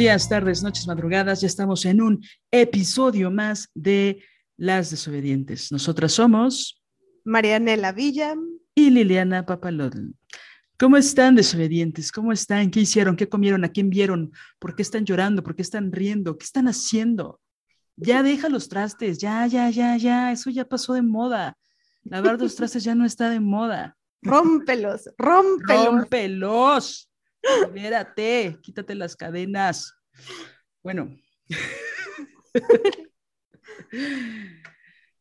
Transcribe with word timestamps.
Días, 0.00 0.30
tardes, 0.30 0.62
noches, 0.62 0.86
madrugadas. 0.86 1.42
Ya 1.42 1.46
estamos 1.46 1.84
en 1.84 2.00
un 2.00 2.24
episodio 2.50 3.30
más 3.30 3.68
de 3.74 4.24
Las 4.56 4.90
Desobedientes. 4.90 5.70
Nosotras 5.70 6.12
somos 6.12 6.82
Marianela 7.22 7.92
Villa 7.92 8.34
y 8.74 8.88
Liliana 8.88 9.44
Papalotl. 9.44 10.12
¿Cómo 10.78 10.96
están, 10.96 11.34
desobedientes? 11.34 12.12
¿Cómo 12.12 12.32
están? 12.32 12.70
¿Qué 12.70 12.80
hicieron? 12.80 13.14
¿Qué 13.14 13.28
comieron? 13.28 13.62
¿A 13.62 13.68
quién 13.68 13.90
vieron? 13.90 14.32
¿Por 14.58 14.74
qué 14.74 14.80
están 14.80 15.04
llorando? 15.04 15.42
¿Por 15.42 15.54
qué 15.54 15.60
están 15.60 15.92
riendo? 15.92 16.38
¿Qué 16.38 16.44
están 16.44 16.66
haciendo? 16.66 17.38
Ya 17.96 18.22
deja 18.22 18.48
los 18.48 18.70
trastes, 18.70 19.18
ya, 19.18 19.46
ya, 19.48 19.68
ya, 19.68 19.98
ya. 19.98 20.32
Eso 20.32 20.48
ya 20.48 20.64
pasó 20.64 20.94
de 20.94 21.02
moda. 21.02 21.58
Lavar 22.04 22.40
los 22.40 22.56
trastes 22.56 22.84
ya 22.84 22.94
no 22.94 23.04
está 23.04 23.28
de 23.28 23.40
moda. 23.40 23.98
Rómpelos, 24.22 25.10
rómpelos. 25.18 25.84
Rómpelos. 25.84 27.09
Libérate, 27.74 28.58
quítate 28.62 28.94
las 28.94 29.16
cadenas. 29.16 29.94
Bueno. 30.82 31.16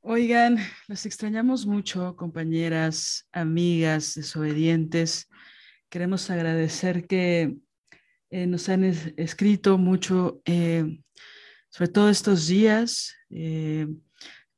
Oigan, 0.02 0.58
las 0.88 1.06
extrañamos 1.06 1.66
mucho, 1.66 2.16
compañeras, 2.16 3.28
amigas, 3.32 4.16
desobedientes. 4.16 5.28
Queremos 5.90 6.30
agradecer 6.30 7.06
que 7.08 7.58
eh, 8.30 8.48
nos 8.48 8.70
han 8.70 8.84
escrito 8.84 9.78
mucho, 9.78 10.42
eh, 10.46 11.02
sobre 11.70 11.92
todo 11.92 12.10
estos 12.10 12.48
días. 12.48 13.16
Eh, 13.30 13.88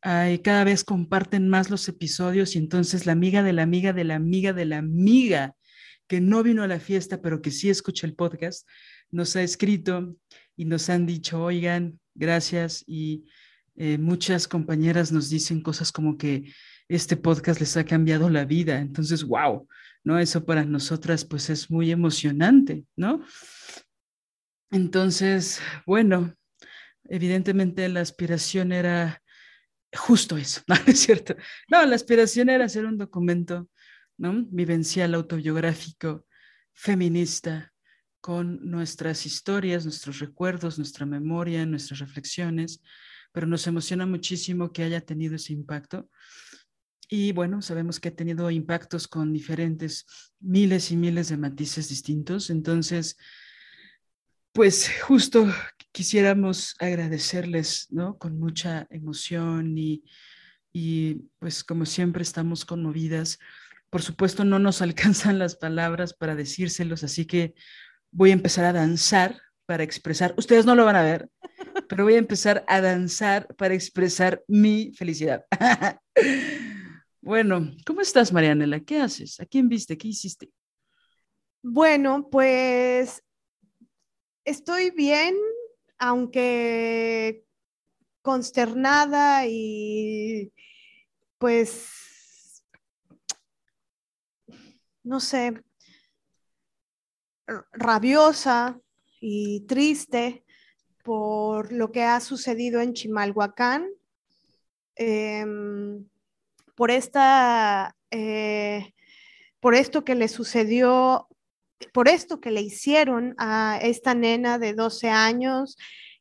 cada 0.02 0.64
vez 0.64 0.84
comparten 0.84 1.48
más 1.50 1.70
los 1.70 1.88
episodios 1.88 2.56
y 2.56 2.59
entonces 2.59 3.06
la 3.06 3.12
amiga 3.12 3.44
de 3.44 3.54
la 3.54 3.64
amiga 3.64 3.94
de 3.94 4.04
la 4.04 4.16
amiga 4.16 4.54
de 4.54 4.66
la 4.66 4.78
amiga 4.80 5.55
que 6.11 6.20
no 6.20 6.44
vino 6.44 6.61
a 6.61 6.67
la 6.67 6.82
fiesta, 6.82 7.22
pero 7.22 7.42
que 7.42 7.52
sí 7.52 7.70
escucha 7.70 8.05
el 8.05 8.16
podcast, 8.16 8.67
nos 9.11 9.38
ha 9.38 9.44
escrito 9.44 10.17
y 10.58 10.66
nos 10.66 10.89
han 10.89 11.05
dicho, 11.05 11.42
oigan, 11.42 12.02
gracias. 12.14 12.83
Y 12.86 13.23
eh, 13.77 13.98
muchas 13.98 14.45
compañeras 14.45 15.14
nos 15.14 15.30
dicen 15.30 15.61
cosas 15.61 15.89
como 15.94 16.17
que 16.17 16.52
este 16.89 17.16
podcast 17.16 17.61
les 17.61 17.77
ha 17.77 17.86
cambiado 17.86 18.30
la 18.30 18.44
vida. 18.44 18.80
Entonces, 18.80 19.23
wow, 19.23 19.66
¿no? 20.04 20.20
Eso 20.20 20.44
para 20.44 20.66
nosotras 20.66 21.23
pues 21.23 21.49
es 21.49 21.72
muy 21.72 21.92
emocionante, 21.92 22.83
¿no? 22.98 23.23
Entonces, 24.70 25.61
bueno, 25.86 26.36
evidentemente 27.05 27.88
la 27.88 28.02
aspiración 28.02 28.73
era 28.73 29.23
justo 29.93 30.36
eso, 30.36 30.60
¿no 30.67 30.76
es 30.88 30.99
cierto? 30.99 31.38
No, 31.70 31.86
la 31.86 31.95
aspiración 31.95 32.49
era 32.49 32.66
hacer 32.66 32.86
un 32.86 32.98
documento 32.98 33.70
vivencial 34.52 35.14
autobiográfico 35.15 36.26
feminista 36.73 37.73
con 38.21 38.70
nuestras 38.70 39.26
historias, 39.26 39.83
nuestros 39.83 40.20
recuerdos, 40.20 40.77
nuestra 40.77 41.05
memoria, 41.05 41.65
nuestras 41.65 41.99
reflexiones, 41.99 42.81
pero 43.31 43.48
nos 43.48 43.65
emociona 43.65 44.05
muchísimo 44.05 44.71
que 44.71 44.83
haya 44.83 45.02
tenido 45.02 45.36
ese 45.36 45.54
impacto. 45.54 46.10
Y 47.10 47.31
bueno, 47.33 47.61
sabemos 47.61 47.99
que 47.99 48.10
ha 48.10 48.15
tenido 48.15 48.49
impactos 48.52 49.08
con 49.08 49.33
diferentes 49.33 50.05
miles 50.39 50.92
y 50.92 50.98
miles 50.98 51.30
de 51.30 51.37
matices 51.37 51.89
distintos. 51.89 52.49
Entonces, 52.49 53.17
pues 54.54 54.89
justo 55.02 55.52
quisiéramos 55.92 56.76
agradecerles, 56.80 57.87
¿no? 57.89 58.17
Con 58.17 58.39
mucha 58.39 58.87
emoción 58.92 59.77
y, 59.77 60.04
y 60.71 61.15
pues 61.39 61.64
como 61.64 61.86
siempre 61.86 62.23
estamos 62.23 62.65
conmovidas 62.65 63.39
por 63.92 64.02
supuesto, 64.02 64.44
no 64.44 64.58
nos 64.58 64.82
alcanzan 64.82 65.38
las 65.38 65.56
palabras 65.56 66.16
para 66.16 66.36
decírselos, 66.36 67.04
así 67.04 67.26
que 67.26 67.54
voy 68.10 68.32
a 68.32 68.34
empezar 68.34 68.66
a 68.66 68.74
danzar 68.74 69.40
para 69.68 69.84
expresar, 69.84 70.34
ustedes 70.38 70.66
no 70.66 70.76
lo 70.76 70.84
van 70.84 70.96
a 70.96 71.04
ver, 71.04 71.30
pero 71.88 72.04
voy 72.04 72.16
a 72.16 72.20
empezar 72.20 72.66
a 72.68 72.82
danzar 72.82 73.48
para 73.56 73.74
expresar 73.74 74.44
mi 74.48 74.92
felicidad. 74.94 75.46
bueno, 77.22 77.72
¿cómo 77.86 78.02
estás, 78.02 78.34
Marianela? 78.34 78.80
¿Qué 78.80 79.00
haces? 79.00 79.40
¿A 79.40 79.46
quién 79.46 79.70
viste? 79.70 79.98
¿Qué 79.98 80.10
hiciste? 80.10 80.52
Bueno, 81.62 82.28
pues 82.30 83.23
estoy 84.44 84.92
bien, 84.92 85.36
aunque 86.00 87.46
consternada 88.22 89.46
y 89.48 90.52
pues 91.38 92.11
no 95.04 95.20
sé, 95.20 95.54
rabiosa 97.73 98.80
y 99.20 99.62
triste 99.62 100.44
por 101.04 101.72
lo 101.72 101.92
que 101.92 102.04
ha 102.04 102.20
sucedido 102.20 102.82
en 102.82 102.94
Chimalhuacán, 102.94 103.88
em, 104.95 106.08
por 106.76 106.92
esta, 106.92 107.95
eh, 108.11 108.94
por 109.60 109.76
esto 109.76 110.04
que 110.04 110.16
le 110.16 110.28
sucedió, 110.28 111.28
por 111.94 112.08
esto 112.08 112.40
que 112.40 112.52
le 112.52 112.61
hicieron 112.61 113.34
a 113.38 113.80
esta 113.82 114.14
nena 114.14 114.60
de 114.60 114.73
12 114.73 115.10
años 115.10 115.78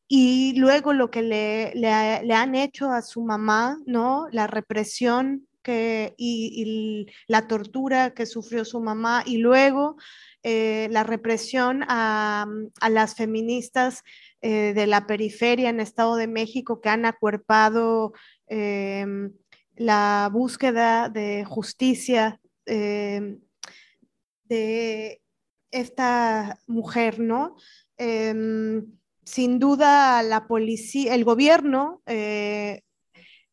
y 0.09 0.55
luego 0.59 0.93
lo 0.93 1.11
que 1.11 1.23
le, 1.23 1.73
le 1.75 2.35
han 2.35 2.55
hecho 2.55 2.91
a 2.91 3.03
su 3.03 3.23
mamá, 3.23 3.79
¿no? 3.87 4.27
La 4.33 4.47
represión 4.47 5.47
y, 5.66 7.06
la 7.26 7.47
tortura 7.47 8.15
que 8.15 8.26
sufrió 8.26 8.65
su 8.65 8.81
mamá 8.81 9.22
y 9.26 9.38
luego 9.38 9.97
eh, 10.43 10.88
la 10.91 11.04
represión 11.04 11.84
a, 11.88 12.47
las 12.88 13.15
feministas 13.15 14.03
eh, 14.41 14.72
de 14.75 14.87
la 14.87 15.06
periferia 15.06 15.69
en 15.71 15.81
Estado 15.81 16.16
de 16.16 16.26
México 16.26 16.81
que 16.81 16.88
han 16.88 17.04
acuerpado 17.04 18.12
em, 18.47 19.33
la 19.77 20.30
búsqueda 20.33 21.09
de 21.09 21.45
justicia 21.45 22.41
de 24.51 25.21
esta 25.71 26.59
mujer, 26.66 27.18
¿no? 27.21 27.56
Em, 27.97 28.86
sin 29.24 29.59
duda 29.59 30.22
la 30.22 30.47
policía, 30.47 31.15
el 31.15 31.24
gobierno 31.24 32.03
eh, 32.06 32.83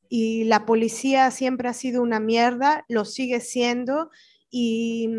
y 0.09 0.43
la 0.45 0.65
policía 0.65 1.31
siempre 1.31 1.69
ha 1.69 1.73
sido 1.73 2.01
una 2.01 2.19
mierda, 2.19 2.85
lo 2.87 3.05
sigue 3.05 3.39
siendo 3.39 4.09
y 4.49 5.09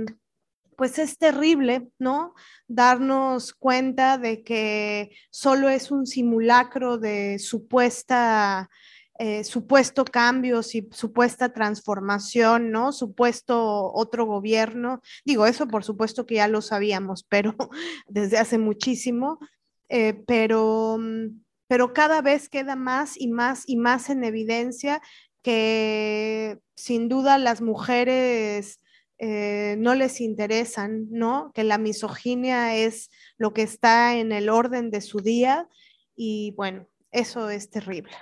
pues 0.78 1.00
es 1.00 1.18
terrible, 1.18 1.88
¿no? 1.98 2.34
Darnos 2.68 3.52
cuenta 3.52 4.16
de 4.16 4.44
que 4.44 5.10
solo 5.28 5.68
es 5.68 5.90
un 5.90 6.06
simulacro 6.06 6.98
de 6.98 7.40
supuesta, 7.40 8.70
eh, 9.18 9.42
supuesto 9.42 10.04
cambio, 10.04 10.60
y 10.72 10.88
supuesta 10.92 11.52
transformación, 11.52 12.70
¿no? 12.70 12.92
Supuesto 12.92 13.92
otro 13.92 14.24
gobierno. 14.24 15.02
Digo, 15.24 15.46
eso 15.46 15.66
por 15.66 15.82
supuesto 15.82 16.26
que 16.26 16.36
ya 16.36 16.46
lo 16.46 16.62
sabíamos, 16.62 17.24
pero 17.24 17.56
desde 18.06 18.38
hace 18.38 18.58
muchísimo, 18.58 19.40
eh, 19.88 20.14
pero 20.28 20.96
mm, 21.00 21.40
pero 21.68 21.92
cada 21.92 22.22
vez 22.22 22.48
queda 22.48 22.74
más 22.74 23.18
y 23.20 23.28
más 23.28 23.62
y 23.66 23.76
más 23.76 24.10
en 24.10 24.24
evidencia 24.24 25.00
que 25.42 26.58
sin 26.74 27.08
duda 27.08 27.38
las 27.38 27.60
mujeres 27.60 28.80
eh, 29.18 29.76
no 29.78 29.94
les 29.94 30.20
interesan, 30.20 31.08
¿no? 31.10 31.52
Que 31.54 31.64
la 31.64 31.78
misoginia 31.78 32.76
es 32.76 33.10
lo 33.36 33.52
que 33.52 33.62
está 33.62 34.16
en 34.16 34.32
el 34.32 34.48
orden 34.48 34.90
de 34.90 35.00
su 35.00 35.20
día 35.20 35.68
y 36.16 36.52
bueno, 36.56 36.88
eso 37.10 37.48
es 37.50 37.70
terrible. 37.70 38.12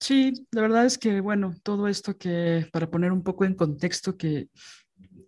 Sí, 0.00 0.46
la 0.52 0.62
verdad 0.62 0.84
es 0.84 0.98
que, 0.98 1.20
bueno, 1.20 1.54
todo 1.62 1.88
esto 1.88 2.18
que, 2.18 2.68
para 2.72 2.90
poner 2.90 3.12
un 3.12 3.22
poco 3.22 3.44
en 3.44 3.54
contexto 3.54 4.16
que, 4.16 4.48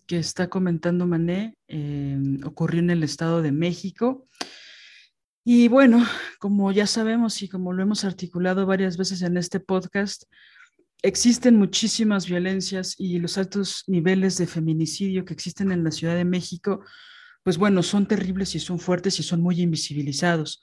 que 0.07 0.19
está 0.19 0.49
comentando 0.49 1.07
Mané, 1.07 1.57
eh, 1.69 2.19
ocurrió 2.45 2.81
en 2.81 2.91
el 2.91 3.03
Estado 3.03 3.43
de 3.43 3.53
México. 3.53 4.27
Y 5.45 5.69
bueno, 5.69 6.05
como 6.39 6.73
ya 6.73 6.87
sabemos 6.87 7.41
y 7.43 7.49
como 7.49 7.73
lo 7.73 7.83
hemos 7.83 8.05
articulado 8.05 8.67
varias 8.67 8.97
veces 8.97 9.23
en 9.23 9.37
este 9.37 9.61
podcast, 9.61 10.25
existen 11.03 11.57
muchísimas 11.57 12.27
violencias 12.27 12.95
y 12.99 13.19
los 13.19 13.39
altos 13.39 13.85
niveles 13.87 14.37
de 14.37 14.47
feminicidio 14.47 15.25
que 15.25 15.35
existen 15.35 15.73
en 15.73 15.85
la 15.85 15.91
Ciudad 15.91 16.17
de 16.17 16.25
México, 16.25 16.85
pues 17.43 17.57
bueno, 17.57 17.83
son 17.83 18.07
terribles 18.07 18.55
y 18.55 18.61
son 18.61 18.79
fuertes 18.79 19.19
y 19.21 19.23
son 19.23 19.41
muy 19.41 19.61
invisibilizados. 19.61 20.61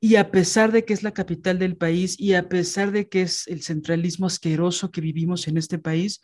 Y 0.00 0.16
a 0.16 0.32
pesar 0.32 0.72
de 0.72 0.84
que 0.84 0.94
es 0.94 1.04
la 1.04 1.12
capital 1.12 1.58
del 1.58 1.76
país 1.76 2.18
y 2.18 2.34
a 2.34 2.48
pesar 2.48 2.90
de 2.90 3.08
que 3.08 3.22
es 3.22 3.46
el 3.46 3.62
centralismo 3.62 4.26
asqueroso 4.26 4.90
que 4.90 5.00
vivimos 5.00 5.46
en 5.46 5.56
este 5.56 5.78
país, 5.78 6.20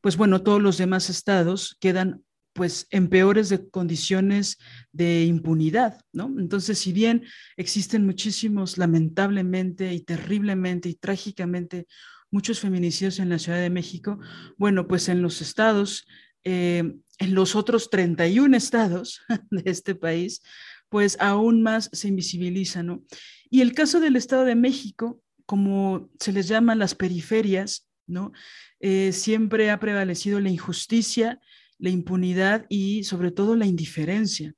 pues 0.00 0.16
bueno, 0.16 0.42
todos 0.42 0.62
los 0.62 0.78
demás 0.78 1.10
estados 1.10 1.76
quedan 1.80 2.22
pues 2.52 2.86
en 2.90 3.08
peores 3.08 3.48
de 3.48 3.68
condiciones 3.68 4.58
de 4.92 5.24
impunidad, 5.24 6.00
¿no? 6.12 6.32
Entonces, 6.38 6.78
si 6.78 6.92
bien 6.92 7.24
existen 7.56 8.04
muchísimos, 8.04 8.78
lamentablemente 8.78 9.92
y 9.94 10.00
terriblemente 10.00 10.88
y 10.88 10.94
trágicamente, 10.94 11.86
muchos 12.30 12.60
feminicidios 12.60 13.18
en 13.18 13.28
la 13.28 13.38
Ciudad 13.38 13.60
de 13.60 13.70
México, 13.70 14.18
bueno, 14.56 14.86
pues 14.86 15.08
en 15.08 15.22
los 15.22 15.40
estados, 15.40 16.06
eh, 16.44 16.94
en 17.18 17.34
los 17.34 17.56
otros 17.56 17.90
31 17.90 18.56
estados 18.56 19.20
de 19.50 19.62
este 19.70 19.94
país, 19.94 20.42
pues 20.88 21.16
aún 21.20 21.62
más 21.62 21.88
se 21.92 22.08
invisibiliza, 22.08 22.82
¿no? 22.82 23.04
Y 23.48 23.60
el 23.62 23.72
caso 23.74 24.00
del 24.00 24.16
Estado 24.16 24.44
de 24.44 24.54
México, 24.56 25.20
como 25.46 26.10
se 26.18 26.32
les 26.32 26.48
llama 26.48 26.74
las 26.74 26.94
periferias, 26.94 27.88
¿no? 28.06 28.32
Eh, 28.80 29.12
siempre 29.12 29.70
ha 29.70 29.80
prevalecido 29.80 30.40
la 30.40 30.50
injusticia, 30.50 31.40
la 31.80 31.90
impunidad 31.90 32.66
y 32.68 33.04
sobre 33.04 33.30
todo 33.30 33.56
la 33.56 33.66
indiferencia. 33.66 34.54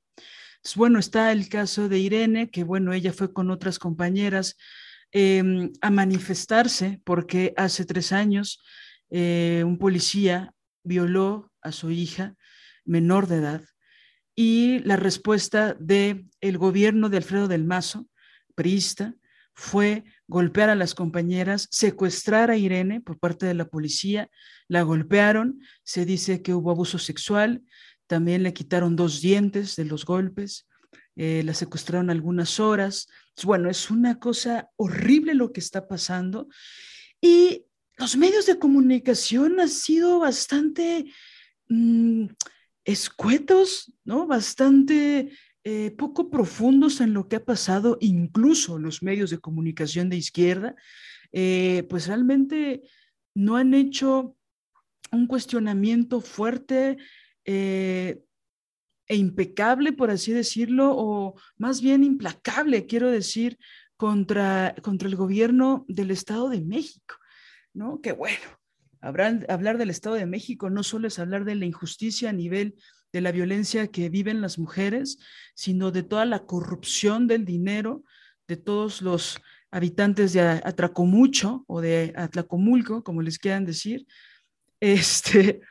bueno, 0.75 0.99
está 0.99 1.31
el 1.31 1.49
caso 1.49 1.89
de 1.89 1.99
Irene, 1.99 2.49
que 2.49 2.63
bueno, 2.63 2.93
ella 2.93 3.13
fue 3.13 3.33
con 3.33 3.49
otras 3.51 3.79
compañeras 3.79 4.55
em, 5.11 5.71
a 5.81 5.89
manifestarse 5.89 7.01
porque 7.03 7.53
hace 7.57 7.85
tres 7.85 8.11
años 8.11 8.61
eh, 9.09 9.63
un 9.65 9.77
policía 9.77 10.53
violó 10.83 11.51
a 11.61 11.71
su 11.71 11.91
hija 11.91 12.35
menor 12.85 13.27
de 13.27 13.37
edad 13.37 13.63
y 14.35 14.79
la 14.79 14.95
respuesta 14.95 15.75
del 15.79 16.29
el 16.41 16.57
gobierno 16.57 17.09
de 17.09 17.17
Alfredo 17.17 17.47
del 17.47 17.63
Mazo, 17.63 18.07
priista, 18.55 19.15
fue 19.53 20.03
golpear 20.27 20.69
a 20.69 20.75
las 20.75 20.95
compañeras, 20.95 21.67
secuestrar 21.71 22.51
a 22.51 22.57
Irene 22.57 23.01
por 23.01 23.19
parte 23.19 23.45
de 23.45 23.53
la 23.53 23.67
policía, 23.67 24.29
la 24.67 24.81
golpearon, 24.81 25.61
se 25.83 26.05
dice 26.05 26.41
que 26.41 26.53
hubo 26.53 26.71
abuso 26.71 26.97
sexual, 26.97 27.63
también 28.07 28.43
le 28.43 28.53
quitaron 28.53 28.95
dos 28.95 29.21
dientes 29.21 29.75
de 29.75 29.85
los 29.85 30.05
golpes, 30.05 30.67
eh, 31.15 31.43
la 31.45 31.53
secuestraron 31.53 32.09
algunas 32.09 32.59
horas. 32.59 33.07
Bueno, 33.43 33.69
es 33.69 33.91
una 33.91 34.19
cosa 34.19 34.69
horrible 34.75 35.35
lo 35.35 35.51
que 35.51 35.59
está 35.59 35.87
pasando 35.87 36.47
y 37.21 37.65
los 37.97 38.17
medios 38.17 38.45
de 38.45 38.59
comunicación 38.59 39.59
han 39.59 39.69
sido 39.69 40.19
bastante... 40.19 41.05
Mm, 41.69 42.27
escuetos, 42.85 43.93
¿no? 44.03 44.27
Bastante 44.27 45.31
eh, 45.65 45.91
poco 45.91 46.29
profundos 46.29 46.99
en 46.99 47.13
lo 47.13 47.29
que 47.29 47.37
ha 47.37 47.45
pasado, 47.45 47.97
incluso 48.01 48.77
los 48.77 49.01
medios 49.01 49.29
de 49.29 49.37
comunicación 49.37 50.09
de 50.09 50.17
izquierda, 50.17 50.75
eh, 51.31 51.85
pues 51.89 52.07
realmente 52.07 52.83
no 53.33 53.55
han 53.55 53.73
hecho 53.73 54.35
un 55.11 55.25
cuestionamiento 55.25 56.19
fuerte 56.19 56.97
eh, 57.45 58.23
e 59.07 59.15
impecable, 59.15 59.93
por 59.93 60.11
así 60.11 60.33
decirlo, 60.33 60.93
o 60.95 61.35
más 61.57 61.81
bien 61.81 62.03
implacable, 62.03 62.85
quiero 62.85 63.09
decir, 63.09 63.57
contra, 63.95 64.75
contra 64.81 65.07
el 65.07 65.15
gobierno 65.15 65.85
del 65.87 66.11
Estado 66.11 66.49
de 66.49 66.61
México, 66.61 67.15
¿no? 67.73 68.01
Que 68.01 68.11
bueno, 68.11 68.41
hablar 68.99 69.77
del 69.77 69.89
Estado 69.89 70.15
de 70.15 70.25
México 70.25 70.69
no 70.69 70.83
solo 70.83 71.07
es 71.07 71.19
hablar 71.19 71.45
de 71.45 71.55
la 71.55 71.65
injusticia 71.65 72.29
a 72.29 72.33
nivel 72.33 72.75
de 73.13 73.21
la 73.21 73.31
violencia 73.31 73.87
que 73.87 74.09
viven 74.09 74.41
las 74.41 74.59
mujeres, 74.59 75.19
sino 75.53 75.91
de 75.91 76.03
toda 76.03 76.25
la 76.25 76.45
corrupción 76.45 77.27
del 77.27 77.45
dinero 77.45 78.03
de 78.47 78.57
todos 78.57 79.01
los 79.01 79.39
habitantes 79.71 80.33
de 80.33 80.41
Atracomucho 80.41 81.63
o 81.67 81.81
de 81.81 82.13
Atlacomulco, 82.15 83.03
como 83.03 83.21
les 83.21 83.37
quieran 83.39 83.65
decir. 83.65 84.05
Este, 84.85 85.61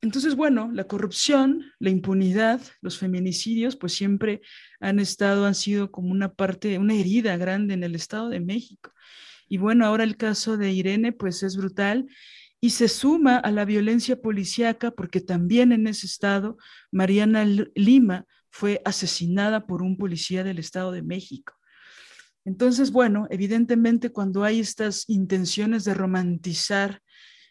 entonces, 0.00 0.34
bueno, 0.34 0.68
la 0.72 0.88
corrupción, 0.88 1.66
la 1.78 1.90
impunidad, 1.90 2.60
los 2.80 2.98
feminicidios, 2.98 3.76
pues 3.76 3.92
siempre 3.92 4.40
han 4.80 4.98
estado, 4.98 5.46
han 5.46 5.54
sido 5.54 5.92
como 5.92 6.10
una 6.10 6.34
parte, 6.34 6.80
una 6.80 6.94
herida 6.94 7.36
grande 7.36 7.74
en 7.74 7.84
el 7.84 7.94
Estado 7.94 8.30
de 8.30 8.40
México. 8.40 8.90
Y 9.48 9.58
bueno, 9.58 9.86
ahora 9.86 10.02
el 10.02 10.16
caso 10.16 10.56
de 10.56 10.72
Irene, 10.72 11.12
pues 11.12 11.44
es 11.44 11.56
brutal 11.56 12.08
y 12.64 12.70
se 12.70 12.88
suma 12.88 13.36
a 13.36 13.50
la 13.50 13.66
violencia 13.66 14.22
policíaca 14.22 14.90
porque 14.90 15.20
también 15.20 15.70
en 15.70 15.86
ese 15.86 16.06
estado 16.06 16.56
Mariana 16.90 17.44
Lima 17.74 18.24
fue 18.48 18.80
asesinada 18.86 19.66
por 19.66 19.82
un 19.82 19.98
policía 19.98 20.44
del 20.44 20.58
Estado 20.58 20.90
de 20.90 21.02
México. 21.02 21.52
Entonces, 22.42 22.90
bueno, 22.90 23.26
evidentemente 23.28 24.12
cuando 24.12 24.44
hay 24.44 24.60
estas 24.60 25.04
intenciones 25.08 25.84
de 25.84 25.92
romantizar, 25.92 27.02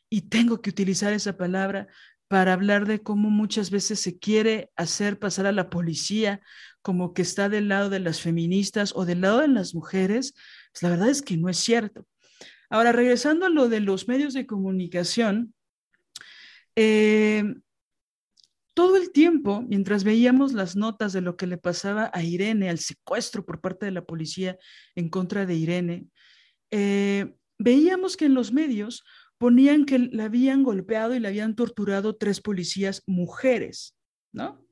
y 0.09 0.21
tengo 0.21 0.63
que 0.63 0.71
utilizar 0.71 1.13
esa 1.13 1.37
palabra 1.37 1.89
para 2.27 2.53
hablar 2.53 2.87
de 2.87 3.03
cómo 3.03 3.29
muchas 3.29 3.69
veces 3.69 3.99
se 3.99 4.17
quiere 4.17 4.71
hacer 4.75 5.19
pasar 5.19 5.45
a 5.45 5.51
la 5.51 5.69
policía 5.69 6.41
como 6.81 7.13
que 7.13 7.21
está 7.21 7.49
del 7.49 7.67
lado 7.67 7.91
de 7.91 7.99
las 7.99 8.19
feministas 8.19 8.93
o 8.95 9.05
del 9.05 9.21
lado 9.21 9.41
de 9.41 9.47
las 9.47 9.75
mujeres, 9.75 10.33
pues 10.71 10.81
la 10.81 10.89
verdad 10.89 11.09
es 11.09 11.21
que 11.21 11.37
no 11.37 11.49
es 11.49 11.57
cierto. 11.57 12.07
Ahora, 12.73 12.91
regresando 12.91 13.45
a 13.45 13.49
lo 13.49 13.69
de 13.69 13.81
los 13.81 14.07
medios 14.07 14.33
de 14.33 14.47
comunicación, 14.47 15.53
eh, 16.75 17.43
todo 18.73 18.97
el 18.97 19.11
tiempo, 19.11 19.61
mientras 19.61 20.03
veíamos 20.03 20.53
las 20.53 20.75
notas 20.75 21.13
de 21.13 21.21
lo 21.21 21.37
que 21.37 21.45
le 21.45 21.59
pasaba 21.59 22.09
a 22.15 22.23
Irene, 22.23 22.71
al 22.71 22.79
secuestro 22.79 23.45
por 23.45 23.61
parte 23.61 23.85
de 23.85 23.91
la 23.91 24.03
policía 24.03 24.57
en 24.95 25.09
contra 25.09 25.45
de 25.45 25.53
Irene, 25.53 26.07
eh, 26.71 27.35
veíamos 27.59 28.17
que 28.17 28.25
en 28.25 28.33
los 28.33 28.51
medios 28.51 29.03
ponían 29.37 29.85
que 29.85 29.99
la 29.99 30.23
habían 30.23 30.63
golpeado 30.63 31.13
y 31.13 31.19
la 31.19 31.29
habían 31.29 31.55
torturado 31.55 32.15
tres 32.15 32.41
policías 32.41 33.03
mujeres, 33.05 33.95
¿no? 34.31 34.65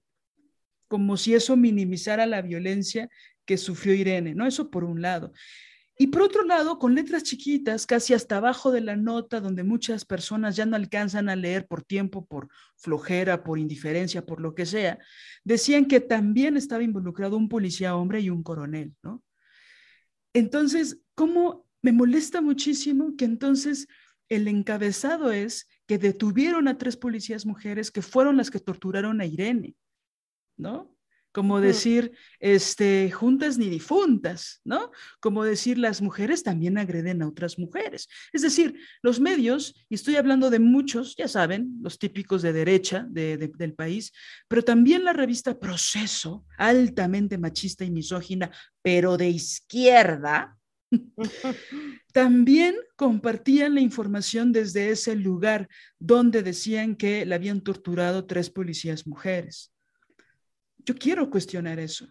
Como 0.87 1.17
si 1.17 1.35
eso 1.35 1.55
minimizara 1.55 2.25
la 2.25 2.41
violencia 2.41 3.09
que 3.45 3.57
sufrió 3.57 3.93
Irene, 3.93 4.33
¿no? 4.33 4.47
Eso 4.47 4.71
por 4.71 4.85
un 4.85 5.03
lado. 5.03 5.33
Y 5.97 6.07
por 6.07 6.23
otro 6.23 6.43
lado, 6.43 6.79
con 6.79 6.95
letras 6.95 7.23
chiquitas, 7.23 7.85
casi 7.85 8.13
hasta 8.13 8.37
abajo 8.37 8.71
de 8.71 8.81
la 8.81 8.95
nota, 8.95 9.39
donde 9.39 9.63
muchas 9.63 10.05
personas 10.05 10.55
ya 10.55 10.65
no 10.65 10.75
alcanzan 10.75 11.29
a 11.29 11.35
leer 11.35 11.67
por 11.67 11.83
tiempo, 11.83 12.25
por 12.25 12.47
flojera, 12.75 13.43
por 13.43 13.59
indiferencia, 13.59 14.25
por 14.25 14.41
lo 14.41 14.55
que 14.55 14.65
sea, 14.65 14.97
decían 15.43 15.85
que 15.85 15.99
también 15.99 16.57
estaba 16.57 16.83
involucrado 16.83 17.37
un 17.37 17.49
policía 17.49 17.95
hombre 17.95 18.21
y 18.21 18.29
un 18.29 18.41
coronel, 18.41 18.95
¿no? 19.03 19.21
Entonces, 20.33 21.01
¿cómo 21.13 21.67
me 21.81 21.91
molesta 21.91 22.41
muchísimo 22.41 23.15
que 23.17 23.25
entonces 23.25 23.87
el 24.29 24.47
encabezado 24.47 25.31
es 25.31 25.67
que 25.87 25.97
detuvieron 25.97 26.67
a 26.67 26.77
tres 26.77 26.95
policías 26.95 27.45
mujeres 27.45 27.91
que 27.91 28.01
fueron 28.01 28.37
las 28.37 28.49
que 28.49 28.59
torturaron 28.59 29.19
a 29.19 29.25
Irene, 29.25 29.75
¿no? 30.57 30.95
Como 31.31 31.61
decir, 31.61 32.11
este, 32.39 33.09
juntas 33.11 33.57
ni 33.57 33.69
difuntas, 33.69 34.61
¿no? 34.63 34.91
Como 35.19 35.43
decir, 35.43 35.77
las 35.77 36.01
mujeres 36.01 36.43
también 36.43 36.77
agreden 36.77 37.21
a 37.21 37.27
otras 37.27 37.57
mujeres. 37.57 38.09
Es 38.33 38.41
decir, 38.41 38.75
los 39.01 39.19
medios, 39.19 39.73
y 39.89 39.95
estoy 39.95 40.17
hablando 40.17 40.49
de 40.49 40.59
muchos, 40.59 41.15
ya 41.15 41.27
saben, 41.27 41.77
los 41.81 41.97
típicos 41.97 42.41
de 42.41 42.53
derecha 42.53 43.05
del 43.09 43.73
país, 43.73 44.11
pero 44.47 44.63
también 44.63 45.03
la 45.03 45.13
revista 45.13 45.57
Proceso, 45.57 46.45
altamente 46.57 47.37
machista 47.37 47.85
y 47.85 47.91
misógina, 47.91 48.51
pero 48.81 49.17
de 49.17 49.29
izquierda, 49.29 50.57
también 52.13 52.75
compartían 52.95 53.75
la 53.75 53.81
información 53.81 54.51
desde 54.51 54.89
ese 54.89 55.15
lugar 55.15 55.69
donde 55.99 56.43
decían 56.43 56.95
que 56.95 57.25
la 57.25 57.35
habían 57.35 57.61
torturado 57.61 58.25
tres 58.25 58.49
policías 58.49 59.07
mujeres. 59.07 59.71
Yo 60.85 60.95
quiero 60.95 61.29
cuestionar 61.29 61.79
eso, 61.79 62.07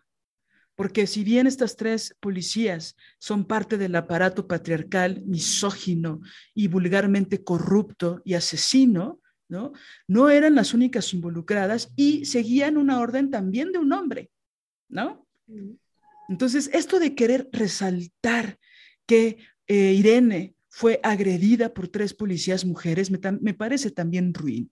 porque 0.74 1.06
si 1.06 1.24
bien 1.24 1.46
estas 1.46 1.76
tres 1.76 2.16
policías 2.20 2.96
son 3.18 3.44
parte 3.44 3.76
del 3.76 3.94
aparato 3.96 4.46
patriarcal, 4.46 5.22
misógino 5.26 6.20
y 6.54 6.68
vulgarmente 6.68 7.44
corrupto 7.44 8.22
y 8.24 8.34
asesino, 8.34 9.20
¿no? 9.48 9.72
No 10.06 10.30
eran 10.30 10.54
las 10.54 10.72
únicas 10.72 11.12
involucradas 11.12 11.92
y 11.96 12.24
seguían 12.24 12.76
una 12.76 13.00
orden 13.00 13.30
también 13.30 13.72
de 13.72 13.78
un 13.78 13.92
hombre, 13.92 14.30
¿no? 14.88 15.26
Entonces, 16.28 16.70
esto 16.72 17.00
de 17.00 17.14
querer 17.14 17.48
resaltar 17.52 18.58
que 19.06 19.38
eh, 19.66 19.92
Irene 19.92 20.54
fue 20.68 21.00
agredida 21.02 21.74
por 21.74 21.88
tres 21.88 22.14
policías 22.14 22.64
mujeres 22.64 23.10
me, 23.10 23.18
me 23.40 23.54
parece 23.54 23.90
también 23.90 24.32
ruin. 24.32 24.70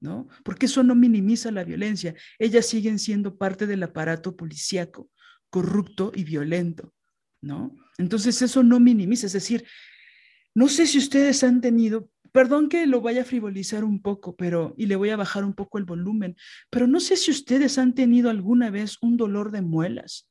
¿No? 0.00 0.28
Porque 0.42 0.66
eso 0.66 0.82
no 0.82 0.94
minimiza 0.94 1.50
la 1.50 1.64
violencia. 1.64 2.14
Ellas 2.38 2.66
siguen 2.66 2.98
siendo 2.98 3.36
parte 3.36 3.66
del 3.66 3.82
aparato 3.82 4.36
policíaco, 4.36 5.10
corrupto 5.50 6.12
y 6.14 6.24
violento, 6.24 6.92
¿no? 7.40 7.74
Entonces 7.98 8.42
eso 8.42 8.62
no 8.62 8.80
minimiza, 8.80 9.26
es 9.26 9.32
decir, 9.32 9.64
no 10.54 10.68
sé 10.68 10.86
si 10.86 10.98
ustedes 10.98 11.42
han 11.44 11.60
tenido, 11.60 12.10
perdón 12.32 12.68
que 12.68 12.86
lo 12.86 13.00
vaya 13.00 13.22
a 13.22 13.24
frivolizar 13.24 13.84
un 13.84 14.02
poco, 14.02 14.36
pero 14.36 14.74
y 14.76 14.86
le 14.86 14.96
voy 14.96 15.10
a 15.10 15.16
bajar 15.16 15.44
un 15.44 15.54
poco 15.54 15.78
el 15.78 15.84
volumen, 15.84 16.36
pero 16.70 16.86
no 16.86 17.00
sé 17.00 17.16
si 17.16 17.30
ustedes 17.30 17.78
han 17.78 17.94
tenido 17.94 18.30
alguna 18.30 18.70
vez 18.70 18.98
un 19.00 19.16
dolor 19.16 19.50
de 19.50 19.62
muelas 19.62 20.30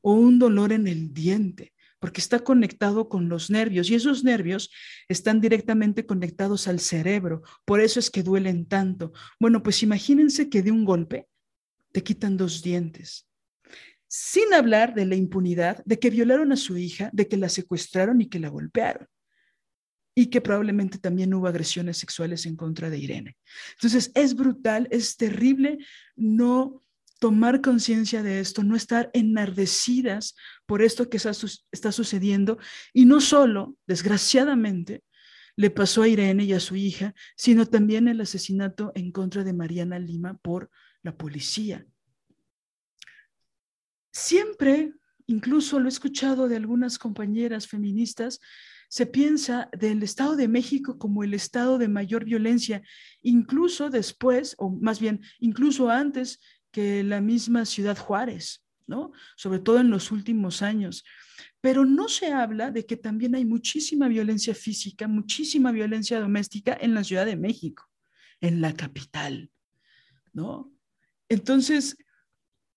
o 0.00 0.12
un 0.12 0.38
dolor 0.38 0.72
en 0.72 0.86
el 0.86 1.12
diente 1.12 1.72
porque 1.98 2.20
está 2.20 2.40
conectado 2.40 3.08
con 3.08 3.28
los 3.28 3.50
nervios 3.50 3.90
y 3.90 3.94
esos 3.94 4.24
nervios 4.24 4.70
están 5.08 5.40
directamente 5.40 6.06
conectados 6.06 6.68
al 6.68 6.80
cerebro, 6.80 7.42
por 7.64 7.80
eso 7.80 7.98
es 8.00 8.10
que 8.10 8.22
duelen 8.22 8.66
tanto. 8.66 9.12
Bueno, 9.40 9.62
pues 9.62 9.82
imagínense 9.82 10.48
que 10.48 10.62
de 10.62 10.70
un 10.70 10.84
golpe 10.84 11.28
te 11.92 12.02
quitan 12.02 12.36
dos 12.36 12.62
dientes, 12.62 13.28
sin 14.06 14.54
hablar 14.54 14.94
de 14.94 15.06
la 15.06 15.16
impunidad, 15.16 15.82
de 15.84 15.98
que 15.98 16.10
violaron 16.10 16.52
a 16.52 16.56
su 16.56 16.76
hija, 16.76 17.10
de 17.12 17.28
que 17.28 17.36
la 17.36 17.48
secuestraron 17.48 18.20
y 18.20 18.28
que 18.28 18.38
la 18.38 18.48
golpearon 18.48 19.06
y 20.18 20.26
que 20.26 20.40
probablemente 20.40 20.98
también 20.98 21.32
hubo 21.32 21.46
agresiones 21.46 21.96
sexuales 21.96 22.44
en 22.44 22.56
contra 22.56 22.90
de 22.90 22.98
Irene. 22.98 23.36
Entonces, 23.74 24.10
es 24.16 24.34
brutal, 24.34 24.88
es 24.90 25.16
terrible 25.16 25.78
no 26.16 26.82
tomar 27.18 27.60
conciencia 27.60 28.22
de 28.22 28.40
esto, 28.40 28.62
no 28.62 28.76
estar 28.76 29.10
enardecidas 29.12 30.34
por 30.66 30.82
esto 30.82 31.08
que 31.10 31.16
está, 31.16 31.92
sucediendo. 31.92 32.58
Y 32.92 33.04
no 33.04 33.20
solo, 33.20 33.76
desgraciadamente, 33.86 35.04
le 35.56 35.70
pasó 35.70 36.02
a 36.02 36.08
Irene 36.08 36.44
y 36.44 36.52
a 36.52 36.60
su 36.60 36.76
hija, 36.76 37.14
sino 37.36 37.66
también 37.66 38.06
el 38.06 38.20
asesinato 38.20 38.92
en 38.94 39.10
contra 39.10 39.42
de 39.42 39.52
Mariana 39.52 39.98
Lima 39.98 40.38
por 40.38 40.70
la 41.02 41.16
policía. 41.16 41.84
Siempre, 44.12 44.92
incluso 45.26 45.80
lo 45.80 45.86
he 45.86 45.88
escuchado 45.88 46.48
de 46.48 46.56
algunas 46.56 46.98
compañeras 46.98 47.66
feministas, 47.66 48.40
se 48.88 49.04
piensa 49.04 49.68
del 49.78 50.02
Estado 50.02 50.34
de 50.34 50.48
México 50.48 50.98
como 50.98 51.22
el 51.22 51.34
estado 51.34 51.76
de 51.76 51.88
mayor 51.88 52.24
violencia, 52.24 52.82
incluso 53.20 53.90
después, 53.90 54.54
o 54.58 54.70
más 54.70 54.98
bien, 54.98 55.20
incluso 55.40 55.90
antes 55.90 56.40
que 56.70 57.02
la 57.02 57.20
misma 57.20 57.64
ciudad 57.64 57.96
Juárez, 57.96 58.64
¿no? 58.86 59.12
Sobre 59.36 59.58
todo 59.58 59.78
en 59.80 59.90
los 59.90 60.10
últimos 60.10 60.62
años. 60.62 61.04
Pero 61.60 61.84
no 61.84 62.08
se 62.08 62.32
habla 62.32 62.70
de 62.70 62.86
que 62.86 62.96
también 62.96 63.34
hay 63.34 63.44
muchísima 63.44 64.08
violencia 64.08 64.54
física, 64.54 65.08
muchísima 65.08 65.72
violencia 65.72 66.20
doméstica 66.20 66.76
en 66.80 66.94
la 66.94 67.04
Ciudad 67.04 67.26
de 67.26 67.36
México, 67.36 67.88
en 68.40 68.60
la 68.60 68.72
capital, 68.74 69.50
¿no? 70.32 70.72
Entonces, 71.28 71.96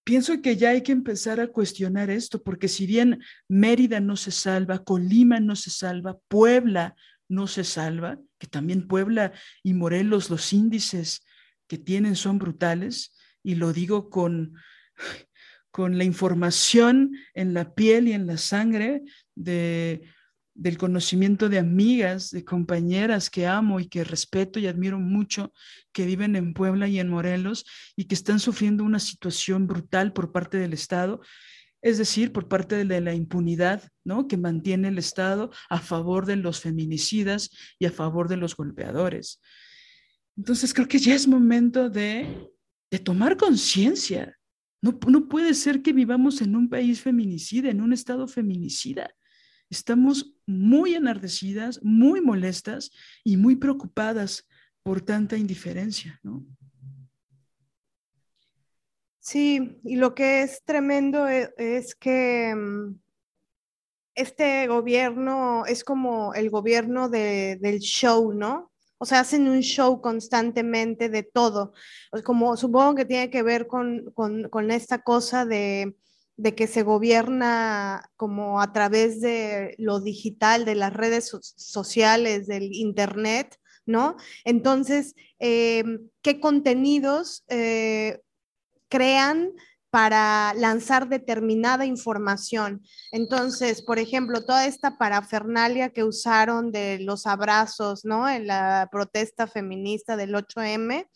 pienso 0.04 0.42
que 0.42 0.58
ya 0.58 0.72
hay 0.72 0.82
que 0.82 0.92
empezar 0.92 1.40
a 1.40 1.48
cuestionar 1.48 2.10
esto, 2.10 2.42
porque 2.42 2.68
si 2.68 2.86
bien 2.86 3.24
Mérida 3.48 4.00
no 4.00 4.16
se 4.16 4.32
salva, 4.32 4.84
Colima 4.84 5.40
no 5.40 5.56
se 5.56 5.70
salva, 5.70 6.18
Puebla 6.28 6.96
no 7.30 7.48
se 7.48 7.64
salva, 7.64 8.20
que 8.38 8.48
también 8.48 8.88
Puebla 8.88 9.32
y 9.64 9.74
Morelos 9.74 10.30
los 10.30 10.52
índices 10.52 11.24
que 11.68 11.78
tienen 11.78 12.16
son 12.16 12.40
brutales, 12.40 13.14
y 13.44 13.56
lo 13.56 13.74
digo 13.74 14.10
con, 14.10 14.56
con 15.72 15.98
la 15.98 16.04
información 16.04 17.16
en 17.34 17.54
la 17.54 17.74
piel 17.74 18.08
y 18.08 18.14
en 18.14 18.28
la 18.28 18.38
sangre 18.38 19.04
de, 19.36 20.02
del 20.54 20.78
conocimiento 20.78 21.50
de 21.50 21.60
amigas, 21.60 22.30
de 22.30 22.44
compañeras 22.44 23.30
que 23.30 23.48
amo 23.48 23.80
y 23.80 23.88
que 23.88 24.04
respeto 24.04 24.60
y 24.60 24.68
admiro 24.68 25.00
mucho, 25.00 25.54
que 25.92 26.06
viven 26.06 26.36
en 26.36 26.54
Puebla 26.54 26.88
y 26.88 27.00
en 27.00 27.10
Morelos 27.10 27.66
y 27.96 28.06
que 28.06 28.16
están 28.16 28.40
sufriendo 28.40 28.84
una 28.84 29.00
situación 29.00 29.66
brutal 29.68 30.14
por 30.14 30.32
parte 30.32 30.58
del 30.58 30.74
Estado, 30.74 31.22
es 31.82 31.98
decir, 31.98 32.32
por 32.32 32.48
parte 32.48 32.86
de 32.86 33.02
la 33.02 33.14
impunidad 33.14 33.90
¿no? 34.04 34.28
que 34.28 34.38
mantiene 34.38 34.90
el 34.90 34.98
Estado 34.98 35.52
a 35.70 35.80
favor 35.80 36.26
de 36.26 36.36
los 36.36 36.60
feminicidas 36.60 37.50
y 37.80 37.86
a 37.86 37.92
favor 37.92 38.28
de 38.28 38.38
los 38.38 38.56
golpeadores. 38.56 39.42
Entonces 40.38 40.74
creo 40.74 40.88
que 40.88 41.00
ya 41.00 41.16
es 41.16 41.28
momento 41.28 41.90
de 41.90 42.52
de 42.92 43.00
tomar 43.00 43.38
conciencia. 43.38 44.38
No, 44.82 45.00
no 45.08 45.28
puede 45.28 45.54
ser 45.54 45.82
que 45.82 45.94
vivamos 45.94 46.42
en 46.42 46.56
un 46.56 46.70
país 46.70 47.02
feminicida, 47.02 47.70
en 47.70 47.82
un 47.82 47.94
estado 47.94 48.28
feminicida. 48.28 49.10
Estamos 49.70 50.36
muy 50.46 50.96
enardecidas, 50.96 51.80
muy 51.82 52.20
molestas 52.20 52.92
y 53.24 53.38
muy 53.38 53.56
preocupadas 53.56 54.48
por 54.84 55.02
tanta 55.02 55.38
indiferencia, 55.38 56.20
¿no? 56.24 56.46
Sí, 59.20 59.80
y 59.84 59.96
lo 59.98 60.16
que 60.16 60.42
es 60.42 60.64
tremendo 60.66 61.30
e, 61.30 61.54
es, 61.58 61.96
que 61.96 62.54
mm, 62.56 63.00
este 64.16 64.68
gobierno 64.68 65.66
es 65.68 65.84
como 65.84 66.34
el 66.34 66.50
gobierno 66.50 67.08
del 67.08 67.80
show, 67.80 68.34
¿no? 68.34 68.71
O 69.02 69.06
sea, 69.06 69.22
hacen 69.22 69.48
un 69.48 69.62
show 69.62 70.00
constantemente 70.00 71.10
de 71.10 71.24
todo. 71.24 71.74
Como 72.24 72.56
supongo 72.56 72.94
que 72.94 73.06
tiene 73.06 73.32
que 73.32 73.42
ver 73.42 73.66
con, 73.66 74.14
esta 74.70 75.02
cosa 75.02 75.44
de, 75.44 75.96
que 76.56 76.68
se 76.68 76.84
gobierna 76.84 78.08
como 78.16 78.62
a 78.62 78.72
través 78.72 79.20
de 79.20 79.74
lo 79.80 80.02
digital, 80.02 80.66
de 80.66 80.76
las 80.76 80.94
redes 80.94 81.36
sociales, 81.42 82.46
del 82.46 82.76
Internet, 82.76 83.58
¿no? 83.88 84.18
Entonces, 84.46 85.16
eh, 85.40 85.84
¿qué 86.22 86.40
contenidos 86.40 87.44
eh, 87.48 88.20
crean 88.88 89.52
para 89.92 90.54
lanzar 90.56 91.10
determinada 91.10 91.86
información. 91.86 92.82
Entonces, 93.12 93.82
por 93.82 94.00
ejemplo, 94.00 94.46
toda 94.46 94.66
esta 94.66 94.98
parafernalia 94.98 95.90
que 95.90 96.06
usaron 96.06 96.72
de 96.72 97.00
los 97.00 97.28
abrazos, 97.28 98.06
¿no? 98.06 98.28
En 98.28 98.48
la 98.48 98.88
protesta 98.90 99.48
feminista 99.48 100.16
del 100.16 100.34
8M, 100.34 101.08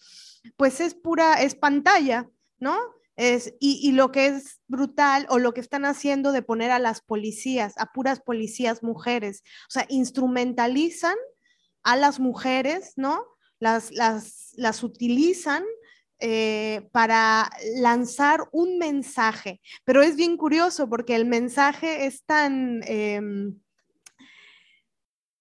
pues 0.58 0.82
es 0.82 0.94
pura, 0.94 1.42
es 1.42 1.56
pantalla, 1.56 2.30
¿no? 2.60 2.78
Es, 3.16 3.54
y, 3.62 3.80
y, 3.82 3.94
lo 3.94 4.12
que 4.12 4.28
es 4.28 4.60
brutal 4.68 5.26
o 5.30 5.40
lo 5.40 5.54
que 5.54 5.62
están 5.62 5.86
haciendo 5.86 6.34
de 6.34 6.42
poner 6.42 6.72
a 6.72 6.80
las 6.80 7.00
policías, 7.00 7.74
a 7.78 7.94
puras 7.94 8.20
policías 8.20 8.84
mujeres, 8.84 9.42
o 9.70 9.72
sea, 9.72 9.86
instrumentalizan 9.88 11.16
a 11.84 11.96
las 11.96 12.20
mujeres, 12.20 12.92
¿no? 12.98 13.24
Las, 13.60 13.92
las, 13.92 14.50
las 14.58 14.84
utilizan 14.84 15.64
eh, 16.20 16.88
para 16.92 17.50
lanzar 17.76 18.48
un 18.52 18.78
mensaje, 18.78 19.60
pero 19.84 20.02
es 20.02 20.16
bien 20.16 20.38
curioso 20.38 20.90
porque 20.90 21.16
el 21.16 21.26
mensaje 21.26 22.06
es 22.06 22.24
tan, 22.24 22.82
em, 22.86 23.60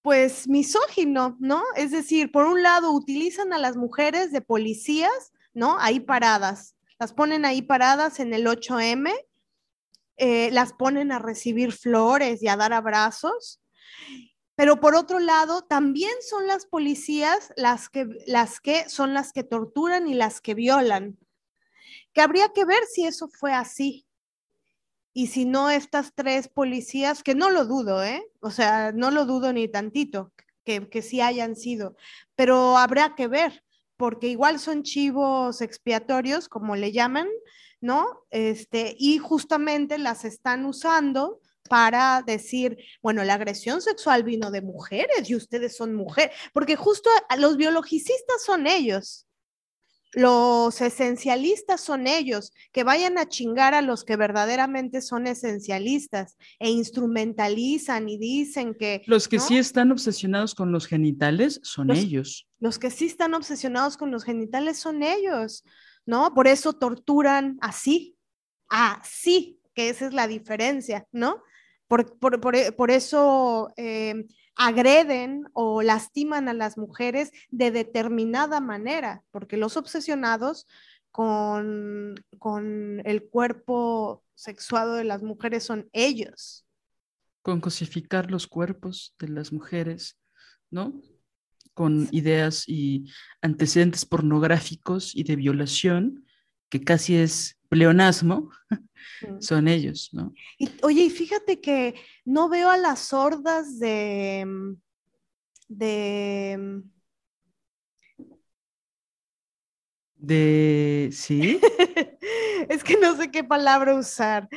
pues, 0.03 0.49
misógino, 0.49 1.37
¿no? 1.41 1.63
Es 1.77 1.91
decir, 1.91 2.33
por 2.33 2.47
un 2.47 2.63
lado 2.63 2.93
utilizan 2.93 3.53
a 3.53 3.59
las 3.59 3.77
mujeres 3.77 4.33
de 4.33 4.41
policías, 4.41 5.33
¿no? 5.55 5.79
Ahí 5.79 6.01
paradas, 6.01 6.75
las 6.99 7.13
ponen 7.13 7.45
ahí 7.45 7.63
paradas 7.63 8.21
en 8.21 8.35
el 8.35 8.47
8M, 8.47 9.13
eh, 10.17 10.51
las 10.53 10.73
ponen 10.73 11.13
a 11.13 11.19
recibir 11.19 11.73
flores 11.73 12.43
y 12.43 12.49
a 12.49 12.57
dar 12.57 12.73
abrazos, 12.73 13.61
pero 14.57 14.81
por 14.81 14.95
otro 14.95 15.19
lado, 15.19 15.63
también 15.63 16.13
son 16.29 16.47
las 16.47 16.67
policías 16.67 17.53
las 17.57 17.89
que, 17.89 18.07
las 18.27 18.61
que 18.61 18.89
son 18.89 19.15
las 19.15 19.33
que 19.33 19.43
torturan 19.43 20.09
y 20.09 20.15
las 20.15 20.41
que 20.41 20.55
violan. 20.55 21.19
Que 22.13 22.21
habría 22.21 22.51
que 22.51 22.65
ver 22.65 22.85
si 22.85 23.05
eso 23.05 23.29
fue 23.29 23.53
así. 23.53 24.07
Y 25.13 25.29
si 25.29 25.45
no, 25.45 25.71
estas 25.71 26.13
tres 26.15 26.49
policías, 26.49 27.23
que 27.23 27.35
no 27.35 27.51
lo 27.51 27.65
dudo, 27.65 28.03
¿eh? 28.03 28.25
O 28.41 28.51
sea, 28.51 28.93
no 28.93 29.11
lo 29.11 29.27
dudo 29.27 29.53
ni 29.53 29.69
tantito, 29.69 30.33
que, 30.65 30.89
que 30.89 31.03
sí 31.03 31.21
hayan 31.21 31.57
sido, 31.57 31.97
pero 32.35 32.77
habrá 32.79 33.15
que 33.15 33.29
ver, 33.29 33.65
porque 33.97 34.29
igual 34.29 34.59
son 34.59 34.83
chivos 34.83 35.61
expiatorios, 35.61 36.49
como 36.49 36.75
le 36.75 36.91
llaman, 36.91 37.29
¿no? 37.81 38.25
Este, 38.31 38.97
y 38.99 39.19
justamente 39.19 39.99
las 39.99 40.25
están 40.25 40.65
usando 40.65 41.41
para 41.69 42.23
decir, 42.27 42.77
bueno, 43.03 43.25
la 43.25 43.35
agresión 43.35 43.81
sexual 43.81 44.23
vino 44.23 44.51
de 44.51 44.63
mujeres 44.63 45.29
y 45.29 45.35
ustedes 45.35 45.77
son 45.77 45.95
mujeres, 45.95 46.37
porque 46.53 46.77
justo 46.77 47.11
los 47.39 47.57
biologicistas 47.57 48.45
son 48.45 48.67
ellos. 48.67 49.27
los 50.15 50.81
esencialistas 50.81 51.81
son 51.81 52.07
ellos, 52.07 52.53
que 52.73 52.85
vayan 52.85 53.19
a 53.19 53.29
chingar 53.29 53.75
a 53.75 53.83
los 53.83 54.05
que 54.05 54.17
verdaderamente 54.17 55.01
son 55.01 55.27
esencialistas 55.27 56.37
e 56.59 56.71
instrumentalizan 56.71 58.09
y 58.09 58.19
dicen 58.19 58.75
que... 58.75 59.03
Los 59.07 59.29
que 59.29 59.41
sí 59.41 59.59
están 59.59 59.91
obsesionados 59.91 60.55
con 60.55 60.73
los 60.73 60.87
genitales 60.87 61.61
son 61.63 61.91
ellos. 61.91 62.49
Los 62.61 62.79
que 62.79 62.91
sí 62.91 63.07
están 63.07 63.35
obsesionados 63.35 63.97
con 63.97 64.11
los 64.11 64.25
genitales 64.25 64.79
son 64.79 65.03
ellos, 65.03 65.65
¿no? 66.07 66.33
Por 66.35 66.47
eso 66.47 66.75
torturan 66.75 67.59
así, 67.61 68.17
así, 68.69 69.61
que 69.75 69.89
esa 69.89 70.07
es 70.07 70.15
la 70.15 70.29
diferencia, 70.29 71.07
¿no? 71.11 71.43
Por, 71.89 72.91
eso 72.91 73.73
eh, 73.77 74.27
agreden 74.57 75.45
o 75.53 75.83
lastiman 75.83 76.49
a 76.49 76.55
las 76.55 76.79
mujeres 76.79 77.31
de 77.51 77.71
determinada 77.71 78.61
manera, 78.61 79.23
porque 79.31 79.57
los 79.57 79.77
obsesionados 79.77 80.67
con, 81.11 82.15
con 82.39 83.03
el 83.05 83.29
cuerpo 83.29 84.25
sexuado 84.35 84.95
de 84.95 85.05
las 85.05 85.23
mujeres 85.23 85.65
son 85.65 85.89
ellos. 85.93 86.67
Con 87.43 87.61
cosificar 87.61 88.31
los 88.31 88.47
cuerpos 88.47 89.15
de 89.19 89.29
las 89.29 89.53
mujeres, 89.53 90.19
¿no? 90.71 91.01
Con 91.75 92.09
ideas 92.11 92.65
y 92.67 93.13
antecedentes 93.43 94.07
pornográficos 94.07 95.15
y 95.15 95.25
de 95.25 95.37
violación, 95.37 96.27
que 96.69 96.83
casi 96.83 97.17
es 97.17 97.59
pleonasmo, 97.75 98.51
son 99.41 99.67
ellos, 99.67 100.11
¿no? 100.13 100.33
Y, 100.59 100.71
oye, 100.83 101.03
y 101.03 101.11
fíjate 101.11 101.61
que 101.61 101.97
no 102.25 102.49
veo 102.49 102.71
a 102.71 102.77
las 102.77 103.01
sordas 103.01 103.81
de, 103.81 104.45
mm, 104.47 104.77
de, 105.67 106.57
mm, 106.57 106.83
de, 110.15 111.11
sí. 111.13 111.61
es 112.69 112.85
que 112.85 112.97
no 112.97 113.17
sé 113.17 113.33
qué 113.33 113.43
palabra 113.43 113.97
usar. 113.97 114.49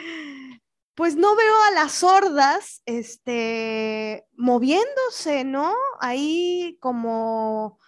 Pues 0.93 1.15
no 1.15 1.35
veo 1.35 1.55
a 1.69 1.71
las 1.71 1.93
sordas, 1.93 2.83
este, 2.85 4.27
moviéndose, 4.35 5.43
¿no? 5.43 5.73
Ahí 5.99 6.77
como 6.79 7.79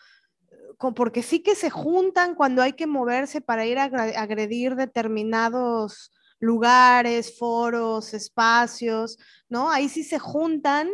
porque 0.80 1.24
sí 1.24 1.42
que 1.42 1.56
se 1.56 1.70
juntan 1.70 2.36
cuando 2.36 2.62
hay 2.62 2.74
que 2.74 2.88
moverse 2.88 3.42
para 3.42 3.66
ir 3.66 3.78
a 3.80 3.84
agredir 3.84 4.76
determinados 4.76 6.12
lugares, 6.40 7.38
foros, 7.38 8.14
espacios, 8.14 9.18
¿no? 9.50 9.70
Ahí 9.70 9.90
sí 9.90 10.04
se 10.04 10.20
juntan 10.20 10.90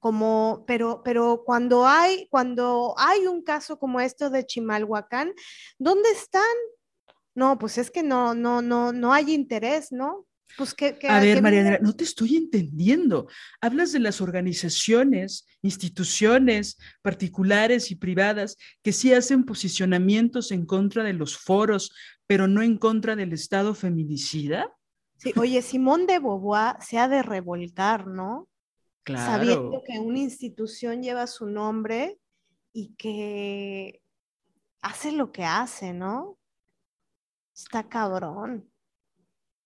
como, 0.00 0.64
pero, 0.66 1.02
pero 1.04 1.42
cuando 1.44 1.86
hay, 1.86 2.26
cuando 2.28 2.94
hay 2.96 3.26
un 3.26 3.42
caso 3.42 3.78
como 3.78 4.00
esto 4.00 4.30
de 4.30 4.46
Chimalhuacán, 4.46 5.32
¿dónde 5.78 6.10
están? 6.10 6.42
No, 7.34 7.58
pues 7.58 7.76
es 7.76 7.90
que 7.90 8.02
no, 8.02 8.34
no, 8.34 8.62
no, 8.62 8.92
no 8.92 9.12
hay 9.12 9.34
interés, 9.34 9.92
¿no? 9.92 10.26
Pues 10.56 10.72
que, 10.72 10.96
a 11.08 11.20
ver, 11.20 11.42
Mariana, 11.42 11.78
no 11.82 11.94
te 11.94 12.04
estoy 12.04 12.36
entendiendo. 12.36 13.28
Hablas 13.60 13.92
de 13.92 13.98
las 13.98 14.20
organizaciones, 14.20 15.46
instituciones 15.60 16.78
particulares 17.02 17.90
y 17.90 17.96
privadas 17.96 18.56
que 18.82 18.92
sí 18.92 19.12
hacen 19.12 19.44
posicionamientos 19.44 20.52
en 20.52 20.64
contra 20.64 21.04
de 21.04 21.12
los 21.12 21.36
foros, 21.36 21.92
pero 22.26 22.48
no 22.48 22.62
en 22.62 22.78
contra 22.78 23.16
del 23.16 23.32
Estado 23.32 23.74
feminicida. 23.74 24.72
Sí, 25.18 25.32
oye, 25.36 25.60
Simón 25.62 26.06
de 26.06 26.18
Beauvoir 26.18 26.76
se 26.80 26.98
ha 26.98 27.08
de 27.08 27.22
revolcar, 27.22 28.06
¿no? 28.06 28.48
Claro. 29.02 29.32
Sabiendo 29.32 29.82
que 29.84 29.98
una 29.98 30.18
institución 30.18 31.02
lleva 31.02 31.26
su 31.26 31.46
nombre 31.46 32.18
y 32.72 32.94
que 32.94 34.02
hace 34.80 35.12
lo 35.12 35.32
que 35.32 35.44
hace, 35.44 35.92
¿no? 35.92 36.38
Está 37.54 37.88
cabrón. 37.88 38.70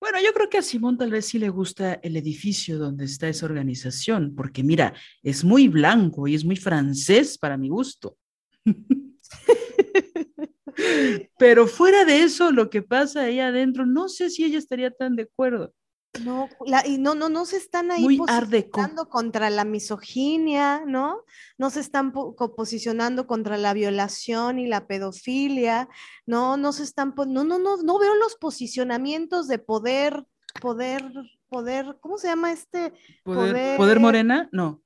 Bueno, 0.01 0.19
yo 0.25 0.33
creo 0.33 0.49
que 0.49 0.57
a 0.59 0.63
Simón 0.63 0.97
tal 0.97 1.11
vez 1.11 1.27
sí 1.27 1.39
le 1.39 1.51
gusta 1.51 1.95
el 2.03 2.17
edificio 2.17 2.79
donde 2.79 3.05
está 3.05 3.29
esa 3.29 3.45
organización, 3.45 4.35
porque 4.35 4.63
mira, 4.63 4.95
es 5.23 5.45
muy 5.45 5.69
blanco 5.69 6.27
y 6.27 6.35
es 6.35 6.45
muy 6.45 6.57
francés 6.57 7.37
para 7.37 7.59
mi 7.59 7.69
gusto. 7.69 8.17
Pero 11.39 11.67
fuera 11.67 12.07
de 12.07 12.23
eso, 12.23 12.51
lo 12.51 12.71
que 12.71 12.81
pasa 12.81 13.25
ahí 13.25 13.41
adentro, 13.41 13.85
no 13.85 14.09
sé 14.09 14.31
si 14.31 14.45
ella 14.45 14.57
estaría 14.59 14.91
tan 14.91 15.17
de 15.17 15.25
acuerdo. 15.25 15.75
No, 16.19 16.49
y 16.85 16.99
no, 16.99 17.15
no, 17.15 17.29
no 17.29 17.47
se 17.47 17.57
están 17.57 17.93
ahí 17.93 18.19
posicionando 18.19 19.09
contra 19.09 19.49
la 19.49 19.65
misoginia, 19.65 20.83
¿no? 20.85 21.25
No 21.57 21.71
se 21.71 21.81
están 21.81 22.13
posicionando 22.13 23.29
contra 23.29 23.57
la 23.57 23.73
violación 23.75 24.59
y 24.59 24.67
la 24.67 24.89
pedofilia, 24.89 25.89
no, 26.27 26.57
no 26.57 26.73
se 26.73 26.83
están, 26.83 27.15
no, 27.17 27.45
no, 27.45 27.59
no, 27.61 27.77
no 27.77 27.99
veo 28.01 28.17
los 28.17 28.35
posicionamientos 28.35 29.47
de 29.47 29.61
poder, 29.61 30.27
poder, 30.61 31.05
poder, 31.49 31.97
¿cómo 32.01 32.19
se 32.19 32.27
llama 32.27 32.51
este? 32.51 32.93
Poder, 33.23 33.77
poder, 33.77 34.01
morena, 34.01 34.49
no. 34.51 34.83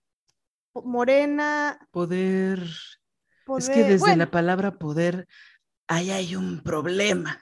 Morena. 0.74 1.88
Poder, 1.90 2.62
es 3.56 3.70
que 3.70 3.84
desde 3.84 4.16
la 4.16 4.30
palabra 4.30 4.78
poder, 4.78 5.26
ahí 5.88 6.10
hay 6.10 6.37
un 6.37 6.62
problema. 6.62 7.40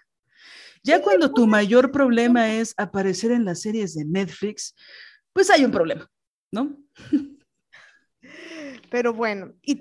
Ya 0.83 1.01
cuando 1.01 1.33
tu 1.33 1.47
mayor 1.47 1.93
problema 1.93 2.53
es 2.53 2.75
aparecer 2.77 3.31
en 3.31 3.45
las 3.45 3.61
series 3.61 3.95
de 3.95 4.05
Netflix, 4.05 4.75
pues 5.33 5.49
hay 5.51 5.65
un 5.65 5.71
problema, 5.71 6.11
¿no? 6.51 6.77
Pero 8.91 9.15
bueno, 9.15 9.55
y 9.63 9.79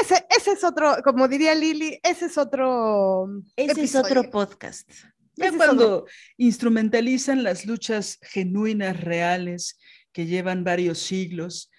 ese, 0.00 0.26
ese 0.36 0.52
es 0.52 0.64
otro, 0.64 0.96
como 1.04 1.28
diría 1.28 1.54
Lili, 1.54 2.00
ese 2.02 2.26
es 2.26 2.38
otro. 2.38 3.28
Ese 3.56 3.82
es 3.82 3.94
otro 3.94 4.30
podcast. 4.30 4.90
Ya 5.36 5.52
cuando 5.52 6.06
instrumentalizan 6.36 7.42
las 7.42 7.66
luchas 7.66 8.18
genuinas, 8.22 9.00
reales, 9.00 9.78
que 10.12 10.26
llevan 10.26 10.64
varios 10.64 10.98
siglos, 11.00 11.70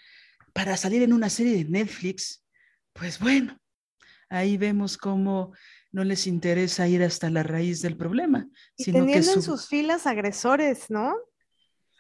para 0.54 0.78
salir 0.78 1.02
en 1.02 1.14
una 1.14 1.30
serie 1.30 1.58
de 1.58 1.70
Netflix, 1.70 2.46
pues 2.94 3.20
bueno, 3.20 3.58
ahí 4.30 4.58
vemos 4.58 4.98
cómo 4.98 5.54
no 5.96 6.04
les 6.04 6.28
interesa 6.28 6.90
ir 6.90 7.02
hasta 7.04 7.30
la 7.30 7.42
raíz 7.42 7.82
del 7.82 7.96
problema. 7.96 8.50
Y 8.76 8.84
sino 8.84 9.00
teniendo 9.00 9.32
que 9.32 9.34
en 9.36 9.42
sus 9.42 9.68
filas 9.68 10.06
agresores, 10.06 10.90
¿no? 10.90 11.16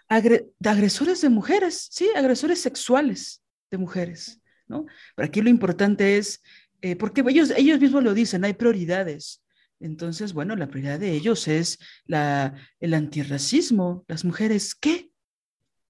agresores 0.09 1.21
de 1.21 1.29
mujeres, 1.29 1.87
sí, 1.91 2.09
agresores 2.13 2.61
sexuales 2.61 3.41
de 3.71 3.77
mujeres, 3.77 4.41
¿no? 4.67 4.85
Pero 5.15 5.27
aquí 5.27 5.41
lo 5.41 5.49
importante 5.49 6.17
es, 6.17 6.43
eh, 6.81 6.97
porque 6.97 7.23
ellos, 7.25 7.53
ellos 7.55 7.79
mismos 7.79 8.03
lo 8.03 8.13
dicen, 8.13 8.43
hay 8.43 8.53
prioridades. 8.53 9.41
Entonces, 9.79 10.33
bueno, 10.33 10.57
la 10.57 10.67
prioridad 10.67 10.99
de 10.99 11.13
ellos 11.13 11.47
es 11.47 11.79
la, 12.05 12.53
el 12.81 12.93
antirracismo. 12.93 14.03
Las 14.09 14.25
mujeres, 14.25 14.75
¿qué? 14.75 15.09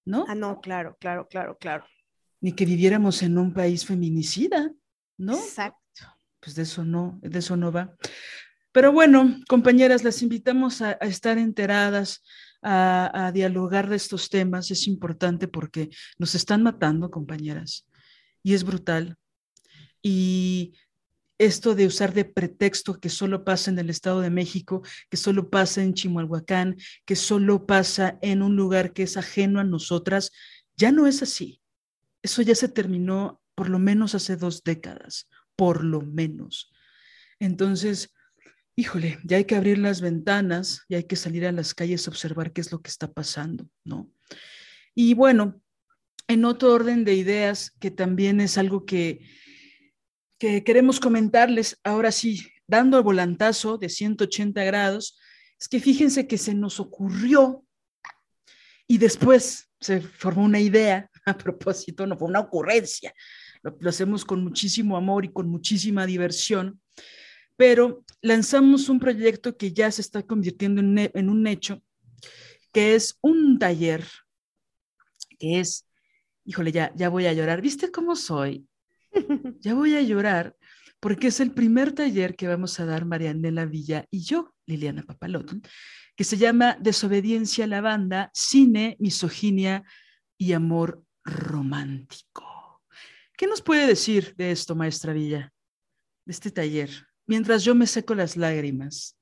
¿No? 0.05 0.25
Ah, 0.27 0.35
no, 0.35 0.61
claro, 0.61 0.95
claro, 0.99 1.27
claro, 1.27 1.57
claro. 1.57 1.85
Ni 2.39 2.53
que 2.53 2.65
viviéramos 2.67 3.23
en 3.23 3.39
un 3.39 3.51
país 3.51 3.83
feminicida, 3.83 4.71
¿no? 5.17 5.33
Exacto 5.33 5.84
pues 6.45 6.55
de 6.55 6.61
eso 6.61 6.85
no, 6.85 7.19
de 7.23 7.39
eso 7.39 7.57
no 7.57 7.71
va. 7.71 7.97
Pero 8.71 8.91
bueno, 8.91 9.39
compañeras, 9.47 10.03
las 10.03 10.21
invitamos 10.21 10.81
a, 10.81 10.91
estar 10.91 11.39
enteradas, 11.39 12.21
a, 12.61 13.31
dialogar 13.33 13.89
de 13.89 13.95
estos 13.95 14.29
temas. 14.29 14.69
Es 14.69 14.87
importante 14.87 15.47
porque 15.47 15.89
nos 16.19 16.35
están 16.35 16.61
matando, 16.61 17.09
compañeras, 17.09 17.87
y 18.43 18.53
es 18.53 18.63
brutal. 18.63 19.17
Y 20.03 20.73
esto 21.39 21.73
de 21.73 21.87
usar 21.87 22.13
de 22.13 22.25
pretexto 22.25 22.99
que 22.99 23.09
solo 23.09 23.43
pasa 23.43 23.71
en 23.71 23.79
el 23.79 23.89
Estado 23.89 24.21
de 24.21 24.29
México, 24.29 24.83
que 25.09 25.17
solo 25.17 25.49
pasa 25.49 25.81
en 25.81 25.95
Chimalhuacán, 25.95 26.77
que 27.05 27.15
solo 27.15 27.65
pasa 27.65 28.19
en 28.21 28.43
un 28.43 28.55
lugar 28.55 28.93
que 28.93 29.03
es 29.03 29.17
ajeno 29.17 29.59
a 29.59 29.63
nosotras, 29.63 30.31
ya 30.77 30.91
no 30.91 31.07
es 31.07 31.23
así. 31.23 31.59
Eso 32.21 32.43
ya 32.43 32.53
se 32.53 32.69
terminó 32.69 33.41
por 33.55 33.69
lo 33.69 33.79
menos 33.79 34.13
hace 34.13 34.35
dos 34.35 34.63
décadas 34.63 35.27
por 35.55 35.83
lo 35.83 36.01
menos. 36.01 36.71
Entonces, 37.39 38.13
híjole, 38.75 39.19
ya 39.23 39.37
hay 39.37 39.45
que 39.45 39.55
abrir 39.55 39.77
las 39.77 40.01
ventanas, 40.01 40.83
ya 40.89 40.97
hay 40.97 41.03
que 41.03 41.15
salir 41.15 41.45
a 41.45 41.51
las 41.51 41.73
calles 41.73 42.07
a 42.07 42.11
observar 42.11 42.53
qué 42.53 42.61
es 42.61 42.71
lo 42.71 42.81
que 42.81 42.89
está 42.89 43.11
pasando, 43.11 43.67
¿no? 43.83 44.09
Y 44.93 45.13
bueno, 45.13 45.61
en 46.27 46.45
otro 46.45 46.73
orden 46.73 47.05
de 47.05 47.15
ideas, 47.15 47.71
que 47.79 47.91
también 47.91 48.41
es 48.41 48.57
algo 48.57 48.85
que, 48.85 49.21
que 50.39 50.63
queremos 50.63 50.99
comentarles, 50.99 51.79
ahora 51.83 52.11
sí, 52.11 52.47
dando 52.67 52.97
el 52.97 53.03
volantazo 53.03 53.77
de 53.77 53.89
180 53.89 54.63
grados, 54.63 55.19
es 55.59 55.67
que 55.67 55.79
fíjense 55.79 56.27
que 56.27 56.37
se 56.37 56.53
nos 56.53 56.79
ocurrió 56.79 57.65
y 58.87 58.97
después 58.97 59.69
se 59.79 60.01
formó 60.01 60.43
una 60.43 60.59
idea, 60.59 61.09
a 61.25 61.37
propósito, 61.37 62.05
no 62.05 62.17
fue 62.17 62.27
una 62.27 62.39
ocurrencia, 62.39 63.13
lo, 63.79 63.89
hacemos 63.89 64.25
con 64.25 64.43
muchísimo 64.43 64.97
amor 64.97 65.25
y 65.25 65.31
con 65.31 65.49
muchísima 65.49 66.05
diversión, 66.05 66.79
pero 67.55 68.03
lanzamos 68.21 68.89
un 68.89 68.99
proyecto 68.99 69.57
que 69.57 69.73
ya 69.73 69.89
se 69.91 70.01
está 70.01 70.23
convirtiendo 70.23 70.81
en, 70.81 71.29
un 71.29 71.47
hecho, 71.47 71.81
que 72.71 72.95
es 72.95 73.17
un 73.21 73.57
taller, 73.57 74.05
que 75.39 75.59
es, 75.59 75.87
híjole, 76.43 76.71
ya, 76.71 76.93
ya 76.95 77.09
voy 77.09 77.25
a 77.25 77.33
llorar, 77.33 77.61
¿viste 77.61 77.91
cómo 77.91 78.15
soy? 78.15 78.67
Ya 79.61 79.73
voy 79.73 79.95
a 79.95 80.01
llorar, 80.01 80.55
porque 80.99 81.27
es 81.27 81.39
el 81.39 81.51
primer 81.51 81.93
taller 81.93 82.35
que 82.35 82.47
vamos 82.47 82.79
a 82.79 82.85
dar 82.85 83.05
Marianela 83.05 83.65
Villa 83.65 84.05
y 84.11 84.21
yo, 84.21 84.53
Liliana 84.65 85.03
Papaloton, 85.03 85.61
que 86.15 86.23
se 86.23 86.37
llama 86.37 86.77
Desobediencia 86.79 87.65
a 87.65 87.67
la 87.67 87.81
banda, 87.81 88.29
cine, 88.33 88.97
misoginia 88.99 89.83
y 90.37 90.53
amor 90.53 91.03
romántico. 91.23 92.54
¿Qué 93.37 93.47
nos 93.47 93.61
puede 93.61 93.87
decir 93.87 94.33
de 94.37 94.51
esto, 94.51 94.75
maestra 94.75 95.13
Villa, 95.13 95.51
de 96.25 96.31
este 96.31 96.51
taller? 96.51 96.89
Mientras 97.25 97.63
yo 97.63 97.75
me 97.75 97.87
seco 97.87 98.15
las 98.15 98.37
lágrimas. 98.37 99.17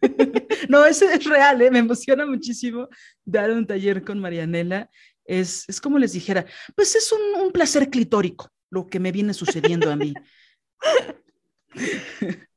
no, 0.68 0.84
ese 0.86 1.12
es 1.12 1.24
real, 1.24 1.60
¿eh? 1.60 1.70
me 1.70 1.80
emociona 1.80 2.24
muchísimo 2.24 2.88
dar 3.24 3.50
un 3.50 3.66
taller 3.66 4.04
con 4.04 4.20
Marianela. 4.20 4.90
Es, 5.24 5.68
es 5.68 5.80
como 5.80 5.98
les 5.98 6.12
dijera, 6.12 6.46
pues 6.74 6.94
es 6.94 7.12
un, 7.12 7.42
un 7.42 7.52
placer 7.52 7.90
clitórico 7.90 8.50
lo 8.70 8.86
que 8.86 9.00
me 9.00 9.12
viene 9.12 9.34
sucediendo 9.34 9.90
a 9.90 9.96
mí. 9.96 10.14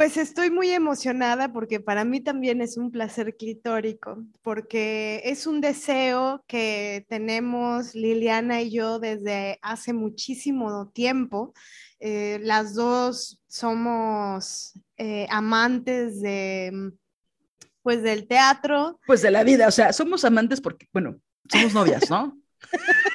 Pues 0.00 0.16
estoy 0.16 0.50
muy 0.50 0.70
emocionada 0.70 1.52
porque 1.52 1.78
para 1.78 2.06
mí 2.06 2.22
también 2.22 2.62
es 2.62 2.78
un 2.78 2.90
placer 2.90 3.36
clitórico, 3.36 4.24
porque 4.40 5.20
es 5.26 5.46
un 5.46 5.60
deseo 5.60 6.42
que 6.46 7.04
tenemos 7.10 7.94
Liliana 7.94 8.62
y 8.62 8.70
yo 8.70 8.98
desde 8.98 9.58
hace 9.60 9.92
muchísimo 9.92 10.88
tiempo. 10.88 11.52
Eh, 11.98 12.38
las 12.42 12.74
dos 12.74 13.42
somos 13.46 14.72
eh, 14.96 15.26
amantes 15.28 16.22
de, 16.22 16.92
pues, 17.82 18.02
del 18.02 18.26
teatro. 18.26 18.98
Pues 19.06 19.20
de 19.20 19.30
la 19.30 19.44
vida, 19.44 19.68
o 19.68 19.70
sea, 19.70 19.92
somos 19.92 20.24
amantes 20.24 20.62
porque, 20.62 20.88
bueno, 20.94 21.20
somos 21.52 21.74
novias, 21.74 22.08
¿no? 22.08 22.40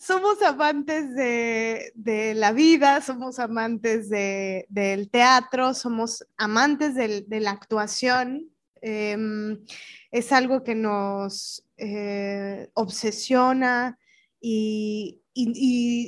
somos 0.00 0.40
amantes 0.40 1.14
de, 1.14 2.32
la 2.34 2.52
vida, 2.52 3.02
somos 3.02 3.38
amantes 3.38 4.08
del 4.08 5.10
teatro, 5.10 5.74
somos 5.74 6.26
amantes 6.38 6.94
de 6.94 7.40
la 7.40 7.50
actuación. 7.50 8.50
Em, 8.82 9.62
es 10.10 10.32
algo 10.32 10.64
que 10.64 10.74
nos 10.74 11.62
eh, 11.76 12.70
obsesiona 12.74 13.98
y, 14.40 15.16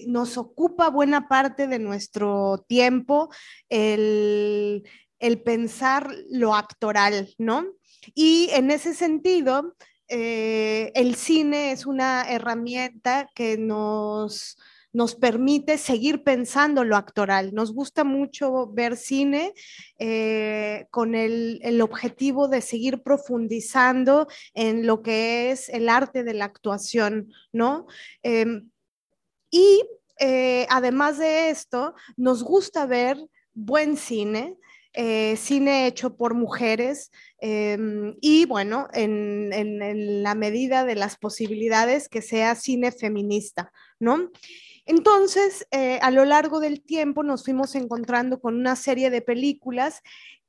nos 0.08 0.36
ocupa 0.36 0.90
buena 0.90 1.26
parte 1.26 1.66
de 1.66 1.78
nuestro 1.78 2.66
tiempo 2.68 3.30
el, 3.70 4.82
el 5.20 5.42
pensar 5.42 6.12
lo 6.28 6.54
actoral, 6.54 7.34
¿no? 7.38 7.64
Y 8.14 8.50
en 8.52 8.70
ese 8.70 8.92
sentido, 8.92 9.74
eh, 10.08 10.92
el 10.94 11.14
cine 11.14 11.72
es 11.72 11.86
una 11.86 12.24
herramienta 12.28 13.28
que 13.34 13.56
nos, 13.56 14.56
nos 14.92 15.14
permite 15.14 15.78
seguir 15.78 16.22
pensando 16.22 16.84
lo 16.84 16.96
actoral. 16.96 17.54
Nos 17.54 17.72
gusta 17.72 18.04
mucho 18.04 18.68
ver 18.68 18.96
cine 18.96 19.54
eh, 19.98 20.86
con 20.90 21.14
el, 21.14 21.80
objetivo 21.80 22.48
de 22.48 22.60
seguir 22.60 23.02
profundizando 23.02 24.28
en 24.54 24.86
lo 24.86 25.02
que 25.02 25.50
es 25.50 25.68
el 25.68 25.88
arte 25.88 26.24
de 26.24 26.34
la 26.34 26.44
actuación, 26.44 27.32
¿no? 27.52 27.86
Em, 28.22 28.70
y 29.50 29.82
eh, 30.18 30.66
además 30.70 31.18
de 31.18 31.50
esto, 31.50 31.94
nos 32.16 32.42
gusta 32.42 32.86
ver 32.86 33.18
buen 33.54 33.96
cine, 33.96 34.56
cine 34.94 35.86
hecho 35.86 36.16
por 36.16 36.34
mujeres, 36.34 37.10
Em, 37.44 38.14
y 38.20 38.46
bueno, 38.46 38.86
en, 38.92 40.22
la 40.22 40.36
medida 40.36 40.84
de 40.84 40.94
las 40.94 41.16
posibilidades 41.16 42.08
que 42.08 42.22
sea 42.22 42.54
cine 42.54 42.92
feminista, 42.92 43.72
¿no? 43.98 44.30
Entonces, 44.86 45.66
eh, 45.72 45.98
a 46.02 46.12
lo 46.12 46.24
largo 46.24 46.60
del 46.60 46.82
tiempo 46.82 47.24
nos 47.24 47.42
fuimos 47.42 47.74
encontrando 47.74 48.40
con 48.40 48.54
una 48.54 48.76
serie 48.76 49.10
de 49.10 49.22
películas 49.22 50.02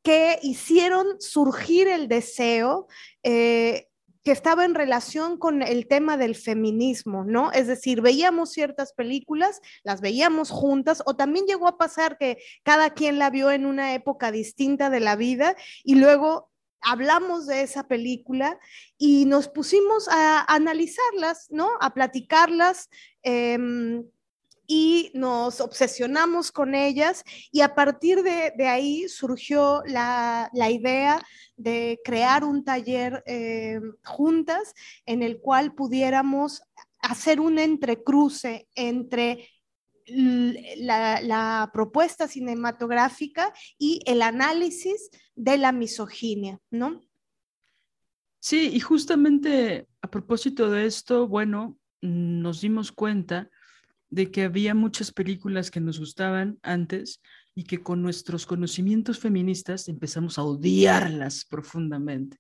que 0.04 0.38
hicieron 0.44 1.20
surgir 1.20 1.88
el 1.88 2.08
deseo 2.08 2.86
eh, 3.24 3.88
que 4.24 4.32
estaba 4.32 4.66
en 4.66 4.74
relación 4.74 5.38
con 5.38 5.62
el 5.62 5.88
tema 5.88 6.18
del 6.18 6.36
feminismo, 6.36 7.26
¿no? 7.26 7.52
Es 7.52 7.68
decir, 7.68 8.02
veíamos 8.02 8.52
ciertas 8.52 8.94
películas, 8.94 9.62
las 9.84 10.02
veíamos 10.02 10.50
juntas, 10.50 11.04
o 11.06 11.16
también 11.16 11.46
llegó 11.46 11.68
a 11.68 11.78
pasar 11.78 12.18
que 12.18 12.38
cada 12.64 12.92
quien 12.92 13.20
la 13.20 13.30
vio 13.30 13.52
en 13.52 13.66
una 13.66 13.94
época 13.94 14.32
distinta 14.32 14.90
de 14.90 15.02
la 15.02 15.16
vida 15.16 15.56
y 15.84 15.96
luego 15.96 16.50
hablamos 16.84 17.48
de 17.48 17.62
esa 17.62 17.88
película 17.88 18.60
y 18.98 19.26
nos 19.26 19.48
pusimos 19.48 20.08
a, 20.10 20.44
analizarlas, 20.54 21.48
¿no? 21.50 21.70
A 21.82 21.94
platicarlas. 21.94 22.90
Em, 23.24 24.04
y 24.68 25.12
nos 25.14 25.62
obsesionamos 25.62 26.52
con 26.52 26.76
ellas 26.76 27.24
y 27.52 27.62
a 27.62 27.76
partir 27.76 28.24
de, 28.24 28.54
ahí 28.68 29.08
surgió 29.10 29.84
la, 29.86 30.50
idea 30.54 31.22
de 31.58 32.00
crear 32.04 32.44
un 32.44 32.64
taller 32.64 33.24
em, 33.26 33.94
juntas 34.04 34.74
en 35.06 35.22
el 35.24 35.40
cual 35.40 35.74
pudiéramos 35.74 36.62
hacer 37.00 37.40
un 37.40 37.60
entrecruce 37.60 38.68
entre 38.76 39.50
la, 40.08 41.70
propuesta 41.74 42.28
cinematográfica 42.28 43.54
y 43.78 44.02
el 44.06 44.22
análisis 44.22 45.10
de 45.36 45.58
la 45.58 45.72
misoginia, 45.72 46.60
¿no? 46.70 47.02
Sí, 48.40 48.72
y 48.74 48.80
justamente 48.80 49.88
a 50.02 50.10
propósito 50.10 50.70
de 50.70 50.86
esto, 50.86 51.28
bueno, 51.28 51.78
nos 52.02 52.60
dimos 52.60 52.92
cuenta 52.92 53.50
de 54.14 54.30
que 54.30 54.44
había 54.44 54.76
muchas 54.76 55.12
películas 55.12 55.72
que 55.72 55.80
nos 55.80 55.98
gustaban 55.98 56.60
antes 56.62 57.20
y 57.56 57.64
que 57.64 57.82
con 57.82 58.04
nuestros 58.04 58.46
conocimientos 58.46 59.18
feministas 59.18 59.88
empezamos 59.88 60.38
a 60.38 60.44
odiarlas 60.44 61.46
profundamente. 61.46 62.38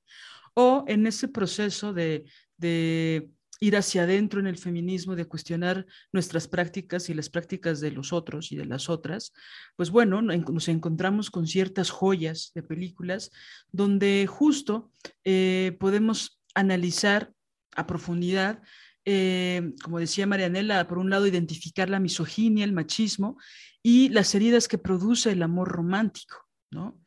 O 0.54 0.86
en 0.88 1.08
ese 1.08 1.28
proceso 1.28 1.92
de, 1.92 2.26
de 2.58 3.28
ir 3.60 3.76
hacia 3.76 4.04
adentro 4.04 4.40
en 4.40 4.46
el 4.46 4.60
feminismo, 4.60 5.16
de 5.16 5.26
cuestionar 5.26 5.88
nuestras 6.12 6.48
prácticas 6.48 7.10
y 7.10 7.16
las 7.16 7.30
prácticas 7.30 7.80
de 7.80 7.90
los 7.90 8.14
otros 8.14 8.52
y 8.52 8.56
de 8.56 8.66
las 8.66 8.88
otras, 8.88 9.34
pues 9.76 9.90
bueno, 9.90 10.22
nos 10.22 10.68
encontramos 10.68 11.32
con 11.32 11.48
ciertas 11.48 11.90
joyas 11.90 12.52
de 12.54 12.62
películas 12.62 13.32
donde 13.72 14.28
justo 14.28 14.92
eh, 15.24 15.76
podemos 15.80 16.40
analizar 16.54 17.34
a 17.76 17.88
profundidad 17.88 18.62
eh, 19.06 19.74
como 19.84 20.00
decía 20.00 20.28
Marianela, 20.28 20.88
por 20.88 20.98
un 20.98 21.10
lado 21.10 21.28
identificar 21.28 21.90
la 21.90 22.00
misoginia, 22.00 22.64
el 22.64 22.74
machismo 22.74 23.38
y 23.82 24.10
las 24.10 24.34
heridas 24.34 24.68
que 24.68 24.78
produce 24.78 25.32
el 25.32 25.44
amor 25.44 25.70
romántico, 25.70 26.48
¿no? 26.72 27.00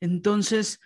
Entonces, 0.00 0.80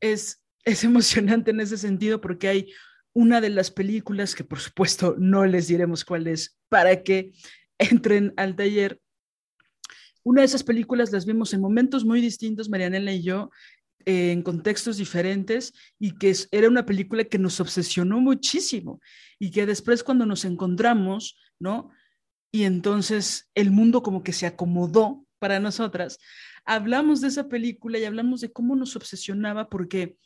es, 0.00 0.42
es 0.64 0.84
emocionante 0.84 1.50
en 1.50 1.60
ese 1.60 1.78
sentido 1.78 2.20
porque 2.20 2.48
hay 2.48 2.72
una 3.12 3.40
de 3.40 3.50
las 3.50 3.70
películas, 3.70 4.34
que 4.34 4.44
por 4.44 4.60
supuesto 4.60 5.14
no 5.18 5.46
les 5.46 5.68
diremos 5.68 6.04
cuál 6.04 6.26
es, 6.26 6.58
para 6.68 7.02
que 7.02 7.32
entren 7.78 8.32
al 8.36 8.56
taller. 8.56 9.00
Una 10.22 10.40
de 10.40 10.46
esas 10.46 10.64
películas 10.64 11.12
las 11.12 11.24
vimos 11.24 11.54
en 11.54 11.60
momentos 11.60 12.04
muy 12.04 12.20
distintos, 12.20 12.68
Marianela 12.68 13.12
y 13.12 13.22
yo, 13.22 13.50
en 14.06 14.42
contextos 14.42 14.96
diferentes, 14.96 15.74
y 15.98 16.12
que 16.12 16.34
era 16.52 16.68
una 16.68 16.86
película 16.86 17.24
que 17.24 17.38
nos 17.38 17.60
obsesionó 17.60 18.20
muchísimo, 18.20 19.00
y 19.38 19.50
que 19.50 19.66
después 19.66 20.04
cuando 20.04 20.24
nos 20.24 20.44
encontramos, 20.44 21.36
¿no? 21.58 21.90
Y 22.52 22.62
entonces 22.62 23.50
el 23.54 23.72
mundo 23.72 24.02
como 24.02 24.22
que 24.22 24.32
se 24.32 24.46
acomodó 24.46 25.26
para 25.40 25.58
nosotras, 25.58 26.18
hablamos 26.64 27.20
de 27.20 27.28
esa 27.28 27.48
película 27.48 27.98
y 27.98 28.04
hablamos 28.04 28.40
de 28.40 28.52
cómo 28.52 28.76
nos 28.76 28.94
obsesionaba, 28.94 29.68
porque 29.68 30.16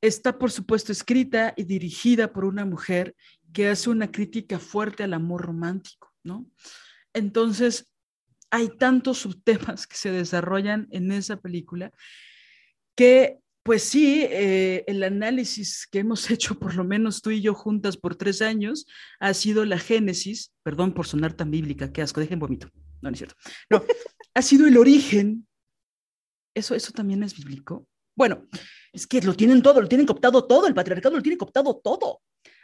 está, 0.00 0.38
por 0.38 0.52
supuesto, 0.52 0.92
escrita 0.92 1.54
y 1.56 1.64
dirigida 1.64 2.32
por 2.32 2.44
una 2.44 2.64
mujer 2.64 3.16
que 3.52 3.68
hace 3.68 3.90
una 3.90 4.12
crítica 4.12 4.60
fuerte 4.60 5.02
al 5.02 5.12
amor 5.12 5.42
romántico, 5.42 6.14
¿no? 6.22 6.46
Entonces, 7.12 7.92
hay 8.50 8.68
tantos 8.68 9.18
subtemas 9.18 9.88
que 9.88 9.96
se 9.96 10.12
desarrollan 10.12 10.86
en 10.90 11.10
esa 11.10 11.40
película 11.40 11.92
que, 12.98 13.38
pues 13.62 13.84
sí, 13.84 14.26
eh, 14.28 14.82
el 14.88 15.04
análisis 15.04 15.86
que 15.86 16.00
hemos 16.00 16.28
hecho, 16.32 16.58
por 16.58 16.74
lo 16.74 16.82
menos 16.82 17.22
tú 17.22 17.30
y 17.30 17.40
yo 17.40 17.54
juntas 17.54 17.96
por 17.96 18.16
tres 18.16 18.42
años, 18.42 18.86
ha 19.20 19.32
sido 19.34 19.64
la 19.64 19.78
génesis, 19.78 20.52
perdón 20.64 20.92
por 20.92 21.06
sonar 21.06 21.32
tan 21.34 21.52
bíblica, 21.52 21.92
qué 21.92 22.02
asco, 22.02 22.18
dejen 22.18 22.40
vomito, 22.40 22.68
no, 23.00 23.08
no 23.08 23.10
es 23.10 23.18
cierto, 23.18 23.36
no, 23.70 23.84
ha 24.34 24.42
sido 24.42 24.66
el 24.66 24.76
origen, 24.76 25.46
eso, 26.54 26.74
eso 26.74 26.90
también 26.90 27.22
es 27.22 27.36
bíblico, 27.36 27.86
bueno, 28.16 28.48
es 28.92 29.06
que 29.06 29.22
lo 29.22 29.32
tienen 29.34 29.62
todo, 29.62 29.80
lo 29.80 29.88
tienen 29.88 30.08
cooptado 30.08 30.44
todo, 30.44 30.66
el 30.66 30.74
patriarcado 30.74 31.14
lo 31.14 31.22
tiene 31.22 31.38
cooptado 31.38 31.76
todo. 31.76 32.20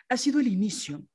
Ha 0.08 0.16
sido 0.16 0.40
el 0.40 0.48
inicio 0.48 1.06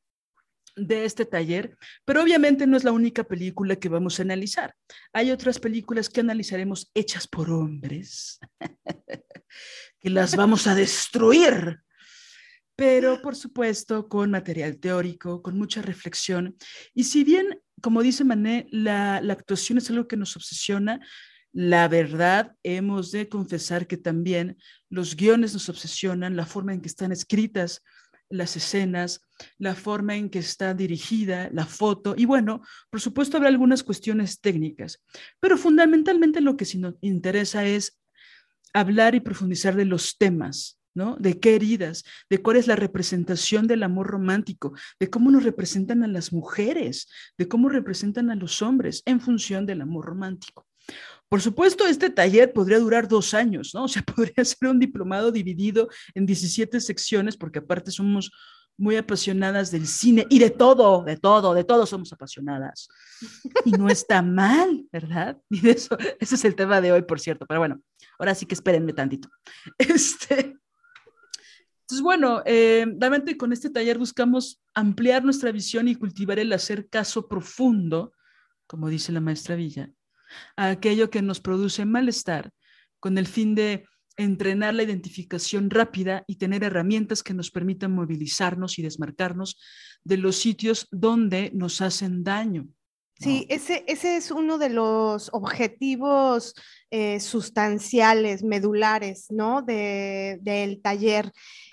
de 0.88 1.06
este 1.06 1.26
taller, 1.26 1.78
pero 2.06 2.22
obviamente 2.22 2.68
no 2.68 2.78
es 2.78 2.84
la 2.84 2.92
única 2.92 3.24
película 3.24 3.76
que 3.76 3.90
vamos 3.90 4.20
a 4.20 4.24
analizar. 4.24 4.76
Hay 5.14 5.32
otras 5.32 5.60
películas 5.60 6.10
que 6.10 6.22
analizaremos 6.22 6.92
hechas 6.94 7.28
por 7.28 7.50
hombres, 7.52 8.40
que 10.00 10.10
las 10.10 10.36
vamos 10.36 10.68
a 10.68 10.76
destruir, 10.76 11.80
pero 12.76 13.22
por 13.22 13.36
supuesto 13.36 14.08
con 14.08 14.32
material 14.32 14.80
teórico, 14.80 15.42
con 15.42 15.58
mucha 15.58 15.82
reflexión. 15.82 16.56
Y 16.94 17.04
si 17.04 17.24
bien 17.24 17.60
como 17.82 18.02
dice 18.02 18.24
Mané, 18.24 18.68
la, 18.72 19.22
la 19.22 19.34
actuación 19.34 19.78
es 19.78 19.90
algo 19.90 20.08
que 20.08 20.18
nos 20.18 20.36
obsesiona. 20.36 21.00
La 21.52 21.88
verdad, 21.88 22.56
hemos 22.64 23.12
de 23.12 23.28
confesar 23.28 23.88
que 23.88 23.98
también 23.98 24.58
los 24.90 25.16
guiones 25.16 25.54
nos 25.54 25.70
obsesionan, 25.70 26.36
la 26.36 26.46
forma 26.46 26.74
en 26.74 26.82
que 26.82 26.88
están 26.88 27.12
escritas 27.12 27.82
las 28.30 28.56
escenas, 28.56 29.22
la 29.58 29.76
forma 29.76 30.16
en 30.16 30.30
que 30.30 30.40
está 30.40 30.74
dirigida, 30.74 31.50
la 31.52 31.66
foto, 31.66 32.14
y 32.18 32.26
bueno, 32.26 32.62
por 32.90 33.02
supuesto 33.02 33.38
habrá 33.38 33.50
algunas 33.50 33.84
cuestiones 33.84 34.40
técnicas, 34.40 35.02
pero 35.40 35.58
fundamentalmente 35.58 36.42
lo 36.42 36.56
que 36.56 36.66
sí 36.66 36.78
nos 36.78 36.96
interesa 37.02 37.66
es 37.66 38.00
hablar 38.74 39.16
y 39.16 39.20
profundizar 39.20 39.76
de 39.76 39.86
los 39.86 40.18
temas, 40.18 40.80
¿no? 40.94 41.16
De 41.20 41.40
qué 41.40 41.56
heridas, 41.56 42.04
de 42.30 42.42
cuál 42.42 42.58
es 42.58 42.68
la 42.68 42.76
representación 42.76 43.68
del 43.68 43.84
amor 43.84 44.08
romántico, 44.08 44.74
de 45.00 45.10
cómo 45.10 45.32
nos 45.32 45.44
representan 45.44 46.04
a 46.04 46.08
las 46.08 46.32
mujeres, 46.34 47.08
de 47.38 47.48
cómo 47.48 47.70
representan 47.70 48.30
a 48.30 48.36
los 48.36 48.62
hombres 48.62 49.02
en 49.06 49.22
función 49.22 49.66
del 49.66 49.82
amor 49.82 50.06
romántico. 50.06 50.68
Por 51.30 51.42
supuesto, 51.42 51.86
este 51.86 52.10
taller 52.10 52.52
podría 52.52 52.80
durar 52.80 53.08
dos 53.08 53.34
años, 53.34 53.72
¿no? 53.74 53.84
O 53.84 53.88
sea, 53.88 54.02
podría 54.16 54.44
ser 54.44 54.70
un 54.70 54.80
diplomado 54.80 55.32
dividido 55.32 55.88
en 56.16 56.26
17 56.26 56.80
secciones, 56.82 57.38
porque 57.38 57.60
aparte 57.60 57.92
somos 57.92 58.32
muy 58.78 58.96
apasionadas 58.96 59.72
del 59.72 59.86
cine 59.86 60.26
y 60.30 60.40
de 60.40 60.50
todo, 60.50 61.04
de 61.04 61.18
todo, 61.18 61.54
de 61.54 61.66
todo 61.66 61.86
somos 61.86 62.14
apasionadas. 62.14 62.88
Y 63.66 63.72
no 63.72 63.90
está 63.90 64.22
mal, 64.22 64.88
¿verdad? 64.92 65.38
Y 65.50 65.60
de 65.60 65.72
eso, 65.72 65.98
ese 66.20 66.36
es 66.36 66.46
el 66.46 66.56
tema 66.56 66.82
de 66.82 66.94
hoy, 66.94 67.02
por 67.04 67.20
cierto. 67.20 67.46
Pero 67.46 67.60
bueno, 67.60 67.82
ahora 68.18 68.34
sí 68.34 68.46
que 68.46 68.56
espérenme 68.56 68.94
tantito. 68.94 69.30
Este, 69.78 70.58
entonces, 71.82 72.04
bueno, 72.04 72.44
eh, 72.46 72.86
realmente 73.00 73.36
con 73.36 73.52
este 73.52 73.70
taller 73.70 73.98
buscamos 73.98 74.62
ampliar 74.76 75.24
nuestra 75.24 75.52
visión 75.52 75.88
y 75.88 75.96
cultivar 75.96 76.40
el 76.40 76.54
hacer 76.54 76.88
caso 76.88 77.28
profundo, 77.28 78.14
como 78.68 78.90
dice 78.90 79.12
la 79.12 79.22
maestra 79.22 79.56
Villa, 79.56 79.92
a 80.56 80.70
aquello 80.70 81.10
que 81.10 81.22
nos 81.22 81.40
produce 81.40 81.86
malestar, 81.86 82.52
con 83.00 83.18
el 83.18 83.28
fin 83.28 83.56
de 83.56 83.86
entrenar 84.18 84.74
la 84.74 84.84
identificación 84.84 85.70
rápida 85.70 86.24
y 86.28 86.36
tener 86.36 86.64
herramientas 86.64 87.24
que 87.24 87.34
nos 87.34 87.52
permitan 87.52 87.94
movilizarnos 87.94 88.78
y 88.78 88.82
desmarcarnos 88.82 89.58
de 90.04 90.18
los 90.18 90.36
sitios 90.36 90.88
donde 90.92 91.52
nos 91.54 91.82
hacen 91.82 92.24
daño. 92.24 92.68
Sí, 93.20 93.46
ese, 93.50 93.84
ese 93.88 94.16
es 94.16 94.32
uno 94.32 94.58
de 94.58 94.70
los 94.70 95.30
objetivos 95.34 96.54
eh, 96.90 97.20
sustanciales, 97.20 98.44
medulares, 98.44 99.26
¿no? 99.30 99.62
De, 99.62 100.40
del 100.42 100.82
taller, 100.82 101.30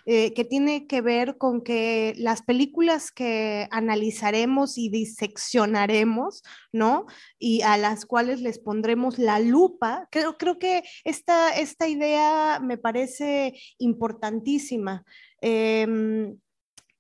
eh, 0.09 0.33
que 0.35 0.45
tiene 0.45 0.87
que 0.87 1.01
ver 1.01 1.37
con 1.37 1.63
que 1.63 2.15
las 2.17 2.43
películas 2.43 3.11
que 3.11 3.67
analizaremos 3.73 4.79
y 4.79 4.89
diseccionaremos, 4.89 6.45
¿no? 6.73 7.07
Y 7.41 7.63
a 7.63 7.77
las 7.77 8.07
cuales 8.07 8.41
les 8.41 8.61
pondremos 8.61 9.19
la 9.19 9.41
lupa, 9.41 10.07
creo, 10.13 10.39
creo 10.39 10.61
que 10.61 10.85
esta, 11.03 11.51
esta 11.57 11.89
idea 11.89 12.61
me 12.61 12.79
parece 12.79 13.59
importantísima. 13.79 15.05
Em, 15.41 16.39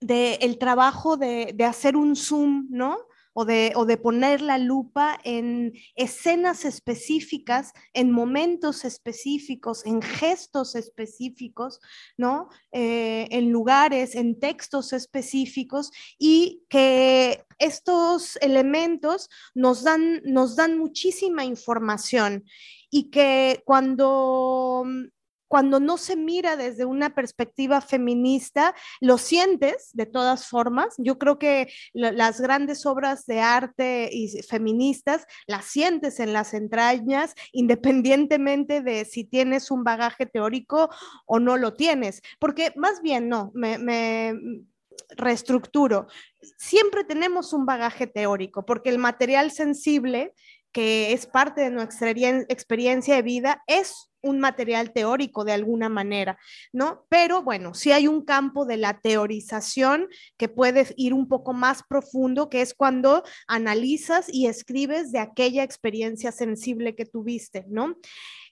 de 0.00 0.34
el 0.42 0.58
trabajo 0.58 1.16
de, 1.16 1.52
de 1.54 1.64
hacer 1.64 1.96
un 1.96 2.16
zoom, 2.16 2.66
¿no? 2.70 2.98
O 3.38 3.44
de, 3.44 3.98
poner 4.02 4.40
la 4.40 4.56
lupa 4.56 5.18
en 5.22 5.74
escenas 5.94 6.64
específicas, 6.64 7.74
en 7.92 8.10
momentos 8.10 8.86
específicos, 8.86 9.84
en 9.84 10.00
gestos 10.00 10.74
específicos, 10.74 11.78
¿no? 12.16 12.48
Eh, 12.72 13.28
en 13.30 13.50
lugares, 13.52 14.14
en 14.14 14.40
textos 14.40 14.94
específicos 14.94 15.90
y 16.18 16.62
que 16.70 17.44
estos 17.58 18.36
elementos 18.40 19.28
nos 19.54 19.82
dan, 19.82 20.22
nos 20.24 20.56
dan 20.56 20.78
muchísima 20.78 21.44
información 21.44 22.46
y 22.90 23.10
que 23.10 23.62
cuando 23.66 24.82
cuando 25.48 25.80
no 25.80 25.96
se 25.96 26.16
mira 26.16 26.56
desde 26.56 26.84
una 26.84 27.14
perspectiva 27.14 27.80
feminista, 27.80 28.74
lo 29.00 29.18
sientes 29.18 29.90
de 29.92 30.06
todas 30.06 30.46
formas. 30.48 30.94
Yo 30.98 31.18
creo 31.18 31.38
que 31.38 31.68
las 31.92 32.40
grandes 32.40 32.86
obras 32.86 33.26
de 33.26 33.40
arte 33.40 34.08
y 34.12 34.42
feministas 34.42 35.26
las 35.46 35.66
sientes 35.66 36.20
en 36.20 36.32
las 36.32 36.54
entrañas, 36.54 37.34
independientemente 37.52 38.80
de 38.80 39.04
si 39.04 39.24
tienes 39.24 39.70
un 39.70 39.84
bagaje 39.84 40.26
teórico 40.26 40.90
o 41.26 41.38
no 41.38 41.56
lo 41.56 41.74
tienes, 41.74 42.22
porque 42.38 42.72
más 42.76 43.02
bien 43.02 43.28
no, 43.28 43.50
me, 43.54 43.78
me 43.78 44.34
reestructuro. 45.10 46.06
Siempre 46.58 47.04
tenemos 47.04 47.52
un 47.52 47.66
bagaje 47.66 48.06
teórico, 48.06 48.64
porque 48.64 48.90
el 48.90 48.98
material 48.98 49.50
sensible 49.50 50.32
que 50.76 51.14
es 51.14 51.26
parte 51.26 51.62
de 51.62 51.70
nuestra 51.70 52.10
experiencia 52.50 53.14
de 53.14 53.22
vida, 53.22 53.62
es 53.66 54.10
un 54.26 54.40
material 54.40 54.92
teórico 54.92 55.44
de 55.44 55.52
alguna 55.52 55.88
manera, 55.88 56.38
¿no? 56.72 57.06
Pero 57.08 57.42
bueno, 57.42 57.74
sí 57.74 57.92
hay 57.92 58.08
un 58.08 58.24
campo 58.24 58.66
de 58.66 58.76
la 58.76 59.00
teorización 59.00 60.08
que 60.36 60.48
puede 60.48 60.86
ir 60.96 61.14
un 61.14 61.28
poco 61.28 61.52
más 61.52 61.82
profundo, 61.88 62.48
que 62.48 62.60
es 62.60 62.74
cuando 62.74 63.22
analizas 63.46 64.26
y 64.32 64.46
escribes 64.46 65.12
de 65.12 65.20
aquella 65.20 65.62
experiencia 65.62 66.32
sensible 66.32 66.94
que 66.94 67.06
tuviste, 67.06 67.64
¿no? 67.68 67.96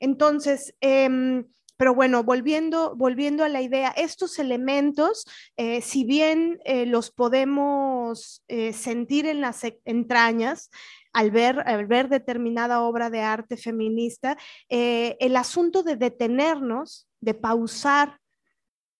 Entonces, 0.00 0.74
em, 0.80 1.44
pero 1.76 1.94
bueno, 1.94 2.22
volviendo, 2.22 2.94
volviendo 2.96 3.44
a 3.44 3.48
la 3.48 3.60
idea, 3.60 3.90
estos 3.96 4.38
elementos, 4.38 5.24
eh, 5.56 5.80
si 5.80 6.04
bien 6.04 6.60
eh, 6.64 6.86
los 6.86 7.10
podemos 7.10 8.42
eh, 8.48 8.72
sentir 8.72 9.26
en 9.26 9.40
las 9.40 9.62
entrañas, 9.84 10.70
al 11.14 11.30
ver, 11.30 11.62
al 11.66 11.86
ver 11.86 12.08
determinada 12.08 12.82
obra 12.82 13.08
de 13.08 13.20
arte 13.20 13.56
feminista, 13.56 14.36
eh, 14.68 15.16
el 15.20 15.36
asunto 15.36 15.82
de 15.82 15.96
detenernos, 15.96 17.08
de 17.20 17.34
pausar, 17.34 18.20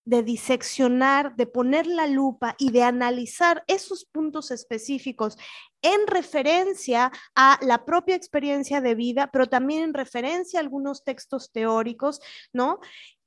de 0.06 0.22
diseccionar, 0.22 1.34
de 1.34 1.46
poner 1.46 1.86
la 1.86 2.06
lupa 2.06 2.54
y 2.58 2.70
de 2.70 2.82
analizar 2.82 3.64
esos 3.66 4.04
puntos 4.04 4.50
específicos 4.50 5.36
en 5.82 6.06
referencia 6.06 7.10
a 7.34 7.58
la 7.62 7.84
propia 7.84 8.14
experiencia 8.14 8.80
de 8.80 8.94
vida, 8.94 9.30
pero 9.32 9.48
también 9.48 9.82
en 9.82 9.94
referencia 9.94 10.60
a 10.60 10.62
algunos 10.62 11.04
textos 11.04 11.52
teóricos, 11.52 12.20
¿no? 12.52 12.80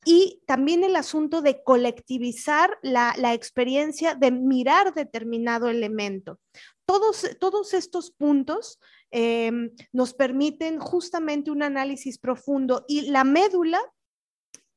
Y 0.05 0.41
también 0.45 0.83
el 0.83 0.95
asunto 0.95 1.41
de 1.41 1.63
colectivizar 1.63 2.77
la, 2.81 3.13
la 3.17 3.33
experiencia 3.33 4.15
de 4.15 4.31
mirar 4.31 4.93
determinado 4.93 5.69
elemento 5.69 6.39
todos, 6.87 7.73
estos 7.73 8.11
puntos 8.11 8.79
em, 9.11 9.71
nos 9.91 10.13
permiten 10.13 10.79
justamente 10.79 11.51
un 11.51 11.61
análisis 11.61 12.17
profundo 12.17 12.85
y 12.87 13.11
la 13.11 13.23
médula 13.23 13.79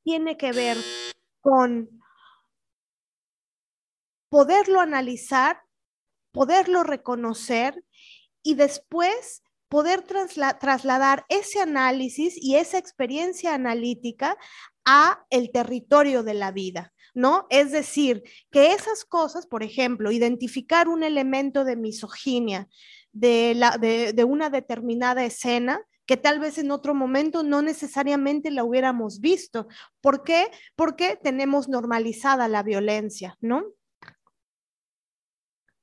tiene 0.03 0.37
que 0.37 0.53
ver 0.53 0.77
con 1.41 1.89
poderlo 4.29 4.81
analizar, 4.81 5.63
poderlo 6.33 6.83
reconocer 6.83 7.85
y 8.43 8.55
después 8.55 9.43
poder 9.69 10.03
trasladar 10.03 11.25
ese 11.29 11.61
análisis 11.61 12.35
y 12.37 12.57
esa 12.57 12.79
experiencia 12.79 13.55
analítica 13.55 14.37
a 14.85 15.25
el 15.31 15.53
territorio 15.53 16.25
de 16.25 16.35
la 16.35 16.51
vida. 16.51 16.93
¿No? 17.15 17.47
Es 17.51 17.73
decir, 17.73 18.23
que 18.51 18.73
esas 18.73 19.05
cosas, 19.05 19.47
por 19.47 19.63
ejemplo, 19.63 20.11
identificar 20.11 20.89
un 20.89 21.03
elemento 21.03 21.65
de 21.65 21.77
misoginia 21.77 22.69
de, 23.13 23.55
la, 23.55 23.79
de, 23.79 24.25
una 24.25 24.51
determinada 24.51 25.25
escena, 25.25 25.81
que 26.07 26.17
tal 26.17 26.41
vez 26.41 26.59
en 26.59 26.71
otro 26.71 26.95
momento 26.95 27.43
no 27.43 27.63
necesariamente 27.63 28.51
la 28.51 28.65
hubiéramos 28.65 29.21
visto. 29.21 29.69
¿Por 30.01 30.25
qué? 30.25 30.49
Porque 30.75 31.19
tenemos 31.23 31.69
normalizada 31.69 32.49
la 32.49 32.63
violencia, 32.63 33.37
¿no? 33.41 33.65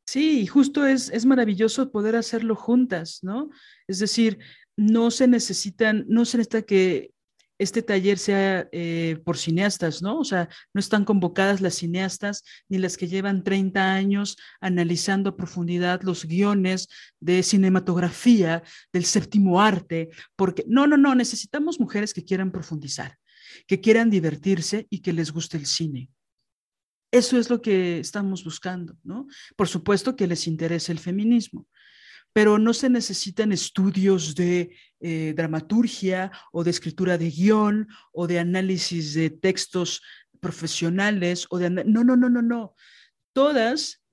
Sí, 0.05 0.47
justo 0.47 0.85
es, 0.85 1.09
es 1.09 1.25
maravilloso 1.25 1.91
poder 1.91 2.15
hacerlo 2.15 2.55
juntas, 2.55 3.19
¿no? 3.23 3.49
Es 3.87 3.99
decir, 3.99 4.39
no 4.77 5.11
se 5.11 5.27
necesitan, 5.27 6.05
no 6.07 6.23
se 6.23 6.37
necesita 6.37 6.61
que 6.61 7.11
este 7.59 7.81
taller 7.81 8.17
sea 8.17 8.67
eh, 8.71 9.19
por 9.25 9.37
cineastas, 9.37 10.01
¿no? 10.01 10.19
O 10.19 10.23
sea, 10.23 10.49
no 10.73 10.79
están 10.79 11.05
convocadas 11.05 11.61
las 11.61 11.75
cineastas 11.75 12.43
ni 12.69 12.77
las 12.77 12.97
que 12.97 13.07
llevan 13.07 13.43
30 13.43 13.93
años 13.93 14.37
analizando 14.61 15.31
a 15.31 15.37
profundidad 15.37 16.01
los 16.03 16.25
guiones 16.25 16.87
de 17.19 17.43
cinematografía, 17.43 18.63
del 18.93 19.05
séptimo 19.05 19.61
arte, 19.61 20.09
porque 20.35 20.63
no, 20.67 20.87
no, 20.87 20.97
no, 20.97 21.15
necesitamos 21.15 21.79
mujeres 21.79 22.13
que 22.13 22.23
quieran 22.23 22.51
profundizar, 22.51 23.17
que 23.65 23.81
quieran 23.81 24.09
divertirse 24.09 24.87
y 24.89 25.01
que 25.01 25.13
les 25.13 25.31
guste 25.31 25.57
el 25.57 25.65
cine. 25.65 26.09
Eso 27.11 27.39
es 27.39 27.49
lo 27.49 27.61
que 27.61 27.99
estamos 27.99 28.43
buscando, 28.43 28.97
¿no? 29.03 29.27
Por 29.55 29.67
supuesto 29.67 30.15
que 30.15 30.27
les 30.27 30.45
interese 30.45 30.91
el 30.91 30.99
feminismo, 30.99 31.65
pero 32.37 32.59
no 32.59 32.71
se 32.71 32.87
necesitan 32.87 33.51
estudios 33.51 34.35
de 34.35 34.69
eh, 34.99 35.33
dramaturgia 35.35 36.31
o 36.51 36.63
de 36.63 36.69
escritura 36.69 37.17
de 37.17 37.31
guion 37.31 37.87
o 38.11 38.27
de 38.27 38.37
análisis 38.37 39.15
de 39.15 39.31
textos 39.31 40.03
profesionales 40.39 41.47
o 41.49 41.57
de... 41.57 41.71
No, 41.71 42.03
no, 42.03 42.15
no, 42.15 42.29
no, 42.29 42.43
no. 42.43 42.75
Todas 43.33 44.03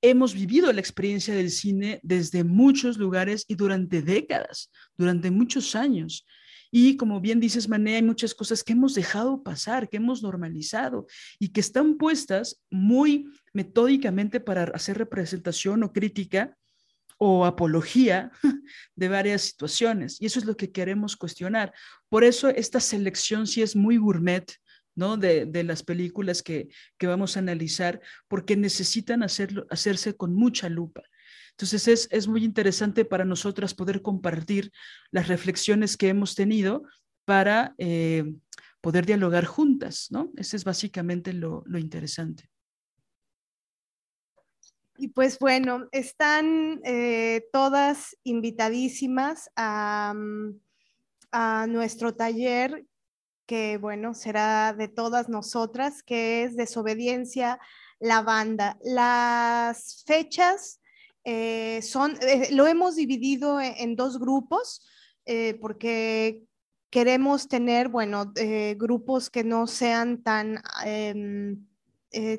hemos 0.00 0.32
vivido 0.32 0.72
la 0.72 0.80
experiencia 0.80 1.34
del 1.34 1.50
cine 1.50 2.00
desde 2.02 2.44
muchos 2.44 2.96
lugares 2.96 3.44
y 3.46 3.56
durante 3.56 4.00
décadas, 4.00 4.70
durante 4.96 5.30
muchos 5.30 5.74
años. 5.74 6.24
Y 6.70 6.96
como 6.96 7.20
bien 7.20 7.40
dices, 7.40 7.68
Mané, 7.68 7.96
hay 7.96 8.02
muchas 8.02 8.34
cosas 8.34 8.64
que 8.64 8.72
hemos 8.72 8.94
dejado 8.94 9.42
pasar, 9.42 9.90
que 9.90 9.98
hemos 9.98 10.22
normalizado 10.22 11.06
y 11.38 11.48
que 11.48 11.60
están 11.60 11.98
puestas 11.98 12.62
muy 12.70 13.28
metódicamente 13.52 14.40
para 14.40 14.62
hacer 14.72 14.96
representación 14.96 15.82
o 15.82 15.92
crítica 15.92 16.56
o 17.18 17.44
apología 17.44 18.30
de 18.94 19.08
varias 19.08 19.42
situaciones. 19.42 20.20
Y 20.20 20.26
eso 20.26 20.38
es 20.38 20.44
lo 20.44 20.56
que 20.56 20.72
queremos 20.72 21.16
cuestionar. 21.16 21.72
Por 22.08 22.24
eso 22.24 22.48
esta 22.48 22.80
selección 22.80 23.46
sí 23.46 23.62
es 23.62 23.76
muy 23.76 23.96
gourmet, 23.96 24.44
¿no? 24.94 25.16
De, 25.16 25.64
las 25.64 25.82
películas 25.82 26.42
que, 26.42 26.68
vamos 27.00 27.36
a 27.36 27.40
analizar, 27.40 28.00
porque 28.28 28.56
necesitan 28.56 29.22
hacerlo, 29.22 29.66
hacerse 29.70 30.16
con 30.16 30.34
mucha 30.34 30.68
lupa. 30.68 31.02
Entonces 31.50 32.08
es, 32.10 32.28
muy 32.28 32.44
interesante 32.44 33.04
para 33.04 33.24
nosotras 33.24 33.74
poder 33.74 34.02
compartir 34.02 34.70
las 35.10 35.28
reflexiones 35.28 35.96
que 35.96 36.08
hemos 36.08 36.34
tenido 36.34 36.82
para 37.24 37.74
eh, 37.78 38.24
poder 38.82 39.06
dialogar 39.06 39.46
juntas, 39.46 40.08
¿no? 40.10 40.30
Ese 40.36 40.56
es 40.56 40.64
básicamente 40.64 41.32
lo, 41.32 41.64
interesante. 41.74 42.50
Y 44.98 45.08
pues 45.08 45.38
bueno, 45.38 45.88
están 45.92 46.80
eh, 46.84 47.48
todas 47.52 48.16
invitadísimas 48.24 49.50
a, 49.56 50.14
a, 51.32 51.66
nuestro 51.66 52.14
taller 52.14 52.86
que 53.46 53.78
bueno, 53.78 54.14
será 54.14 54.72
de 54.72 54.88
todas 54.88 55.28
nosotras, 55.28 56.02
que 56.02 56.42
es 56.44 56.56
desobediencia 56.56 57.60
la 58.00 58.22
banda. 58.22 58.76
Las 58.82 60.02
fechas 60.04 60.80
eh, 61.24 61.80
son, 61.82 62.16
eh, 62.22 62.48
lo 62.52 62.66
hemos 62.66 62.96
dividido 62.96 63.60
e-, 63.60 63.82
en, 63.82 63.96
dos 63.96 64.18
grupos 64.18 64.86
porque 65.60 66.44
queremos 66.88 67.48
tener, 67.48 67.88
bueno, 67.88 68.32
grupos 68.76 69.28
que 69.28 69.42
no 69.42 69.66
sean 69.66 70.22
tan, 70.22 70.62
em, 70.84 71.66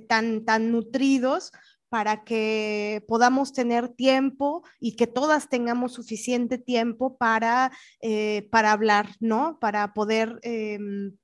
tan, 0.07 0.45
tan 0.45 0.71
nutridos 0.71 1.51
para 1.89 2.23
que 2.23 3.03
podamos 3.07 3.53
tener 3.53 3.89
tiempo 3.89 4.63
y 4.79 4.95
que 4.95 5.07
todas 5.07 5.49
tengamos 5.49 5.93
suficiente 5.93 6.57
tiempo 6.57 7.17
para, 7.17 7.71
eh, 8.01 8.49
hablar, 8.51 9.09
¿no? 9.19 9.57
Para 9.59 9.93
poder 9.93 10.39
em, 10.43 11.15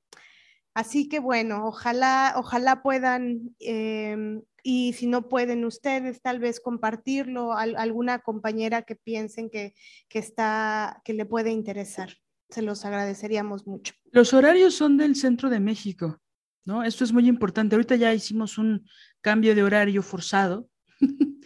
Así 0.76 1.08
que 1.08 1.20
bueno, 1.20 1.66
ojalá, 1.66 2.34
ojalá 2.36 2.84
puedan 2.84 3.56
em, 3.60 4.42
y 4.62 4.92
si 4.92 5.08
no 5.08 5.30
pueden 5.30 5.64
ustedes 5.64 6.22
tal 6.22 6.40
vez 6.40 6.60
compartirlo 6.60 7.54
a, 7.54 7.62
alguna 7.62 8.20
compañera 8.20 8.82
que 8.82 8.98
piensen 8.98 9.50
que, 9.50 9.74
que, 10.10 10.20
está, 10.20 11.02
que 11.06 11.14
le 11.14 11.26
puede 11.26 11.52
interesar. 11.52 12.18
Se 12.50 12.62
los 12.62 12.84
agradeceríamos 12.84 13.66
mucho. 13.66 13.94
Los 14.12 14.34
horarios 14.34 14.76
son 14.76 14.98
del 14.98 15.16
centro 15.16 15.50
de 15.50 15.62
México, 15.62 16.20
¿no? 16.66 16.84
Esto 16.84 17.06
es 17.06 17.14
muy 17.14 17.28
importante. 17.30 17.76
Ahorita 17.76 17.96
ya 17.96 18.14
hicimos 18.14 18.58
un 18.58 18.86
cambio 19.22 19.56
de 19.56 19.64
horario 19.64 20.04
forzado, 20.04 20.68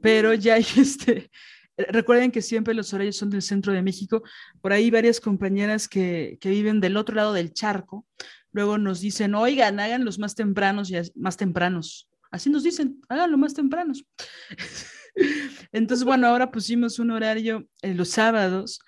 pero 0.00 0.32
ya 0.34 0.54
hay 0.54 0.66
este, 0.76 1.30
Recuerden 1.76 2.30
que 2.30 2.42
siempre 2.42 2.74
los 2.74 2.92
horarios 2.92 3.16
son 3.16 3.30
del 3.30 3.42
centro 3.42 3.72
de 3.72 3.82
México. 3.82 4.22
Por 4.60 4.72
ahí 4.72 4.90
varias 4.90 5.20
compañeras 5.20 5.88
que, 5.88 6.38
que, 6.40 6.50
viven 6.50 6.80
del 6.80 6.96
otro 6.96 7.14
lado 7.14 7.32
del 7.32 7.52
charco, 7.52 8.06
luego 8.52 8.78
nos 8.78 9.00
dicen, 9.00 9.34
oigan, 9.34 9.80
hagan 9.80 10.04
los 10.04 10.18
más 10.18 10.34
tempranos 10.34 10.90
y 10.90 10.96
más 11.14 11.36
tempranos. 11.36 12.08
Así 12.30 12.48
nos 12.48 12.62
dicen, 12.62 13.00
háganlo 13.08 13.36
más 13.38 13.54
tempranos. 13.54 14.04
Entonces, 15.72 16.04
bueno, 16.04 16.26
ahora 16.26 16.50
pusimos 16.50 16.98
un 16.98 17.10
horario 17.10 17.66
en 17.82 17.96
los 17.96 18.10
sábados, 18.10 18.80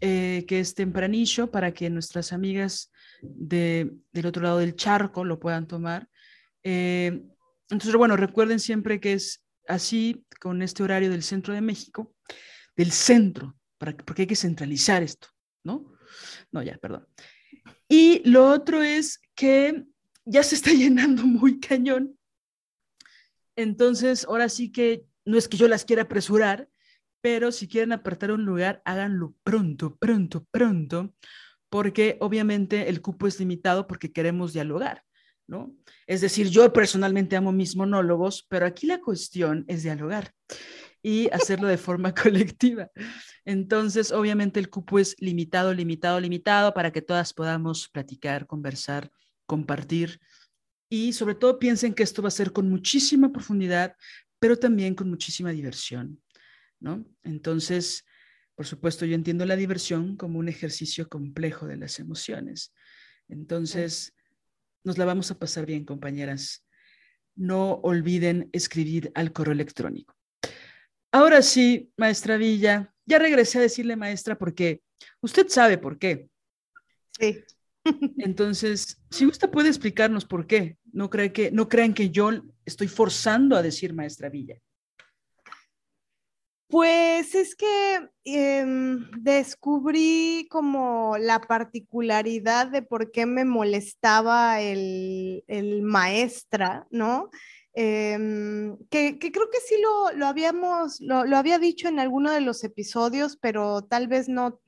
eh, 0.00 0.44
que 0.46 0.60
es 0.60 0.74
tempranillo, 0.74 1.50
para 1.50 1.72
que 1.72 1.88
nuestras 1.88 2.32
amigas 2.32 2.90
de, 3.22 3.92
del 4.12 4.26
otro 4.26 4.42
lado 4.42 4.58
del 4.58 4.76
charco 4.76 5.24
lo 5.24 5.38
puedan 5.38 5.66
tomar. 5.66 6.08
Eh, 6.62 7.22
entonces, 7.70 7.94
bueno, 7.96 8.16
recuerden 8.16 8.60
siempre 8.60 9.00
que 9.00 9.14
es 9.14 9.42
así, 9.68 10.26
con 10.40 10.60
este 10.60 10.82
horario 10.82 11.10
del 11.10 11.22
centro 11.22 11.54
de 11.54 11.60
México, 11.60 12.14
del 12.76 12.92
centro, 12.92 13.56
porque 13.78 14.22
hay 14.22 14.28
que 14.28 14.36
centralizar 14.36 15.02
esto, 15.02 15.28
¿no? 15.64 15.92
No, 16.50 16.62
ya, 16.62 16.76
perdón. 16.78 17.06
Y 17.88 18.22
lo 18.28 18.48
otro 18.48 18.82
es 18.82 19.20
que 19.34 19.84
ya 20.24 20.42
se 20.42 20.54
está 20.54 20.70
llenando 20.72 21.24
muy 21.24 21.60
cañón 21.60 22.16
entonces, 23.56 24.24
ahora 24.24 24.48
sí 24.48 24.72
que 24.72 25.04
no 25.24 25.36
es 25.36 25.48
que 25.48 25.56
yo 25.56 25.68
las 25.68 25.84
quiera 25.84 26.02
apresurar, 26.02 26.68
pero 27.20 27.52
si 27.52 27.68
quieren 27.68 27.92
apartar 27.92 28.32
un 28.32 28.44
lugar, 28.44 28.82
háganlo 28.84 29.34
pronto, 29.44 29.96
pronto, 29.96 30.46
pronto, 30.50 31.14
porque 31.68 32.16
obviamente 32.20 32.88
el 32.88 33.00
cupo 33.00 33.26
es 33.26 33.38
limitado 33.38 33.86
porque 33.86 34.12
queremos 34.12 34.52
dialogar, 34.52 35.04
¿no? 35.46 35.74
Es 36.06 36.20
decir, 36.20 36.48
yo 36.48 36.72
personalmente 36.72 37.36
amo 37.36 37.52
mis 37.52 37.76
monólogos, 37.76 38.46
pero 38.48 38.66
aquí 38.66 38.86
la 38.86 39.00
cuestión 39.00 39.64
es 39.68 39.82
dialogar 39.82 40.32
y 41.02 41.28
hacerlo 41.30 41.68
de 41.68 41.78
forma 41.78 42.14
colectiva. 42.14 42.90
Entonces, 43.44 44.12
obviamente 44.12 44.60
el 44.60 44.70
cupo 44.70 44.98
es 44.98 45.16
limitado, 45.18 45.74
limitado, 45.74 46.20
limitado 46.20 46.72
para 46.72 46.92
que 46.92 47.02
todas 47.02 47.34
podamos 47.34 47.88
platicar, 47.88 48.46
conversar, 48.46 49.10
compartir 49.46 50.20
y 50.88 51.12
sobre 51.12 51.34
todo 51.34 51.58
piensen 51.58 51.94
que 51.94 52.02
esto 52.02 52.22
va 52.22 52.28
a 52.28 52.30
ser 52.30 52.52
con 52.52 52.68
muchísima 52.68 53.32
profundidad, 53.32 53.96
pero 54.38 54.58
también 54.58 54.94
con 54.94 55.08
muchísima 55.08 55.50
diversión, 55.50 56.22
¿no? 56.80 57.04
Entonces, 57.22 58.04
por 58.54 58.66
supuesto, 58.66 59.06
yo 59.06 59.14
entiendo 59.14 59.46
la 59.46 59.56
diversión 59.56 60.16
como 60.16 60.38
un 60.38 60.48
ejercicio 60.48 61.08
complejo 61.08 61.66
de 61.66 61.78
las 61.78 61.98
emociones. 61.98 62.74
Entonces, 63.28 64.14
nos 64.84 64.98
la 64.98 65.06
vamos 65.06 65.30
a 65.30 65.38
pasar 65.38 65.64
bien, 65.64 65.84
compañeras. 65.84 66.66
No 67.34 67.80
olviden 67.82 68.50
escribir 68.52 69.10
al 69.14 69.32
correo 69.32 69.54
electrónico. 69.54 70.14
Ahora 71.12 71.42
sí, 71.42 71.92
maestra 71.96 72.36
Villa, 72.36 72.92
ya 73.04 73.18
regresé 73.18 73.58
a 73.58 73.62
decirle 73.62 73.96
maestra 73.96 74.36
porque 74.36 74.80
usted 75.20 75.46
sabe 75.48 75.78
por 75.78 75.98
qué. 75.98 76.28
Sí. 77.18 77.44
Entonces, 78.18 79.00
si 79.10 79.26
usted 79.26 79.50
puede 79.50 79.68
explicarnos 79.68 80.24
por 80.24 80.46
qué, 80.46 80.78
no, 80.92 81.10
cree 81.10 81.32
que, 81.32 81.50
no 81.50 81.68
crean 81.68 81.94
que 81.94 82.10
yo 82.10 82.30
estoy 82.64 82.88
forzando 82.88 83.56
a 83.56 83.62
decir 83.62 83.92
maestra 83.92 84.28
Villa. 84.28 84.56
Pues 86.72 87.34
es 87.34 87.54
que 87.54 88.08
em, 88.24 89.10
descubrí 89.20 90.48
como 90.50 91.18
la 91.18 91.38
particularidad 91.38 92.68
de 92.68 92.80
por 92.80 93.12
qué 93.12 93.26
me 93.26 93.44
molestaba 93.44 94.58
el, 94.62 95.42
maestra, 95.82 96.86
¿no? 96.90 97.28
Em, 97.74 98.76
que, 98.90 99.18
creo 99.18 99.50
que 99.50 99.60
sí 99.66 99.76
lo, 99.80 100.26
habíamos, 100.26 101.00
lo, 101.00 101.24
lo, 101.24 101.36
había 101.36 101.58
dicho 101.58 101.88
en 101.88 101.98
alguno 101.98 102.30
de 102.30 102.42
los 102.42 102.64
episodios, 102.64 103.38
pero 103.40 103.82
tal 103.82 104.08
vez 104.08 104.28
no, 104.28 104.60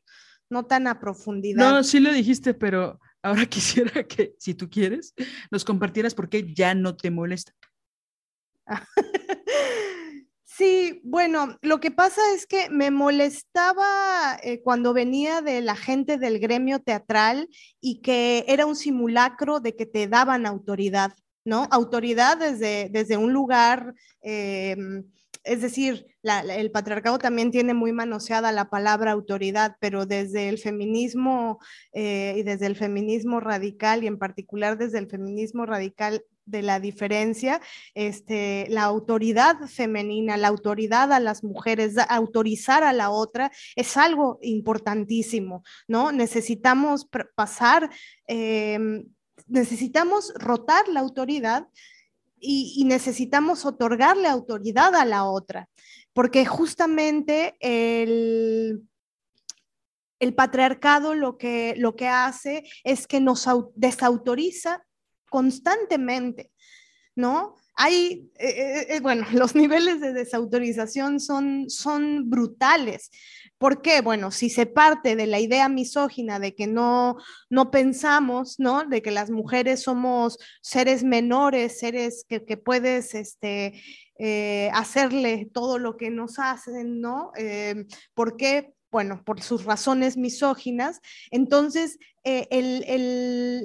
no 0.48 0.64
tan 0.64 0.86
a 0.86 1.00
profundidad. 1.00 1.70
No, 1.70 1.84
sí 1.84 2.00
lo 2.00 2.12
dijiste, 2.12 2.54
pero 2.54 2.98
Ahora 3.24 3.46
quisiera 3.46 4.04
que, 4.04 4.34
si 4.38 4.52
tú 4.52 4.68
quieres, 4.68 5.14
nos 5.50 5.64
compartieras 5.64 6.14
por 6.14 6.28
qué 6.28 6.52
ya 6.52 6.74
no 6.74 6.94
te 6.94 7.10
molesta. 7.10 7.52
Sí, 10.56 11.00
bueno, 11.02 11.58
lo 11.62 11.80
que 11.80 11.90
pasa 11.90 12.20
es 12.32 12.46
que 12.46 12.70
me 12.70 12.92
molestaba 12.92 14.38
eh, 14.40 14.62
cuando 14.62 14.92
venía 14.92 15.42
de 15.42 15.60
la 15.62 15.74
gente 15.74 16.16
del 16.16 16.38
gremio 16.38 16.78
teatral 16.78 17.48
y 17.80 18.02
que 18.02 18.44
era 18.46 18.64
un 18.64 18.76
simulacro 18.76 19.58
de 19.58 19.74
que 19.74 19.84
te 19.84 20.06
daban 20.06 20.46
autoridad, 20.46 21.12
¿no? 21.44 21.68
Autoridad 21.70 22.38
desde, 22.38 22.88
desde 22.90 23.16
un 23.16 23.32
lugar 23.32 23.94
em, 24.22 25.04
es 25.44 25.60
decir, 25.60 26.06
el 26.22 26.70
patriarcado 26.70 27.18
también 27.18 27.50
tiene 27.50 27.74
muy 27.74 27.92
manoseada 27.92 28.50
la 28.50 28.70
palabra 28.70 29.12
autoridad, 29.12 29.76
pero 29.78 30.06
desde 30.06 30.48
el 30.48 30.58
feminismo 30.58 31.58
eh, 31.92 32.34
y 32.38 32.42
desde 32.42 32.66
el 32.66 32.76
feminismo 32.76 33.40
radical 33.40 34.02
y 34.02 34.06
en 34.06 34.18
particular 34.18 34.78
desde 34.78 34.98
el 34.98 35.08
feminismo 35.08 35.66
radical 35.66 36.24
de 36.46 36.62
la 36.62 36.80
diferencia, 36.80 37.60
este, 37.94 38.66
la 38.70 38.84
autoridad 38.84 39.56
femenina, 39.66 40.36
la 40.36 40.48
autoridad 40.48 41.12
a 41.12 41.20
las 41.20 41.44
mujeres, 41.44 41.94
autorizar 42.08 42.82
a 42.84 42.92
la 42.92 43.10
otra 43.10 43.50
es 43.76 43.96
algo 43.96 44.38
importantísimo, 44.42 45.62
¿no? 45.88 46.10
Necesitamos 46.12 47.06
pasar, 47.34 47.90
em, 48.26 49.04
necesitamos 49.46 50.32
rotar 50.36 50.88
la 50.88 51.00
autoridad 51.00 51.68
y, 52.38 52.84
necesitamos 52.84 53.64
otorgarle 53.64 54.28
autoridad 54.28 54.94
a 54.94 55.06
la 55.06 55.24
otra, 55.24 55.68
porque 56.12 56.44
justamente 56.44 57.56
el, 57.60 58.82
el 60.18 60.34
patriarcado 60.34 61.14
lo 61.14 61.38
que, 61.38 61.74
lo 61.78 61.96
que 61.96 62.08
hace 62.08 62.64
es 62.82 63.06
que 63.06 63.20
nos 63.20 63.48
desautoriza 63.74 64.84
constantemente, 65.30 66.52
¿no? 67.14 67.56
Hay, 67.76 68.30
eh, 68.36 68.48
eh, 68.48 68.86
eh, 68.88 69.00
bueno, 69.00 69.26
los 69.32 69.54
niveles 69.54 70.00
de 70.00 70.12
desautorización 70.12 71.20
son, 71.20 71.68
son 71.68 72.30
brutales. 72.30 73.10
¿Por 73.58 73.82
qué? 73.82 74.00
Bueno, 74.00 74.30
si 74.30 74.50
se 74.50 74.66
parte 74.66 75.16
de 75.16 75.26
la 75.26 75.40
idea 75.40 75.68
misógina 75.68 76.38
de 76.38 76.54
que 76.54 76.66
no, 76.66 77.16
no 77.48 77.70
pensamos, 77.70 78.56
¿no? 78.58 78.84
De 78.84 79.00
que 79.00 79.10
las 79.10 79.30
mujeres 79.30 79.82
somos 79.82 80.38
seres 80.60 81.04
menores, 81.04 81.78
seres 81.78 82.26
que, 82.28 82.44
que 82.44 82.56
puedes, 82.56 83.14
este, 83.14 83.80
hacerle 84.72 85.50
todo 85.52 85.78
lo 85.78 85.96
que 85.96 86.10
nos 86.10 86.38
hacen, 86.38 87.00
¿no? 87.00 87.32
¿Por 88.14 88.36
qué? 88.36 88.73
Bueno, 88.94 89.24
por 89.24 89.42
sus 89.42 89.64
razones 89.64 90.16
misóginas. 90.16 91.00
Entonces, 91.32 91.98
eh, 92.22 92.46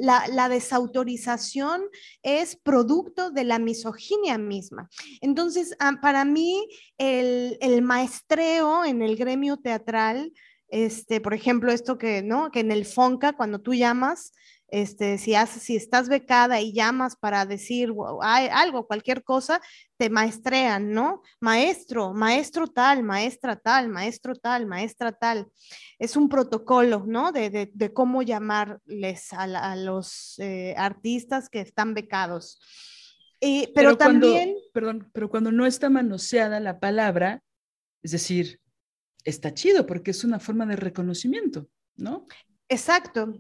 la, 0.02 0.50
desautorización 0.50 1.84
es 2.24 2.56
producto 2.56 3.30
de 3.30 3.44
la 3.44 3.60
misoginia 3.60 4.40
misma. 4.40 4.90
Entonces, 5.22 5.76
ah, 5.78 6.00
para 6.02 6.26
mí, 6.26 6.68
el, 6.98 7.60
el, 7.62 7.84
maestreo 7.84 8.84
en 8.86 9.04
el 9.04 9.18
gremio 9.18 9.58
teatral, 9.58 10.34
este, 10.68 11.22
por 11.22 11.36
ejemplo, 11.36 11.72
esto 11.72 12.00
que, 12.00 12.24
¿no? 12.24 12.50
que 12.50 12.62
en 12.62 12.72
el 12.72 12.86
FONCA, 12.86 13.34
cuando 13.34 13.60
tú 13.62 13.76
llamas, 13.76 14.32
este, 14.72 15.18
si, 15.18 15.36
haces, 15.36 15.64
si 15.64 15.76
estás 15.76 16.10
becada 16.10 16.62
y 16.62 16.74
llamas 16.74 17.16
para 17.16 17.46
decir 17.46 17.94
algo, 18.22 18.88
cualquier 18.88 19.24
cosa, 19.24 19.62
te 19.98 20.10
maestrean, 20.10 20.92
¿no? 20.92 21.22
Maestro, 21.40 22.14
maestro 22.14 22.68
tal, 22.68 23.04
maestra 23.04 23.56
tal, 23.56 23.90
maestro 23.90 24.36
tal, 24.36 24.66
maestra 24.66 25.12
tal. 25.12 25.48
Es 25.98 26.16
un 26.16 26.30
protocolo, 26.30 27.04
¿no? 27.08 27.32
De, 27.32 27.72
cómo 27.94 28.22
llamarles 28.22 29.34
a, 29.34 29.76
los 29.76 30.40
eh, 30.40 30.76
artistas 30.78 31.50
que 31.50 31.62
están 31.62 31.94
becados. 31.94 32.60
pero, 33.74 33.98
también... 33.98 34.56
perdón, 34.74 35.10
pero 35.14 35.30
cuando 35.30 35.52
no 35.52 35.66
está 35.66 35.90
manoseada 35.90 36.60
la 36.60 36.80
palabra, 36.80 37.42
es 38.02 38.12
decir, 38.12 38.62
está 39.24 39.54
chido 39.54 39.86
porque 39.86 40.12
es 40.12 40.24
una 40.24 40.40
forma 40.40 40.66
de 40.66 40.76
reconocimiento, 40.76 41.70
¿no? 41.96 42.26
Exacto. 42.70 43.34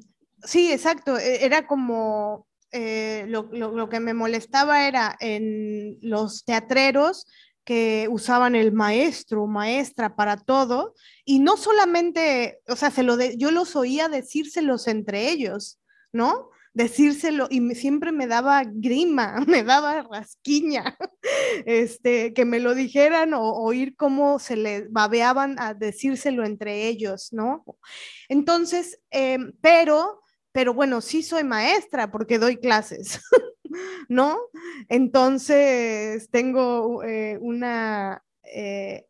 Sí, 0.43 0.71
exacto. 0.71 1.17
E, 1.17 1.45
era 1.45 1.67
como 1.67 2.47
eh, 2.71 3.25
lo, 3.27 3.89
que 3.89 3.99
me 3.99 4.13
molestaba 4.13 4.87
era 4.87 5.17
en 5.19 5.97
los 6.01 6.45
teatreros 6.45 7.25
que 7.63 8.07
usaban 8.09 8.55
el 8.55 8.71
maestro, 8.71 9.47
maestra 9.47 10.15
para 10.15 10.37
todo, 10.37 10.95
y 11.25 11.39
no 11.39 11.57
solamente, 11.57 12.61
o 12.67 12.75
sea, 12.75 12.89
se 12.91 13.03
lo 13.03 13.17
yo 13.37 13.51
los 13.51 13.75
oía 13.75 14.09
decírselos 14.09 14.87
entre 14.87 15.29
ellos, 15.29 15.79
¿no? 16.11 16.49
Decírselo, 16.73 17.47
y 17.49 17.75
siempre 17.75 18.11
me 18.11 18.27
daba 18.27 18.63
grima, 18.65 19.39
me 19.47 19.63
daba 19.63 20.03
rasquiña, 20.03 20.97
este, 21.65 22.33
que 22.33 22.45
me 22.45 22.59
lo 22.59 22.75
dijeran 22.75 23.33
o 23.33 23.53
oír 23.53 23.95
cómo 23.95 24.39
se 24.39 24.55
les 24.55 24.91
babeaban 24.91 25.59
a 25.59 25.73
decírselo 25.73 26.45
entre 26.45 26.87
ellos, 26.87 27.33
¿no? 27.33 27.65
Entonces, 28.29 28.99
em, 29.11 29.53
pero 29.61 30.21
pero 30.59 30.73
bueno, 30.73 30.99
sí 30.99 31.23
soy 31.23 31.45
maestra 31.45 32.11
porque 32.11 32.37
doy 32.37 32.57
clases, 32.57 33.21
¿no? 34.09 34.37
Entonces, 34.89 36.29
tengo 36.29 37.01
eh, 37.01 37.37
una 37.39 38.25
eh, 38.43 39.07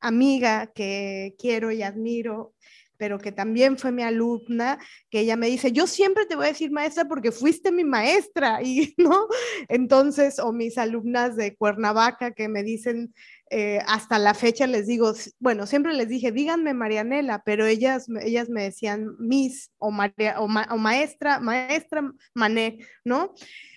amiga 0.00 0.66
que 0.66 1.34
quiero 1.38 1.70
y 1.72 1.82
admiro, 1.82 2.52
pero 3.00 3.18
que 3.18 3.32
también 3.32 3.78
fue 3.78 3.92
mi 3.92 4.02
alumna, 4.02 4.78
que 5.08 5.20
ella 5.20 5.34
me 5.34 5.46
dice, 5.46 5.72
yo 5.72 5.86
siempre 5.86 6.26
te 6.26 6.36
voy 6.36 6.44
a 6.44 6.48
decir 6.48 6.70
maestra 6.70 7.06
porque 7.06 7.32
fuiste 7.32 7.72
mi 7.72 7.82
maestra, 7.82 8.60
y 8.62 8.94
no, 8.98 9.26
entonces, 9.70 10.38
o 10.38 10.52
mis 10.52 10.76
alumnas 10.76 11.34
de 11.34 11.56
Cuernavaca 11.56 12.32
que 12.32 12.48
me 12.48 12.62
dicen, 12.62 13.14
eh, 13.48 13.80
hasta 13.86 14.18
la 14.18 14.34
fecha 14.34 14.66
les 14.66 14.86
digo, 14.86 15.14
bueno, 15.38 15.66
siempre 15.66 15.94
les 15.94 16.10
dije, 16.10 16.30
díganme 16.30 16.74
Marianela, 16.74 17.42
pero 17.42 17.64
ellas, 17.64 18.06
ellas 18.20 18.50
me 18.50 18.64
decían 18.64 19.16
Miss 19.18 19.72
o, 19.78 19.88
o, 19.88 20.78
maestra, 20.78 21.40
maestra 21.40 22.12
Mané, 22.34 22.86
¿no? 23.02 23.32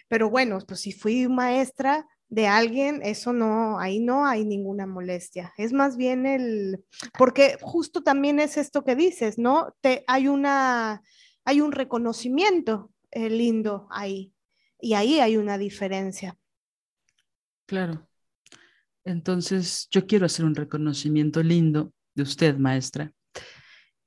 Pero 0.09 0.30
bueno, 0.30 0.59
pues 0.67 0.82
si 0.82 0.91
fui 0.91 1.30
maestra 1.30 2.05
de 2.34 2.47
alguien, 2.47 3.01
eso 3.03 3.31
no, 3.31 3.79
ahí 3.79 3.99
no 3.99 4.25
hay 4.25 4.43
ninguna 4.43 4.88
molestia. 4.88 5.53
Es 5.55 5.71
más 5.71 5.97
bien 5.97 6.25
el, 6.25 6.84
porque 7.15 7.57
justo 7.61 8.01
también 8.01 8.39
es 8.39 8.57
esto 8.57 8.84
que 8.84 8.95
dices, 8.95 9.38
¿no? 9.38 9.75
Te, 9.81 10.03
hay 10.07 10.27
una, 10.27 11.03
hay 11.45 11.61
un 11.61 11.71
reconocimiento 11.71 12.91
eh, 13.11 13.29
lindo 13.29 13.88
ahí, 13.91 14.34
y 14.79 14.95
ahí 14.95 15.19
hay 15.19 15.38
una 15.38 15.59
diferencia. 15.59 16.36
Claro. 17.67 18.09
Entonces, 19.05 19.88
yo 19.91 20.07
quiero 20.07 20.25
hacer 20.25 20.43
un 20.43 20.55
reconocimiento 20.55 21.43
lindo 21.43 21.93
de 22.15 22.23
usted, 22.23 22.57
maestra. 22.57 23.13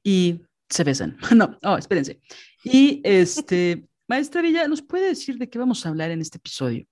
Y 0.03 0.43
se 0.69 0.83
besan. 0.83 1.17
No, 1.37 1.57
oh, 1.63 1.79
espérense. 1.79 2.21
Y 2.65 3.01
este, 3.05 3.87
maestra 4.09 4.43
Villa, 4.43 4.67
¿nos 4.67 4.83
puede 4.83 5.07
decir 5.07 5.39
de 5.39 5.49
qué 5.49 5.61
vamos 5.61 5.87
a 5.87 5.91
hablar 5.91 6.11
en 6.11 6.21
este 6.21 6.39
episodio? 6.39 6.89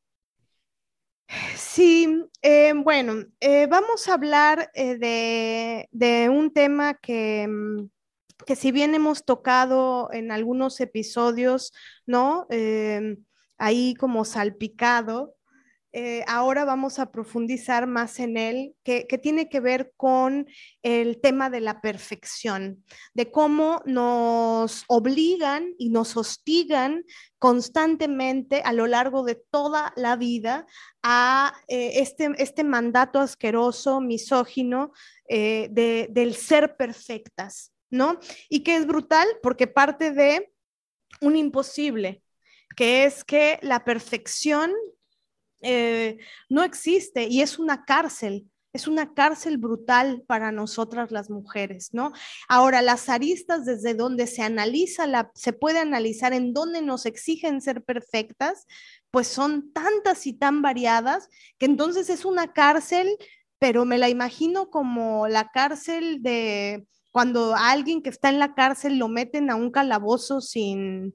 Sí, 1.56 2.24
eh, 2.42 2.72
bueno, 2.76 3.24
eh, 3.40 3.66
vamos 3.66 4.08
a 4.08 4.14
hablar 4.14 4.70
eh, 4.74 5.88
de, 5.90 6.28
un 6.28 6.52
tema 6.52 6.94
que, 6.94 7.46
mm, 7.48 7.88
que, 8.46 8.56
si 8.56 8.72
bien 8.72 8.94
hemos 8.94 9.24
tocado 9.24 10.10
en 10.12 10.30
algunos 10.32 10.80
episodios, 10.80 11.72
¿no? 12.06 12.46
ahí 13.58 13.94
como 13.94 14.24
salpicado, 14.24 15.36
eh, 15.96 16.24
ahora 16.26 16.64
vamos 16.64 16.98
a 16.98 17.12
profundizar 17.12 17.86
más 17.86 18.18
en 18.18 18.36
él, 18.36 18.74
que, 18.82 19.06
tiene 19.22 19.48
que 19.48 19.60
ver 19.60 19.92
con 19.96 20.48
el 20.82 21.20
tema 21.20 21.50
de 21.50 21.60
la 21.60 21.80
perfección, 21.80 22.84
de 23.14 23.30
cómo 23.30 23.80
nos 23.84 24.82
obligan 24.88 25.72
y 25.78 25.90
nos 25.90 26.16
hostigan 26.16 27.04
constantemente 27.38 28.60
a 28.64 28.72
lo 28.72 28.88
largo 28.88 29.22
de 29.22 29.36
toda 29.36 29.92
la 29.94 30.16
vida 30.16 30.66
a 31.04 31.54
eh, 31.68 31.92
este, 32.00 32.28
este 32.38 32.64
mandato 32.64 33.20
asqueroso, 33.20 34.00
misógino, 34.00 34.90
eh, 35.28 35.68
del 35.70 36.34
ser 36.34 36.76
perfectas, 36.76 37.72
¿no? 37.88 38.18
Y 38.48 38.64
que 38.64 38.74
es 38.74 38.86
brutal 38.88 39.28
porque 39.44 39.68
parte 39.68 40.10
de 40.10 40.52
un 41.20 41.36
imposible, 41.36 42.20
que 42.74 43.04
es 43.04 43.22
que 43.22 43.60
la 43.62 43.84
perfección 43.84 44.72
eh, 45.64 46.18
no 46.50 46.62
existe 46.62 47.24
y 47.24 47.40
es 47.40 47.58
una 47.58 47.84
cárcel. 47.84 48.46
Es 48.74 48.88
una 48.88 49.14
cárcel 49.14 49.56
brutal 49.56 50.24
para 50.26 50.50
nosotras 50.50 51.12
las 51.12 51.30
mujeres, 51.30 51.90
¿no? 51.92 52.12
Ahora, 52.48 52.82
las 52.82 53.08
aristas 53.08 53.64
desde 53.64 53.94
donde 53.94 54.26
se 54.26 54.42
analiza, 54.42 55.06
la, 55.06 55.30
se 55.36 55.52
puede 55.52 55.78
analizar 55.78 56.32
en 56.32 56.52
dónde 56.52 56.82
nos 56.82 57.06
exigen 57.06 57.60
ser 57.60 57.84
perfectas, 57.84 58.66
pues 59.12 59.28
son 59.28 59.72
tantas 59.72 60.26
y 60.26 60.32
tan 60.32 60.60
variadas 60.60 61.28
que 61.56 61.66
entonces 61.66 62.10
es 62.10 62.24
una 62.24 62.52
cárcel, 62.52 63.16
pero 63.60 63.84
me 63.84 63.96
la 63.96 64.08
imagino 64.08 64.70
como 64.70 65.28
la 65.28 65.52
cárcel 65.52 66.20
de 66.20 66.84
cuando 67.12 67.54
alguien 67.54 68.02
que 68.02 68.10
está 68.10 68.28
en 68.28 68.40
la 68.40 68.54
cárcel 68.54 68.98
lo 68.98 69.06
meten 69.06 69.50
a 69.50 69.54
un 69.54 69.70
calabozo 69.70 70.40
sin, 70.40 71.14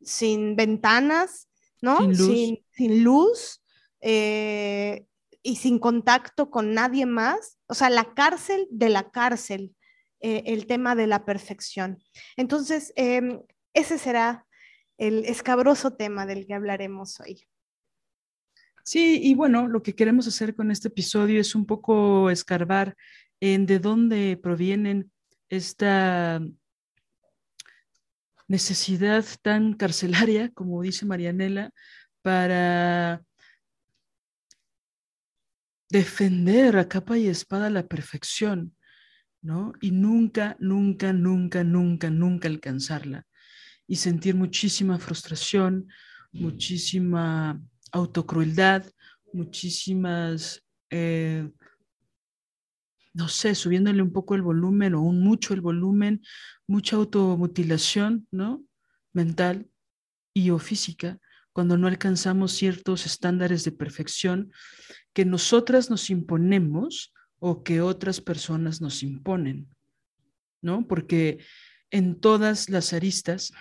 sin 0.00 0.56
ventanas, 0.56 1.48
¿no? 1.82 1.98
sin 2.14 3.04
luz 3.04 3.60
eh, 4.06 5.06
y 5.42 5.56
sin 5.56 5.78
contacto 5.78 6.50
con 6.50 6.74
nadie 6.74 7.06
más, 7.06 7.58
o 7.68 7.74
sea, 7.74 7.88
la 7.88 8.12
cárcel 8.12 8.68
de 8.70 8.90
la 8.90 9.10
cárcel, 9.10 9.74
eh, 10.20 10.42
el 10.46 10.66
tema 10.66 10.94
de 10.94 11.06
la 11.06 11.24
perfección. 11.24 12.02
Entonces, 12.36 12.92
em, 12.96 13.40
ese 13.72 13.96
será 13.96 14.46
el 14.98 15.24
escabroso 15.24 15.94
tema 15.94 16.26
del 16.26 16.46
que 16.46 16.52
hablaremos 16.52 17.18
hoy. 17.20 17.46
Sí, 18.84 19.20
y 19.22 19.34
bueno, 19.34 19.68
lo 19.68 19.82
que 19.82 19.94
queremos 19.94 20.28
hacer 20.28 20.54
con 20.54 20.70
este 20.70 20.88
episodio 20.88 21.40
es 21.40 21.54
un 21.54 21.64
poco 21.64 22.28
escarbar 22.28 22.96
en 23.40 23.64
de 23.64 23.78
dónde 23.78 24.36
provienen 24.36 25.10
esta 25.48 26.42
necesidad 28.48 29.24
tan 29.40 29.72
carcelaria, 29.72 30.50
como 30.52 30.82
dice 30.82 31.06
Marianela, 31.06 31.70
para 32.20 33.24
defender 35.94 36.76
a 36.76 36.88
capa 36.88 37.16
y 37.16 37.28
espada 37.28 37.70
la 37.70 37.86
perfección, 37.86 38.74
¿no? 39.40 39.72
Y 39.80 39.92
nunca, 39.92 40.56
nunca, 40.58 41.12
nunca, 41.12 41.62
nunca, 41.62 42.10
nunca 42.10 42.48
alcanzarla. 42.48 43.28
Y 43.86 43.94
sentir 43.94 44.34
muchísima 44.34 44.98
frustración, 44.98 45.86
muchísima 46.32 47.62
autocrueldad, 47.92 48.90
muchísimas, 49.32 50.64
eh, 50.90 51.48
no 53.12 53.28
sé, 53.28 53.54
subiéndole 53.54 54.02
un 54.02 54.12
poco 54.12 54.34
el 54.34 54.42
volumen 54.42 54.94
o 54.94 55.02
un 55.02 55.22
mucho 55.22 55.54
el 55.54 55.60
volumen, 55.60 56.22
mucha 56.66 56.96
automutilación, 56.96 58.26
¿no? 58.32 58.64
Mental 59.12 59.70
y 60.32 60.50
o 60.50 60.58
física, 60.58 61.20
cuando 61.54 61.78
no 61.78 61.86
alcanzamos 61.86 62.52
ciertos 62.52 63.06
estándares 63.06 63.64
de 63.64 63.70
perfección 63.70 64.52
que 65.12 65.24
nosotras 65.24 65.88
nos 65.88 66.10
imponemos 66.10 67.14
o 67.38 67.62
que 67.62 67.80
otras 67.80 68.20
personas 68.20 68.80
nos 68.80 69.04
imponen, 69.04 69.68
¿no? 70.60 70.86
Porque 70.88 71.38
en 71.92 72.18
todas 72.18 72.68
las 72.70 72.92
aristas, 72.92 73.52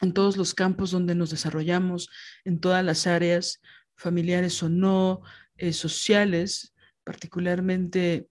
en 0.00 0.12
todos 0.12 0.36
los 0.36 0.54
campos 0.54 0.90
donde 0.90 1.14
nos 1.14 1.30
desarrollamos, 1.30 2.10
en 2.44 2.58
todas 2.58 2.84
las 2.84 3.06
áreas, 3.06 3.60
familiares 3.94 4.60
o 4.64 4.68
no, 4.68 5.22
eh, 5.56 5.72
sociales, 5.72 6.74
particularmente 7.04 8.28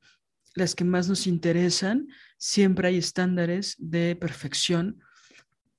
las 0.55 0.75
que 0.75 0.83
más 0.83 1.07
nos 1.07 1.25
interesan, 1.25 2.09
siempre 2.37 2.89
hay 2.89 2.97
estándares 2.97 3.75
de 3.79 4.17
perfección 4.17 5.01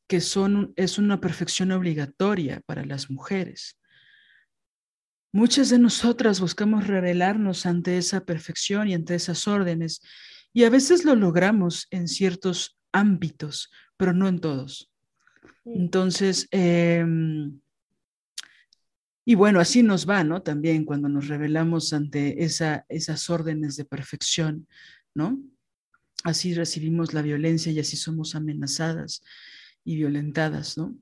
que 0.06 0.20
son, 0.20 0.72
es 0.76 0.98
una 0.98 1.20
perfección 1.20 1.72
obligatoria 1.72 2.60
para 2.66 2.84
las 2.84 3.10
mujeres. 3.10 3.78
Muchas 5.32 5.70
de 5.70 5.78
nosotras 5.78 6.40
buscamos 6.40 6.86
revelarnos 6.86 7.66
ante 7.66 7.98
esa 7.98 8.24
perfección 8.24 8.88
y 8.88 8.94
ante 8.94 9.14
esas 9.14 9.48
órdenes, 9.48 10.00
y 10.52 10.64
a 10.64 10.70
veces 10.70 11.04
lo 11.04 11.16
logramos 11.16 11.88
en 11.90 12.06
ciertos 12.06 12.78
ámbitos, 12.92 13.70
pero 13.96 14.12
no 14.12 14.28
en 14.28 14.38
todos. 14.38 14.92
Entonces, 15.64 16.46
em, 16.52 17.60
y 19.24 19.34
bueno, 19.34 19.58
así 19.58 19.82
nos 19.82 20.08
va, 20.08 20.22
¿no? 20.22 20.42
También 20.42 20.84
cuando 20.84 21.08
nos 21.08 21.26
revelamos 21.26 21.92
ante 21.92 22.44
esa, 22.44 22.84
esas 22.88 23.28
órdenes 23.30 23.76
de 23.76 23.86
perfección, 23.86 24.68
¿no? 25.14 25.42
Así 26.22 26.54
recibimos 26.54 27.12
la 27.14 27.22
violencia 27.22 27.72
y 27.72 27.80
así 27.80 27.96
somos 27.96 28.34
amenazadas 28.34 29.22
y 29.84 29.96
violentadas, 29.96 30.76
¿no? 30.78 30.96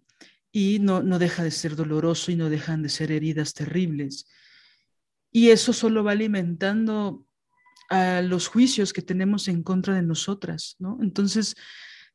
y 0.53 0.79
no, 0.81 1.03
no 1.03 1.19
deja 1.19 1.43
de 1.43 1.51
ser 1.51 1.75
doloroso 1.75 2.31
y 2.31 2.37
no 2.37 2.51
dejan 2.51 2.83
de 2.83 2.91
ser 2.91 3.11
heridas 3.11 3.55
terribles. 3.55 4.29
Y 5.33 5.49
eso 5.49 5.73
solo 5.73 6.05
va 6.05 6.13
alimentando 6.13 7.27
a 7.89 8.21
los 8.21 8.49
juicios 8.49 8.93
que 8.93 9.01
tenemos 9.01 9.49
en 9.49 9.63
contra 9.63 9.95
de 9.95 10.03
nosotras, 10.03 10.77
¿no? 10.79 10.99
Entonces, 11.01 11.55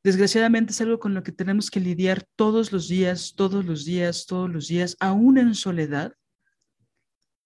desgraciadamente 0.03 0.71
es 0.71 0.81
algo 0.81 0.99
con 0.99 1.15
lo 1.15 1.23
que 1.23 1.31
tenemos 1.31 1.71
que 1.71 1.79
lidiar 1.79 2.27
todos 2.35 2.71
los 2.71 2.87
días, 2.87 3.33
todos 3.35 3.65
los 3.65 3.85
días, 3.85 4.27
todos 4.27 4.49
los 4.51 4.67
días, 4.67 4.95
aún 4.99 5.39
en 5.39 5.55
soledad. 5.55 6.13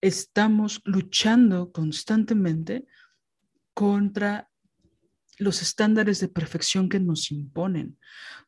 Estamos 0.01 0.81
luchando 0.83 1.71
constantemente 1.71 2.85
contra 3.73 4.50
los 5.41 5.61
estándares 5.61 6.19
de 6.19 6.27
perfección 6.27 6.87
que 6.87 6.99
nos 6.99 7.31
imponen, 7.31 7.97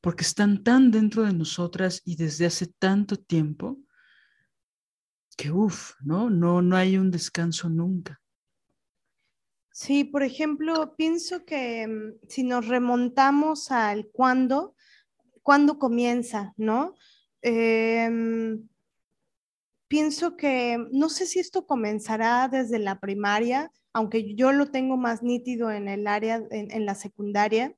porque 0.01 0.23
están 0.23 0.63
tan 0.63 0.91
dentro 0.91 1.23
de 1.23 1.33
nosotras 1.33 2.01
y 2.05 2.15
desde 2.15 2.45
hace 2.45 2.67
tanto 2.67 3.17
tiempo 3.17 3.79
que, 5.35 5.51
uff, 5.51 5.93
¿no? 6.01 6.29
No, 6.29 6.61
no 6.61 6.75
hay 6.75 6.97
un 6.97 7.09
descanso 7.09 7.69
nunca. 7.69 8.21
Sí, 9.71 10.03
por 10.03 10.21
ejemplo, 10.21 10.95
pienso 10.95 11.45
que 11.45 11.87
mm, 11.87 12.27
si 12.29 12.43
nos 12.43 12.67
remontamos 12.67 13.71
al 13.71 14.07
cuándo, 14.11 14.75
cuándo 15.41 15.79
comienza, 15.79 16.53
¿no? 16.57 16.93
Em, 17.41 18.69
pienso 19.87 20.37
que 20.37 20.77
no 20.91 21.09
sé 21.09 21.25
si 21.25 21.39
esto 21.39 21.65
comenzará 21.65 22.47
desde 22.47 22.77
la 22.77 22.99
primaria, 22.99 23.71
aunque 23.93 24.35
yo 24.35 24.51
lo 24.51 24.71
tengo 24.71 24.97
más 24.97 25.21
nítido 25.23 25.71
en 25.71 25.87
el 25.87 26.07
área, 26.07 26.43
en, 26.49 26.85
la 26.85 26.95
secundaria, 26.95 27.75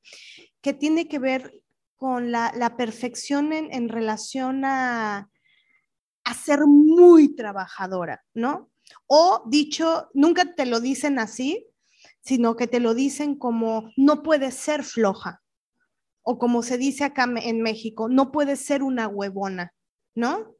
que 0.61 0.73
tiene 0.73 1.07
que 1.07 1.19
ver 1.19 1.61
con 1.97 2.31
la, 2.31 2.75
perfección 2.77 3.53
en, 3.53 3.89
relación 3.89 4.63
a, 4.65 5.29
a 6.23 6.33
ser 6.33 6.61
muy 6.65 7.35
trabajadora, 7.35 8.23
¿no? 8.33 8.71
O 9.07 9.43
dicho, 9.47 10.09
nunca 10.13 10.55
te 10.55 10.65
lo 10.65 10.79
dicen 10.79 11.19
así, 11.19 11.67
sino 12.21 12.55
que 12.55 12.67
te 12.67 12.79
lo 12.79 12.93
dicen 12.93 13.35
como 13.35 13.91
no 13.97 14.23
puedes 14.23 14.55
ser 14.55 14.83
floja, 14.83 15.43
o 16.21 16.39
como 16.39 16.63
se 16.63 16.77
dice 16.77 17.03
acá 17.03 17.25
en 17.35 17.61
México, 17.61 18.09
no 18.09 18.31
puedes 18.31 18.59
ser 18.59 18.81
una 18.81 19.07
huevona, 19.07 19.73
¿no? 20.15 20.55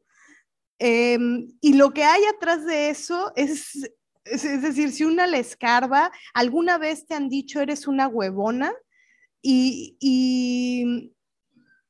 Em, 0.78 1.48
y 1.62 1.74
lo 1.74 1.92
que 1.92 2.04
hay 2.04 2.24
atrás 2.26 2.66
de 2.66 2.90
eso 2.90 3.32
es 3.36 3.90
es, 4.26 4.62
decir, 4.62 4.92
si 4.92 5.04
una 5.04 5.28
le 5.28 5.40
escarba, 5.40 6.12
alguna 6.34 6.78
vez 6.78 7.06
te 7.06 7.14
han 7.14 7.30
dicho 7.30 7.62
eres 7.62 7.88
una 7.88 8.08
huevona 8.08 8.74
y, 9.42 11.14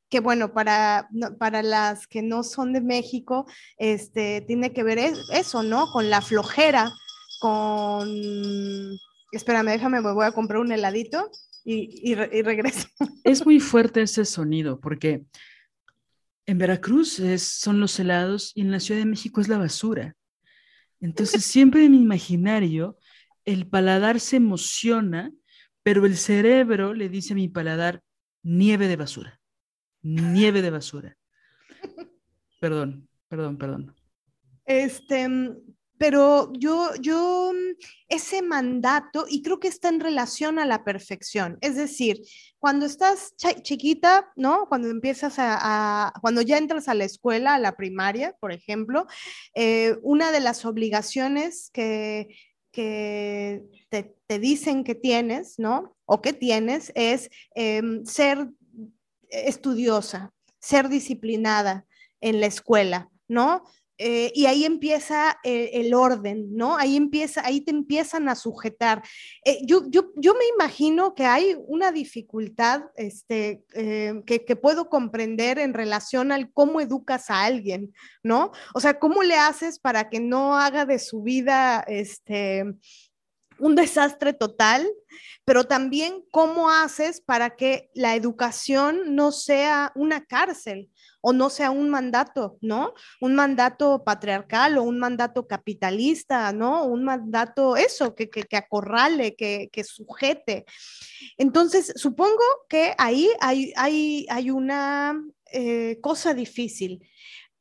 que 0.09 0.19
bueno, 0.19 0.53
para, 0.53 1.09
para 1.39 1.63
las 1.63 2.07
que 2.07 2.21
no 2.21 2.43
son 2.43 2.73
de 2.73 2.81
México, 2.81 3.45
este, 3.77 4.41
tiene 4.41 4.73
que 4.73 4.83
ver 4.83 4.99
eso, 5.31 5.63
¿no? 5.63 5.87
Con 5.91 6.09
la 6.09 6.21
flojera, 6.21 6.91
con... 7.39 8.09
Espérame, 9.31 9.71
déjame, 9.71 10.01
me 10.01 10.13
voy 10.13 10.25
a 10.25 10.33
comprar 10.33 10.59
un 10.59 10.71
heladito 10.71 11.29
y, 11.63 12.11
y, 12.11 12.15
regreso. 12.15 12.87
Es 13.23 13.45
muy 13.45 13.59
fuerte 13.59 14.01
ese 14.01 14.25
sonido 14.25 14.79
porque 14.79 15.25
en 16.45 16.57
Veracruz 16.57 17.21
son 17.39 17.79
los 17.79 17.99
helados 17.99 18.51
y 18.53 18.61
en 18.61 18.71
la 18.71 18.79
Ciudad 18.79 18.99
de 18.99 19.05
México 19.05 19.41
es 19.41 19.47
la 19.47 19.57
basura. 19.57 20.15
Entonces, 21.05 21.45
siempre 21.45 21.85
en 21.85 21.91
mi 21.91 22.01
imaginario, 22.01 22.97
el 23.45 23.67
paladar 23.67 24.19
se 24.19 24.37
emociona, 24.37 25.31
pero 25.83 26.03
el 26.07 26.17
cerebro 26.17 26.95
le 26.95 27.09
dice 27.09 27.33
a 27.33 27.35
mi 27.35 27.47
paladar, 27.47 28.01
nieve 28.41 28.87
de 28.87 28.95
basura, 28.95 29.39
nieve 30.01 30.63
de 30.63 30.71
basura. 30.71 31.15
Perdón, 32.59 33.07
perdón, 33.27 33.57
perdón. 33.59 33.95
Este, 34.65 35.29
pero 35.97 36.51
yo, 36.53 36.91
yo, 37.01 37.53
ese 38.07 38.41
mandato, 38.41 39.25
y 39.29 39.41
creo 39.41 39.59
que 39.59 39.67
está 39.67 39.89
en 39.89 39.99
relación 39.99 40.59
a 40.59 40.65
la 40.65 40.83
perfección, 40.83 41.57
es 41.61 41.75
decir, 41.75 42.21
cuando 42.59 42.85
estás 42.85 43.35
chiquita, 43.61 44.31
¿no? 44.35 44.65
Cuando 44.67 44.89
empiezas 44.89 45.35
a, 45.37 46.11
cuando 46.21 46.41
ya 46.41 46.57
entras 46.57 46.87
a 46.87 46.95
la 46.95 47.05
escuela, 47.05 47.53
a 47.55 47.59
la 47.59 47.75
primaria, 47.77 48.35
por 48.39 48.51
ejemplo, 48.51 49.05
eh, 49.53 49.97
una 50.01 50.31
de 50.31 50.39
las 50.39 50.65
obligaciones 50.65 51.69
que, 51.71 52.35
que 52.71 53.63
te, 53.89 54.39
dicen 54.39 54.83
que 54.83 54.95
tienes, 54.95 55.59
¿no? 55.59 55.95
O 56.05 56.21
que 56.21 56.33
tienes 56.33 56.91
es 56.95 57.29
em, 57.53 58.03
ser 58.05 58.49
estudiosa, 59.29 60.33
ser 60.59 60.89
disciplinada 60.89 61.85
en 62.19 62.41
la 62.41 62.47
escuela, 62.47 63.09
¿no? 63.27 63.63
Eh, 63.97 64.31
y 64.35 64.45
ahí 64.45 64.65
empieza 64.65 65.37
eh, 65.43 65.71
el 65.73 65.93
orden, 65.93 66.53
¿no? 66.55 66.77
Ahí 66.77 66.97
empieza, 66.97 67.45
ahí 67.45 67.61
te 67.61 67.71
empiezan 67.71 68.27
a 68.27 68.35
sujetar. 68.35 69.01
Eh, 69.45 69.59
yo, 69.63 69.83
yo, 69.89 70.11
yo, 70.17 70.33
me 70.33 70.45
imagino 70.53 71.15
que 71.15 71.25
hay 71.25 71.55
una 71.67 71.93
dificultad 71.93 72.83
este, 72.97 73.63
que, 73.73 74.45
que, 74.45 74.55
puedo 74.57 74.89
comprender 74.89 75.59
en 75.59 75.73
relación 75.73 76.33
al 76.33 76.51
cómo 76.51 76.81
educas 76.81 77.29
a 77.29 77.45
alguien, 77.45 77.93
¿no? 78.21 78.51
O 78.73 78.81
sea, 78.81 78.99
¿cómo 78.99 79.23
le 79.23 79.35
haces 79.35 79.79
para 79.79 80.09
que 80.09 80.19
no 80.19 80.57
haga 80.57 80.85
de 80.85 80.99
su 80.99 81.21
vida 81.23 81.83
este, 81.87 82.65
un 83.59 83.75
desastre 83.75 84.33
total? 84.33 84.87
Pero 85.45 85.65
también 85.65 86.23
cómo 86.31 86.69
haces 86.69 87.21
para 87.21 87.55
que 87.55 87.89
la 87.93 88.15
educación 88.15 89.15
no 89.15 89.31
sea 89.31 89.91
una 89.95 90.25
cárcel, 90.25 90.89
o 91.27 91.33
no 91.33 91.49
sea 91.49 91.71
un 91.71 91.89
mandato, 91.89 92.57
¿no? 92.61 92.93
Un 93.19 93.33
mandato 93.33 94.03
patriarcal 94.03 94.77
o 94.77 94.83
un 94.83 94.99
mandato 94.99 95.47
capitalista, 95.47 96.51
¿no? 96.53 96.85
Un 96.85 97.03
mandato, 97.03 97.75
eso, 97.77 98.13
que, 98.13 98.29
que, 98.29 98.55
acorrale, 98.55 99.35
que, 99.35 99.69
que, 99.71 99.83
sujete. 99.83 100.65
Entonces, 101.37 101.93
supongo 101.95 102.43
que 102.69 102.93
ahí 102.99 103.27
hay, 103.39 103.73
hay, 103.75 104.27
hay 104.29 104.51
una 104.51 105.19
eh, 105.51 105.97
cosa 105.99 106.35
difícil. 106.35 107.07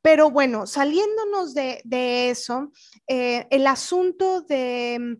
Pero 0.05 0.29
bueno, 0.29 0.67
saliéndonos 0.67 1.55
de, 1.55 2.29
eso, 2.29 2.71
eh, 3.07 3.47
el 3.49 3.65
asunto 3.65 4.41
de, 4.41 5.17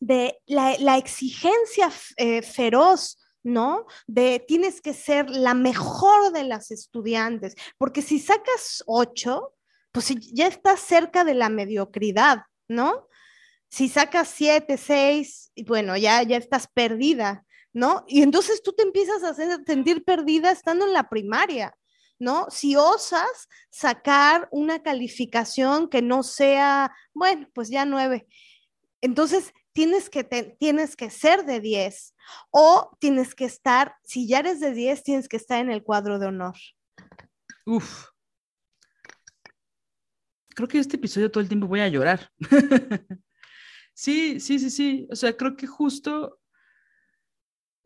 de 0.00 0.38
la, 0.46 0.96
exigencia 0.96 1.92
eh, 2.16 2.42
feroz 2.42 3.18
¿no? 3.42 3.86
De 4.06 4.44
tienes 4.46 4.80
que 4.80 4.92
ser 4.92 5.30
la 5.30 5.54
mejor 5.54 6.32
de 6.32 6.44
las 6.44 6.70
estudiantes, 6.70 7.54
porque 7.78 8.02
si 8.02 8.18
sacas 8.18 8.82
ocho, 8.86 9.54
pues 9.92 10.14
ya 10.32 10.46
estás 10.46 10.80
cerca 10.80 11.24
de 11.24 11.34
la 11.34 11.48
mediocridad, 11.48 12.42
¿no? 12.68 13.08
Si 13.68 13.88
sacas 13.88 14.28
siete, 14.28 14.76
seis, 14.76 15.52
bueno, 15.66 15.96
ya, 15.96 16.22
ya 16.22 16.36
estás 16.36 16.66
perdida, 16.72 17.44
¿no? 17.72 18.04
Y 18.08 18.22
entonces 18.22 18.62
tú 18.62 18.72
te 18.72 18.82
empiezas 18.82 19.22
a 19.22 19.34
sentir 19.34 20.04
perdida 20.04 20.50
estando 20.50 20.86
en 20.86 20.92
la 20.92 21.08
primaria, 21.08 21.74
¿no? 22.18 22.46
Si 22.50 22.76
osas 22.76 23.48
sacar 23.70 24.48
una 24.50 24.82
calificación 24.82 25.88
que 25.88 26.02
no 26.02 26.22
sea, 26.22 26.92
bueno, 27.14 27.48
pues 27.54 27.70
ya 27.70 27.84
nueve. 27.84 28.26
Entonces, 29.00 29.54
tienes 29.80 30.10
que, 30.10 30.24
tienes 30.58 30.94
que 30.94 31.08
ser 31.08 31.46
de 31.46 31.58
10 31.58 32.14
o 32.50 32.94
tienes 33.00 33.34
que 33.34 33.46
estar, 33.46 33.94
si 34.04 34.28
ya 34.28 34.40
eres 34.40 34.60
de 34.60 34.74
10, 34.74 35.02
tienes 35.02 35.26
que 35.26 35.38
estar 35.38 35.58
en 35.58 35.70
el 35.70 35.82
cuadro 35.82 36.18
de 36.18 36.26
honor. 36.26 36.54
Uf. 37.64 38.08
Creo 40.54 40.68
que 40.68 40.78
este 40.78 40.96
episodio 40.96 41.30
todo 41.30 41.40
el 41.40 41.48
tiempo 41.48 41.66
voy 41.66 41.80
a 41.80 41.88
llorar. 41.88 42.30
sí, 43.94 44.38
sí, 44.38 44.58
sí, 44.58 44.68
sí. 44.68 45.08
O 45.10 45.16
sea, 45.16 45.34
creo 45.34 45.56
que 45.56 45.66
justo 45.66 46.38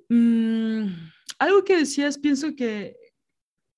mm, 0.09 0.87
algo 1.39 1.63
que 1.63 1.77
decías, 1.77 2.19
pienso 2.19 2.57
que, 2.57 2.97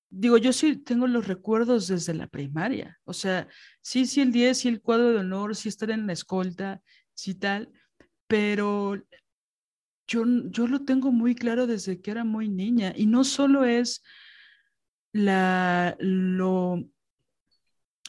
digo, 0.09 0.39
yo 0.39 0.53
sí 0.53 0.77
tengo 0.77 1.05
los 1.05 1.27
recuerdos 1.27 1.87
desde 1.87 2.15
la 2.15 2.25
primaria. 2.25 2.99
O 3.03 3.13
sea, 3.13 3.47
sí, 3.79 4.07
sí, 4.07 4.21
el 4.21 4.31
10, 4.31 4.57
sí, 4.57 4.69
el 4.69 4.81
cuadro 4.81 5.11
de 5.11 5.19
honor, 5.19 5.55
sí 5.55 5.69
estar 5.69 5.91
en 5.91 6.07
la 6.07 6.13
escolta, 6.13 6.81
sí, 7.13 7.35
tal 7.35 7.71
pero 8.27 9.01
yo, 10.07 10.23
yo 10.49 10.67
lo 10.67 10.85
tengo 10.85 11.11
muy 11.11 11.35
claro 11.35 11.67
desde 11.67 12.01
que 12.01 12.11
era 12.11 12.23
muy 12.23 12.49
niña 12.49 12.93
y 12.95 13.05
no 13.05 13.23
solo 13.23 13.65
es 13.65 14.03
la, 15.11 15.95
lo 15.99 16.87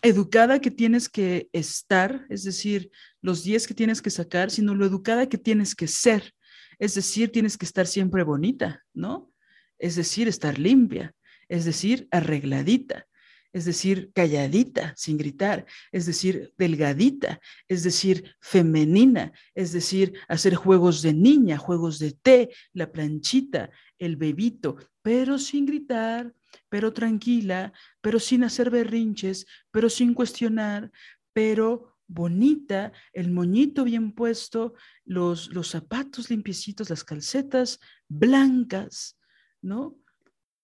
educada 0.02 0.60
que 0.60 0.70
tienes 0.70 1.08
que 1.08 1.48
estar, 1.52 2.26
es 2.28 2.44
decir, 2.44 2.90
los 3.20 3.42
10 3.42 3.66
que 3.66 3.74
tienes 3.74 4.00
que 4.00 4.10
sacar, 4.10 4.50
sino 4.50 4.74
lo 4.74 4.86
educada 4.86 5.28
que 5.28 5.38
tienes 5.38 5.74
que 5.74 5.88
ser, 5.88 6.34
es 6.78 6.94
decir, 6.94 7.32
tienes 7.32 7.58
que 7.58 7.64
estar 7.64 7.86
siempre 7.86 8.22
bonita, 8.22 8.84
¿no? 8.94 9.32
Es 9.78 9.96
decir, 9.96 10.28
estar 10.28 10.58
limpia, 10.58 11.14
es 11.48 11.64
decir, 11.64 12.06
arregladita, 12.10 13.06
es 13.52 13.64
decir, 13.64 14.10
calladita, 14.14 14.94
sin 14.96 15.16
gritar, 15.16 15.66
es 15.90 16.06
decir, 16.06 16.52
delgadita, 16.58 17.40
es 17.66 17.82
decir, 17.82 18.36
femenina, 18.40 19.32
es 19.54 19.72
decir, 19.72 20.12
hacer 20.28 20.54
juegos 20.54 21.02
de 21.02 21.14
niña, 21.14 21.58
juegos 21.58 21.98
de 21.98 22.12
té, 22.12 22.50
la 22.72 22.92
planchita, 22.92 23.70
el 23.98 24.16
bebito, 24.16 24.76
pero 25.02 25.38
sin 25.38 25.66
gritar, 25.66 26.34
pero 26.68 26.92
tranquila, 26.92 27.72
pero 28.00 28.20
sin 28.20 28.44
hacer 28.44 28.70
berrinches, 28.70 29.46
pero 29.70 29.88
sin 29.88 30.14
cuestionar, 30.14 30.90
pero 31.32 31.96
bonita, 32.06 32.92
el 33.12 33.30
moñito 33.30 33.84
bien 33.84 34.12
puesto, 34.12 34.74
los, 35.04 35.48
los 35.48 35.68
zapatos 35.68 36.30
limpiecitos, 36.30 36.90
las 36.90 37.04
calcetas 37.04 37.80
blancas, 38.08 39.18
¿no? 39.60 39.96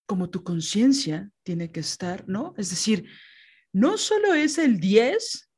Como 0.07 0.31
tu 0.31 0.43
conciencia 0.43 1.31
tiene 1.43 1.71
que 1.71 1.81
estar, 1.81 2.29
¿no? 2.29 2.55
Es 2.57 2.71
decir, 2.71 3.09
no 3.73 3.99
solo 3.99 4.35
es 4.35 4.59
el 4.59 4.79
10, 4.79 5.51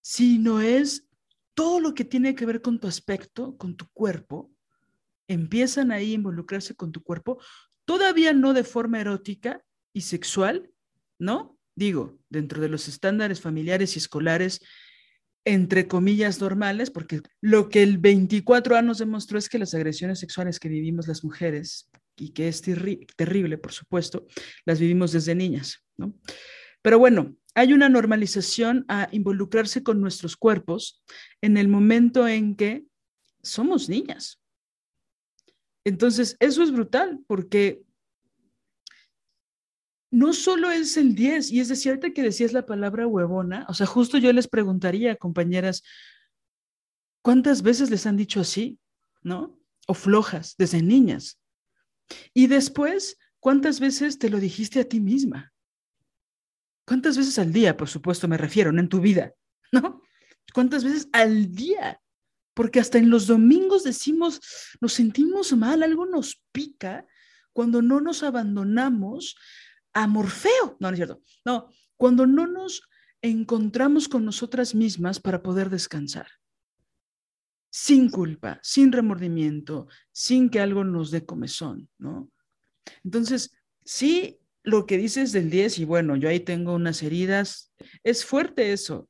sino 0.00 0.60
es 0.60 1.06
todo 1.54 1.80
lo 1.80 1.94
que 1.94 2.04
tiene 2.04 2.34
que 2.34 2.46
ver 2.46 2.62
con 2.62 2.78
tu 2.78 2.86
aspecto, 2.86 3.56
con 3.56 3.76
tu 3.76 3.88
cuerpo, 3.92 4.50
empiezan 5.28 5.92
ahí 5.92 6.12
a 6.12 6.14
involucrarse 6.14 6.74
con 6.74 6.92
tu 6.92 7.02
cuerpo, 7.02 7.40
todavía 7.84 8.32
no 8.32 8.54
de 8.54 8.64
forma 8.64 9.00
erótica 9.00 9.62
y 9.92 10.02
sexual, 10.02 10.70
¿no? 11.18 11.58
Digo, 11.74 12.18
dentro 12.28 12.60
de 12.60 12.68
los 12.68 12.88
estándares 12.88 13.40
familiares 13.40 13.94
y 13.94 13.98
escolares, 13.98 14.60
entre 15.44 15.88
comillas, 15.88 16.40
normales, 16.40 16.90
porque 16.90 17.22
lo 17.40 17.68
que 17.68 17.82
el 17.82 17.98
24 17.98 18.80
nos 18.82 18.98
demostró 18.98 19.38
es 19.38 19.48
que 19.48 19.58
las 19.58 19.74
agresiones 19.74 20.18
sexuales 20.18 20.58
que 20.58 20.68
vivimos 20.68 21.08
las 21.08 21.24
mujeres 21.24 21.88
y 22.18 22.30
que 22.30 22.48
es 22.48 22.62
terrible, 22.62 23.58
por 23.58 23.72
supuesto, 23.72 24.26
las 24.64 24.80
vivimos 24.80 25.12
desde 25.12 25.34
niñas, 25.34 25.84
¿no? 25.96 26.14
Pero 26.82 26.98
bueno, 26.98 27.36
hay 27.54 27.72
una 27.72 27.88
normalización 27.88 28.84
a 28.88 29.08
involucrarse 29.10 29.82
con 29.82 30.00
nuestros 30.00 30.36
cuerpos 30.36 31.02
en 31.40 31.56
el 31.56 31.68
momento 31.68 32.28
en 32.28 32.54
que 32.54 32.84
somos 33.42 33.88
niñas. 33.88 34.40
Entonces, 35.84 36.36
eso 36.38 36.62
es 36.62 36.70
brutal 36.70 37.20
porque 37.26 37.82
no 40.10 40.32
solo 40.32 40.70
es 40.70 40.96
el 40.96 41.14
10, 41.14 41.50
y 41.50 41.60
es 41.60 41.68
decir, 41.68 41.90
ahorita 41.90 42.12
que 42.12 42.22
decías 42.22 42.52
la 42.52 42.64
palabra 42.64 43.06
huevona, 43.06 43.66
o 43.68 43.74
sea, 43.74 43.86
justo 43.86 44.18
yo 44.18 44.32
les 44.32 44.48
preguntaría, 44.48 45.16
compañeras, 45.16 45.82
¿cuántas 47.22 47.62
veces 47.62 47.90
les 47.90 48.06
han 48.06 48.16
dicho 48.16 48.40
así, 48.40 48.78
no? 49.22 49.58
O 49.86 49.94
flojas 49.94 50.54
desde 50.56 50.82
niñas. 50.82 51.38
Y 52.34 52.46
después, 52.46 53.18
¿cuántas 53.40 53.80
veces 53.80 54.18
te 54.18 54.30
lo 54.30 54.38
dijiste 54.38 54.80
a 54.80 54.84
ti 54.84 55.00
misma? 55.00 55.52
¿Cuántas 56.86 57.18
veces 57.18 57.38
al 57.38 57.52
día, 57.52 57.76
por 57.76 57.88
supuesto, 57.88 58.28
me 58.28 58.38
refiero, 58.38 58.72
no 58.72 58.80
en 58.80 58.88
tu 58.88 59.00
vida, 59.00 59.34
¿no? 59.72 60.02
¿Cuántas 60.54 60.84
veces 60.84 61.08
al 61.12 61.54
día? 61.54 62.00
Porque 62.54 62.80
hasta 62.80 62.98
en 62.98 63.10
los 63.10 63.26
domingos 63.26 63.84
decimos, 63.84 64.40
nos 64.80 64.94
sentimos 64.94 65.52
mal, 65.56 65.82
algo 65.82 66.06
nos 66.06 66.42
pica 66.52 67.06
cuando 67.52 67.82
no 67.82 68.00
nos 68.00 68.22
abandonamos 68.22 69.36
a 69.92 70.06
Morfeo. 70.06 70.76
No, 70.80 70.88
no 70.88 70.90
es 70.90 70.96
cierto. 70.96 71.22
No, 71.44 71.70
cuando 71.96 72.26
no 72.26 72.46
nos 72.46 72.82
encontramos 73.20 74.08
con 74.08 74.24
nosotras 74.24 74.74
mismas 74.74 75.20
para 75.20 75.42
poder 75.42 75.70
descansar 75.70 76.28
sin 77.70 78.10
culpa, 78.10 78.58
sin 78.62 78.92
remordimiento, 78.92 79.88
sin 80.12 80.48
que 80.50 80.60
algo 80.60 80.84
nos 80.84 81.10
dé 81.10 81.24
comezón, 81.24 81.88
¿no? 81.98 82.30
Entonces, 83.04 83.52
sí, 83.84 84.40
lo 84.62 84.86
que 84.86 84.98
dices 84.98 85.32
del 85.32 85.50
10, 85.50 85.78
y 85.78 85.84
bueno, 85.84 86.16
yo 86.16 86.28
ahí 86.28 86.40
tengo 86.40 86.74
unas 86.74 87.02
heridas, 87.02 87.72
es 88.02 88.24
fuerte 88.24 88.72
eso, 88.72 89.08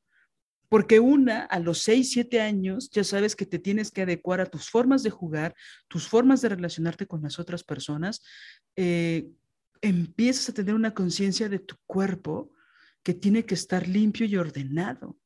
porque 0.69 0.99
una, 0.99 1.45
a 1.45 1.59
los 1.59 1.79
6, 1.79 2.11
7 2.11 2.41
años, 2.41 2.89
ya 2.91 3.03
sabes 3.03 3.35
que 3.35 3.45
te 3.45 3.59
tienes 3.59 3.91
que 3.91 4.03
adecuar 4.03 4.39
a 4.39 4.45
tus 4.45 4.69
formas 4.69 5.01
de 5.01 5.09
jugar, 5.09 5.55
tus 5.87 6.07
formas 6.07 6.41
de 6.41 6.49
relacionarte 6.49 7.07
con 7.07 7.23
las 7.23 7.39
otras 7.39 7.63
personas, 7.63 8.21
eh, 8.75 9.27
empiezas 9.81 10.49
a 10.49 10.53
tener 10.53 10.75
una 10.75 10.93
conciencia 10.93 11.49
de 11.49 11.59
tu 11.59 11.75
cuerpo 11.87 12.53
que 13.01 13.13
tiene 13.13 13.45
que 13.45 13.55
estar 13.55 13.87
limpio 13.87 14.25
y 14.27 14.35
ordenado 14.35 15.17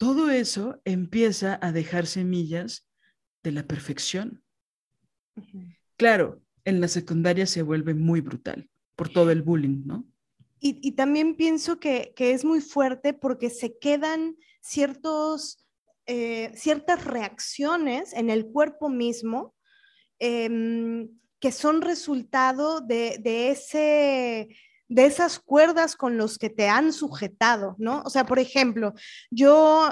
todo 0.00 0.30
eso 0.30 0.80
empieza 0.86 1.58
a 1.60 1.72
dejar 1.72 2.06
semillas 2.06 2.88
de 3.42 3.52
la 3.52 3.66
perfección. 3.66 4.42
Claro, 5.98 6.40
en 6.64 6.80
la 6.80 6.88
secundaria 6.88 7.44
se 7.44 7.60
vuelve 7.60 7.92
muy 7.92 8.22
brutal 8.22 8.70
por 8.96 9.10
todo 9.10 9.30
el 9.30 9.42
bullying, 9.42 9.82
¿no? 9.84 10.06
Y, 10.58 10.92
también 10.92 11.36
pienso 11.36 11.78
que, 11.78 12.14
es 12.16 12.46
muy 12.46 12.62
fuerte 12.62 13.12
porque 13.12 13.50
se 13.50 13.78
quedan 13.78 14.36
ciertos, 14.62 15.66
eh, 16.06 16.50
ciertas 16.54 17.04
reacciones 17.04 18.14
en 18.14 18.30
el 18.30 18.46
cuerpo 18.46 18.88
mismo 18.88 19.54
em, 20.18 21.10
que 21.40 21.52
son 21.52 21.82
resultado 21.82 22.80
de 22.80 23.50
ese 23.50 24.48
de 24.90 25.06
esas 25.06 25.38
cuerdas 25.38 25.94
con 25.94 26.18
los 26.18 26.36
que 26.36 26.50
te 26.50 26.68
han 26.68 26.92
sujetado, 26.92 27.76
¿no? 27.78 28.02
O 28.04 28.10
sea, 28.10 28.26
por 28.26 28.40
ejemplo, 28.40 28.92
yo, 29.30 29.88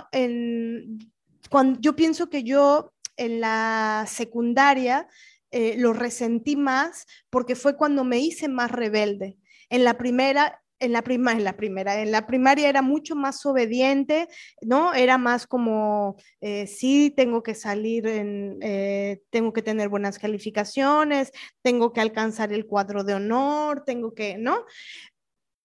cuando, 1.48 1.80
yo 1.80 1.94
pienso 1.94 2.28
que 2.28 2.42
yo 2.42 2.92
en 3.16 3.40
la 3.40 4.06
secundaria 4.08 5.06
eh, 5.52 5.76
lo 5.78 5.92
resentí 5.92 6.56
más 6.56 7.06
porque 7.30 7.54
fue 7.54 7.76
cuando 7.76 8.02
me 8.02 8.18
hice 8.18 8.48
más 8.48 8.72
rebelde. 8.72 9.38
En 9.70 9.84
la 9.84 9.96
primera 9.96 10.60
en 10.80 10.92
la, 10.92 11.02
prima, 11.02 11.32
en 11.32 11.44
la 11.44 11.56
primera, 11.56 12.00
en 12.00 12.12
la 12.12 12.26
primaria 12.26 12.68
era 12.68 12.82
mucho 12.82 13.16
más 13.16 13.44
obediente, 13.46 14.28
¿no? 14.60 14.94
Era 14.94 15.18
más 15.18 15.46
como, 15.46 16.16
eh, 16.40 16.66
sí, 16.66 17.12
tengo 17.16 17.42
que 17.42 17.54
salir, 17.54 18.06
en, 18.06 18.58
eh, 18.62 19.20
tengo 19.30 19.52
que 19.52 19.62
tener 19.62 19.88
buenas 19.88 20.18
calificaciones, 20.18 21.32
tengo 21.62 21.92
que 21.92 22.00
alcanzar 22.00 22.52
el 22.52 22.66
cuadro 22.66 23.04
de 23.04 23.14
honor, 23.14 23.84
tengo 23.84 24.14
que, 24.14 24.38
¿no? 24.38 24.64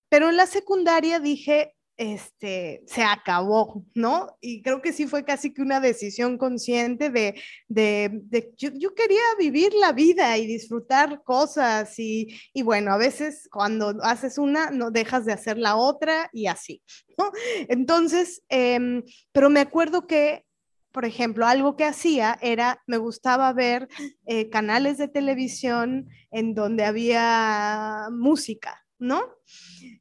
Pero 0.10 0.30
en 0.30 0.38
la 0.38 0.48
secundaria 0.48 1.20
dije, 1.20 1.76
este, 1.98 2.84
se 2.88 3.04
acabó, 3.04 3.86
¿no? 3.94 4.36
Y 4.42 4.62
creo 4.62 4.82
que 4.82 4.94
sí 4.94 5.08
fue 5.08 5.24
casi 5.24 5.54
que 5.54 5.62
una 5.62 5.80
decisión 5.80 6.38
consciente 6.38 7.10
de, 7.10 7.42
de, 7.68 8.52
yo, 8.58 8.94
quería 8.96 9.22
vivir 9.38 9.74
la 9.74 9.92
vida 9.92 10.38
y 10.38 10.48
disfrutar 10.48 11.24
cosas 11.24 11.98
y, 12.00 12.36
y, 12.54 12.64
bueno, 12.64 12.92
a 12.94 12.98
veces 12.98 13.48
cuando 13.52 13.96
haces 14.02 14.38
una, 14.38 14.72
no 14.72 14.92
dejas 14.92 15.26
de 15.26 15.34
hacer 15.34 15.58
la 15.58 15.76
otra 15.76 16.30
y 16.34 16.48
así, 16.48 16.82
¿no? 17.18 17.32
Entonces, 17.70 18.44
em, 18.50 19.04
pero 19.32 19.50
me 19.50 19.60
acuerdo 19.60 20.08
que 20.08 20.46
por 20.94 21.06
ejemplo, 21.06 21.48
algo 21.48 21.76
que 21.76 21.86
hacía 21.86 22.38
era, 22.40 22.84
me 22.86 22.98
gustaba 22.98 23.52
ver 23.52 23.90
eh, 24.28 24.52
canales 24.52 25.00
de 25.00 25.08
televisión 25.08 26.08
en 26.30 26.54
donde 26.54 26.86
había 26.86 28.10
música, 28.12 28.83
¿no? 29.04 29.22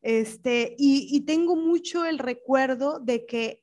Este, 0.00 0.76
y, 0.78 1.20
tengo 1.22 1.56
mucho 1.56 2.04
el 2.04 2.18
recuerdo 2.18 3.00
de 3.00 3.26
que 3.26 3.62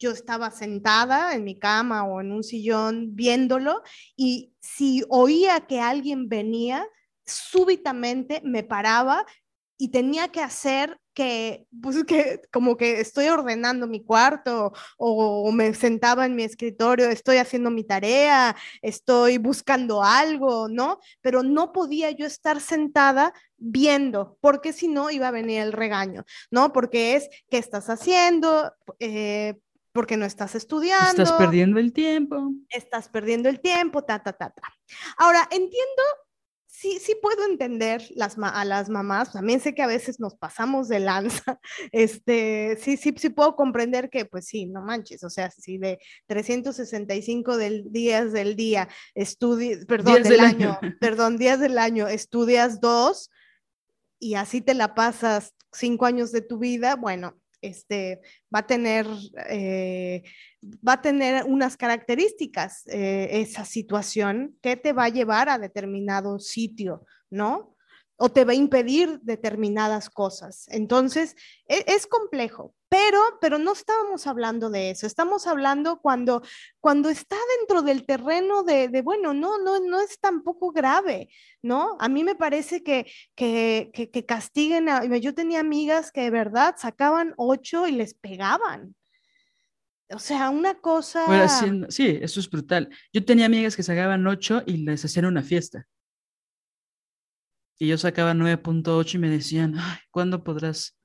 yo 0.00 0.10
estaba 0.10 0.50
sentada 0.50 1.34
en 1.34 1.44
mi 1.44 1.56
cama 1.56 2.04
o 2.04 2.20
en 2.20 2.32
un 2.32 2.42
sillón 2.42 3.14
viéndolo 3.14 3.82
y 4.16 4.52
si 4.60 5.04
oía 5.08 5.60
que 5.68 5.80
alguien 5.80 6.28
venía, 6.28 6.86
súbitamente 7.24 8.42
me 8.44 8.64
paraba 8.64 9.24
y 9.78 9.88
tenía 9.88 10.28
que 10.28 10.40
hacer 10.40 10.98
que, 11.14 11.66
pues 11.80 11.96
que 12.06 12.42
como 12.52 12.76
que 12.76 13.00
estoy 13.00 13.28
ordenando 13.28 13.86
mi 13.86 14.04
cuarto 14.04 14.72
o, 14.96 15.50
me 15.52 15.72
sentaba 15.74 16.26
en 16.26 16.34
mi 16.34 16.42
escritorio, 16.42 17.08
estoy 17.08 17.36
haciendo 17.38 17.70
mi 17.70 17.84
tarea, 17.84 18.56
estoy 18.82 19.38
buscando 19.38 20.02
algo, 20.02 20.68
¿no? 20.68 20.98
Pero 21.20 21.42
no 21.42 21.72
podía 21.72 22.10
yo 22.10 22.26
estar 22.26 22.60
sentada 22.60 23.32
viendo, 23.56 24.36
porque 24.40 24.72
si 24.72 24.88
no 24.88 25.10
iba 25.10 25.28
a 25.28 25.30
venir 25.30 25.62
el 25.62 25.72
regaño, 25.72 26.24
¿no? 26.50 26.72
Porque 26.72 27.16
es, 27.16 27.28
¿qué 27.48 27.58
estás 27.58 27.88
haciendo? 27.88 28.74
Eh, 28.98 29.54
porque 29.92 30.16
no 30.16 30.26
estás 30.26 30.56
estudiando. 30.56 31.22
Estás 31.22 31.38
perdiendo 31.38 31.78
el 31.78 31.92
tiempo. 31.92 32.50
Estás 32.68 33.08
perdiendo 33.08 33.48
el 33.48 33.60
tiempo, 33.60 34.02
ta, 34.02 34.20
ta, 34.20 34.32
ta, 34.32 34.50
ta. 34.50 34.62
Ahora, 35.16 35.42
entiendo 35.52 36.02
sí, 36.74 36.98
sí 37.00 37.16
puedo 37.22 37.44
entender 37.46 38.02
las, 38.16 38.36
a 38.36 38.64
las 38.64 38.88
mamás, 38.88 39.32
también 39.32 39.60
sé 39.60 39.74
que 39.74 39.82
a 39.82 39.86
veces 39.86 40.18
nos 40.18 40.34
pasamos 40.34 40.88
de 40.88 40.98
lanza, 40.98 41.60
este, 41.92 42.76
sí, 42.80 42.96
sí, 42.96 43.14
sí 43.16 43.30
puedo 43.30 43.54
comprender 43.54 44.10
que, 44.10 44.24
pues 44.24 44.46
sí, 44.46 44.66
no 44.66 44.82
manches, 44.82 45.22
o 45.22 45.30
sea, 45.30 45.50
si 45.50 45.78
de 45.78 45.98
365 46.26 47.56
del, 47.56 47.92
días 47.92 48.32
del 48.32 48.56
día 48.56 48.88
estudias, 49.14 49.86
perdón, 49.86 50.24
del, 50.24 50.40
año, 50.40 50.78
perdón, 51.00 51.38
días 51.38 51.60
del 51.60 51.78
año, 51.78 52.08
estudias 52.08 52.80
dos 52.80 53.30
y 54.18 54.34
así 54.34 54.60
te 54.60 54.74
la 54.74 54.94
pasas 54.94 55.54
cinco 55.72 56.06
años 56.06 56.32
de 56.32 56.40
tu 56.40 56.58
vida, 56.58 56.96
bueno, 56.96 57.38
este, 57.68 58.20
va 58.54 58.60
a 58.60 58.66
tener, 58.66 59.06
eh, 59.48 60.22
va 60.86 60.94
a 60.94 61.02
tener 61.02 61.44
unas 61.44 61.76
características 61.76 62.86
eh, 62.86 63.28
esa 63.32 63.64
situación 63.64 64.56
que 64.62 64.76
te 64.76 64.92
va 64.92 65.04
a 65.04 65.08
llevar 65.08 65.48
a 65.48 65.58
determinado 65.58 66.38
sitio, 66.38 67.04
¿no? 67.30 67.73
O 68.16 68.28
te 68.28 68.44
va 68.44 68.52
a 68.52 68.56
impedir 68.56 69.20
determinadas 69.22 70.08
cosas. 70.08 70.66
Entonces, 70.68 71.34
e, 71.66 71.84
es, 71.88 72.06
complejo, 72.06 72.74
pero, 72.88 73.20
pero 73.40 73.58
no 73.58 73.72
estábamos 73.72 74.26
hablando 74.26 74.70
de 74.70 74.90
eso, 74.90 75.06
estamos 75.06 75.46
hablando 75.46 76.00
cuando, 76.00 76.42
cuando 76.80 77.08
está 77.08 77.36
dentro 77.58 77.82
del 77.82 78.06
terreno 78.06 78.62
de, 78.62 78.88
bueno, 79.02 79.34
no, 79.34 79.58
no, 79.58 79.80
no 79.80 80.00
es 80.00 80.20
tampoco 80.20 80.70
grave, 80.70 81.28
¿no? 81.62 81.96
A 81.98 82.08
mí 82.08 82.22
me 82.22 82.36
parece 82.36 82.82
que, 82.82 83.10
que, 83.34 83.90
que, 83.92 84.24
castiguen, 84.24 84.88
a, 84.88 85.04
yo 85.16 85.34
tenía 85.34 85.60
amigas 85.60 86.12
que 86.12 86.22
de 86.22 86.30
verdad 86.30 86.76
sacaban 86.78 87.34
ocho 87.36 87.86
y 87.88 87.92
les 87.92 88.14
pegaban. 88.14 88.94
O 90.10 90.18
sea, 90.18 90.50
una 90.50 90.74
cosa... 90.74 91.24
sí, 91.88 92.18
eso 92.20 92.38
es 92.38 92.48
brutal. 92.48 92.90
Yo 93.12 93.24
tenía 93.24 93.46
amigas 93.46 93.74
que 93.74 93.82
sacaban 93.82 94.24
ocho 94.26 94.62
y 94.66 94.76
les 94.84 95.04
hacían 95.04 95.24
una 95.24 95.42
fiesta 95.42 95.88
y 97.78 97.88
yo 97.88 97.98
sacaba 97.98 98.34
9.8 98.34 99.14
y 99.14 99.18
me 99.18 99.30
decían, 99.30 99.74
¿cuándo 100.10 100.44
podrás 100.44 100.96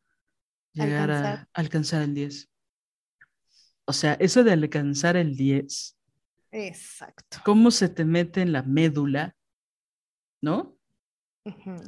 llegar 0.73 1.11
a 1.11 1.47
alcanzar 1.53 2.01
el 2.03 2.13
10? 2.13 2.49
O 3.85 3.93
sea, 3.93 4.13
eso 4.13 4.43
de 4.43 4.51
alcanzar 4.51 5.17
el 5.17 5.35
10. 5.35 5.97
Exacto. 6.51 7.39
¿Cómo 7.43 7.71
se 7.71 7.89
te 7.89 8.05
mete 8.05 8.41
en 8.41 8.51
la 8.51 8.63
médula, 8.63 9.35
¿no? 10.41 10.77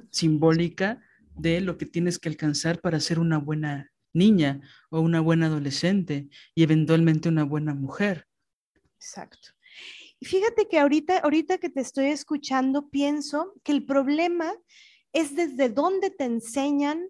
Simbólica 0.10 1.04
de 1.36 1.62
lo 1.62 1.78
que 1.78 1.86
tienes 1.86 2.18
que 2.18 2.30
alcanzar 2.30 2.82
para 2.82 3.00
ser 3.00 3.20
una 3.20 3.38
buena 3.38 3.92
niña 4.14 4.62
o 4.90 5.00
una 5.00 5.22
buena 5.22 5.46
adolescente 5.46 6.30
y 6.56 6.64
eventualmente 6.64 7.30
una 7.30 7.44
buena 7.44 7.74
mujer. 7.74 8.28
Exacto. 8.96 9.50
Fíjate 10.22 10.68
que 10.68 10.80
ahorita, 10.80 11.18
ahorita 11.20 11.58
que 11.58 11.70
te 11.70 11.82
estoy 11.82 12.06
escuchando, 12.06 12.90
pienso 12.90 13.54
que 13.64 13.72
el 13.72 13.86
problema 13.86 14.54
es 15.14 15.36
desde 15.36 15.70
dónde 15.70 16.12
te 16.12 16.26
enseñan 16.26 17.08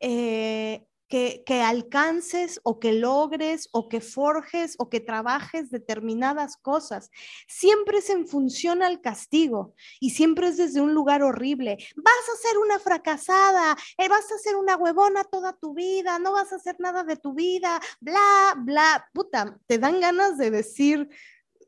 eh, 0.00 0.84
que, 1.12 1.60
alcances 1.62 2.58
o 2.62 2.80
que 2.80 2.92
logres 2.92 3.68
o 3.72 3.90
que 3.90 4.00
forjes 4.00 4.76
o 4.78 4.88
que 4.88 4.98
trabajes 4.98 5.70
determinadas 5.70 6.56
cosas. 6.56 7.10
Siempre 7.46 7.98
es 7.98 8.08
en 8.08 8.26
función 8.26 8.82
al 8.82 9.02
castigo 9.02 9.74
y 10.00 10.10
siempre 10.10 10.48
es 10.48 10.56
desde 10.56 10.80
un 10.80 10.94
lugar 10.94 11.22
horrible. 11.22 11.76
Vas 11.96 12.28
a 12.32 12.48
ser 12.48 12.56
una 12.56 12.78
fracasada, 12.78 13.76
eh, 13.98 14.08
vas 14.08 14.32
a 14.32 14.38
ser 14.38 14.56
una 14.56 14.76
huevona 14.76 15.24
toda 15.24 15.52
tu 15.52 15.74
vida, 15.74 16.18
no 16.18 16.32
vas 16.32 16.50
a 16.50 16.56
hacer 16.56 16.76
nada 16.78 17.04
de 17.04 17.16
tu 17.16 17.34
vida, 17.34 17.78
bla, 18.00 18.54
bla. 18.56 19.10
Puta, 19.12 19.58
te 19.66 19.76
dan 19.76 20.00
ganas 20.00 20.38
de 20.38 20.50
decir, 20.50 21.10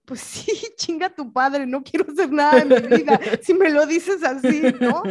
pues 0.05 0.20
sí, 0.20 0.52
chinga 0.76 1.14
tu 1.14 1.32
padre, 1.32 1.66
no 1.66 1.82
quiero 1.82 2.11
hacer 2.11 2.30
nada 2.30 2.61
en 2.61 2.68
mi 2.68 2.96
vida, 2.98 3.20
si 3.42 3.55
me 3.55 3.70
lo 3.70 3.86
dices 3.86 4.22
así, 4.22 4.62
¿no? 4.80 5.02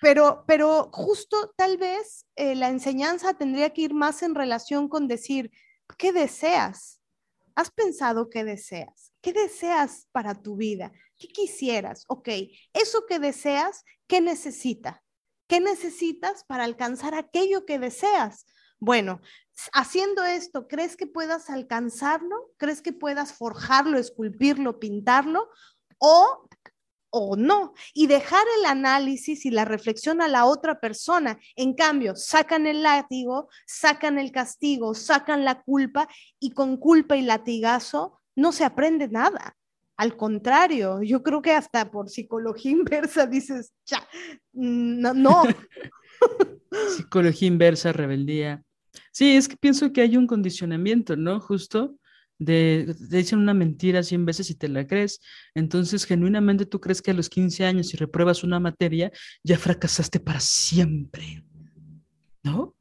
Pero, 0.00 0.44
pero 0.46 0.90
justo 0.92 1.52
tal 1.56 1.76
vez 1.76 2.26
eh, 2.36 2.54
la 2.54 2.68
enseñanza 2.68 3.34
tendría 3.34 3.70
que 3.70 3.82
ir 3.82 3.94
más 3.94 4.22
en 4.22 4.34
relación 4.34 4.88
con 4.88 5.08
decir, 5.08 5.50
¿qué 5.98 6.12
deseas? 6.12 7.00
¿Has 7.54 7.70
pensado 7.70 8.30
qué 8.30 8.44
deseas? 8.44 9.12
¿Qué 9.20 9.32
deseas 9.34 10.08
para 10.12 10.34
tu 10.34 10.56
vida? 10.56 10.92
¿Qué 11.18 11.28
quisieras? 11.28 12.04
Ok, 12.08 12.28
eso 12.72 13.04
que 13.06 13.18
deseas, 13.18 13.84
¿qué 14.06 14.22
necesita? 14.22 15.02
¿Qué 15.46 15.60
necesitas 15.60 16.44
para 16.44 16.64
alcanzar 16.64 17.14
aquello 17.14 17.66
que 17.66 17.78
deseas? 17.78 18.46
Bueno, 18.80 19.20
haciendo 19.74 20.24
esto, 20.24 20.66
¿crees 20.66 20.96
que 20.96 21.06
puedas 21.06 21.50
alcanzarlo? 21.50 22.50
¿Crees 22.56 22.80
que 22.80 22.92
puedas 22.92 23.34
forjarlo, 23.34 23.98
esculpirlo, 23.98 24.80
pintarlo? 24.80 25.50
¿O, 25.98 26.48
o 27.10 27.36
no? 27.36 27.74
Y 27.92 28.06
dejar 28.06 28.44
el 28.58 28.64
análisis 28.64 29.44
y 29.44 29.50
la 29.50 29.66
reflexión 29.66 30.22
a 30.22 30.28
la 30.28 30.46
otra 30.46 30.80
persona. 30.80 31.38
En 31.56 31.74
cambio, 31.74 32.16
sacan 32.16 32.66
el 32.66 32.82
látigo, 32.82 33.50
sacan 33.66 34.18
el 34.18 34.32
castigo, 34.32 34.94
sacan 34.94 35.44
la 35.44 35.62
culpa 35.62 36.08
y 36.38 36.52
con 36.52 36.78
culpa 36.78 37.16
y 37.16 37.22
latigazo 37.22 38.20
no 38.36 38.52
se 38.52 38.64
aprende 38.64 39.08
nada. 39.08 39.56
Al 39.98 40.16
contrario, 40.16 41.02
yo 41.02 41.22
creo 41.22 41.42
que 41.42 41.52
hasta 41.52 41.90
por 41.90 42.08
psicología 42.08 42.70
inversa 42.78 43.26
dices, 43.26 43.74
ya, 43.84 44.08
no. 44.52 45.12
no. 45.12 45.42
Psicología 46.96 47.48
inversa, 47.48 47.92
rebeldía. 47.92 48.62
Sí, 49.12 49.36
es 49.36 49.48
que 49.48 49.56
pienso 49.56 49.92
que 49.92 50.00
hay 50.00 50.16
un 50.16 50.26
condicionamiento, 50.26 51.16
¿no? 51.16 51.40
Justo 51.40 51.96
de, 52.38 52.96
te 53.10 53.16
dicen 53.18 53.38
una 53.38 53.54
mentira 53.54 54.02
100 54.02 54.24
veces 54.24 54.50
y 54.50 54.54
te 54.54 54.68
la 54.68 54.86
crees. 54.86 55.20
Entonces, 55.54 56.04
genuinamente 56.06 56.66
tú 56.66 56.80
crees 56.80 57.02
que 57.02 57.10
a 57.10 57.14
los 57.14 57.28
15 57.28 57.64
años, 57.64 57.88
si 57.88 57.96
repruebas 57.96 58.42
una 58.42 58.58
materia, 58.58 59.12
ya 59.44 59.58
fracasaste 59.58 60.20
para 60.20 60.40
siempre, 60.40 61.44
¿no? 62.42 62.74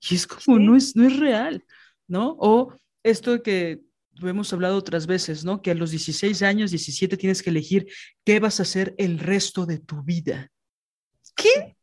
Y 0.00 0.14
es 0.16 0.26
como, 0.26 0.58
no, 0.58 0.76
es, 0.76 0.96
no 0.96 1.06
es 1.06 1.16
real, 1.18 1.64
¿no? 2.06 2.36
O 2.38 2.74
esto 3.02 3.42
que 3.42 3.80
hemos 4.20 4.52
hablado 4.52 4.76
otras 4.76 5.06
veces, 5.06 5.44
¿no? 5.44 5.62
Que 5.62 5.70
a 5.70 5.74
los 5.74 5.90
16 5.90 6.42
años, 6.42 6.70
17 6.70 7.16
tienes 7.16 7.42
que 7.42 7.50
elegir 7.50 7.86
qué 8.24 8.40
vas 8.40 8.58
a 8.58 8.64
hacer 8.64 8.94
el 8.98 9.18
resto 9.18 9.64
de 9.64 9.78
tu 9.78 10.02
vida. 10.02 10.50
¿Qué? 11.36 11.76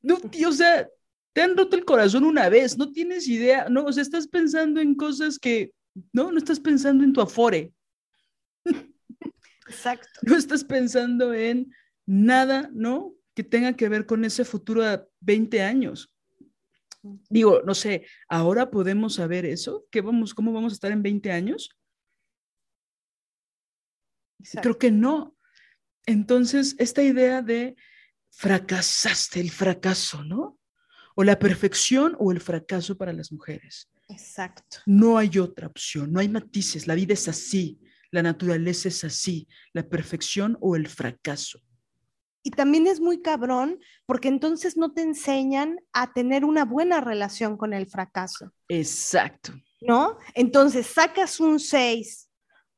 No, 0.00 0.18
tío, 0.18 0.48
o 0.48 0.52
sea, 0.52 0.88
te 1.32 1.42
han 1.42 1.56
roto 1.56 1.76
el 1.76 1.84
corazón 1.84 2.24
una 2.24 2.48
vez, 2.48 2.76
no 2.76 2.92
tienes 2.92 3.26
idea, 3.28 3.68
no, 3.68 3.84
o 3.84 3.92
sea, 3.92 4.02
estás 4.02 4.26
pensando 4.26 4.80
en 4.80 4.94
cosas 4.94 5.38
que, 5.38 5.72
no, 6.12 6.30
no 6.30 6.38
estás 6.38 6.60
pensando 6.60 7.04
en 7.04 7.12
tu 7.12 7.20
afore. 7.20 7.72
Exacto. 9.66 10.08
No 10.22 10.36
estás 10.36 10.64
pensando 10.64 11.32
en 11.34 11.72
nada, 12.06 12.70
¿no? 12.72 13.14
Que 13.34 13.42
tenga 13.42 13.74
que 13.74 13.88
ver 13.88 14.06
con 14.06 14.24
ese 14.24 14.44
futuro 14.44 14.84
a 14.84 15.06
20 15.20 15.62
años. 15.62 16.12
Digo, 17.28 17.62
no 17.62 17.74
sé, 17.74 18.06
¿ahora 18.28 18.70
podemos 18.70 19.14
saber 19.14 19.44
eso? 19.44 19.86
¿Qué 19.90 20.00
vamos, 20.00 20.34
¿Cómo 20.34 20.52
vamos 20.52 20.72
a 20.72 20.74
estar 20.74 20.92
en 20.92 21.02
20 21.02 21.32
años? 21.32 21.70
Creo 24.60 24.78
que 24.78 24.90
no. 24.90 25.36
Entonces, 26.06 26.76
esta 26.78 27.02
idea 27.02 27.42
de 27.42 27.76
fracasaste 28.30 29.40
el 29.40 29.50
fracaso, 29.50 30.24
¿no? 30.24 30.58
O 31.14 31.24
la 31.24 31.38
perfección 31.38 32.16
o 32.18 32.32
el 32.32 32.40
fracaso 32.40 32.96
para 32.96 33.12
las 33.12 33.32
mujeres. 33.32 33.88
Exacto. 34.08 34.78
No 34.86 35.18
hay 35.18 35.38
otra 35.38 35.66
opción, 35.66 36.12
no 36.12 36.20
hay 36.20 36.28
matices, 36.28 36.86
la 36.86 36.94
vida 36.94 37.14
es 37.14 37.28
así, 37.28 37.80
la 38.10 38.22
naturaleza 38.22 38.88
es 38.88 39.04
así, 39.04 39.48
la 39.72 39.88
perfección 39.88 40.58
o 40.60 40.76
el 40.76 40.86
fracaso. 40.88 41.60
Y 42.44 42.50
también 42.50 42.86
es 42.86 43.00
muy 43.00 43.22
cabrón 43.22 43.78
porque 44.04 44.28
entonces 44.28 44.76
no 44.76 44.92
te 44.92 45.02
enseñan 45.02 45.78
a 45.92 46.12
tener 46.12 46.44
una 46.44 46.64
buena 46.64 47.00
relación 47.00 47.56
con 47.56 47.72
el 47.72 47.86
fracaso. 47.86 48.52
Exacto. 48.68 49.52
¿No? 49.80 50.18
Entonces 50.34 50.86
sacas 50.86 51.40
un 51.40 51.60
6 51.60 52.28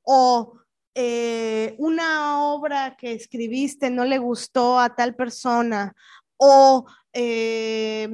o 0.02 0.58
eh, 0.94 1.74
una 1.78 2.44
obra 2.44 2.96
que 2.96 3.12
escribiste 3.12 3.90
no 3.90 4.04
le 4.04 4.18
gustó 4.18 4.78
a 4.78 4.94
tal 4.94 5.16
persona 5.16 5.94
o 6.36 6.86
eh, 7.12 8.08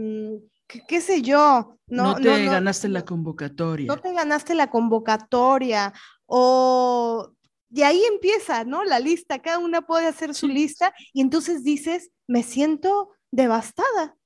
qué, 0.66 1.00
sé 1.00 1.22
yo. 1.22 1.76
No, 1.86 2.14
te 2.16 2.44
ganaste 2.44 2.88
la 2.88 3.04
convocatoria. 3.04 3.86
No 3.86 3.96
te 3.98 4.12
ganaste 4.12 4.54
la 4.54 4.70
convocatoria 4.70 5.92
o 6.26 7.32
de 7.70 7.84
ahí 7.84 8.02
empieza, 8.04 8.64
¿no? 8.64 8.84
La 8.84 9.00
lista, 9.00 9.40
cada 9.40 9.58
una 9.58 9.82
puede 9.82 10.06
hacer 10.06 10.34
su 10.34 10.48
lista 10.48 10.92
y 11.12 11.20
entonces 11.20 11.62
dices, 11.64 12.10
me 12.26 12.42
siento 12.42 13.10
devastada, 13.30 14.16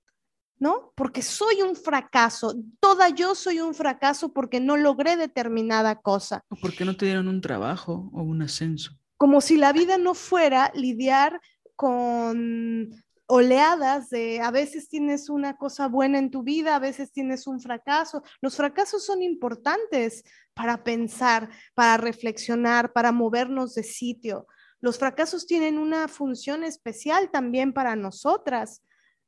¿no? 0.59 0.93
Porque 0.97 1.23
soy 1.23 1.63
un 1.63 1.77
fracaso, 1.77 2.55
toda 2.81 3.11
yo 3.11 3.35
soy 3.35 3.61
un 3.61 3.75
fracaso 3.75 4.33
porque 4.33 4.61
no 4.61 4.77
logré 4.77 5.17
determinada 5.17 6.01
cosa. 6.01 6.43
O 6.49 6.57
porque 6.57 6.85
no 6.85 6.97
te 6.97 7.07
dieron 7.07 7.29
un 7.29 7.41
trabajo 7.41 8.11
o 8.13 8.23
un 8.23 8.43
ascenso. 8.43 8.93
Como 9.17 9.41
si 9.41 9.57
la 9.57 9.73
vida 9.73 9.99
no 9.99 10.15
fuera 10.15 10.73
lidiar 10.75 11.41
con 11.77 13.04
oleadas 13.27 14.11
de 14.11 14.41
a 14.41 14.51
veces 14.51 14.89
tienes 14.89 15.29
una 15.29 15.57
cosa 15.57 15.89
buena 15.89 16.19
en 16.19 16.31
tu 16.31 16.43
vida, 16.43 16.77
a 16.77 16.79
veces 16.79 17.13
tienes 17.13 17.47
un 17.47 17.61
fracaso. 17.61 18.23
Los 18.41 18.57
fracasos 18.57 19.05
son 19.05 19.23
importantes 19.23 20.25
para 20.53 20.85
pensar, 20.85 21.49
para 21.75 21.97
reflexionar, 21.97 22.93
para 22.93 23.13
movernos 23.13 23.75
de 23.75 23.83
sitio. 23.83 24.47
Los 24.81 24.99
fracasos 24.99 25.47
tienen 25.47 25.79
una 25.79 26.09
función 26.09 26.65
especial 26.65 27.31
también 27.31 27.73
para 27.73 27.97
nosotras, 27.97 28.83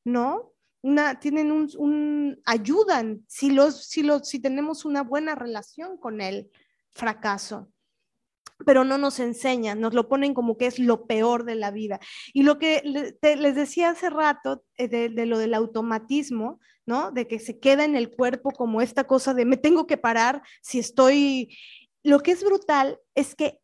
¿no? 0.04 0.52
Una, 0.82 1.18
tienen 1.18 1.50
un, 1.50 2.40
ayudan 2.44 3.24
si, 3.26 3.50
los, 3.50 3.86
si, 3.86 4.02
los, 4.02 4.28
si 4.28 4.38
tenemos 4.38 4.84
una 4.84 5.02
buena 5.02 5.34
relación 5.34 5.96
con 5.96 6.20
el 6.20 6.50
fracaso 6.90 7.72
pero 8.64 8.84
no 8.84 8.98
nos 8.98 9.20
enseñan, 9.20 9.80
nos 9.80 9.94
lo 9.94 10.08
ponen 10.08 10.34
como 10.34 10.56
que 10.56 10.66
es 10.66 10.78
lo 10.78 11.06
peor 11.06 11.44
de 11.44 11.56
la 11.56 11.70
vida. 11.70 12.00
Y 12.32 12.42
lo 12.42 12.58
que 12.58 12.82
les 13.22 13.54
decía 13.54 13.90
hace 13.90 14.10
rato 14.10 14.64
eh, 14.76 14.88
de, 14.88 15.26
lo 15.26 15.38
del 15.38 15.54
automatismo, 15.54 16.60
¿no? 16.86 17.10
De 17.10 17.26
que 17.26 17.38
se 17.38 17.58
queda 17.58 17.84
en 17.84 17.96
el 17.96 18.10
cuerpo 18.10 18.50
como 18.50 18.80
esta 18.80 19.04
cosa 19.04 19.34
de 19.34 19.44
me 19.44 19.56
tengo 19.56 19.86
que 19.86 19.98
parar 19.98 20.42
si 20.62 20.78
estoy... 20.78 21.56
Lo 22.02 22.20
que 22.20 22.30
es 22.30 22.44
brutal 22.44 23.00
es 23.14 23.34
que 23.34 23.60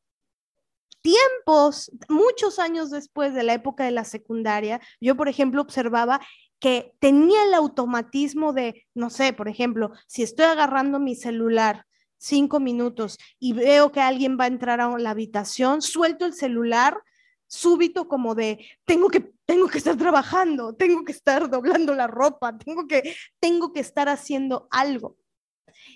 tiempos, 1.00 1.92
muchos 2.08 2.58
años 2.58 2.90
después 2.90 3.34
de 3.34 3.44
la 3.44 3.54
época 3.54 3.84
de 3.84 3.92
la 3.92 4.04
secundaria, 4.04 4.80
yo, 5.00 5.16
por 5.16 5.28
ejemplo, 5.28 5.62
observaba 5.62 6.20
que 6.58 6.94
tenía 7.00 7.44
el 7.44 7.54
automatismo 7.54 8.52
de, 8.52 8.86
no 8.94 9.10
sé, 9.10 9.32
por 9.32 9.48
ejemplo, 9.48 9.90
si 10.06 10.22
estoy 10.22 10.46
agarrando 10.46 11.00
mi 11.00 11.16
celular 11.16 11.86
cinco 12.22 12.60
minutos 12.60 13.18
y 13.40 13.52
veo 13.52 13.90
que 13.90 14.00
alguien 14.00 14.38
va 14.38 14.44
a 14.44 14.48
entrar 14.48 14.80
a 14.80 14.96
la 14.98 15.10
habitación, 15.10 15.82
suelto 15.82 16.24
el 16.24 16.34
celular 16.34 17.02
súbito 17.48 18.08
como 18.08 18.34
de 18.34 18.64
tengo 18.86 19.08
que 19.08 19.32
tengo 19.44 19.68
que 19.68 19.78
estar 19.78 19.96
trabajando, 19.96 20.74
tengo 20.74 21.04
que 21.04 21.12
estar 21.12 21.50
doblando 21.50 21.94
la 21.94 22.06
ropa, 22.06 22.56
tengo 22.56 22.86
que 22.86 23.14
tengo 23.40 23.72
que 23.72 23.80
estar 23.80 24.08
haciendo 24.08 24.68
algo. 24.70 25.16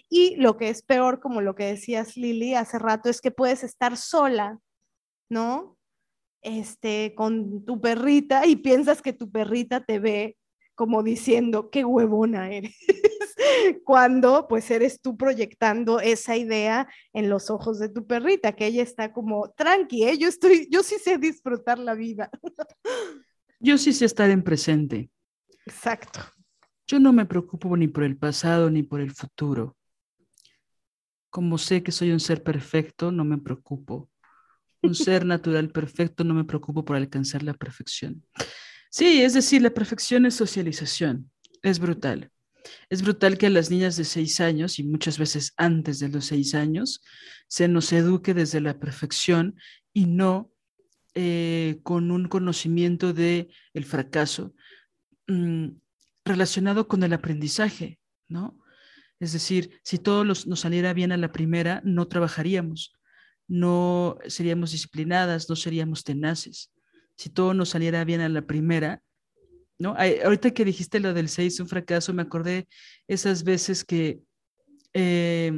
Y 0.09 0.37
lo 0.37 0.57
que 0.57 0.69
es 0.69 0.83
peor, 0.83 1.21
como 1.21 1.41
lo 1.41 1.55
que 1.55 1.65
decías 1.65 2.17
Lili 2.17 2.55
hace 2.55 2.79
rato, 2.79 3.09
es 3.09 3.21
que 3.21 3.31
puedes 3.31 3.63
estar 3.63 3.97
sola, 3.97 4.59
¿no? 5.31 5.79
Este, 6.43 7.15
con 7.15 7.65
tu 7.65 7.81
perrita 7.81 8.47
y 8.47 8.57
piensas 8.57 9.01
que 9.01 9.13
tu 9.13 9.31
perrita 9.31 9.85
te 9.85 9.99
ve 9.99 10.37
como 10.75 11.03
diciendo, 11.03 11.71
qué 11.71 11.85
huevona 11.85 12.53
eres, 12.53 12.77
cuando 13.85 14.47
pues 14.49 14.71
eres 14.71 15.01
tú 15.01 15.17
proyectando 15.17 16.01
esa 16.01 16.37
idea 16.37 16.89
en 17.13 17.29
los 17.29 17.51
ojos 17.51 17.79
de 17.79 17.89
tu 17.89 18.07
perrita, 18.07 18.53
que 18.53 18.67
ella 18.67 18.83
está 18.83 19.13
como, 19.13 19.51
tranqui, 19.57 20.05
¿eh? 20.05 20.19
yo, 20.19 20.29
estoy, 20.29 20.69
yo 20.71 20.83
sí 20.83 20.97
sé 21.03 21.19
disfrutar 21.19 21.79
la 21.79 21.95
vida. 21.95 22.31
Yo 23.59 23.79
sí 23.79 23.95
sé 23.95 24.05
estar 24.05 24.29
en 24.29 24.43
presente. 24.43 25.11
Exacto. 25.65 26.21
Yo 26.87 27.01
no 27.01 27.13
me 27.13 27.25
preocupo 27.25 27.75
ni 27.75 27.89
por 27.89 28.05
el 28.05 28.17
pasado 28.19 28.71
ni 28.71 28.83
por 28.83 29.01
el 29.01 29.13
futuro. 29.13 29.77
Como 31.31 31.57
sé 31.57 31.83
que 31.83 31.91
soy 31.91 32.13
un 32.13 32.21
ser 32.21 32.43
perfecto, 32.43 33.11
no 33.11 33.25
me 33.25 33.39
preocupo. 33.39 34.11
Un 34.83 34.95
ser 34.95 35.25
natural 35.27 35.71
perfecto, 35.71 36.23
no 36.23 36.35
me 36.35 36.45
preocupo 36.45 36.85
por 36.85 36.97
alcanzar 36.97 37.43
la 37.43 37.55
perfección. 37.55 38.23
Sí, 38.91 39.23
es 39.23 39.33
decir, 39.33 39.63
la 39.63 39.71
perfección 39.71 40.27
es 40.27 40.35
socialización. 40.35 41.31
Es 41.63 41.79
brutal. 41.79 42.31
Es 42.91 43.03
brutal 43.03 43.39
que 43.39 43.47
a 43.47 43.51
las 43.51 43.71
niñas 43.71 43.97
de 43.97 44.05
seis 44.05 44.41
años 44.41 44.79
y 44.79 44.85
muchas 44.85 45.19
veces 45.19 45.53
antes 45.57 45.99
de 45.99 46.09
los 46.09 46.27
seis 46.27 46.55
años 46.55 47.03
se 47.49 47.69
nos 47.69 47.93
eduque 47.93 48.35
desde 48.35 48.61
la 48.61 48.79
perfección 48.79 49.57
y 49.93 50.07
no 50.07 50.53
eh, 51.15 51.81
con 51.83 52.11
un 52.11 52.29
conocimiento 52.29 53.13
de 53.13 53.49
el 53.75 53.85
fracaso 53.85 54.55
mm, 55.27 55.69
relacionado 56.25 56.89
con 56.89 57.03
el 57.03 57.13
aprendizaje, 57.13 57.99
¿no? 58.29 58.59
Es 59.19 59.33
decir, 59.33 59.81
si 59.83 59.99
todo 59.99 60.25
nos 60.25 60.45
saliera 60.61 60.93
bien 60.93 61.11
a 61.11 61.17
la 61.17 61.33
primera, 61.33 61.81
no 61.85 62.07
trabajaríamos, 62.07 62.93
no 63.49 64.19
seríamos 64.27 64.73
disciplinadas, 64.73 65.49
no 65.49 65.57
seríamos 65.57 66.05
tenaces 66.05 66.71
si 67.17 67.31
todo 67.31 67.55
nos 67.55 67.71
saliera 67.71 68.05
bien 68.05 68.21
a 68.21 68.29
la 68.29 68.43
primera, 68.43 69.03
¿no? 69.79 69.95
ahorita 70.25 70.53
que 70.53 70.65
dijiste 70.65 71.01
lo 71.01 71.15
del 71.15 71.29
6, 71.29 71.61
un 71.61 71.69
fracaso, 71.69 72.13
me 72.13 72.23
acordé 72.23 72.69
esas 73.09 73.45
veces 73.45 73.85
que, 73.85 74.21
eh, 74.95 75.53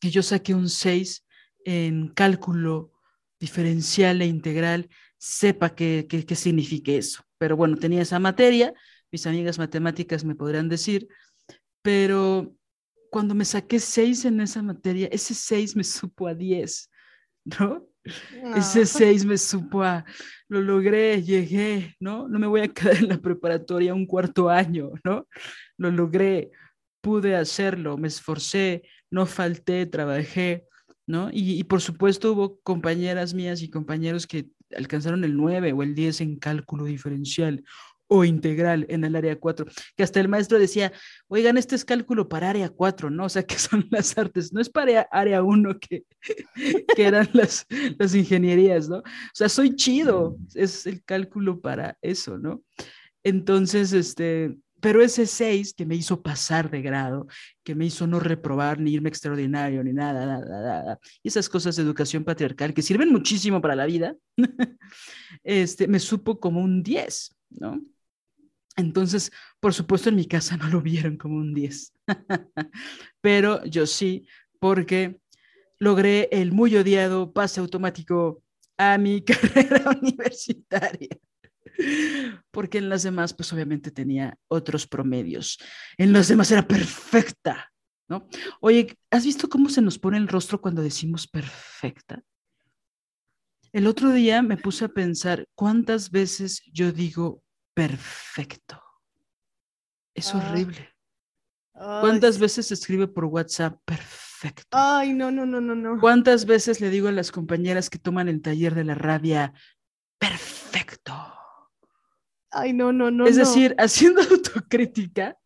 que 0.00 0.10
yo 0.10 0.22
saqué 0.22 0.54
un 0.54 0.68
6 0.68 1.24
en 1.64 2.08
cálculo 2.08 2.92
diferencial 3.40 4.22
e 4.22 4.26
integral, 4.26 4.88
sepa 5.16 5.74
qué 5.74 6.06
significa 6.34 6.92
eso. 6.92 7.22
Pero 7.38 7.56
bueno, 7.56 7.76
tenía 7.76 8.02
esa 8.02 8.18
materia, 8.18 8.72
mis 9.10 9.26
amigas 9.26 9.58
matemáticas 9.58 10.24
me 10.24 10.34
podrán 10.34 10.68
decir, 10.68 11.08
pero 11.82 12.54
cuando 13.10 13.34
me 13.34 13.44
saqué 13.44 13.78
6 13.78 14.24
en 14.26 14.40
esa 14.40 14.62
materia, 14.62 15.08
ese 15.10 15.34
6 15.34 15.76
me 15.76 15.84
supo 15.84 16.26
a 16.26 16.34
10, 16.34 16.90
¿no? 17.44 17.87
Ese 18.56 18.86
seis 18.86 19.24
me 19.24 19.36
supo 19.36 19.82
a, 19.82 20.04
lo 20.48 20.62
logré, 20.62 21.22
llegué, 21.22 21.94
¿no? 22.00 22.28
No 22.28 22.38
me 22.38 22.46
voy 22.46 22.62
a 22.62 22.68
quedar 22.74 22.96
en 22.96 23.08
la 23.08 23.18
preparatoria 23.18 23.94
un 23.94 24.06
cuarto 24.06 24.48
año, 24.48 24.90
¿no? 25.04 25.26
Lo 25.76 25.90
logré, 25.90 26.50
pude 27.00 27.36
hacerlo, 27.36 27.96
me 27.96 28.08
esforcé, 28.08 28.82
no 29.10 29.26
falté, 29.26 29.86
trabajé, 29.86 30.66
¿no? 31.06 31.30
Y, 31.32 31.58
y 31.58 31.64
por 31.64 31.80
supuesto 31.80 32.32
hubo 32.32 32.58
compañeras 32.60 33.34
mías 33.34 33.62
y 33.62 33.70
compañeros 33.70 34.26
que 34.26 34.48
alcanzaron 34.76 35.24
el 35.24 35.36
9 35.36 35.72
o 35.72 35.82
el 35.82 35.94
10 35.94 36.20
en 36.20 36.36
cálculo 36.36 36.84
diferencial 36.84 37.64
o 38.08 38.24
integral 38.24 38.86
en 38.88 39.04
el 39.04 39.14
área 39.14 39.38
4, 39.38 39.66
que 39.96 40.02
hasta 40.02 40.20
el 40.20 40.28
maestro 40.28 40.58
decía, 40.58 40.92
oigan, 41.28 41.58
este 41.58 41.76
es 41.76 41.84
cálculo 41.84 42.28
para 42.28 42.50
área 42.50 42.70
4, 42.70 43.10
¿no? 43.10 43.26
O 43.26 43.28
sea, 43.28 43.44
que 43.44 43.58
son 43.58 43.86
las 43.90 44.16
artes, 44.18 44.52
no 44.52 44.60
es 44.60 44.70
para 44.70 45.02
área 45.10 45.42
1 45.42 45.78
que, 45.78 46.04
que 46.96 47.04
eran 47.04 47.28
las, 47.32 47.66
las 47.98 48.14
ingenierías, 48.14 48.88
¿no? 48.88 48.98
O 48.98 49.34
sea, 49.34 49.48
soy 49.48 49.76
chido, 49.76 50.36
es 50.54 50.86
el 50.86 51.04
cálculo 51.04 51.60
para 51.60 51.96
eso, 52.02 52.38
¿no? 52.38 52.62
Entonces, 53.22 53.92
este, 53.92 54.56
pero 54.80 55.02
ese 55.02 55.26
6 55.26 55.74
que 55.74 55.86
me 55.86 55.96
hizo 55.96 56.22
pasar 56.22 56.70
de 56.70 56.82
grado, 56.82 57.26
que 57.64 57.74
me 57.74 57.86
hizo 57.86 58.06
no 58.06 58.20
reprobar, 58.20 58.80
ni 58.80 58.92
irme 58.92 59.08
extraordinario, 59.08 59.82
ni 59.82 59.92
nada, 59.92 60.24
nada, 60.24 60.62
nada, 60.62 60.98
y 61.22 61.28
esas 61.28 61.48
cosas 61.48 61.76
de 61.76 61.82
educación 61.82 62.24
patriarcal 62.24 62.72
que 62.72 62.82
sirven 62.82 63.10
muchísimo 63.10 63.60
para 63.60 63.76
la 63.76 63.86
vida, 63.86 64.14
este, 65.44 65.88
me 65.88 65.98
supo 65.98 66.38
como 66.38 66.60
un 66.60 66.82
10, 66.82 67.36
¿no? 67.50 67.80
Entonces, 68.78 69.32
por 69.58 69.74
supuesto, 69.74 70.08
en 70.08 70.14
mi 70.14 70.26
casa 70.26 70.56
no 70.56 70.68
lo 70.68 70.80
vieron 70.80 71.16
como 71.16 71.36
un 71.36 71.52
10, 71.52 71.94
pero 73.20 73.64
yo 73.64 73.86
sí, 73.86 74.24
porque 74.60 75.20
logré 75.80 76.28
el 76.30 76.52
muy 76.52 76.76
odiado 76.76 77.32
pase 77.32 77.58
automático 77.58 78.42
a 78.76 78.96
mi 78.96 79.20
carrera 79.24 79.90
universitaria. 80.00 81.08
Porque 82.52 82.78
en 82.78 82.88
las 82.88 83.02
demás, 83.02 83.34
pues 83.34 83.52
obviamente 83.52 83.90
tenía 83.90 84.36
otros 84.46 84.86
promedios. 84.86 85.58
En 85.96 86.12
las 86.12 86.28
demás 86.28 86.50
era 86.52 86.66
perfecta, 86.66 87.72
¿no? 88.08 88.28
Oye, 88.60 88.96
¿has 89.10 89.24
visto 89.24 89.48
cómo 89.48 89.68
se 89.68 89.82
nos 89.82 89.98
pone 89.98 90.18
el 90.18 90.28
rostro 90.28 90.60
cuando 90.60 90.82
decimos 90.82 91.26
perfecta? 91.26 92.22
El 93.72 93.88
otro 93.88 94.12
día 94.12 94.40
me 94.42 94.56
puse 94.56 94.84
a 94.84 94.88
pensar 94.88 95.46
cuántas 95.56 96.12
veces 96.12 96.62
yo 96.72 96.92
digo 96.92 97.42
perfecto. 97.78 98.82
Es 100.12 100.34
Ah. 100.34 100.38
horrible. 100.38 100.88
Ay, 101.74 102.00
¿Cuántas 102.00 102.40
veces 102.40 102.72
escribe 102.72 103.06
por 103.06 103.26
WhatsApp? 103.26 103.80
Perfecto. 103.84 104.66
Ay, 104.72 105.14
no, 105.14 105.30
no, 105.30 105.46
no, 105.46 105.60
no, 105.60 105.76
no. 105.76 106.00
¿Cuántas 106.00 106.44
veces 106.44 106.80
le 106.80 106.90
digo 106.90 107.06
a 107.06 107.12
las 107.12 107.30
compañeras 107.30 107.88
que 107.88 107.98
toman 108.00 108.28
el 108.28 108.42
taller 108.42 108.74
de 108.74 108.82
la 108.82 108.96
rabia? 108.96 109.52
Perfecto. 110.18 111.14
Ay, 112.50 112.72
no, 112.72 112.92
no, 112.92 113.12
no. 113.12 113.26
es 113.28 113.36
no. 113.36 113.44
decir, 113.44 113.76
haciendo 113.78 114.22
autocrítica, 114.22 115.38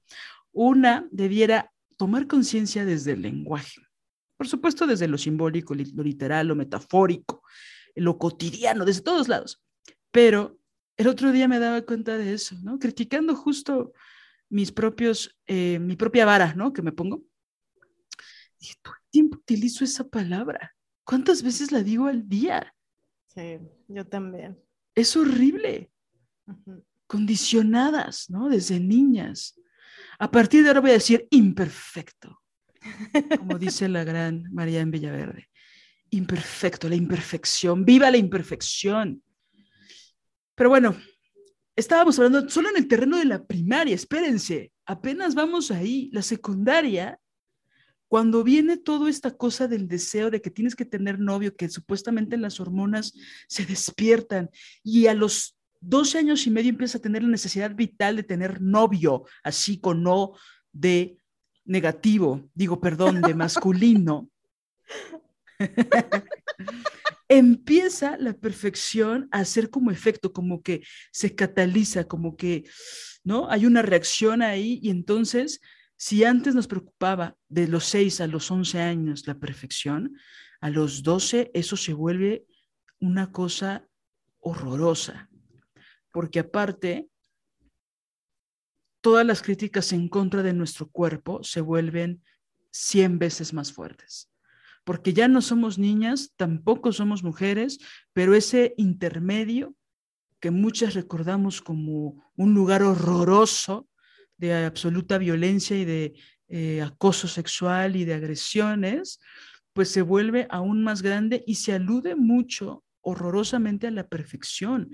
una 0.53 1.07
debiera 1.11 1.71
tomar 1.99 2.27
conciencia 2.27 2.87
desde 2.87 3.13
el 3.13 3.21
lenguaje. 3.23 3.83
Por 4.39 4.49
supuesto, 4.49 4.87
desde 4.87 5.07
lo 5.07 5.19
simbólico, 5.19 5.75
li- 5.75 5.93
lo 5.93 6.03
literal, 6.03 6.47
lo 6.49 6.55
metafórico, 6.57 7.43
lo 7.95 8.17
cotidiano, 8.17 8.87
desde 8.87 9.03
todos 9.03 9.29
lados. 9.29 9.63
Pero 10.11 10.59
el 11.03 11.09
otro 11.09 11.33
día 11.33 11.49
me 11.49 11.59
daba 11.59 11.83
cuenta 11.83 12.17
de 12.17 12.33
eso, 12.33 12.57
¿no? 12.63 12.79
Criticando 12.79 13.35
justo 13.35 13.93
mis 14.49 14.71
propios, 14.71 15.37
eh, 15.47 15.79
mi 15.81 15.97
propia 15.97 16.25
vara, 16.25 16.55
¿no? 16.55 16.73
Que 16.73 16.83
me 16.83 16.93
pongo. 16.93 17.23
Dije, 18.61 18.75
todo 18.83 18.95
el 18.95 19.11
tiempo 19.11 19.39
utilizo 19.39 19.85
esa 19.85 20.09
palabra. 20.09 20.75
¿Cuántas 21.05 21.43
veces 21.43 21.73
la 21.73 21.83
digo 21.83 22.07
al 22.07 22.29
día? 22.29 22.73
Sí, 23.27 23.59
yo 23.89 24.07
también. 24.07 24.59
Es 24.95 25.17
horrible. 25.17 25.91
Condicionadas, 27.07 28.31
¿no? 28.31 28.49
Desde 28.49 28.79
niñas. 28.79 29.59
A 30.19 30.31
partir 30.31 30.63
de 30.63 30.69
ahora 30.69 30.81
voy 30.81 30.91
a 30.91 30.95
decir 30.95 31.27
imperfecto, 31.31 32.43
como 33.39 33.59
dice 33.59 33.89
la 33.89 34.05
gran 34.05 34.45
María 34.53 34.81
en 34.81 34.93
Villaverde. 34.93 35.49
Imperfecto, 36.11 36.89
la 36.89 36.95
imperfección, 36.95 37.85
viva 37.85 38.11
la 38.11 38.19
imperfección. 38.19 39.23
Pero 40.63 40.71
bueno, 40.71 40.95
estábamos 41.75 42.17
hablando 42.21 42.49
solo 42.49 42.69
en 42.69 42.77
el 42.77 42.87
terreno 42.87 43.17
de 43.17 43.25
la 43.25 43.45
primaria, 43.45 43.97
espérense, 43.97 44.71
apenas 44.87 45.35
vamos 45.35 45.73
ahí, 45.73 46.09
la 46.13 46.23
secundaria, 46.23 47.19
cuando 48.07 48.45
viene 48.45 48.77
toda 48.77 49.11
esta 49.11 49.33
cosa 49.33 49.67
del 49.67 49.89
deseo 49.89 50.31
de 50.31 50.41
que 50.41 50.53
tienes 50.53 50.77
que 50.77 50.85
tener 50.85 51.19
novio, 51.19 51.57
que 51.57 51.69
supuestamente 51.69 52.37
las 52.37 52.61
hormonas 52.61 53.13
se 53.49 53.67
despiertan 53.67 54.51
y 54.85 55.09
a 55.09 55.15
los 55.15 55.59
12 55.81 56.19
años 56.19 56.47
y 56.47 56.51
medio 56.53 56.71
empiezas 56.71 57.01
a 57.01 57.03
tener 57.03 57.25
la 57.25 57.31
necesidad 57.31 57.75
vital 57.75 58.15
de 58.15 58.23
tener 58.23 58.63
novio, 58.63 59.25
así 59.43 59.81
con 59.81 60.05
no 60.05 60.35
de 60.71 61.19
negativo, 61.65 62.49
digo, 62.55 62.81
perdón, 62.81 63.21
de 63.21 63.35
masculino. 63.35 64.31
Empieza 67.29 68.17
la 68.19 68.35
perfección 68.35 69.29
a 69.33 69.41
hacer 69.41 69.71
como 69.71 69.91
efecto, 69.91 70.33
como 70.33 70.63
que 70.63 70.83
se 71.13 71.35
cataliza, 71.35 72.05
como 72.05 72.37
que, 72.37 72.65
¿no? 73.25 73.49
Hay 73.51 73.67
una 73.67 73.83
reacción 73.83 74.43
ahí 74.43 74.79
y 74.83 74.91
entonces, 74.91 75.61
si 75.97 76.25
antes 76.25 76.55
nos 76.55 76.67
preocupaba 76.67 77.37
de 77.49 77.69
los 77.69 77.85
6 77.85 78.21
a 78.21 78.27
los 78.27 78.51
11 78.51 78.81
años 78.81 79.27
la 79.27 79.39
perfección, 79.39 80.17
a 80.61 80.71
los 80.71 81.03
12 81.03 81.51
eso 81.55 81.77
se 81.77 81.93
vuelve 81.93 82.45
una 83.01 83.33
cosa 83.33 83.89
horrorosa 84.41 85.31
porque 86.13 86.41
aparte, 86.41 87.09
todas 89.01 89.27
las 89.27 89.43
críticas 89.43 89.93
en 89.93 90.09
contra 90.09 90.43
de 90.43 90.53
nuestro 90.53 90.89
cuerpo 90.89 91.43
se 91.43 91.61
vuelven 91.61 92.23
100 92.71 93.19
veces 93.19 93.53
más 93.53 93.73
fuertes, 93.73 94.31
porque 94.85 95.13
ya 95.13 95.29
no 95.29 95.41
somos 95.41 95.79
niñas, 95.79 96.33
tampoco 96.37 96.93
somos 96.93 97.23
mujeres, 97.23 97.79
pero 98.13 98.35
ese 98.35 98.75
intermedio 98.77 99.75
que 100.41 100.51
muchas 100.51 100.95
recordamos 100.95 101.61
como 101.61 102.33
un 102.37 102.55
lugar 102.55 102.83
horroroso 102.83 103.89
de 104.37 104.65
absoluta 104.65 105.19
violencia 105.19 105.77
y 105.79 105.85
de 105.85 106.15
eh, 106.49 106.83
acoso 106.83 107.29
sexual 107.29 107.95
y 107.95 108.05
de 108.05 108.15
agresiones, 108.15 109.21
pues 109.73 109.89
se 109.91 110.03
vuelve 110.03 110.49
aún 110.51 110.83
más 110.83 111.01
grande 111.01 111.45
y 111.47 111.55
se 111.55 111.73
alude 111.73 112.17
mucho 112.17 112.85
horrorosamente 113.01 113.87
a 113.87 113.93
la 113.93 114.09
perfección 114.09 114.91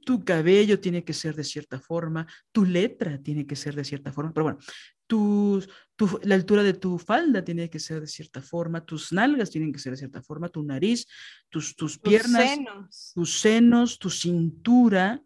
tu 0.00 0.24
cabello 0.24 0.80
tiene 0.80 1.04
que 1.04 1.12
ser 1.12 1.34
de 1.34 1.44
cierta 1.44 1.80
forma, 1.80 2.26
tu 2.52 2.64
letra 2.64 3.18
tiene 3.18 3.46
que 3.46 3.56
ser 3.56 3.74
de 3.74 3.84
cierta 3.84 4.12
forma, 4.12 4.32
pero 4.32 4.44
bueno, 4.44 4.58
tu, 5.06 5.62
tu, 5.96 6.20
la 6.22 6.34
altura 6.36 6.62
de 6.62 6.74
tu 6.74 6.98
falda 6.98 7.42
tiene 7.44 7.68
que 7.68 7.80
ser 7.80 8.00
de 8.00 8.06
cierta 8.06 8.40
forma, 8.40 8.84
tus 8.84 9.12
nalgas 9.12 9.50
tienen 9.50 9.72
que 9.72 9.78
ser 9.78 9.92
de 9.92 9.98
cierta 9.98 10.22
forma, 10.22 10.48
tu 10.48 10.62
nariz, 10.62 11.06
tus, 11.48 11.74
tus 11.74 11.98
piernas, 11.98 12.44
Tus 12.44 12.54
senos. 12.56 13.12
tus 13.14 13.40
senos, 13.40 13.98
tu 13.98 14.10
cintura, 14.10 15.22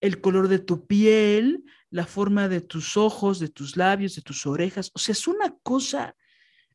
el 0.00 0.20
color 0.20 0.48
de 0.48 0.60
tu 0.60 0.86
piel, 0.86 1.64
la 1.90 2.06
forma 2.06 2.48
de 2.48 2.60
tus 2.60 2.96
ojos, 2.96 3.38
de 3.38 3.48
tus 3.48 3.76
labios, 3.76 4.14
de 4.14 4.22
tus 4.22 4.46
orejas, 4.46 4.90
o 4.94 4.98
sea, 4.98 5.12
es 5.12 5.26
una 5.28 5.56
cosa... 5.62 6.14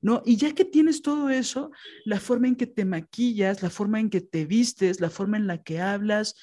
¿No? 0.01 0.23
Y 0.25 0.37
ya 0.37 0.55
que 0.55 0.63
tienes 0.63 1.01
todo 1.01 1.29
eso, 1.29 1.71
la 2.05 2.21
forma 2.21 2.47
en 2.47 2.55
que 2.55 2.67
te 2.67 2.85
maquillas, 2.85 3.61
la 3.61 3.69
forma 3.69 3.99
en 3.99 4.09
que 4.09 4.21
te 4.21 4.45
vistes, 4.45 5.01
la 5.01 5.09
forma 5.09 5.35
en 5.35 5.45
la 5.45 5.61
que 5.61 5.81
hablas, 5.81 6.35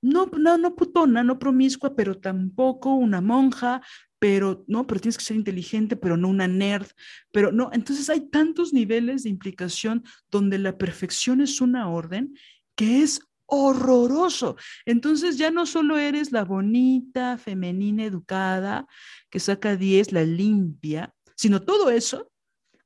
no, 0.00 0.26
no, 0.26 0.58
no 0.58 0.74
putona, 0.76 1.22
no 1.22 1.38
promiscua, 1.38 1.94
pero 1.94 2.18
tampoco 2.18 2.94
una 2.94 3.20
monja, 3.20 3.82
pero 4.18 4.64
no, 4.66 4.86
pero 4.86 5.00
tienes 5.00 5.18
que 5.18 5.24
ser 5.24 5.36
inteligente, 5.36 5.96
pero 5.96 6.16
no 6.16 6.28
una 6.28 6.48
nerd, 6.48 6.88
pero 7.32 7.52
no, 7.52 7.70
entonces 7.72 8.08
hay 8.10 8.28
tantos 8.28 8.72
niveles 8.72 9.22
de 9.22 9.30
implicación 9.30 10.04
donde 10.30 10.58
la 10.58 10.76
perfección 10.76 11.40
es 11.40 11.60
una 11.60 11.88
orden 11.88 12.36
que 12.74 13.02
es 13.02 13.20
horroroso. 13.46 14.56
Entonces 14.84 15.38
ya 15.38 15.50
no 15.50 15.66
solo 15.66 15.96
eres 15.96 16.32
la 16.32 16.44
bonita, 16.44 17.38
femenina, 17.38 18.04
educada, 18.04 18.86
que 19.30 19.40
saca 19.40 19.76
10, 19.76 20.12
la 20.12 20.22
limpia, 20.24 21.14
sino 21.34 21.62
todo 21.62 21.90
eso, 21.90 22.30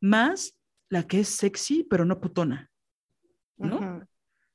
más 0.00 0.56
la 0.88 1.06
que 1.06 1.20
es 1.20 1.28
sexy, 1.28 1.84
pero 1.84 2.04
no 2.04 2.20
putona, 2.20 2.70
¿no? 3.56 4.06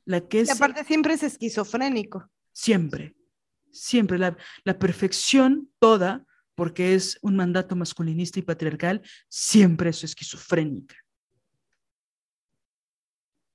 La 0.05 0.21
que 0.21 0.41
es 0.41 0.49
Y 0.49 0.51
aparte 0.51 0.83
siempre 0.85 1.13
es 1.13 1.23
esquizofrénico. 1.23 2.29
Siempre, 2.57 3.15
siempre, 3.71 4.17
la, 4.17 4.35
la 4.63 4.79
perfección 4.79 5.69
toda, 5.77 6.25
porque 6.55 6.95
es 6.95 7.19
un 7.21 7.35
mandato 7.35 7.75
masculinista 7.75 8.39
y 8.39 8.41
patriarcal, 8.41 9.03
siempre 9.29 9.91
es 9.91 10.03
esquizofrénica. 10.03 10.95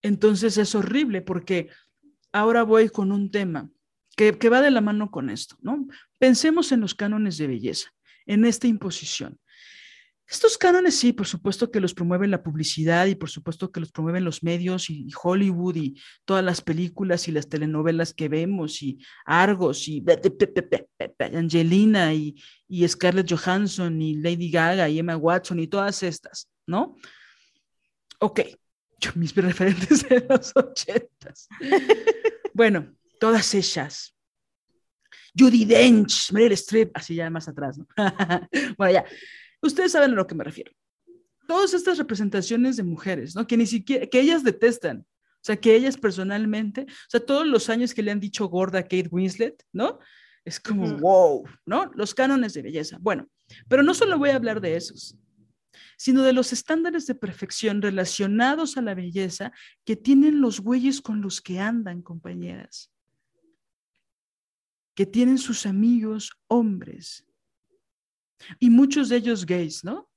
Entonces 0.02 0.56
es 0.56 0.74
horrible 0.76 1.20
porque 1.20 1.68
ahora 2.30 2.62
voy 2.62 2.90
con 2.90 3.10
un 3.10 3.32
tema 3.32 3.68
que, 4.16 4.38
que 4.38 4.48
va 4.48 4.60
de 4.60 4.70
la 4.70 4.80
mano 4.80 5.10
con 5.10 5.30
esto, 5.30 5.56
¿no? 5.60 5.88
Pensemos 6.18 6.70
en 6.70 6.80
los 6.80 6.94
cánones 6.94 7.38
de 7.38 7.48
belleza, 7.48 7.90
en 8.26 8.44
esta 8.44 8.68
imposición. 8.68 9.40
Estos 10.28 10.56
cánones 10.56 10.96
sí, 10.96 11.12
por 11.12 11.26
supuesto 11.26 11.70
que 11.70 11.80
los 11.80 11.92
promueven 11.92 12.30
la 12.30 12.42
publicidad 12.42 13.06
y 13.06 13.14
por 13.14 13.28
supuesto 13.28 13.70
que 13.70 13.80
los 13.80 13.92
promueven 13.92 14.24
los 14.24 14.42
medios 14.42 14.88
y, 14.88 15.06
y 15.06 15.10
Hollywood 15.20 15.76
y 15.76 16.00
todas 16.24 16.42
las 16.42 16.62
películas 16.62 17.28
y 17.28 17.32
las 17.32 17.48
telenovelas 17.48 18.14
que 18.14 18.28
vemos 18.28 18.82
y 18.82 18.98
Argos 19.26 19.88
y 19.88 20.02
Angelina 21.18 22.14
y, 22.14 22.34
y 22.66 22.88
Scarlett 22.88 23.30
Johansson 23.30 24.00
y 24.00 24.14
Lady 24.14 24.50
Gaga 24.50 24.88
y 24.88 24.98
Emma 24.98 25.16
Watson 25.16 25.60
y 25.60 25.66
todas 25.66 26.02
estas, 26.02 26.48
¿no? 26.66 26.96
Ok, 28.20 28.40
yo, 29.02 29.10
mis 29.16 29.34
referentes 29.36 30.08
de 30.08 30.24
los 30.28 30.52
ochentas. 30.56 31.48
bueno, 32.54 32.94
todas 33.18 33.52
ellas. 33.54 34.14
Judy 35.36 35.64
Dench, 35.64 36.30
Meryl 36.32 36.52
Streep, 36.52 36.90
así 36.94 37.16
ya 37.16 37.28
más 37.30 37.48
atrás, 37.48 37.78
¿no? 37.78 37.86
bueno, 38.78 38.92
ya. 38.92 39.04
Ustedes 39.62 39.92
saben 39.92 40.12
a 40.12 40.14
lo 40.14 40.26
que 40.26 40.34
me 40.34 40.44
refiero. 40.44 40.72
Todas 41.46 41.72
estas 41.74 41.98
representaciones 41.98 42.76
de 42.76 42.82
mujeres, 42.82 43.34
¿no? 43.34 43.46
Que 43.46 43.56
ni 43.56 43.66
siquiera, 43.66 44.06
que 44.06 44.20
ellas 44.20 44.42
detestan. 44.42 45.06
O 45.42 45.44
sea, 45.44 45.56
que 45.56 45.74
ellas 45.74 45.96
personalmente, 45.96 46.82
o 46.88 47.10
sea, 47.10 47.18
todos 47.18 47.46
los 47.46 47.68
años 47.68 47.94
que 47.94 48.02
le 48.02 48.12
han 48.12 48.20
dicho 48.20 48.46
gorda 48.46 48.80
a 48.80 48.82
Kate 48.82 49.08
Winslet, 49.10 49.60
¿no? 49.72 49.98
Es 50.44 50.60
como, 50.60 50.96
wow, 50.98 51.44
¿no? 51.66 51.90
Los 51.94 52.14
cánones 52.14 52.54
de 52.54 52.62
belleza. 52.62 52.98
Bueno, 53.00 53.28
pero 53.68 53.82
no 53.82 53.94
solo 53.94 54.18
voy 54.18 54.30
a 54.30 54.36
hablar 54.36 54.60
de 54.60 54.76
esos, 54.76 55.16
sino 55.96 56.22
de 56.22 56.32
los 56.32 56.52
estándares 56.52 57.06
de 57.06 57.14
perfección 57.14 57.82
relacionados 57.82 58.76
a 58.76 58.82
la 58.82 58.94
belleza 58.94 59.52
que 59.84 59.96
tienen 59.96 60.40
los 60.40 60.60
güeyes 60.60 61.00
con 61.00 61.20
los 61.20 61.40
que 61.40 61.58
andan, 61.58 62.02
compañeras. 62.02 62.92
Que 64.94 65.06
tienen 65.06 65.38
sus 65.38 65.66
amigos 65.66 66.30
hombres. 66.48 67.26
Y 68.58 68.70
muchos 68.70 69.08
de 69.08 69.16
ellos 69.16 69.46
gays, 69.46 69.84
¿no? 69.84 70.08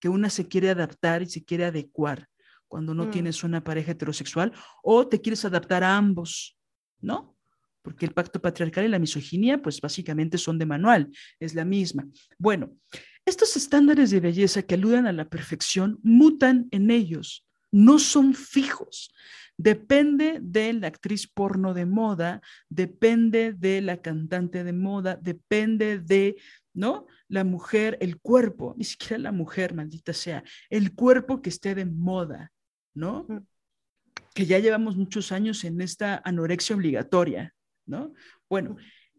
Que 0.00 0.08
una 0.08 0.30
se 0.30 0.46
quiere 0.48 0.70
adaptar 0.70 1.22
y 1.22 1.26
se 1.26 1.44
quiere 1.44 1.64
adecuar 1.64 2.28
cuando 2.68 2.94
no 2.94 3.06
Mm. 3.06 3.10
tienes 3.10 3.44
una 3.44 3.62
pareja 3.62 3.92
heterosexual 3.92 4.52
o 4.82 5.06
te 5.06 5.20
quieres 5.20 5.44
adaptar 5.44 5.84
a 5.84 5.96
ambos, 5.96 6.56
¿no? 7.00 7.36
Porque 7.82 8.06
el 8.06 8.12
pacto 8.12 8.40
patriarcal 8.40 8.84
y 8.86 8.88
la 8.88 8.98
misoginia, 8.98 9.60
pues 9.60 9.80
básicamente 9.80 10.38
son 10.38 10.58
de 10.58 10.66
manual, 10.66 11.10
es 11.38 11.54
la 11.54 11.64
misma. 11.64 12.08
Bueno, 12.38 12.72
estos 13.26 13.56
estándares 13.56 14.10
de 14.10 14.20
belleza 14.20 14.62
que 14.62 14.74
aluden 14.74 15.06
a 15.06 15.12
la 15.12 15.28
perfección 15.28 15.98
mutan 16.02 16.66
en 16.70 16.90
ellos, 16.90 17.46
no 17.70 17.98
son 17.98 18.34
fijos. 18.34 19.12
Depende 19.56 20.40
de 20.42 20.72
la 20.72 20.88
actriz 20.88 21.28
porno 21.28 21.74
de 21.74 21.86
moda, 21.86 22.40
depende 22.68 23.52
de 23.52 23.80
la 23.82 24.02
cantante 24.02 24.64
de 24.64 24.72
moda, 24.72 25.16
depende 25.16 26.00
de, 26.00 26.36
¿no? 26.74 27.06
La 27.28 27.44
mujer, 27.44 27.96
el 28.00 28.20
cuerpo, 28.20 28.74
ni 28.76 28.84
siquiera 28.84 29.18
la 29.18 29.32
mujer, 29.32 29.74
maldita 29.74 30.12
sea, 30.12 30.44
el 30.68 30.94
cuerpo 30.94 31.40
que 31.40 31.48
esté 31.48 31.74
de 31.74 31.86
moda, 31.86 32.52
¿no? 32.92 33.26
Que 34.34 34.44
ya 34.44 34.58
llevamos 34.58 34.96
muchos 34.96 35.32
años 35.32 35.64
en 35.64 35.80
esta 35.80 36.20
anorexia 36.24 36.76
obligatoria, 36.76 37.54
¿no? 37.86 38.12
Bueno, 38.48 38.76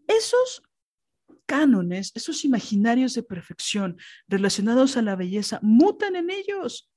esos 0.08 0.62
cánones, 1.46 2.12
esos 2.16 2.44
imaginarios 2.44 3.14
de 3.14 3.24
perfección 3.24 3.98
relacionados 4.28 4.98
a 4.98 5.02
la 5.02 5.16
belleza, 5.16 5.60
mutan 5.62 6.16
en 6.16 6.30
ellos. 6.30 6.92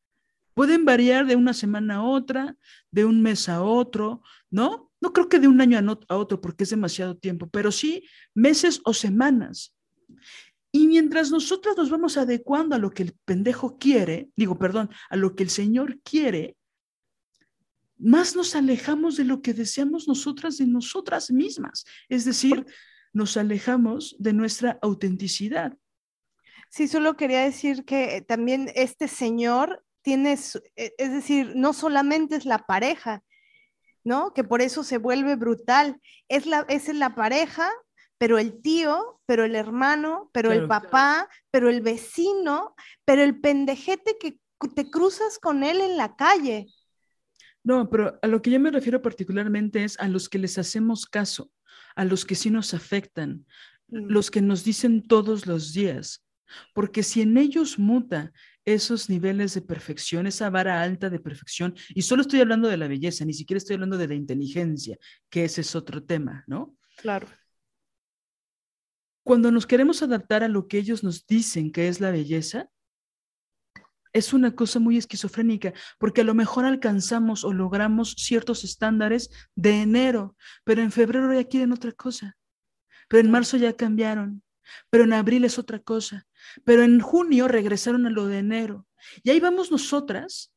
Pueden 0.55 0.85
variar 0.85 1.27
de 1.27 1.37
una 1.37 1.55
semana 1.55 1.97
a 1.97 2.03
otra, 2.03 2.57
de 2.91 3.05
un 3.05 3.23
mes 3.23 3.49
a 3.49 3.63
otro, 3.63 4.23
¿no? 4.51 4.91
No 5.01 5.13
creo 5.13 5.29
que 5.29 5.39
de 5.39 5.47
un 5.47 5.61
año 5.61 5.79
a 6.09 6.17
otro 6.17 6.41
porque 6.41 6.65
es 6.65 6.71
demasiado 6.71 7.17
tiempo, 7.17 7.49
pero 7.49 7.71
sí 7.71 8.09
meses 8.35 8.81
o 8.85 8.93
semanas. 8.93 9.77
Y 10.71 10.87
mientras 10.87 11.31
nosotros 11.31 11.77
nos 11.77 11.91
vamos 11.91 12.17
adecuando 12.17 12.75
a 12.75 12.79
lo 12.79 12.91
que 12.91 13.03
el 13.03 13.17
pendejo 13.25 13.79
quiere, 13.79 14.29
digo, 14.37 14.59
perdón, 14.59 14.91
a 15.09 15.17
lo 15.17 15.35
que 15.35 15.43
el 15.43 15.51
Señor 15.51 16.01
quiere, 16.03 16.57
más 17.97 18.37
nos 18.37 18.55
alejamos 18.55 19.17
de 19.17 19.25
lo 19.25 19.43
que 19.43 19.55
deseamos 19.55 20.07
nosotras 20.07 20.59
de 20.59 20.67
nosotras 20.67 21.31
mismas. 21.31 21.85
Es 22.09 22.25
decir, 22.25 22.65
nos 23.13 23.37
alejamos 23.37 24.15
de 24.19 24.33
nuestra 24.33 24.79
autenticidad. 24.83 25.77
Sí, 26.71 26.87
solo 26.87 27.17
quería 27.17 27.43
decir 27.43 27.85
que 27.85 28.23
también 28.23 28.71
este 28.75 29.09
Señor 29.09 29.85
tienes, 30.03 30.61
e, 30.77 30.95
es 30.99 31.13
decir, 31.13 31.55
no 31.57 31.73
solamente 31.73 32.37
es 32.37 32.45
la 32.45 32.67
pareja, 32.67 33.23
¿no? 34.05 34.33
Que 34.33 34.45
por 34.45 34.63
eso 34.63 34.85
se 34.85 34.99
vuelve 34.99 35.37
brutal. 35.37 36.01
Es 36.29 36.47
la, 36.47 36.65
es 36.69 36.93
la 36.95 37.15
pareja, 37.15 37.71
pero 38.19 38.39
el 38.39 38.61
tío, 38.61 39.21
pero 39.27 39.45
el 39.45 39.55
hermano, 39.55 40.31
pero 40.33 40.53
el 40.53 40.67
papá, 40.67 41.29
pero 41.51 41.71
el 41.71 41.81
vecino, 41.81 42.75
pero 43.05 43.23
el 43.23 43.41
pendejete 43.41 44.17
que 44.19 44.41
te 44.75 44.91
cruzas 44.91 45.39
con 45.39 45.63
él 45.63 45.81
en 45.81 45.97
la 45.97 46.17
calle. 46.17 46.67
No, 47.63 47.89
pero 47.89 48.19
a 48.21 48.27
lo 48.27 48.43
que 48.43 48.51
yo 48.51 48.59
me 48.59 48.71
refiero 48.71 49.01
particularmente 49.03 49.85
es 49.85 49.99
a 50.01 50.09
los 50.09 50.29
que 50.29 50.39
les 50.39 50.59
hacemos 50.59 51.07
caso, 51.07 51.51
a 51.95 52.05
los 52.05 52.25
que 52.25 52.35
sí 52.35 52.51
nos 52.51 52.75
afectan, 52.75 53.47
mm. 53.89 54.11
los 54.11 54.31
que 54.31 54.43
nos 54.43 54.65
dicen 54.65 55.07
todos 55.07 55.47
los 55.47 55.73
días, 55.73 56.25
porque 56.75 57.03
si 57.03 57.23
en 57.23 57.37
ellos 57.37 57.79
muta 57.79 58.33
esos 58.65 59.09
niveles 59.09 59.55
de 59.55 59.63
perfección, 59.63 60.27
esa 60.27 60.51
vara 60.51 60.83
alta 60.83 61.09
de 61.09 61.21
perfección, 61.21 61.75
y 61.91 62.03
solo 62.03 62.23
estoy 62.23 62.41
hablando 62.41 62.69
de 62.69 62.77
la 62.77 62.89
belleza, 62.89 63.25
ni 63.25 63.33
siquiera 63.33 63.59
estoy 63.59 63.75
hablando 63.75 63.97
de 63.97 64.09
la 64.09 64.15
inteligencia, 64.15 64.99
que 65.31 65.45
ese 65.45 65.63
es 65.63 65.75
otro 65.75 66.03
tema, 66.03 66.45
¿no? 66.47 66.77
Claro. 66.97 67.29
Cuando 69.29 69.51
nos 69.51 69.67
queremos 69.67 70.03
adaptar 70.03 70.43
a 70.43 70.49
lo 70.49 70.69
que 70.69 70.79
ellos 70.79 71.05
nos 71.05 71.27
dicen 71.27 71.71
que 71.71 71.89
es 71.89 72.01
la 72.01 72.11
belleza, 72.11 72.71
es 74.15 74.33
una 74.33 74.57
cosa 74.57 74.79
muy 74.79 74.97
esquizofrénica, 74.97 75.75
porque 75.99 76.23
a 76.23 76.25
lo 76.25 76.33
mejor 76.33 76.65
alcanzamos 76.65 77.45
o 77.45 77.53
logramos 77.53 78.15
ciertos 78.17 78.65
estándares 78.65 79.29
de 79.55 79.83
enero, 79.83 80.35
pero 80.65 80.81
en 80.81 80.91
febrero 80.91 81.31
ya 81.31 81.47
quieren 81.47 81.73
otra 81.73 81.93
cosa, 81.93 82.39
pero 83.07 83.21
en 83.21 83.31
marzo 83.31 83.59
ya 83.59 83.75
cambiaron, 83.75 84.43
pero 84.89 85.05
en 85.05 85.13
abril 85.13 85.45
es 85.45 85.59
otra 85.59 85.79
cosa, 85.79 86.27
pero 86.65 86.83
en 86.83 86.99
junio 86.99 87.49
regresaron 87.49 88.07
a 88.07 88.11
lo 88.11 88.29
de 88.29 88.39
enero. 88.39 88.87
Y 89.23 89.29
ahí 89.29 89.41
vamos 89.41 89.71
nosotras 89.71 90.55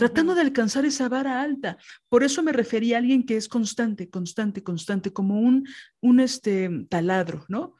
tratando 0.00 0.34
de 0.34 0.40
alcanzar 0.40 0.86
esa 0.86 1.10
vara 1.10 1.42
alta. 1.42 1.76
Por 2.08 2.24
eso 2.24 2.42
me 2.42 2.52
refería 2.52 2.96
a 2.96 3.00
alguien 3.00 3.26
que 3.26 3.36
es 3.36 3.48
constante, 3.48 4.08
constante, 4.08 4.62
constante, 4.62 5.12
como 5.12 5.38
un, 5.38 5.68
un 6.00 6.20
este, 6.20 6.86
taladro, 6.88 7.44
¿no? 7.48 7.76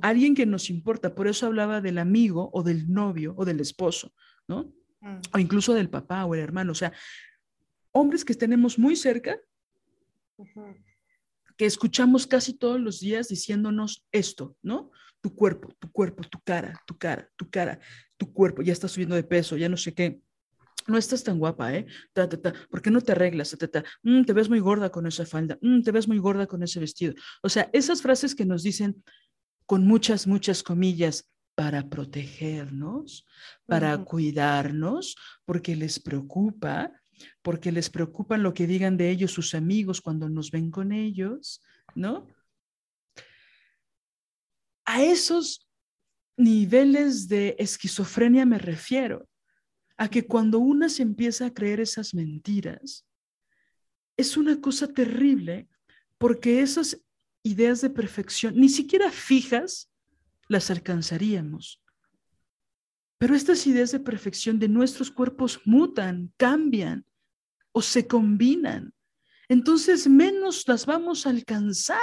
Alguien 0.00 0.36
que 0.36 0.46
nos 0.46 0.70
importa. 0.70 1.16
Por 1.16 1.26
eso 1.26 1.46
hablaba 1.46 1.80
del 1.80 1.98
amigo 1.98 2.48
o 2.52 2.62
del 2.62 2.88
novio 2.88 3.34
o 3.36 3.44
del 3.44 3.58
esposo, 3.58 4.14
¿no? 4.46 4.72
O 5.34 5.38
incluso 5.40 5.74
del 5.74 5.90
papá 5.90 6.24
o 6.26 6.34
el 6.36 6.40
hermano. 6.40 6.70
O 6.70 6.76
sea, 6.76 6.92
hombres 7.90 8.24
que 8.24 8.34
tenemos 8.34 8.78
muy 8.78 8.94
cerca, 8.94 9.36
que 11.56 11.66
escuchamos 11.66 12.28
casi 12.28 12.52
todos 12.52 12.80
los 12.80 13.00
días 13.00 13.26
diciéndonos 13.26 14.06
esto, 14.12 14.56
¿no? 14.62 14.92
Tu 15.20 15.34
cuerpo, 15.34 15.74
tu 15.80 15.90
cuerpo, 15.90 16.22
tu 16.22 16.38
cara, 16.40 16.80
tu 16.86 16.96
cara, 16.96 17.28
tu 17.34 17.50
cara, 17.50 17.80
tu 18.16 18.32
cuerpo, 18.32 18.62
ya 18.62 18.72
estás 18.72 18.92
subiendo 18.92 19.16
de 19.16 19.24
peso, 19.24 19.56
ya 19.56 19.68
no 19.68 19.76
sé 19.76 19.92
qué. 19.92 20.22
No 20.88 20.98
estás 20.98 21.22
tan 21.22 21.38
guapa, 21.38 21.74
¿eh? 21.74 21.86
Ta, 22.12 22.28
ta, 22.28 22.40
ta. 22.40 22.54
¿Por 22.68 22.82
qué 22.82 22.90
no 22.90 23.00
te 23.00 23.12
arreglas? 23.12 23.56
Mm, 24.02 24.24
te 24.24 24.32
ves 24.32 24.48
muy 24.48 24.58
gorda 24.58 24.90
con 24.90 25.06
esa 25.06 25.24
falda. 25.24 25.58
Mm, 25.60 25.82
te 25.82 25.92
ves 25.92 26.08
muy 26.08 26.18
gorda 26.18 26.46
con 26.46 26.62
ese 26.62 26.80
vestido. 26.80 27.14
O 27.42 27.48
sea, 27.48 27.70
esas 27.72 28.02
frases 28.02 28.34
que 28.34 28.46
nos 28.46 28.62
dicen 28.62 29.04
con 29.66 29.86
muchas, 29.86 30.26
muchas 30.26 30.62
comillas, 30.62 31.30
para 31.54 31.88
protegernos, 31.88 33.26
para 33.66 33.98
cuidarnos, 34.04 35.16
porque 35.44 35.74
les 35.74 35.98
preocupa 35.98 36.92
porque 37.42 37.72
les 37.72 37.90
preocupa 37.90 38.38
lo 38.38 38.54
que 38.54 38.66
digan 38.66 38.96
de 38.96 39.10
ellos 39.10 39.32
sus 39.32 39.54
amigos 39.54 40.00
cuando 40.00 40.28
nos 40.28 40.50
ven 40.50 40.70
con 40.70 40.92
ellos, 40.92 41.60
¿no? 41.94 42.28
A 44.84 45.02
esos 45.02 45.68
niveles 46.36 47.28
de 47.28 47.56
esquizofrenia 47.58 48.46
me 48.46 48.58
refiero, 48.58 49.27
a 49.98 50.08
que 50.08 50.26
cuando 50.26 50.60
una 50.60 50.88
se 50.88 51.02
empieza 51.02 51.46
a 51.46 51.52
creer 51.52 51.80
esas 51.80 52.14
mentiras, 52.14 53.04
es 54.16 54.36
una 54.36 54.60
cosa 54.60 54.86
terrible 54.88 55.68
porque 56.16 56.60
esas 56.60 57.00
ideas 57.42 57.80
de 57.80 57.90
perfección, 57.90 58.54
ni 58.56 58.68
siquiera 58.68 59.10
fijas, 59.10 59.90
las 60.48 60.70
alcanzaríamos. 60.70 61.82
Pero 63.18 63.34
estas 63.34 63.66
ideas 63.66 63.90
de 63.90 64.00
perfección 64.00 64.58
de 64.58 64.68
nuestros 64.68 65.10
cuerpos 65.10 65.60
mutan, 65.64 66.32
cambian 66.36 67.04
o 67.72 67.82
se 67.82 68.06
combinan. 68.06 68.94
Entonces 69.48 70.08
menos 70.08 70.66
las 70.68 70.86
vamos 70.86 71.26
a 71.26 71.30
alcanzar. 71.30 71.98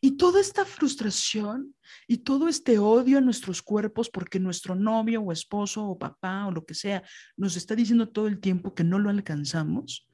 Y 0.00 0.16
toda 0.16 0.40
esta 0.40 0.64
frustración 0.64 1.74
y 2.06 2.18
todo 2.18 2.48
este 2.48 2.78
odio 2.78 3.18
a 3.18 3.20
nuestros 3.20 3.62
cuerpos 3.62 4.10
porque 4.10 4.40
nuestro 4.40 4.74
novio 4.74 5.22
o 5.22 5.32
esposo 5.32 5.84
o 5.86 5.98
papá 5.98 6.46
o 6.46 6.50
lo 6.50 6.64
que 6.64 6.74
sea 6.74 7.02
nos 7.36 7.56
está 7.56 7.74
diciendo 7.74 8.08
todo 8.08 8.26
el 8.26 8.40
tiempo 8.40 8.74
que 8.74 8.84
no 8.84 8.98
lo 8.98 9.10
alcanzamos, 9.10 10.08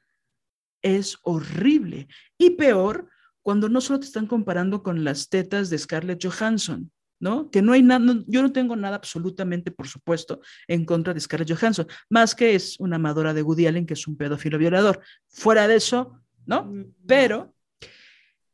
es 0.82 1.18
horrible. 1.22 2.08
Y 2.38 2.50
peor 2.50 3.08
cuando 3.42 3.68
no 3.68 3.80
solo 3.80 4.00
te 4.00 4.06
están 4.06 4.26
comparando 4.26 4.82
con 4.82 5.04
las 5.04 5.28
tetas 5.28 5.68
de 5.68 5.78
Scarlett 5.78 6.24
Johansson, 6.24 6.90
¿no? 7.18 7.50
Que 7.50 7.62
no 7.62 7.72
hay 7.72 7.82
nada, 7.82 8.04
yo 8.26 8.42
no 8.42 8.52
tengo 8.52 8.76
nada 8.76 8.96
absolutamente, 8.96 9.70
por 9.70 9.88
supuesto, 9.88 10.40
en 10.68 10.84
contra 10.84 11.14
de 11.14 11.20
Scarlett 11.20 11.52
Johansson, 11.52 11.86
más 12.08 12.34
que 12.34 12.54
es 12.54 12.78
una 12.78 12.96
amadora 12.96 13.34
de 13.34 13.42
Woody 13.42 13.66
Allen, 13.66 13.86
que 13.86 13.94
es 13.94 14.06
un 14.06 14.16
pedófilo 14.16 14.58
violador. 14.58 15.00
Fuera 15.28 15.68
de 15.68 15.76
eso, 15.76 16.20
¿no? 16.46 16.64
Mm. 16.64 16.94
Pero 17.06 17.54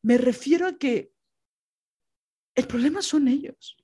me 0.03 0.19
refiero 0.19 0.67
a 0.67 0.79
que 0.79 1.13
el 2.55 2.67
problema 2.67 3.03
son 3.03 3.29
ellos. 3.29 3.77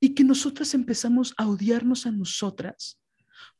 Y 0.00 0.14
que 0.14 0.24
nosotras 0.24 0.72
empezamos 0.74 1.34
a 1.36 1.46
odiarnos 1.46 2.06
a 2.06 2.10
nosotras 2.10 2.98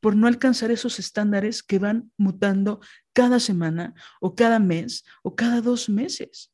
por 0.00 0.16
no 0.16 0.26
alcanzar 0.26 0.70
esos 0.70 0.98
estándares 0.98 1.62
que 1.62 1.78
van 1.78 2.12
mutando 2.16 2.80
cada 3.12 3.40
semana 3.40 3.94
o 4.20 4.34
cada 4.34 4.58
mes 4.58 5.04
o 5.22 5.36
cada 5.36 5.60
dos 5.60 5.88
meses 5.88 6.50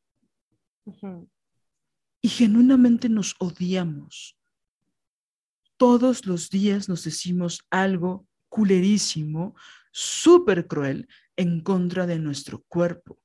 y 2.21 2.29
genuinamente 2.29 3.09
nos 3.09 3.37
odiamos. 3.39 4.37
Todos 5.77 6.27
los 6.27 6.51
días 6.51 6.89
nos 6.89 7.05
decimos 7.05 7.61
algo 7.71 8.27
culerísimo, 8.49 9.55
súper 9.93 10.67
cruel 10.67 11.09
en 11.37 11.61
contra 11.61 12.07
de 12.07 12.19
nuestro 12.19 12.65
cuerpo. 12.65 13.21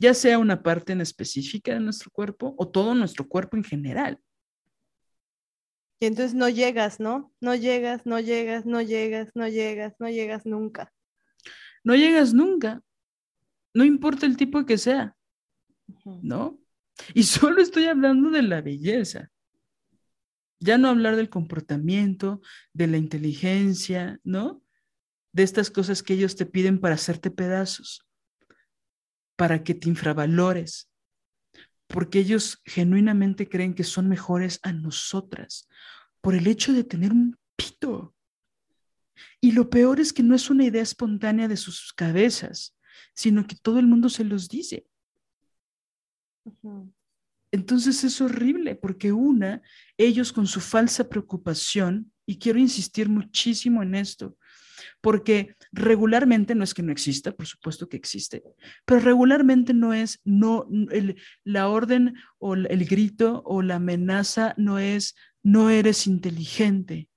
Ya 0.00 0.14
sea 0.14 0.38
una 0.38 0.62
parte 0.62 0.94
en 0.94 1.02
específica 1.02 1.74
de 1.74 1.80
nuestro 1.80 2.10
cuerpo 2.10 2.54
o 2.56 2.66
todo 2.66 2.94
nuestro 2.94 3.28
cuerpo 3.28 3.58
en 3.58 3.64
general. 3.64 4.18
Y 6.00 6.06
entonces 6.06 6.34
no 6.34 6.48
llegas, 6.48 6.98
¿no? 6.98 7.30
No 7.40 7.54
llegas, 7.54 8.06
no 8.06 8.18
llegas, 8.18 8.64
no 8.64 8.80
llegas, 8.80 9.30
no 9.34 9.46
llegas, 9.46 9.94
no 9.98 10.08
llegas 10.08 10.46
nunca. 10.46 10.90
No 11.84 11.94
llegas 11.94 12.32
nunca. 12.32 12.82
No 13.74 13.84
importa 13.84 14.24
el 14.24 14.38
tipo 14.38 14.64
que 14.64 14.78
sea, 14.78 15.14
¿no? 16.22 16.58
Y 17.12 17.22
solo 17.24 17.60
estoy 17.60 17.84
hablando 17.84 18.30
de 18.30 18.42
la 18.42 18.62
belleza. 18.62 19.30
Ya 20.58 20.78
no 20.78 20.88
hablar 20.88 21.16
del 21.16 21.28
comportamiento, 21.28 22.40
de 22.72 22.86
la 22.86 22.96
inteligencia, 22.96 24.18
¿no? 24.24 24.62
De 25.32 25.42
estas 25.42 25.70
cosas 25.70 26.02
que 26.02 26.14
ellos 26.14 26.36
te 26.36 26.46
piden 26.46 26.80
para 26.80 26.94
hacerte 26.94 27.30
pedazos, 27.30 28.06
para 29.40 29.64
que 29.64 29.72
te 29.72 29.88
infravalores, 29.88 30.90
porque 31.86 32.18
ellos 32.18 32.60
genuinamente 32.66 33.48
creen 33.48 33.72
que 33.72 33.84
son 33.84 34.06
mejores 34.06 34.60
a 34.62 34.74
nosotras 34.74 35.66
por 36.20 36.34
el 36.34 36.46
hecho 36.46 36.74
de 36.74 36.84
tener 36.84 37.10
un 37.10 37.38
pito. 37.56 38.14
Y 39.40 39.52
lo 39.52 39.70
peor 39.70 39.98
es 39.98 40.12
que 40.12 40.22
no 40.22 40.34
es 40.34 40.50
una 40.50 40.64
idea 40.64 40.82
espontánea 40.82 41.48
de 41.48 41.56
sus 41.56 41.94
cabezas, 41.94 42.76
sino 43.14 43.46
que 43.46 43.56
todo 43.56 43.78
el 43.78 43.86
mundo 43.86 44.10
se 44.10 44.24
los 44.24 44.46
dice. 44.46 44.86
Entonces 47.50 48.04
es 48.04 48.20
horrible 48.20 48.74
porque 48.74 49.10
una, 49.10 49.62
ellos 49.96 50.34
con 50.34 50.46
su 50.46 50.60
falsa 50.60 51.08
preocupación, 51.08 52.12
y 52.26 52.38
quiero 52.38 52.58
insistir 52.58 53.08
muchísimo 53.08 53.82
en 53.82 53.94
esto, 53.94 54.36
porque 55.00 55.56
regularmente 55.72 56.54
no 56.54 56.64
es 56.64 56.74
que 56.74 56.82
no 56.82 56.92
exista, 56.92 57.32
por 57.32 57.46
supuesto 57.46 57.88
que 57.88 57.96
existe, 57.96 58.42
pero 58.84 59.00
regularmente 59.00 59.72
no 59.72 59.94
es, 59.94 60.20
no, 60.24 60.66
la 61.44 61.68
orden 61.68 62.14
o 62.38 62.54
el 62.54 62.84
grito 62.84 63.42
o 63.44 63.62
la 63.62 63.76
amenaza 63.76 64.54
no 64.56 64.78
es, 64.78 65.14
no 65.42 65.70
eres 65.70 66.06
inteligente, 66.06 67.08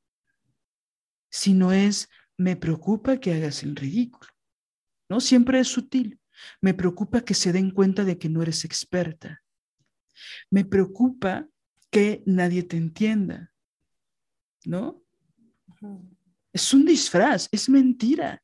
sino 1.30 1.74
es, 1.74 2.10
me 2.38 2.56
preocupa 2.56 3.18
que 3.18 3.34
hagas 3.34 3.64
el 3.64 3.76
ridículo, 3.76 4.30
¿no? 5.10 5.20
Siempre 5.20 5.60
es 5.60 5.68
sutil. 5.68 6.20
Me 6.62 6.74
preocupa 6.74 7.22
que 7.22 7.34
se 7.34 7.54
den 7.54 7.72
cuenta 7.72 8.04
de 8.04 8.18
que 8.18 8.30
no 8.30 8.42
eres 8.42 8.66
experta. 8.66 9.42
Me 10.50 10.66
preocupa 10.66 11.48
que 11.90 12.24
nadie 12.26 12.64
te 12.64 12.78
entienda, 12.78 13.52
¿no? 14.66 15.04
Es 16.54 16.72
un 16.74 16.86
disfraz, 16.86 17.50
es 17.52 17.68
mentira. 17.68 18.42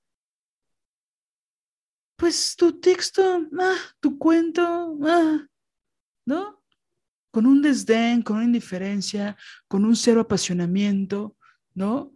Pues 2.18 2.56
tu 2.58 2.80
texto, 2.80 3.48
ah, 3.60 3.78
tu 4.00 4.18
cuento, 4.18 4.98
ah, 5.04 5.48
¿no? 6.26 6.64
Con 7.32 7.46
un 7.46 7.62
desdén, 7.62 8.24
con 8.24 8.38
una 8.38 8.46
indiferencia, 8.46 9.38
con 9.68 9.86
un 9.86 9.96
cero 9.96 10.22
apasionamiento, 10.22 11.38
¿no? 11.76 12.14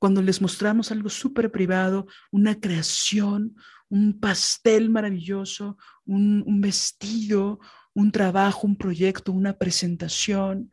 Cuando 0.00 0.20
les 0.20 0.42
mostramos 0.42 0.90
algo 0.90 1.08
súper 1.08 1.50
privado, 1.52 2.06
una 2.32 2.58
creación, 2.58 3.56
un 3.88 4.18
pastel 4.18 4.90
maravilloso, 4.90 5.78
un, 6.04 6.42
un 6.44 6.60
vestido, 6.60 7.60
un 7.94 8.10
trabajo, 8.10 8.66
un 8.66 8.76
proyecto, 8.76 9.32
una 9.32 9.56
presentación, 9.56 10.70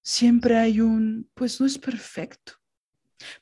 siempre 0.00 0.56
hay 0.56 0.80
un, 0.80 1.28
pues 1.34 1.60
no 1.60 1.66
es 1.66 1.76
perfecto, 1.76 2.59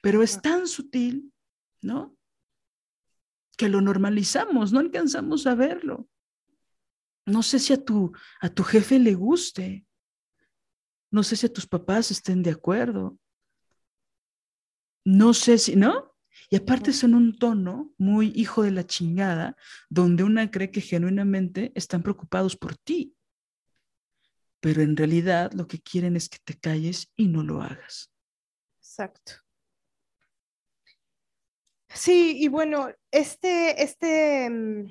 pero 0.01 0.23
es 0.23 0.41
tan 0.41 0.67
sutil, 0.67 1.33
¿no? 1.81 2.17
Que 3.57 3.69
lo 3.69 3.81
normalizamos, 3.81 4.73
no 4.73 4.79
alcanzamos 4.79 5.47
a 5.47 5.55
verlo. 5.55 6.09
No 7.27 7.43
sé 7.43 7.59
si 7.59 7.73
a 7.73 7.85
tu, 7.85 8.13
a 8.41 8.49
tu 8.49 8.63
jefe 8.63 8.99
le 8.99 9.15
guste, 9.15 9.87
no 11.11 11.23
sé 11.23 11.37
si 11.37 11.47
a 11.47 11.53
tus 11.53 11.67
papás 11.67 12.11
estén 12.11 12.43
de 12.43 12.51
acuerdo, 12.51 13.19
no 15.05 15.35
sé 15.35 15.59
si, 15.59 15.77
¿no? 15.77 16.15
Y 16.51 16.57
aparte 16.57 16.93
son 16.93 17.15
un 17.15 17.39
tono 17.39 17.93
muy 17.99 18.33
hijo 18.35 18.63
de 18.63 18.71
la 18.71 18.87
chingada, 18.87 19.57
donde 19.89 20.23
una 20.23 20.51
cree 20.51 20.71
que 20.71 20.81
genuinamente 20.81 21.73
están 21.75 22.03
preocupados 22.03 22.57
por 22.57 22.77
ti. 22.77 23.15
Pero 24.61 24.83
en 24.83 24.97
realidad 24.97 25.53
lo 25.53 25.67
que 25.67 25.81
quieren 25.81 26.17
es 26.17 26.29
que 26.29 26.39
te 26.43 26.59
calles 26.59 27.13
y 27.17 27.29
no 27.29 27.43
lo 27.43 27.63
hagas. 27.63 28.13
Exacto. 28.79 29.33
Sí, 31.94 32.36
y 32.39 32.48
bueno, 32.48 32.89
este, 33.10 33.82
este, 33.82 34.51
mm, 34.51 34.86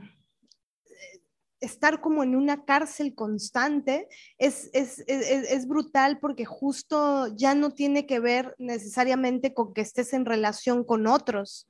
estar 1.60 2.02
como 2.02 2.24
en 2.24 2.36
una 2.36 2.66
cárcel 2.66 3.16
constante 3.16 4.08
es, 4.38 4.70
es, 4.74 5.68
brutal 5.68 6.20
porque 6.20 6.46
justo 6.46 7.28
ya 7.36 7.56
no 7.56 7.72
tiene 7.72 8.06
que 8.06 8.20
ver 8.20 8.56
necesariamente 8.58 9.54
con 9.54 9.74
que 9.74 9.82
estés 9.82 10.14
en 10.14 10.26
relación 10.26 10.84
con 10.84 11.08
otros 11.08 11.68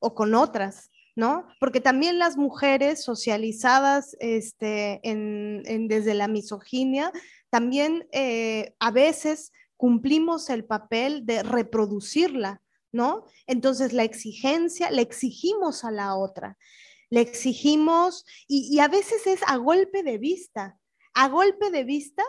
o 0.00 0.14
con 0.14 0.34
otras, 0.34 0.90
¿no? 1.16 1.46
Porque 1.60 1.80
también 1.80 2.18
las 2.18 2.36
mujeres 2.36 3.02
socializadas 3.02 4.16
este, 4.20 5.00
en, 5.02 5.88
desde 5.88 6.14
la 6.14 6.28
misoginia, 6.28 7.12
también 7.50 8.06
eh, 8.12 8.74
a 8.80 8.90
veces 8.90 9.52
cumplimos 9.76 10.48
el 10.50 10.64
papel 10.64 11.26
de 11.26 11.42
reproducirla, 11.42 12.61
¿no? 12.92 13.24
Entonces 13.46 13.92
la 13.92 14.04
exigencia, 14.04 14.90
le 14.90 15.02
exigimos 15.02 15.84
a 15.84 15.90
la 15.90 16.16
otra 16.16 16.56
le 17.12 17.20
exigimos 17.20 18.24
y, 18.48 18.78
a 18.78 18.88
veces 18.88 19.26
es 19.26 19.40
a 19.46 19.56
golpe 19.56 20.02
de 20.02 20.16
vista. 20.16 20.78
A 21.12 21.28
golpe 21.28 21.70
de 21.70 21.84
vista, 21.84 22.22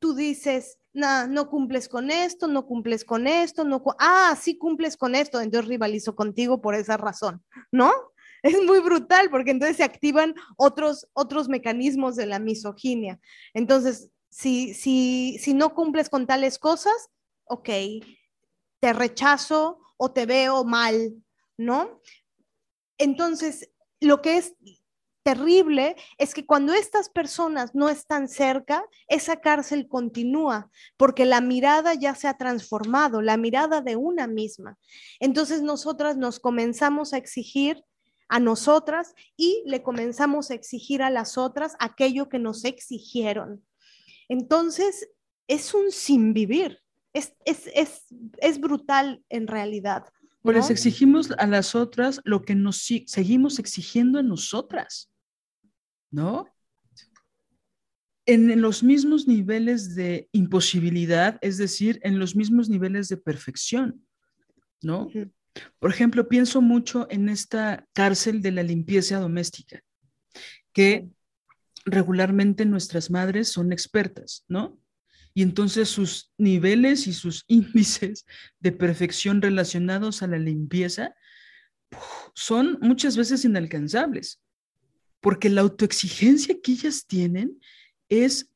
tú 0.00 0.12
dices, 0.16 0.80
no, 0.92 1.28
no 1.28 1.48
cumples 1.48 1.88
con 1.88 2.10
esto, 2.10 2.48
no 2.48 2.66
cumples 2.66 3.04
con 3.04 3.28
esto, 3.28 3.62
no, 3.62 3.80
ah, 4.00 4.36
sí 4.36 4.58
cumples 4.58 4.96
con 4.96 5.14
esto, 5.14 5.40
entonces 5.40 5.68
rivalizo 5.68 6.16
contigo 6.16 6.60
por 6.60 6.74
esa 6.74 6.96
razón, 6.96 7.44
¿no? 7.70 7.92
Es 8.42 8.60
muy 8.60 8.80
brutal 8.80 9.30
porque 9.30 9.52
entonces 9.52 9.76
se 9.76 9.84
activan 9.84 10.34
otros, 10.56 11.06
otros 11.12 11.48
mecanismos 11.48 12.16
de 12.16 12.26
la 12.26 12.40
misoginia. 12.40 13.20
Entonces, 13.54 14.10
si, 14.30 14.74
si, 14.74 15.38
si 15.38 15.54
no 15.54 15.74
cumples 15.74 16.10
con 16.10 16.26
tales 16.26 16.58
cosas, 16.58 17.08
ok, 17.44 17.70
te 18.80 18.92
rechazo 18.92 19.78
o 19.96 20.12
te 20.12 20.26
veo 20.26 20.64
mal, 20.64 21.14
¿no? 21.56 22.00
Entonces, 22.98 23.70
lo 24.00 24.22
que 24.22 24.36
es 24.36 24.54
terrible 25.24 25.96
es 26.18 26.34
que 26.34 26.44
cuando 26.44 26.74
estas 26.74 27.08
personas 27.08 27.74
no 27.74 27.88
están 27.88 28.28
cerca, 28.28 28.84
esa 29.08 29.40
cárcel 29.40 29.88
continúa, 29.88 30.70
porque 30.96 31.24
la 31.24 31.40
mirada 31.40 31.94
ya 31.94 32.14
se 32.14 32.28
ha 32.28 32.36
transformado, 32.36 33.22
la 33.22 33.36
mirada 33.36 33.80
de 33.80 33.96
una 33.96 34.26
misma. 34.26 34.78
Entonces 35.18 35.62
nosotras 35.62 36.16
nos 36.16 36.38
comenzamos 36.38 37.14
a 37.14 37.16
exigir 37.16 37.82
a 38.28 38.38
nosotras 38.38 39.14
y 39.36 39.62
le 39.66 39.82
comenzamos 39.82 40.50
a 40.50 40.54
exigir 40.54 41.02
a 41.02 41.10
las 41.10 41.38
otras 41.38 41.74
aquello 41.78 42.28
que 42.28 42.38
nos 42.38 42.64
exigieron. 42.64 43.64
Entonces, 44.28 45.08
es 45.46 45.74
un 45.74 45.90
sin 45.90 46.32
vivir, 46.32 46.80
es, 47.14 47.32
es, 47.46 47.70
es, 47.74 48.04
es 48.38 48.60
brutal 48.60 49.24
en 49.30 49.46
realidad. 49.46 50.04
Pues 50.42 50.68
exigimos 50.68 51.30
a 51.38 51.46
las 51.46 51.74
otras 51.74 52.20
lo 52.24 52.42
que 52.42 52.54
nos 52.54 52.86
seguimos 53.06 53.58
exigiendo 53.58 54.18
a 54.18 54.22
nosotras, 54.22 55.10
¿no? 56.10 56.46
En, 58.26 58.60
los 58.60 58.82
mismos 58.82 59.26
niveles 59.26 59.94
de 59.94 60.28
imposibilidad, 60.32 61.38
es 61.40 61.56
decir, 61.56 61.98
en 62.02 62.18
los 62.18 62.36
mismos 62.36 62.68
niveles 62.68 63.08
de 63.08 63.16
perfección, 63.16 64.06
¿no? 64.82 65.08
Por 65.78 65.90
ejemplo, 65.90 66.28
pienso 66.28 66.60
mucho 66.60 67.06
en 67.10 67.30
esta 67.30 67.86
cárcel 67.94 68.42
de 68.42 68.52
la 68.52 68.62
limpieza 68.62 69.18
doméstica, 69.20 69.80
que 70.74 71.08
regularmente 71.86 72.66
nuestras 72.66 73.10
madres 73.10 73.48
son 73.48 73.72
expertas, 73.72 74.44
¿no? 74.48 74.78
Y 75.34 75.42
entonces 75.42 75.88
sus 75.88 76.32
niveles 76.38 77.06
y 77.06 77.12
sus 77.12 77.44
índices 77.48 78.24
de 78.60 78.72
perfección 78.72 79.42
relacionados 79.42 80.22
a 80.22 80.28
la 80.28 80.38
limpieza 80.38 81.14
son 82.34 82.78
muchas 82.80 83.16
veces 83.16 83.44
inalcanzables, 83.44 84.40
porque 85.20 85.50
la 85.50 85.60
autoexigencia 85.60 86.56
que 86.62 86.72
ellas 86.72 87.06
tienen 87.06 87.60
es 88.08 88.50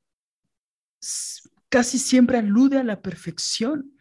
casi 1.68 1.98
siempre 1.98 2.38
alude 2.38 2.78
a 2.78 2.84
la 2.84 3.02
perfección 3.02 3.92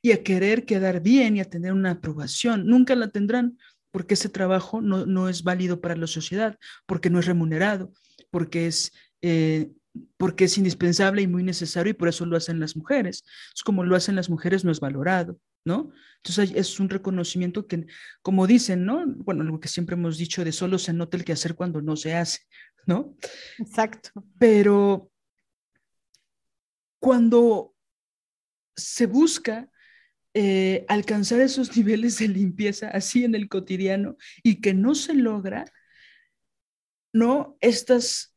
y 0.00 0.12
a 0.12 0.22
querer 0.22 0.64
quedar 0.64 1.02
bien 1.02 1.36
y 1.36 1.40
a 1.40 1.50
tener 1.50 1.72
una 1.72 1.92
aprobación. 1.92 2.66
Nunca 2.66 2.94
la 2.94 3.08
tendrán 3.08 3.58
porque 3.90 4.14
ese 4.14 4.28
trabajo 4.28 4.80
no, 4.80 5.06
no 5.06 5.28
es 5.28 5.42
válido 5.42 5.80
para 5.80 5.96
la 5.96 6.06
sociedad, 6.06 6.58
porque 6.86 7.10
no 7.10 7.18
es 7.18 7.26
remunerado, 7.26 7.92
porque 8.30 8.66
es 8.66 8.92
eh, 9.22 9.72
porque 10.16 10.44
es 10.44 10.58
indispensable 10.58 11.22
y 11.22 11.26
muy 11.26 11.42
necesario 11.42 11.90
y 11.90 11.94
por 11.94 12.08
eso 12.08 12.26
lo 12.26 12.36
hacen 12.36 12.60
las 12.60 12.76
mujeres. 12.76 13.24
Es 13.54 13.62
como 13.62 13.84
lo 13.84 13.96
hacen 13.96 14.16
las 14.16 14.30
mujeres 14.30 14.64
no 14.64 14.70
es 14.70 14.80
valorado, 14.80 15.38
¿no? 15.64 15.92
Entonces 16.16 16.52
es 16.54 16.80
un 16.80 16.88
reconocimiento 16.88 17.66
que, 17.66 17.86
como 18.22 18.46
dicen, 18.46 18.84
¿no? 18.84 19.04
Bueno, 19.06 19.42
algo 19.42 19.60
que 19.60 19.68
siempre 19.68 19.94
hemos 19.94 20.18
dicho 20.18 20.44
de 20.44 20.52
solo 20.52 20.78
se 20.78 20.92
nota 20.92 21.16
el 21.16 21.24
que 21.24 21.32
hacer 21.32 21.54
cuando 21.54 21.80
no 21.80 21.96
se 21.96 22.14
hace, 22.14 22.40
¿no? 22.86 23.16
Exacto. 23.58 24.10
Pero 24.38 25.10
cuando 27.00 27.74
se 28.76 29.06
busca 29.06 29.70
eh, 30.34 30.84
alcanzar 30.88 31.40
esos 31.40 31.76
niveles 31.76 32.18
de 32.18 32.28
limpieza 32.28 32.88
así 32.88 33.24
en 33.24 33.34
el 33.34 33.48
cotidiano 33.48 34.16
y 34.42 34.60
que 34.60 34.74
no 34.74 34.94
se 34.94 35.14
logra, 35.14 35.64
¿no? 37.12 37.56
Estas 37.60 38.36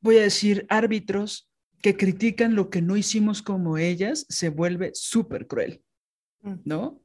voy 0.00 0.18
a 0.18 0.22
decir, 0.22 0.66
árbitros 0.68 1.50
que 1.82 1.96
critican 1.96 2.54
lo 2.54 2.70
que 2.70 2.82
no 2.82 2.96
hicimos 2.96 3.42
como 3.42 3.78
ellas, 3.78 4.26
se 4.28 4.48
vuelve 4.48 4.90
súper 4.94 5.46
cruel, 5.46 5.82
mm. 6.42 6.54
¿no? 6.64 7.00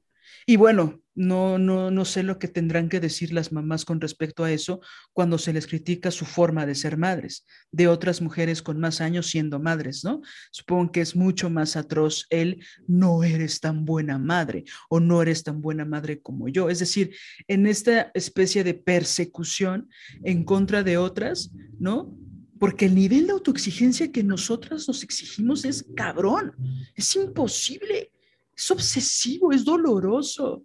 Y 0.47 0.57
bueno, 0.57 1.01
no, 1.15 1.57
no, 1.57 1.89
no 1.89 2.05
sé 2.05 2.21
lo 2.21 2.37
que 2.37 2.47
tendrán 2.47 2.89
que 2.89 2.99
decir 2.99 3.31
las 3.33 3.51
mamás 3.51 3.85
con 3.85 4.01
respecto 4.01 4.43
a 4.43 4.51
eso 4.51 4.81
cuando 5.13 5.37
se 5.37 5.53
les 5.53 5.65
critica 5.65 6.11
su 6.11 6.25
forma 6.25 6.65
de 6.65 6.75
ser 6.75 6.97
madres, 6.97 7.45
de 7.71 7.87
otras 7.87 8.21
mujeres 8.21 8.61
con 8.61 8.79
más 8.79 9.01
años 9.01 9.27
siendo 9.27 9.59
madres, 9.59 10.03
¿no? 10.03 10.21
Supongo 10.51 10.91
que 10.91 11.01
es 11.01 11.15
mucho 11.15 11.49
más 11.49 11.75
atroz 11.75 12.27
el 12.29 12.63
no 12.87 13.23
eres 13.23 13.59
tan 13.59 13.85
buena 13.85 14.19
madre 14.19 14.65
o 14.89 14.99
no 14.99 15.21
eres 15.21 15.43
tan 15.43 15.61
buena 15.61 15.85
madre 15.85 16.21
como 16.21 16.49
yo. 16.49 16.69
Es 16.69 16.79
decir, 16.79 17.15
en 17.47 17.65
esta 17.65 18.11
especie 18.13 18.63
de 18.63 18.73
persecución 18.73 19.89
en 20.23 20.43
contra 20.43 20.83
de 20.83 20.97
otras, 20.97 21.51
¿no? 21.79 22.15
Porque 22.59 22.85
el 22.85 22.95
nivel 22.95 23.27
de 23.27 23.33
autoexigencia 23.33 24.11
que 24.11 24.23
nosotras 24.23 24.87
nos 24.87 25.03
exigimos 25.03 25.65
es 25.65 25.85
cabrón, 25.95 26.55
es 26.95 27.15
imposible, 27.15 28.11
es 28.55 28.71
obsesivo, 28.71 29.51
es 29.51 29.65
doloroso. 29.65 30.63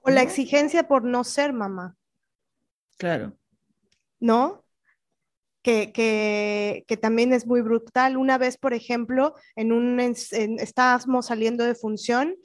O 0.00 0.10
la 0.10 0.22
exigencia 0.22 0.88
por 0.88 1.04
no 1.04 1.22
ser 1.24 1.52
mamá. 1.52 1.96
Claro. 2.96 3.38
¿No? 4.18 4.64
Que, 5.62 5.92
que, 5.92 6.84
que, 6.88 6.96
también 6.96 7.32
es 7.32 7.46
muy 7.46 7.60
brutal. 7.60 8.16
Una 8.16 8.38
vez, 8.38 8.56
por 8.56 8.72
ejemplo, 8.72 9.34
en 9.54 9.72
un, 9.72 10.00
estábamos 10.00 11.26
saliendo 11.26 11.64
de 11.64 11.74
función 11.74 12.36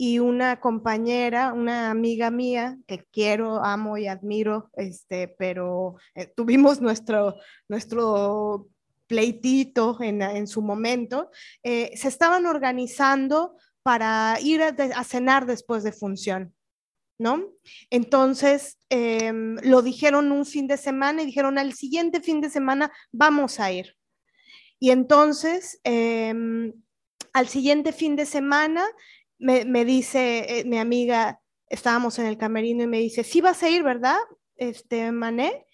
y 0.00 0.20
una 0.20 0.60
compañera, 0.60 1.52
una 1.52 1.90
amiga 1.90 2.30
mía 2.30 2.78
que 2.86 3.04
quiero, 3.10 3.64
amo 3.64 3.98
y 3.98 4.06
admiro, 4.06 4.70
este, 4.76 5.26
pero 5.26 5.96
eh, 6.14 6.32
tuvimos 6.36 6.80
nuestro, 6.80 7.34
nuestro 7.68 8.68
pleitito 9.08 10.00
en, 10.00 10.22
en 10.22 10.46
su 10.46 10.62
momento, 10.62 11.32
eh, 11.64 11.90
se 11.96 12.06
estaban 12.06 12.46
organizando 12.46 13.56
para 13.82 14.38
ir 14.40 14.62
a, 14.62 14.68
a, 14.68 15.02
cenar 15.02 15.46
después 15.46 15.82
de 15.82 15.90
función. 15.90 16.54
¿No? 17.20 17.42
Entonces, 17.90 18.78
em, 18.90 19.56
lo 19.64 19.82
dijeron 19.82 20.30
un 20.30 20.46
fin 20.46 20.68
de 20.68 20.76
semana 20.76 21.22
y 21.22 21.26
dijeron 21.26 21.58
al 21.58 21.72
siguiente 21.72 22.20
fin 22.20 22.40
de 22.40 22.50
semana 22.50 22.92
vamos 23.10 23.58
a 23.58 23.72
ir. 23.72 23.96
Y 24.78 24.90
entonces, 24.90 25.80
em, 25.82 26.72
al 27.32 27.48
siguiente 27.48 27.92
fin 27.92 28.14
de 28.14 28.24
semana, 28.24 28.86
me, 29.38 29.84
dice 29.84 30.60
eh, 30.60 30.64
mi 30.64 30.78
amiga, 30.78 31.40
estábamos 31.68 32.18
en 32.18 32.26
el 32.26 32.38
camerino 32.38 32.82
y 32.82 32.86
me 32.86 32.98
dice, 32.98 33.24
sí 33.24 33.40
vas 33.40 33.62
a 33.62 33.68
ir, 33.68 33.82
¿verdad? 33.82 34.18
Este, 34.56 35.10
Mané. 35.12 35.66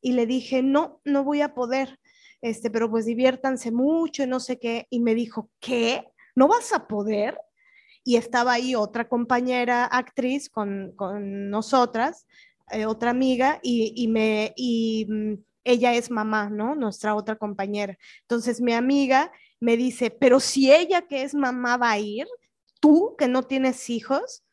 Y 0.00 0.12
le 0.12 0.26
dije, 0.26 0.62
no, 0.62 1.00
no 1.04 1.24
voy 1.24 1.40
a 1.40 1.54
poder, 1.54 1.98
este, 2.42 2.70
pero 2.70 2.90
pues 2.90 3.06
diviértanse 3.06 3.70
mucho, 3.70 4.26
no 4.26 4.40
sé 4.40 4.58
qué. 4.58 4.86
Y 4.90 5.00
me 5.00 5.14
dijo, 5.14 5.50
¿qué? 5.60 6.04
¿No 6.34 6.48
vas 6.48 6.72
a 6.72 6.86
poder? 6.86 7.38
Y 8.02 8.16
estaba 8.16 8.52
ahí 8.52 8.74
otra 8.74 9.08
compañera 9.08 9.86
actriz 9.86 10.50
con, 10.50 10.92
con 10.94 11.48
nosotras, 11.48 12.26
eh, 12.70 12.84
otra 12.84 13.10
amiga, 13.10 13.60
y, 13.62 13.94
y 13.96 14.08
me, 14.08 14.52
y 14.56 15.06
mm, 15.08 15.34
ella 15.64 15.94
es 15.94 16.10
mamá, 16.10 16.50
¿no? 16.50 16.74
Nuestra 16.74 17.14
otra 17.14 17.36
compañera. 17.36 17.96
Entonces 18.22 18.60
mi 18.60 18.74
amiga 18.74 19.32
me 19.60 19.78
dice, 19.78 20.10
pero 20.10 20.38
si 20.40 20.70
ella 20.70 21.02
que 21.08 21.22
es 21.22 21.34
mamá 21.34 21.78
va 21.78 21.92
a 21.92 21.98
ir, 21.98 22.26
tú 22.84 23.16
que 23.16 23.28
no 23.28 23.44
tienes 23.44 23.88
hijos, 23.88 24.44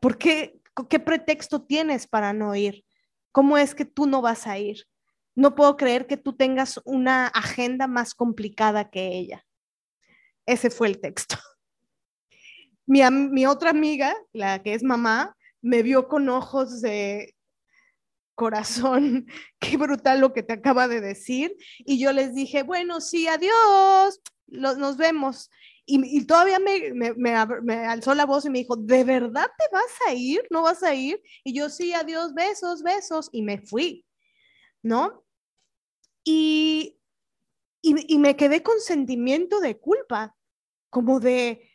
¿por 0.00 0.18
qué, 0.18 0.60
qué 0.90 0.98
pretexto 0.98 1.62
tienes 1.62 2.08
para 2.08 2.32
no 2.32 2.56
ir? 2.56 2.84
¿Cómo 3.30 3.56
es 3.58 3.76
que 3.76 3.84
tú 3.84 4.08
no 4.08 4.20
vas 4.20 4.48
a 4.48 4.58
ir? 4.58 4.88
No 5.36 5.54
puedo 5.54 5.76
creer 5.76 6.08
que 6.08 6.16
tú 6.16 6.32
tengas 6.32 6.80
una 6.84 7.28
agenda 7.28 7.86
más 7.86 8.12
complicada 8.16 8.90
que 8.90 9.16
ella. 9.16 9.46
Ese 10.46 10.68
fue 10.68 10.88
el 10.88 11.00
texto. 11.00 11.36
Mi, 12.86 13.02
mi 13.08 13.46
otra 13.46 13.70
amiga, 13.70 14.16
la 14.32 14.64
que 14.64 14.74
es 14.74 14.82
mamá, 14.82 15.36
me 15.62 15.84
vio 15.84 16.08
con 16.08 16.28
ojos 16.28 16.80
de 16.80 17.36
corazón, 18.34 19.28
qué 19.60 19.76
brutal 19.76 20.18
lo 20.18 20.32
que 20.32 20.42
te 20.42 20.54
acaba 20.54 20.88
de 20.88 21.00
decir. 21.00 21.54
Y 21.78 22.00
yo 22.00 22.12
les 22.12 22.34
dije, 22.34 22.64
bueno, 22.64 23.00
sí, 23.00 23.28
adiós, 23.28 24.20
nos 24.48 24.96
vemos. 24.96 25.50
Y, 25.88 26.24
todavía 26.24 26.58
me, 26.58 27.76
alzó 27.86 28.14
la 28.14 28.26
voz 28.26 28.44
y 28.44 28.50
me 28.50 28.58
dijo, 28.58 28.74
¿de 28.74 29.04
verdad 29.04 29.46
te 29.56 29.64
vas 29.72 29.98
a 30.08 30.14
ir? 30.14 30.44
¿No 30.50 30.62
vas 30.62 30.82
a 30.82 30.92
ir? 30.94 31.22
Y 31.44 31.54
yo, 31.54 31.70
sí, 31.70 31.94
adiós, 31.94 32.34
besos, 32.34 32.82
besos. 32.82 33.28
Y 33.30 33.42
me 33.42 33.58
fui, 33.58 34.04
¿no? 34.82 35.24
Y, 36.24 36.98
y, 37.82 38.18
me 38.18 38.36
quedé 38.36 38.64
con 38.64 38.80
sentimiento 38.80 39.60
de 39.60 39.78
culpa, 39.78 40.36
como 40.90 41.20
de, 41.20 41.70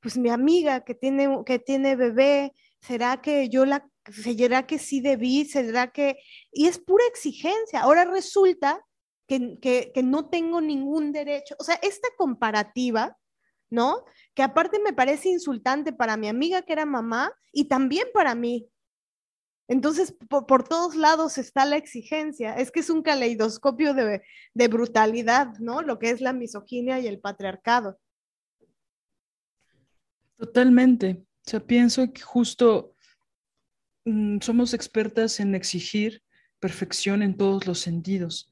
pues 0.00 0.16
mi 0.16 0.30
amiga 0.30 0.84
que 0.84 0.94
tiene, 0.94 1.42
que 1.44 1.58
tiene 1.58 1.96
bebé, 1.96 2.52
¿será 2.80 3.20
que 3.20 3.48
yo 3.48 3.66
la, 3.66 3.90
será 4.12 4.68
que 4.68 4.78
sí 4.78 5.00
debí? 5.00 5.46
¿Será 5.46 5.90
que...? 5.90 6.18
Y 6.52 6.68
es 6.68 6.78
pura 6.78 7.04
exigencia. 7.08 7.80
Ahora 7.80 8.04
resulta 8.04 8.80
que, 9.30 10.02
no 10.02 10.28
tengo 10.28 10.60
ningún 10.60 11.12
derecho. 11.12 11.54
O 11.58 11.64
sea, 11.64 11.76
esta 11.82 12.08
comparativa, 12.16 13.16
¿no? 13.70 14.04
Que 14.34 14.42
aparte 14.42 14.80
me 14.80 14.92
parece 14.92 15.28
insultante 15.28 15.92
para 15.92 16.16
mi 16.16 16.28
amiga 16.28 16.62
que 16.62 16.72
era 16.72 16.84
mamá 16.84 17.32
y 17.52 17.66
también 17.66 18.08
para 18.12 18.34
mí. 18.34 18.68
Entonces, 19.68 20.16
por, 20.28 20.66
todos 20.66 20.96
lados 20.96 21.38
está 21.38 21.64
la 21.64 21.76
exigencia. 21.76 22.54
Es 22.54 22.72
que 22.72 22.80
es 22.80 22.90
un 22.90 23.02
caleidoscopio 23.02 23.94
de, 23.94 24.68
brutalidad, 24.68 25.56
¿no? 25.60 25.82
Lo 25.82 26.00
que 26.00 26.10
es 26.10 26.20
la 26.20 26.32
misoginia 26.32 26.98
y 26.98 27.06
el 27.06 27.20
patriarcado. 27.20 28.00
Totalmente. 30.36 31.22
O 31.46 31.50
sea, 31.50 31.60
pienso 31.60 32.12
que 32.12 32.22
justo 32.22 32.94
mm, 34.06 34.40
somos 34.40 34.74
expertas 34.74 35.38
en 35.38 35.54
exigir 35.54 36.22
perfección 36.58 37.22
en 37.22 37.36
todos 37.36 37.66
los 37.66 37.78
sentidos 37.78 38.49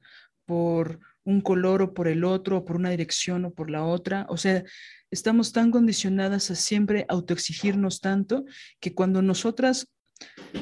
por 0.49 0.99
un 1.25 1.41
color 1.41 1.83
o 1.83 1.93
por 1.93 2.07
el 2.07 2.23
otro, 2.23 2.57
o 2.57 2.65
por 2.65 2.75
una 2.75 2.89
dirección 2.89 3.45
o 3.45 3.53
por 3.53 3.69
la 3.69 3.83
otra. 3.85 4.25
O 4.29 4.37
sea, 4.37 4.63
estamos 5.11 5.53
tan 5.53 5.69
condicionadas 5.69 6.49
a 6.49 6.55
siempre 6.55 7.05
autoexigirnos 7.07 8.01
tanto 8.01 8.45
que 8.79 8.95
cuando 8.95 9.21
nosotras 9.21 9.93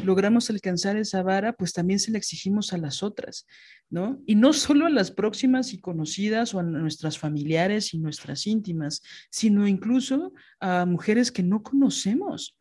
logramos 0.03 0.49
alcanzar 0.49 0.97
esa 0.97 1.23
vara, 1.23 1.53
pues 1.53 1.71
también 1.71 1.99
se 2.01 2.11
la 2.11 2.17
exigimos 2.17 2.73
a 2.73 2.77
las 2.77 3.01
otras, 3.01 3.47
¿no? 3.89 4.21
Y 4.25 4.35
no 4.35 4.51
solo 4.51 4.87
a 4.87 4.89
las 4.89 5.09
próximas 5.09 5.71
y 5.71 5.79
conocidas 5.79 6.53
o 6.53 6.59
a 6.59 6.63
nuestras 6.63 7.17
familiares 7.17 7.93
y 7.93 7.99
nuestras 7.99 8.45
íntimas, 8.45 9.01
sino 9.31 9.69
incluso 9.69 10.33
a 10.59 10.85
mujeres 10.85 11.31
que 11.31 11.43
no 11.43 11.63
conocemos, 11.63 12.57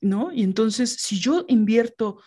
¿no? 0.00 0.32
Y 0.32 0.44
entonces, 0.44 0.92
si 1.00 1.18
yo 1.18 1.46
invierto 1.48 2.20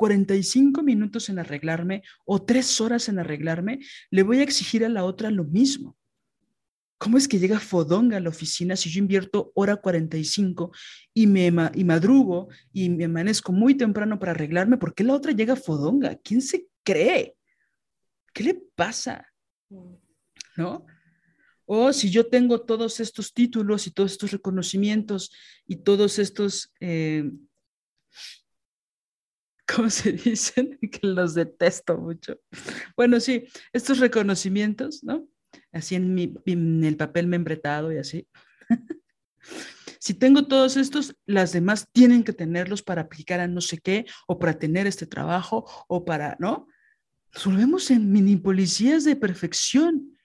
45 0.00 0.82
minutos 0.82 1.28
en 1.28 1.38
arreglarme 1.38 2.02
o 2.24 2.42
tres 2.42 2.80
horas 2.80 3.10
en 3.10 3.18
arreglarme, 3.18 3.80
le 4.10 4.22
voy 4.22 4.38
a 4.38 4.42
exigir 4.42 4.82
a 4.82 4.88
la 4.88 5.04
otra 5.04 5.30
lo 5.30 5.44
mismo. 5.44 5.98
¿Cómo 6.96 7.18
es 7.18 7.28
que 7.28 7.38
llega 7.38 7.60
fodonga 7.60 8.16
a 8.16 8.20
la 8.20 8.30
oficina 8.30 8.76
si 8.76 8.88
yo 8.88 8.98
invierto 8.98 9.52
hora 9.54 9.76
45 9.76 10.72
y 11.12 11.26
me 11.26 11.52
y 11.74 11.84
madrugo 11.84 12.48
y 12.72 12.88
me 12.88 13.04
amanezco 13.04 13.52
muy 13.52 13.74
temprano 13.74 14.18
para 14.18 14.32
arreglarme? 14.32 14.78
¿Por 14.78 14.94
qué 14.94 15.04
la 15.04 15.12
otra 15.12 15.32
llega 15.32 15.54
fodonga? 15.54 16.16
¿Quién 16.24 16.40
se 16.40 16.66
cree? 16.82 17.36
¿Qué 18.32 18.44
le 18.44 18.54
pasa? 18.54 19.26
¿No? 20.56 20.86
O 21.66 21.92
si 21.92 22.08
yo 22.08 22.26
tengo 22.26 22.62
todos 22.62 23.00
estos 23.00 23.34
títulos 23.34 23.86
y 23.86 23.90
todos 23.90 24.12
estos 24.12 24.30
reconocimientos 24.30 25.30
y 25.66 25.76
todos 25.76 26.18
estos 26.18 26.72
eh, 26.80 27.30
¿cómo 29.74 29.90
se 29.90 30.12
dicen? 30.12 30.78
que 30.80 31.06
los 31.06 31.34
detesto 31.34 31.98
mucho. 31.98 32.38
Bueno, 32.96 33.20
sí, 33.20 33.44
estos 33.72 33.98
reconocimientos, 33.98 35.02
¿no? 35.04 35.28
Así 35.72 35.94
en, 35.94 36.14
mi, 36.14 36.34
en 36.46 36.84
el 36.84 36.96
papel 36.96 37.26
membretado 37.26 37.92
y 37.92 37.98
así. 37.98 38.26
si 39.98 40.14
tengo 40.14 40.46
todos 40.46 40.76
estos, 40.76 41.16
las 41.26 41.52
demás 41.52 41.88
tienen 41.92 42.24
que 42.24 42.32
tenerlos 42.32 42.82
para 42.82 43.02
aplicar 43.02 43.40
a 43.40 43.48
no 43.48 43.60
sé 43.60 43.78
qué, 43.78 44.06
o 44.26 44.38
para 44.38 44.58
tener 44.58 44.86
este 44.86 45.06
trabajo, 45.06 45.66
o 45.88 46.04
para, 46.04 46.36
¿no? 46.38 46.66
Nos 47.34 47.46
volvemos 47.46 47.90
en 47.90 48.10
mini 48.10 48.36
policías 48.36 49.04
de 49.04 49.16
perfección. 49.16 50.16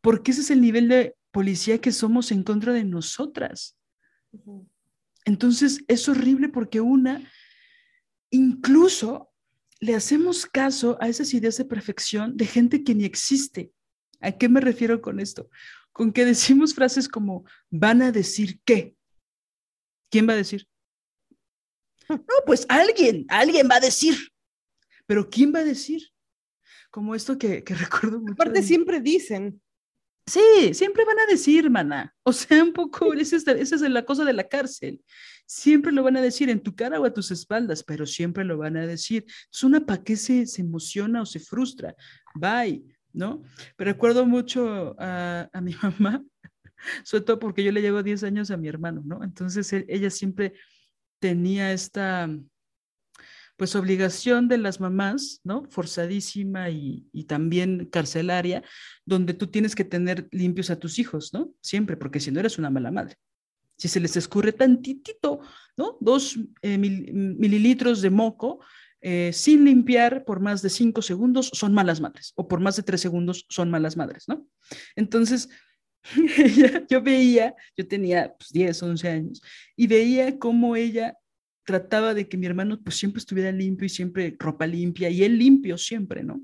Porque 0.00 0.32
ese 0.32 0.40
es 0.40 0.50
el 0.50 0.60
nivel 0.60 0.88
de 0.88 1.16
policía 1.30 1.80
que 1.80 1.92
somos 1.92 2.32
en 2.32 2.42
contra 2.42 2.72
de 2.72 2.84
nosotras. 2.84 3.78
Entonces, 5.24 5.84
es 5.88 6.08
horrible 6.08 6.48
porque 6.48 6.80
una 6.80 7.22
incluso 8.30 9.30
le 9.80 9.94
hacemos 9.94 10.46
caso 10.46 10.98
a 11.00 11.08
esas 11.08 11.32
ideas 11.34 11.56
de 11.56 11.64
perfección 11.64 12.36
de 12.36 12.46
gente 12.46 12.84
que 12.84 12.94
ni 12.94 13.04
existe. 13.04 13.72
¿A 14.20 14.32
qué 14.32 14.48
me 14.48 14.60
refiero 14.60 15.00
con 15.00 15.20
esto? 15.20 15.48
Con 15.92 16.12
que 16.12 16.24
decimos 16.24 16.74
frases 16.74 17.08
como, 17.08 17.44
van 17.70 18.02
a 18.02 18.12
decir 18.12 18.60
qué. 18.64 18.94
¿Quién 20.10 20.28
va 20.28 20.34
a 20.34 20.36
decir? 20.36 20.66
No, 22.08 22.18
pues 22.44 22.66
alguien, 22.68 23.24
alguien 23.28 23.68
va 23.70 23.76
a 23.76 23.80
decir. 23.80 24.16
Pero 25.06 25.30
¿quién 25.30 25.54
va 25.54 25.60
a 25.60 25.64
decir? 25.64 26.10
Como 26.90 27.14
esto 27.14 27.38
que, 27.38 27.64
recuerdo 27.66 28.20
mucho. 28.20 28.34
Aparte 28.34 28.62
siempre 28.62 29.00
dicen. 29.00 29.62
Sí, 30.26 30.74
siempre 30.74 31.04
van 31.04 31.18
a 31.18 31.26
decir, 31.26 31.68
mana. 31.70 32.14
O 32.22 32.32
sea, 32.32 32.62
un 32.62 32.72
poco, 32.72 33.12
esa 33.14 33.36
es, 33.36 33.46
esa 33.46 33.74
es 33.74 33.82
la 33.82 34.04
cosa 34.04 34.24
de 34.24 34.32
la 34.32 34.48
cárcel. 34.48 35.00
Siempre 35.46 35.90
lo 35.92 36.02
van 36.02 36.16
a 36.16 36.22
decir 36.22 36.48
en 36.50 36.60
tu 36.60 36.74
cara 36.74 37.00
o 37.00 37.04
a 37.04 37.12
tus 37.12 37.30
espaldas, 37.30 37.82
pero 37.82 38.06
siempre 38.06 38.44
lo 38.44 38.56
van 38.58 38.76
a 38.76 38.86
decir. 38.86 39.24
Es 39.52 39.64
una 39.64 39.84
para 39.84 40.02
qué 40.04 40.16
se, 40.16 40.46
se 40.46 40.62
emociona 40.62 41.22
o 41.22 41.26
se 41.26 41.40
frustra. 41.40 41.96
Bye, 42.34 42.84
¿no? 43.12 43.42
Pero 43.76 43.90
recuerdo 43.90 44.26
mucho 44.26 44.94
a, 44.98 45.48
a 45.52 45.60
mi 45.60 45.74
mamá, 45.82 46.22
sobre 47.04 47.24
todo 47.24 47.38
porque 47.38 47.64
yo 47.64 47.72
le 47.72 47.82
llevo 47.82 48.02
10 48.02 48.22
años 48.24 48.50
a 48.50 48.56
mi 48.56 48.68
hermano, 48.68 49.02
¿no? 49.04 49.22
Entonces 49.24 49.72
ella 49.72 50.10
siempre 50.10 50.54
tenía 51.18 51.72
esta, 51.72 52.28
pues 53.60 53.76
obligación 53.76 54.48
de 54.48 54.56
las 54.56 54.80
mamás, 54.80 55.42
¿no? 55.44 55.66
Forzadísima 55.68 56.70
y, 56.70 57.04
también 57.28 57.90
carcelaria, 57.92 58.62
donde 59.04 59.34
tú 59.34 59.48
tienes 59.48 59.74
que 59.74 59.84
tener 59.84 60.28
limpios 60.30 60.70
a 60.70 60.78
tus 60.78 60.98
hijos, 60.98 61.34
¿no? 61.34 61.52
Siempre, 61.60 61.98
porque 61.98 62.20
si 62.20 62.30
no 62.30 62.40
eres 62.40 62.56
una 62.56 62.70
mala 62.70 62.90
madre. 62.90 63.16
Si 63.76 63.86
se 63.86 64.00
les 64.00 64.16
escurre 64.16 64.52
tantitito, 64.52 65.40
¿no? 65.76 65.98
Dos 66.00 66.38
eh, 66.62 66.78
mil, 66.78 67.12
mililitros 67.12 68.00
de 68.00 68.08
moco 68.08 68.60
eh, 69.02 69.30
sin 69.34 69.66
limpiar 69.66 70.24
por 70.24 70.40
más 70.40 70.62
de 70.62 70.70
cinco 70.70 71.02
segundos, 71.02 71.50
son 71.52 71.74
malas 71.74 72.00
madres, 72.00 72.32
o 72.36 72.48
por 72.48 72.60
más 72.60 72.76
de 72.76 72.82
tres 72.82 73.02
segundos, 73.02 73.44
son 73.50 73.70
malas 73.70 73.94
madres, 73.94 74.24
¿no? 74.26 74.46
Entonces, 74.96 75.50
yo 76.88 77.02
veía, 77.02 77.54
yo 77.76 77.86
tenía 77.86 78.34
pues, 78.38 78.52
10, 78.52 78.82
11 78.84 79.08
años, 79.10 79.42
y 79.76 79.86
veía 79.86 80.38
cómo 80.38 80.76
ella 80.76 81.18
trataba 81.64 82.14
de 82.14 82.28
que 82.28 82.36
mi 82.36 82.46
hermano 82.46 82.80
pues 82.82 82.96
siempre 82.96 83.18
estuviera 83.20 83.52
limpio 83.52 83.86
y 83.86 83.90
siempre 83.90 84.36
ropa 84.38 84.66
limpia 84.66 85.10
y 85.10 85.24
él 85.24 85.38
limpio 85.38 85.78
siempre, 85.78 86.22
¿no? 86.22 86.40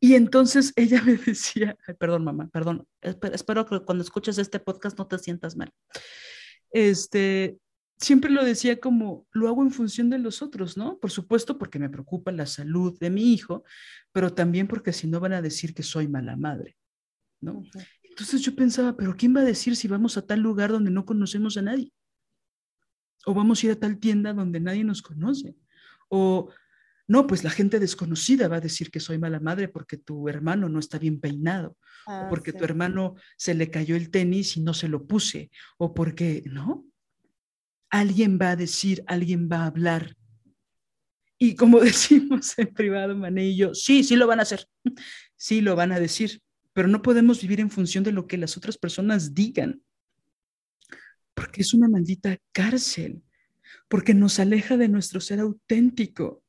Y 0.00 0.14
entonces 0.14 0.72
ella 0.76 1.02
me 1.06 1.16
decía, 1.16 1.76
perdón 1.98 2.24
mamá, 2.24 2.48
perdón, 2.52 2.86
espero, 3.00 3.34
espero, 3.34 3.66
que 3.66 3.80
cuando 3.80 4.04
escuches 4.04 4.38
este 4.38 4.60
podcast 4.60 4.98
no 4.98 5.06
te 5.06 5.18
sientas 5.18 5.56
mal. 5.56 5.70
Este, 6.70 7.58
siempre 7.98 8.30
lo 8.30 8.44
decía 8.44 8.78
como, 8.78 9.26
lo 9.32 9.48
hago 9.48 9.62
en 9.62 9.70
función 9.70 10.10
de 10.10 10.18
los 10.18 10.42
otros, 10.42 10.76
¿no? 10.76 10.98
Por 10.98 11.10
supuesto 11.10 11.58
porque 11.58 11.78
me 11.78 11.90
preocupa 11.90 12.30
la 12.32 12.46
salud 12.46 12.98
de 12.98 13.10
mi 13.10 13.32
hijo, 13.32 13.64
pero 14.12 14.32
también 14.32 14.68
porque 14.68 14.92
si 14.92 15.06
no 15.06 15.20
van 15.20 15.32
a 15.32 15.42
decir 15.42 15.74
que 15.74 15.82
soy 15.82 16.08
mala 16.08 16.36
madre, 16.36 16.76
¿no? 17.40 17.62
Entonces 18.02 18.40
yo 18.42 18.54
pensaba, 18.54 18.96
pero 18.96 19.16
¿quién 19.16 19.34
va 19.34 19.40
a 19.40 19.44
decir 19.44 19.76
si 19.76 19.88
vamos 19.88 20.16
a 20.16 20.26
tal 20.26 20.40
lugar 20.40 20.70
donde 20.70 20.90
no 20.90 21.04
conocemos 21.04 21.56
a 21.56 21.62
nadie? 21.62 21.92
O 23.26 23.34
vamos 23.34 23.62
a 23.62 23.66
ir 23.66 23.72
a 23.72 23.80
tal 23.80 23.98
tienda 23.98 24.32
donde 24.32 24.60
nadie 24.60 24.84
nos 24.84 25.02
conoce, 25.02 25.56
o 26.08 26.48
no, 27.08 27.26
pues 27.26 27.44
la 27.44 27.50
gente 27.50 27.78
desconocida 27.78 28.48
va 28.48 28.56
a 28.56 28.60
decir 28.60 28.90
que 28.90 29.00
soy 29.00 29.18
mala 29.18 29.38
madre 29.38 29.68
porque 29.68 29.96
tu 29.96 30.28
hermano 30.28 30.68
no 30.68 30.78
está 30.78 30.98
bien 30.98 31.20
peinado, 31.20 31.76
ah, 32.06 32.24
o 32.24 32.28
porque 32.28 32.52
sí. 32.52 32.58
tu 32.58 32.64
hermano 32.64 33.14
se 33.36 33.54
le 33.54 33.70
cayó 33.70 33.96
el 33.96 34.10
tenis 34.10 34.56
y 34.56 34.60
no 34.60 34.74
se 34.74 34.88
lo 34.88 35.06
puse, 35.06 35.50
o 35.76 35.92
porque, 35.94 36.42
¿no? 36.46 36.86
Alguien 37.90 38.38
va 38.40 38.50
a 38.50 38.56
decir, 38.56 39.04
alguien 39.06 39.48
va 39.50 39.62
a 39.62 39.66
hablar. 39.66 40.16
Y 41.38 41.54
como 41.54 41.80
decimos 41.80 42.58
en 42.58 42.72
privado, 42.74 43.16
Mané 43.16 43.48
y 43.48 43.56
yo, 43.56 43.74
sí, 43.74 44.02
sí 44.02 44.16
lo 44.16 44.26
van 44.26 44.40
a 44.40 44.42
hacer, 44.42 44.66
sí 45.36 45.60
lo 45.60 45.76
van 45.76 45.92
a 45.92 46.00
decir, 46.00 46.40
pero 46.72 46.88
no 46.88 47.02
podemos 47.02 47.40
vivir 47.40 47.60
en 47.60 47.70
función 47.70 48.02
de 48.02 48.12
lo 48.12 48.26
que 48.26 48.36
las 48.36 48.56
otras 48.56 48.78
personas 48.78 49.32
digan 49.32 49.82
porque 51.36 51.60
es 51.60 51.74
una 51.74 51.86
maldita 51.86 52.38
cárcel, 52.50 53.22
porque 53.88 54.14
nos 54.14 54.40
aleja 54.40 54.78
de 54.78 54.88
nuestro 54.88 55.20
ser 55.20 55.38
auténtico. 55.38 56.42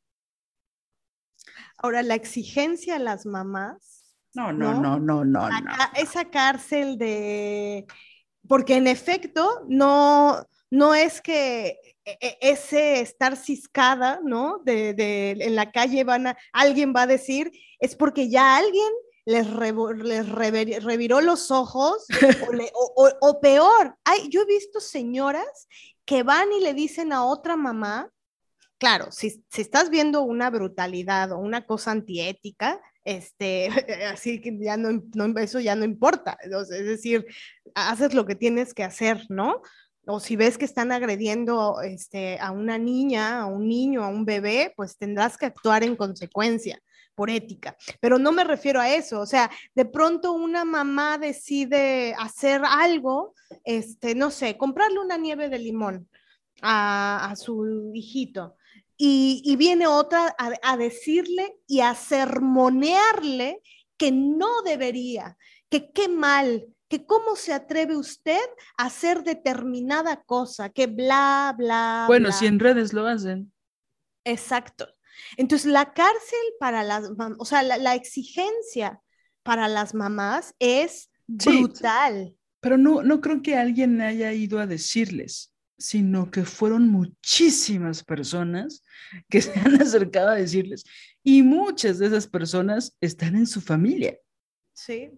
Ahora, 1.78 2.02
la 2.02 2.16
exigencia 2.16 2.96
a 2.96 3.00
las 3.00 3.26
mamás. 3.26 4.16
No, 4.34 4.54
no, 4.54 4.82
no, 4.82 4.98
no, 4.98 5.26
no. 5.26 5.50
no, 5.50 5.50
Esa 5.96 6.26
cárcel 6.30 6.98
de... 6.98 7.86
Porque 8.48 8.78
en 8.78 8.88
efecto, 8.88 9.66
no, 9.68 10.42
no 10.72 10.96
es 10.96 11.22
que 11.22 11.78
e, 12.06 12.18
e, 12.22 12.38
ese 12.40 13.02
estar 13.02 13.36
ciscada, 13.36 14.22
¿no? 14.24 14.62
De, 14.64 14.94
de, 14.94 15.32
en 15.32 15.56
la 15.56 15.70
calle 15.72 16.06
van 16.06 16.28
a, 16.28 16.38
alguien 16.54 16.94
va 16.96 17.02
a 17.02 17.08
decir, 17.08 17.52
es 17.80 17.98
porque 17.98 18.30
ya 18.30 18.56
alguien 18.56 18.90
les, 19.28 19.50
re, 19.50 19.74
les 19.98 20.30
rever, 20.30 20.82
reviró 20.86 21.20
los 21.20 21.52
ojos 21.52 22.06
o, 22.50 22.54
le, 22.54 22.72
o, 22.74 23.12
o, 23.20 23.40
peor, 23.42 23.98
hay, 24.06 24.30
yo 24.30 24.42
he 24.42 24.46
visto 24.46 24.80
señoras 24.80 25.68
que 26.06 26.24
van 26.24 26.54
y 26.54 26.62
le 26.62 26.74
dicen 26.74 27.12
a 27.12 27.26
otra 27.26 27.58
mamá, 27.58 28.10
claro, 28.78 29.12
si, 29.12 29.44
si 29.52 29.62
estás 29.62 29.90
viendo 29.90 30.22
una 30.22 30.50
brutalidad 30.50 31.34
o 31.34 31.40
una 31.40 31.66
cosa 31.66 31.92
antiética, 31.92 32.82
este, 33.04 33.68
así 34.14 34.40
que 34.40 34.58
ya 34.62 34.78
no, 34.78 35.04
no, 35.14 35.38
eso 35.40 35.60
ya 35.60 35.76
no 35.76 35.84
importa, 35.84 36.38
es 36.42 36.70
decir, 36.70 37.26
haces 37.76 38.14
lo 38.14 38.26
que 38.26 38.36
tienes 38.36 38.74
que 38.74 38.86
hacer, 38.86 39.26
¿no? 39.28 39.62
O 40.08 40.20
si 40.20 40.36
ves 40.36 40.58
que 40.58 40.66
están 40.66 40.92
agrediendo 40.92 41.82
este, 41.82 42.40
a 42.40 42.52
una 42.52 42.78
niña, 42.78 43.42
a 43.42 43.46
un 43.46 43.68
niño, 43.68 44.04
a 44.04 44.08
un 44.08 44.26
bebé, 44.26 44.74
pues 44.76 44.98
tendrás 44.98 45.38
que 45.38 45.46
actuar 45.46 45.84
en 45.84 45.96
consecuencia 45.96 46.82
por 47.14 47.30
ética, 47.32 47.76
pero 48.00 48.20
no 48.20 48.32
me 48.32 48.44
refiero 48.44 48.80
a 48.80 48.94
eso, 48.94 49.20
o 49.20 49.26
sea, 49.26 49.50
de 49.74 49.86
pronto 49.86 50.34
una 50.34 50.66
mamá 50.66 51.18
decide 51.18 52.14
hacer 52.14 52.62
algo, 52.64 53.34
este, 53.64 54.14
no 54.14 54.30
sé, 54.30 54.56
comprarle 54.56 55.00
una 55.00 55.18
nieve 55.18 55.50
de 55.50 55.58
limón 55.58 56.08
a, 56.62 57.32
a 57.32 57.36
su 57.36 57.92
hijito 57.96 58.56
y, 58.98 59.42
y 59.44 59.56
viene 59.56 59.88
otra 59.88 60.36
a, 60.38 60.54
a, 60.62 60.78
decirle 60.78 61.58
y 61.66 61.80
a 61.80 61.96
sermonearle 61.96 63.62
que 63.98 64.12
no 64.12 64.62
debería, 64.64 65.38
que 65.70 65.92
qué 65.92 66.08
mal, 66.10 66.68
que 66.88 67.06
cómo 67.06 67.36
se 67.36 67.54
atreve 67.54 67.96
usted 67.96 68.46
a 68.78 68.86
hacer 68.86 69.24
determinada 69.24 70.24
cosa, 70.24 70.70
que 70.70 70.88
bla, 70.88 71.54
bla. 71.58 72.06
Bueno, 72.08 72.30
bla. 72.30 72.38
si 72.38 72.46
en 72.46 72.60
redes 72.60 72.94
lo 72.94 73.08
hacen. 73.08 73.52
Exacto. 74.24 74.88
Entonces, 75.36 75.72
la 75.72 75.94
cárcel 75.94 76.40
para 76.60 76.84
las, 76.84 77.10
o 77.38 77.46
sea, 77.46 77.64
la, 77.64 77.78
la 77.78 77.96
exigencia 77.96 79.02
para 79.44 79.68
las 79.68 79.94
mamás 79.94 80.54
es 80.60 81.10
brutal. 81.28 82.36
Pero 82.60 82.78
no, 82.78 83.04
no 83.04 83.22
creo 83.22 83.42
que 83.42 83.56
alguien 83.56 84.02
haya 84.02 84.34
ido 84.34 84.60
a 84.60 84.68
decirles, 84.68 85.54
sino 85.78 86.32
que 86.32 86.44
fueron 86.44 86.90
muchísimas 86.90 88.04
personas 88.04 88.84
que 89.30 89.42
se 89.42 89.58
han 89.60 89.82
acercado 89.82 90.30
a 90.30 90.36
decirles 90.36 90.84
y 91.24 91.44
muchas 91.44 92.00
de 92.00 92.08
esas 92.08 92.28
personas 92.28 92.96
están 93.02 93.36
en 93.36 93.48
su 93.48 93.62
familia. 93.62 94.18
Sí. 94.74 95.12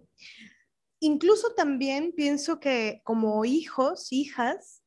Incluso 1.00 1.54
también 1.54 2.14
pienso 2.16 2.60
que 2.60 3.02
como 3.04 3.46
hijos, 3.46 4.12
hijas, 4.12 4.82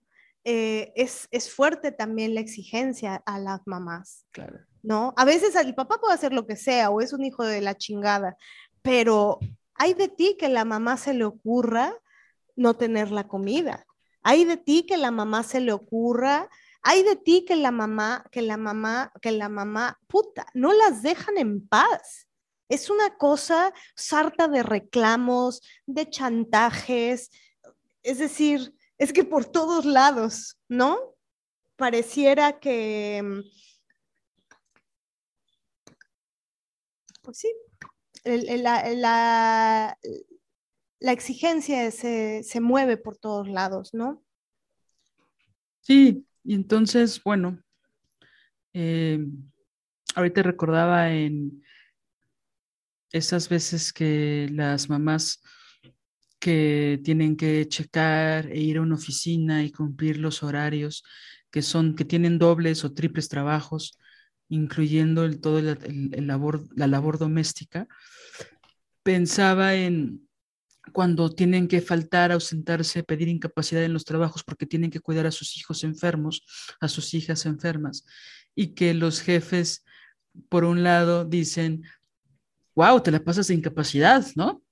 eh, 0.44 0.93
es, 0.97 1.28
es 1.30 1.52
fuerte 1.52 1.93
también 1.93 2.34
la 2.34 2.40
exigencia 2.40 3.22
a 3.26 3.39
las 3.39 3.60
mamás. 3.66 4.26
Claro. 4.32 4.60
¿no? 4.82 5.14
A 5.16 5.24
veces 5.24 5.55
el 5.55 5.74
papá 5.74 5.98
puede 6.01 6.14
hacer 6.14 6.32
lo 6.32 6.47
que 6.47 6.56
sea 6.56 6.90
o 6.90 7.01
es 7.01 7.12
un 7.12 7.24
hijo 7.24 7.44
de 7.44 7.60
la 7.60 7.76
chingada, 7.76 8.36
pero 8.82 9.39
hay 9.74 9.94
de 9.94 10.09
ti 10.09 10.36
que 10.39 10.48
la 10.48 10.64
mamá 10.64 10.97
se 10.97 11.14
le 11.14 11.24
ocurra 11.24 11.94
no 12.56 12.74
tener 12.74 13.10
la 13.10 13.28
comida. 13.28 13.86
Hay 14.22 14.44
de 14.44 14.56
ti 14.56 14.84
que 14.86 14.97
la 14.97 15.10
mamá 15.10 15.43
se 15.43 15.60
le 15.60 15.72
ocurra, 15.72 16.48
hay 16.82 17.02
de 17.02 17.16
ti 17.16 17.44
que 17.47 17.56
la 17.56 17.70
mamá, 17.70 18.24
que 18.30 18.43
la 18.43 18.56
mamá, 18.56 19.12
que 19.20 19.32
la 19.32 19.48
mamá, 19.48 20.01
puta, 20.06 20.47
no 20.55 20.72
las 20.72 21.02
dejan 21.02 21.39
en 21.39 21.66
paz. 21.66 22.28
Es 22.73 22.89
una 22.89 23.19
cosa 23.19 23.74
sarta 23.94 24.49
de 24.49 24.62
reclamos, 24.62 25.61
de 25.85 26.09
chantajes, 26.09 27.31
es 28.03 28.19
decir, 28.19 28.74
es 28.97 29.12
que 29.12 29.24
por 29.24 29.44
todos 29.44 29.85
lados, 29.85 30.59
¿no? 30.69 30.99
Pareciera 31.77 32.61
que 32.61 33.43
pues 37.20 37.39
sí, 37.39 37.53
la, 38.24 38.89
la, 38.94 39.99
la, 40.99 41.12
exigencia 41.12 41.90
se, 41.90 42.43
se, 42.43 42.61
mueve 42.61 42.97
por 42.97 43.19
todos 43.19 43.49
lados, 43.49 43.93
¿no? 43.93 44.24
Sí, 45.82 46.27
y 46.43 46.55
entonces, 46.55 47.23
bueno, 47.23 47.62
eh, 48.73 49.19
ahorita 50.15 50.43
recordaba 50.43 51.12
en 51.12 51.62
esas 53.12 53.48
veces 53.48 53.93
que 53.93 54.48
las 54.52 54.89
mamás 54.89 55.43
que 56.39 57.01
tienen 57.05 57.36
que 57.36 57.68
checar 57.68 58.47
e 58.51 58.59
ir 58.59 58.78
a 58.78 58.82
una 58.82 58.97
oficina 58.97 59.62
y 59.64 59.70
cumplir 59.70 60.18
los 60.18 60.43
horarios 60.43 61.05
que 61.51 61.62
son 61.62 61.94
que 61.94 62.05
tienen 62.05 62.39
dobles 62.39 62.84
o 62.84 62.93
triples 62.93 63.28
trabajos 63.28 63.98
incluyendo 64.52 65.24
el, 65.24 65.40
todo 65.40 65.59
el, 65.59 66.26
labor, 66.26 66.68
la 66.76 66.86
labor 66.86 67.18
doméstica, 67.18 67.89
pensaba 69.02 69.74
en 69.74 70.28
cuando 70.93 71.30
tienen 71.30 71.68
que 71.68 71.80
faltar, 71.80 72.32
ausentarse, 72.32 73.02
pedir 73.02 73.28
incapacidad 73.28 73.82
en 73.82 73.94
los 73.94 74.05
trabajos 74.05 74.44
porque 74.44 74.66
tienen 74.66 74.90
que 74.90 75.01
cuidar 75.01 75.26
a 75.26 75.30
sus 75.30 75.56
hijos 75.56 75.84
enfermos, 75.84 76.44
a 76.80 76.89
sus 76.89 77.14
hijas 77.14 77.47
enfermas, 77.47 78.05
y 78.55 78.74
que 78.74 78.93
los 78.93 79.22
jefes, 79.22 79.84
por 80.51 80.64
un 80.64 80.82
lado, 80.82 81.24
dicen, 81.24 81.84
wow, 82.74 83.01
te 83.01 83.11
la 83.11 83.23
pasas 83.23 83.49
de 83.49 83.55
incapacidad, 83.55 84.27
¿no? 84.35 84.62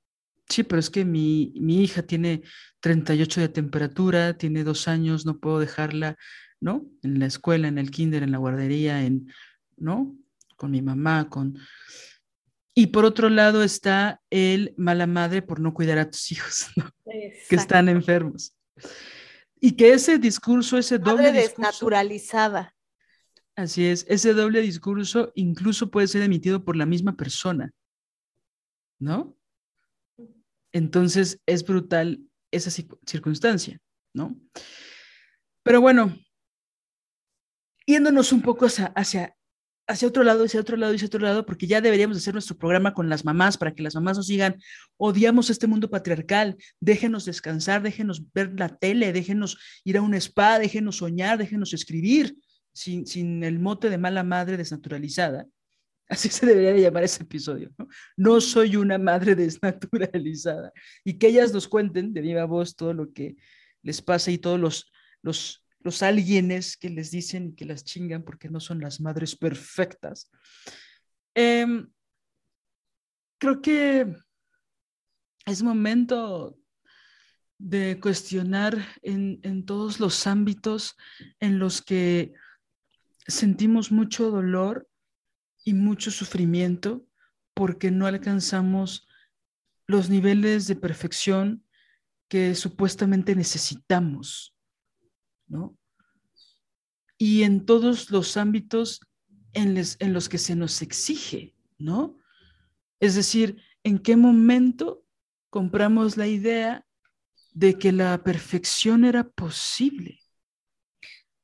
Sí, 0.48 0.64
pero 0.64 0.80
es 0.80 0.90
que 0.90 1.04
mi, 1.04 1.52
mi 1.56 1.82
hija 1.82 2.02
tiene 2.02 2.42
38 2.80 3.40
de 3.40 3.48
temperatura, 3.48 4.36
tiene 4.36 4.64
dos 4.64 4.88
años, 4.88 5.24
no 5.24 5.38
puedo 5.38 5.60
dejarla, 5.60 6.16
¿no? 6.60 6.84
En 7.02 7.20
la 7.20 7.26
escuela, 7.26 7.68
en 7.68 7.78
el 7.78 7.90
kinder, 7.90 8.22
en 8.22 8.32
la 8.32 8.38
guardería, 8.38 9.04
en, 9.04 9.32
¿no? 9.76 10.16
Con 10.56 10.72
mi 10.72 10.82
mamá, 10.82 11.28
con... 11.28 11.58
Y 12.74 12.88
por 12.88 13.04
otro 13.04 13.28
lado 13.28 13.62
está 13.62 14.20
el 14.30 14.74
mala 14.76 15.06
madre 15.06 15.42
por 15.42 15.60
no 15.60 15.74
cuidar 15.74 15.98
a 15.98 16.10
tus 16.10 16.32
hijos, 16.32 16.66
¿no? 16.76 16.90
Que 17.04 17.56
están 17.56 17.88
enfermos. 17.88 18.54
Y 19.60 19.72
que 19.72 19.92
ese 19.92 20.18
discurso, 20.18 20.78
ese 20.78 20.98
doble 20.98 21.28
Madre 21.28 21.42
discurso... 21.42 21.70
desnaturalizada. 21.70 22.74
Así 23.54 23.84
es, 23.86 24.06
ese 24.08 24.32
doble 24.32 24.62
discurso 24.62 25.32
incluso 25.34 25.90
puede 25.90 26.06
ser 26.06 26.22
emitido 26.22 26.64
por 26.64 26.76
la 26.76 26.86
misma 26.86 27.16
persona, 27.16 27.72
¿no? 29.00 29.36
Entonces 30.72 31.40
es 31.46 31.64
brutal 31.64 32.20
esa 32.52 32.70
circunstancia, 32.70 33.80
¿no? 34.14 34.36
Pero 35.62 35.80
bueno, 35.80 36.16
yéndonos 37.86 38.32
un 38.32 38.42
poco 38.42 38.66
hacia, 38.66 38.86
hacia, 38.86 39.36
hacia 39.88 40.08
otro 40.08 40.22
lado, 40.22 40.44
hacia 40.44 40.60
otro 40.60 40.76
lado, 40.76 40.94
hacia 40.94 41.06
otro 41.06 41.20
lado, 41.20 41.44
porque 41.44 41.66
ya 41.66 41.80
deberíamos 41.80 42.16
hacer 42.16 42.34
nuestro 42.34 42.56
programa 42.56 42.94
con 42.94 43.08
las 43.08 43.24
mamás 43.24 43.58
para 43.58 43.74
que 43.74 43.82
las 43.82 43.94
mamás 43.94 44.16
nos 44.16 44.28
digan, 44.28 44.60
odiamos 44.96 45.50
este 45.50 45.66
mundo 45.66 45.90
patriarcal, 45.90 46.56
déjenos 46.78 47.24
descansar, 47.24 47.82
déjenos 47.82 48.32
ver 48.32 48.52
la 48.58 48.68
tele, 48.68 49.12
déjenos 49.12 49.58
ir 49.84 49.96
a 49.96 50.02
un 50.02 50.14
spa, 50.14 50.58
déjenos 50.58 50.98
soñar, 50.98 51.38
déjenos 51.38 51.72
escribir, 51.72 52.36
sin, 52.72 53.06
sin 53.06 53.42
el 53.42 53.58
mote 53.58 53.90
de 53.90 53.98
mala 53.98 54.22
madre 54.22 54.56
desnaturalizada. 54.56 55.46
Así 56.10 56.28
se 56.28 56.44
debería 56.44 56.72
de 56.72 56.80
llamar 56.80 57.04
ese 57.04 57.22
episodio, 57.22 57.70
¿no? 57.78 57.86
No 58.16 58.40
soy 58.40 58.74
una 58.74 58.98
madre 58.98 59.36
desnaturalizada. 59.36 60.72
Y 61.04 61.18
que 61.18 61.28
ellas 61.28 61.52
nos 61.52 61.68
cuenten 61.68 62.12
de 62.12 62.20
viva 62.20 62.44
voz 62.46 62.74
todo 62.74 62.92
lo 62.92 63.12
que 63.12 63.36
les 63.82 64.02
pasa 64.02 64.32
y 64.32 64.38
todos 64.38 64.58
los, 64.58 64.92
los, 65.22 65.64
los 65.78 66.02
alguienes 66.02 66.76
que 66.76 66.90
les 66.90 67.12
dicen 67.12 67.54
que 67.54 67.64
las 67.64 67.84
chingan 67.84 68.24
porque 68.24 68.50
no 68.50 68.58
son 68.58 68.80
las 68.80 69.00
madres 69.00 69.36
perfectas. 69.36 70.28
Em, 71.32 71.88
creo 73.38 73.62
que 73.62 74.12
es 75.46 75.62
momento 75.62 76.58
de 77.56 78.00
cuestionar 78.00 78.84
en, 79.02 79.38
en 79.44 79.64
todos 79.64 80.00
los 80.00 80.26
ámbitos 80.26 80.96
en 81.38 81.60
los 81.60 81.82
que 81.82 82.32
sentimos 83.28 83.92
mucho 83.92 84.32
dolor 84.32 84.89
y 85.64 85.74
mucho 85.74 86.10
sufrimiento 86.10 87.06
porque 87.54 87.90
no 87.90 88.06
alcanzamos 88.06 89.06
los 89.86 90.08
niveles 90.08 90.66
de 90.66 90.76
perfección 90.76 91.64
que 92.28 92.54
supuestamente 92.54 93.34
necesitamos, 93.34 94.56
¿no? 95.48 95.76
Y 97.18 97.42
en 97.42 97.66
todos 97.66 98.10
los 98.10 98.36
ámbitos 98.36 99.00
en, 99.52 99.76
en 99.76 100.12
los 100.12 100.28
que 100.28 100.38
se 100.38 100.54
nos 100.54 100.80
exige, 100.80 101.54
¿no? 101.76 102.16
Es 103.00 103.14
decir, 103.14 103.60
¿en 103.82 103.98
qué 103.98 104.16
momento 104.16 105.04
compramos 105.50 106.16
la 106.16 106.28
idea 106.28 106.86
de 107.52 107.78
que 107.78 107.92
la 107.92 108.22
perfección 108.22 109.04
era 109.04 109.28
posible? 109.28 110.19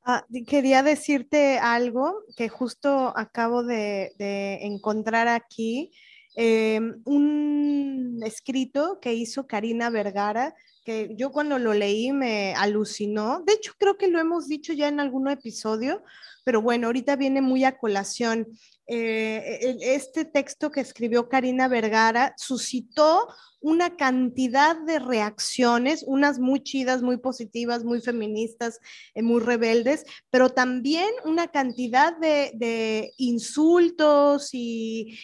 Ah, 0.09 0.25
quería 0.47 0.83
decirte 0.83 1.59
algo 1.59 2.23
que 2.37 2.47
justo 2.47 3.11
acabo 3.17 3.63
de, 3.63 4.13
encontrar 4.61 5.27
aquí, 5.27 5.91
em, 6.33 7.01
un 7.03 8.21
escrito 8.23 8.99
que 9.01 9.13
hizo 9.15 9.47
Karina 9.47 9.89
Vergara, 9.89 10.55
que 10.85 11.09
yo 11.17 11.33
cuando 11.33 11.59
lo 11.59 11.73
leí 11.73 12.13
me 12.13 12.53
alucinó. 12.55 13.43
De 13.45 13.51
hecho, 13.55 13.73
creo 13.77 13.97
que 13.97 14.07
lo 14.07 14.17
hemos 14.19 14.47
dicho 14.47 14.71
ya 14.71 14.87
en 14.87 15.01
algún 15.01 15.27
episodio, 15.29 16.01
pero 16.45 16.61
bueno, 16.61 16.87
ahorita 16.87 17.17
viene 17.17 17.41
muy 17.41 17.65
a 17.65 17.77
colación. 17.77 18.47
Eh, 18.89 19.77
este 19.81 20.23
texto 20.23 20.71
que 20.71 20.79
escribió 20.79 21.27
Karina 21.27 21.67
Vergara 21.67 22.33
suscitó 22.37 23.27
una 23.59 23.97
cantidad 23.97 24.79
de 24.79 24.99
reacciones, 24.99 26.03
unas 26.07 26.39
muy 26.39 26.63
chidas, 26.63 27.01
muy 27.01 27.17
positivas, 27.17 27.83
muy 27.83 27.99
feministas, 27.99 28.79
eh, 29.13 29.23
muy 29.23 29.41
rebeldes, 29.41 30.05
pero 30.29 30.51
también 30.51 31.09
una 31.25 31.49
cantidad 31.49 32.15
de, 32.17 33.13
insultos 33.17 34.51
y, 34.53 35.17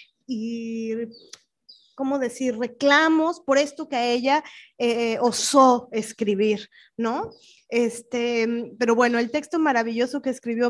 ¿cómo 1.95 2.19
decir?, 2.19 2.57
reclamos 2.57 3.40
por 3.40 3.57
esto 3.57 3.88
que 3.88 3.95
a 3.95 4.11
ella 4.11 4.44
eh, 4.77 5.18
osó 5.22 5.88
escribir, 5.94 6.68
¿no? 6.98 7.30
Este, 7.69 8.73
pero 8.77 8.94
bueno, 8.94 9.19
el 9.19 9.31
texto 9.31 9.57
maravilloso 9.57 10.22
que 10.22 10.31
escribió 10.31 10.69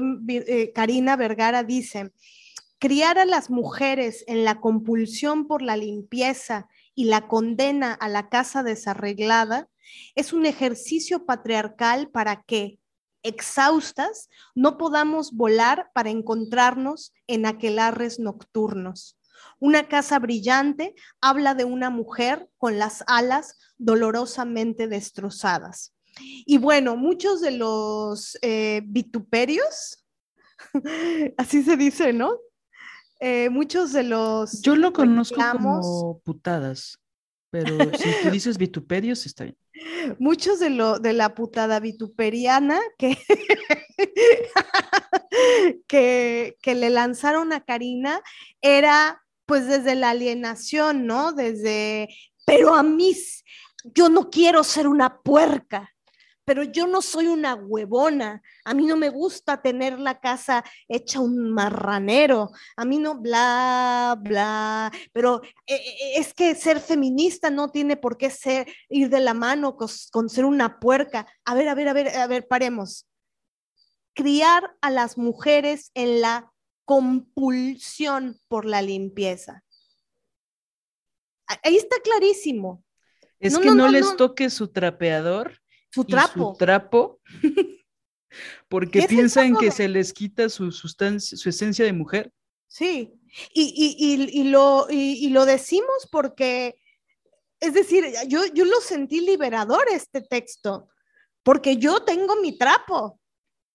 Karina 0.76 1.16
Vergara 1.16 1.64
dice, 1.64 2.12
criar 2.84 3.18
a 3.18 3.24
las 3.24 3.50
mujeres 3.50 4.26
en 4.28 4.44
la 4.44 4.60
compulsión 4.60 5.48
por 5.48 5.62
la 5.62 5.78
limpieza 5.78 6.68
y 6.94 7.06
la 7.06 7.30
condena 7.30 7.94
a 7.94 8.10
la 8.10 8.28
casa 8.28 8.62
desarreglada 8.62 9.70
es 10.16 10.34
un 10.34 10.46
ejercicio 10.46 11.26
patriarcal 11.26 12.10
para 12.10 12.44
que, 12.44 12.80
exhaustas, 13.24 14.30
no 14.54 14.78
podamos 14.78 15.32
volar 15.32 15.92
para 15.94 16.10
encontrarnos 16.10 17.14
en 17.26 17.46
aquelarres 17.46 18.20
nocturnos. 18.20 19.18
Una 19.62 19.88
casa 19.88 20.20
brillante 20.20 20.94
habla 21.22 21.56
de 21.56 21.64
una 21.64 21.90
mujer 21.90 22.50
con 22.58 22.80
las 22.80 23.06
alas 23.08 23.60
dolorosamente 23.78 24.90
destrozadas. 24.90 25.94
Y 26.20 26.58
bueno, 26.58 26.98
muchos 26.98 27.40
de 27.40 27.52
los 27.52 28.38
eh, 28.42 28.82
vituperios, 28.84 30.04
así 31.38 31.64
se 31.64 31.78
dice, 31.78 32.12
¿no? 32.12 32.40
Eh, 33.26 33.50
muchos 33.50 33.94
de 33.94 34.04
los... 34.04 34.62
Yo 34.64 34.76
lo 34.76 34.92
conozco 34.92 35.42
como 35.54 36.20
putadas, 36.26 37.00
pero 37.50 37.78
si 37.98 38.10
tú 38.22 38.30
dices 38.32 38.58
vituperios, 38.58 39.26
está 39.26 39.46
bien. 39.46 39.58
Muchos 40.20 40.60
de, 40.60 40.70
lo, 40.70 41.00
de 41.00 41.14
la 41.14 41.34
putada 41.34 41.80
vituperiana 41.80 42.82
que, 42.98 43.18
que, 45.88 46.58
que 46.62 46.76
le 46.76 46.90
lanzaron 46.90 47.54
a 47.54 47.64
Karina 47.64 48.20
era 48.62 49.24
pues 49.46 49.68
desde 49.68 49.96
la 49.96 50.10
alienación, 50.10 51.08
¿no? 51.08 51.32
Desde, 51.32 52.10
pero 52.46 52.76
a 52.76 52.84
mí, 52.84 53.16
yo 53.86 54.10
no 54.10 54.32
quiero 54.32 54.66
ser 54.66 54.90
una 54.90 55.22
puerca 55.22 55.94
pero 56.46 56.64
yo 56.64 56.88
no 56.88 57.02
soy 57.02 57.28
una 57.28 57.56
huevona. 57.56 58.42
A 58.66 58.74
mí 58.74 58.86
no 58.86 58.98
me 58.98 59.10
gusta 59.10 59.62
tener 59.62 60.00
la 60.00 60.20
casa 60.20 60.64
hecha 60.88 61.20
un 61.20 61.52
marranero. 61.52 62.52
A 62.76 62.86
mí 62.86 62.98
no, 62.98 63.16
bla, 63.16 64.18
bla. 64.20 64.92
Pero 65.14 65.42
eh, 65.66 65.76
eh, 65.76 66.14
es 66.18 66.34
que 66.34 66.56
ser 66.56 66.80
feminista 66.80 67.50
no 67.50 67.70
tiene 67.72 67.98
por 67.98 68.18
qué 68.18 68.30
ser, 68.30 68.68
ir 68.90 69.10
de 69.10 69.20
la 69.20 69.34
mano 69.34 69.78
con, 69.78 70.30
ser 70.30 70.46
una 70.46 70.80
puerca. 70.80 71.28
A 71.46 71.56
ver, 71.56 71.70
a 71.70 71.76
ver, 71.76 71.88
a 71.88 71.94
ver, 71.94 72.10
a 72.10 72.28
ver, 72.28 72.48
paremos. 72.48 73.08
Criar 74.14 74.76
a 74.82 74.92
las 74.92 75.18
mujeres 75.18 75.92
en 75.94 76.22
la 76.22 76.52
compulsión 76.86 78.40
por 78.48 78.66
la 78.66 78.82
limpieza. 78.82 79.64
Ahí 81.64 81.78
está 81.78 81.98
clarísimo. 82.04 82.84
Es 83.40 83.58
que 83.58 83.72
no, 83.72 83.90
les 83.90 84.16
toque 84.16 84.50
su 84.50 84.70
trapeador 84.70 85.63
su 85.94 86.06
trapo. 86.06 86.52
su 86.54 86.58
trapo, 86.58 87.20
porque 88.68 89.04
piensan 89.04 89.56
que 89.56 89.72
se 89.72 89.88
les 89.88 90.12
quita 90.12 90.50
su 90.50 90.72
sustancia, 90.72 91.38
su 91.38 91.50
esencia 91.50 91.86
de 91.86 91.94
mujer. 91.94 92.32
Sí, 92.68 93.14
y, 93.54 94.44
lo, 94.46 94.88
y, 94.90 95.30
lo 95.30 95.46
decimos 95.46 96.08
porque, 96.12 96.76
es 97.60 97.74
decir, 97.74 98.06
yo, 98.28 98.46
yo 98.48 98.66
lo 98.66 98.80
sentí 98.82 99.22
liberador 99.22 99.86
este 99.92 100.22
texto, 100.22 100.90
porque 101.44 101.78
yo 101.78 102.04
tengo 102.04 102.36
mi 102.42 102.58
trapo. 102.58 103.20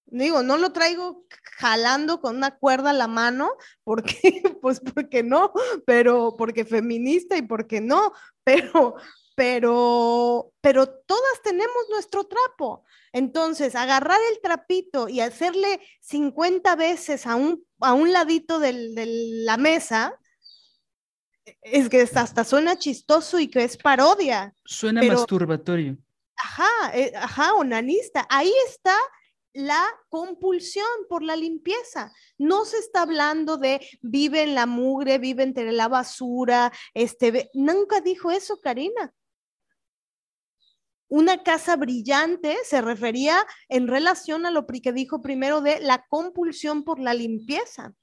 Digo, 0.07 0.43
no 0.43 0.57
lo 0.57 0.73
traigo 0.73 1.27
jalando 1.59 2.21
con 2.21 2.37
una 2.37 2.57
cuerda 2.57 2.91
a 2.91 2.95
la 2.95 3.09
mano, 3.09 3.51
porque, 3.85 4.43
pues 4.61 4.81
porque 4.81 5.23
no, 5.23 5.53
pero 5.87 6.35
porque 6.37 6.65
feminista 6.65 7.37
y 7.37 7.43
porque 7.43 7.81
no, 7.81 8.13
pero, 8.45 8.97
pero, 9.39 10.53
pero 10.61 10.89
todas 10.89 11.43
tenemos 11.45 11.87
nuestro 11.91 12.25
trapo. 12.25 12.85
Entonces, 13.13 13.77
agarrar 13.77 14.19
el 14.33 14.41
trapito 14.41 15.09
y 15.09 15.21
hacerle 15.21 15.81
50 16.01 16.75
veces 16.75 17.25
a 17.25 17.37
un, 17.37 17.65
a 17.79 17.93
un 17.93 18.13
ladito 18.13 18.59
de 18.59 18.73
la 19.45 19.57
mesa, 19.57 20.19
es 21.63 21.89
que 21.89 22.01
hasta 22.01 22.43
suena 22.43 22.81
chistoso 22.81 23.39
y 23.39 23.47
que 23.47 23.63
es 23.63 23.77
parodia. 23.77 24.57
Suena 24.65 25.05
masturbatorio. 25.05 25.97
Ajá, 26.35 26.99
eh, 26.99 27.13
ajá, 27.15 27.55
onanista. 27.55 28.27
Ahí 28.29 28.53
está 28.67 28.97
la 29.53 29.87
compulsión 30.09 30.89
por 31.09 31.23
la 31.23 31.37
limpieza. 31.37 32.13
No 32.39 32.65
se 32.65 32.79
está 32.79 33.03
hablando 33.03 33.57
de 33.57 33.87
vive 34.03 34.43
en 34.43 34.57
la 34.57 34.67
mugre, 34.67 35.19
vive 35.19 35.45
entre 35.45 35.71
la 35.71 35.87
basura, 35.87 36.73
este, 36.93 37.51
nunca 37.55 38.01
dijo 38.01 38.33
eso, 38.33 38.61
Karina. 38.61 39.15
Una 41.09 41.43
casa 41.43 41.77
brillante 41.77 42.57
se 42.65 42.81
refería 42.81 43.45
en 43.69 43.89
relación 43.89 44.47
a 44.47 44.51
lo 44.51 44.67
que 44.67 44.93
dijo 44.93 45.23
primero 45.23 45.61
de 45.61 45.81
la 45.81 46.05
compulsión 46.09 46.85
por 46.85 47.01
la 47.01 47.15
limpieza. 47.15 47.95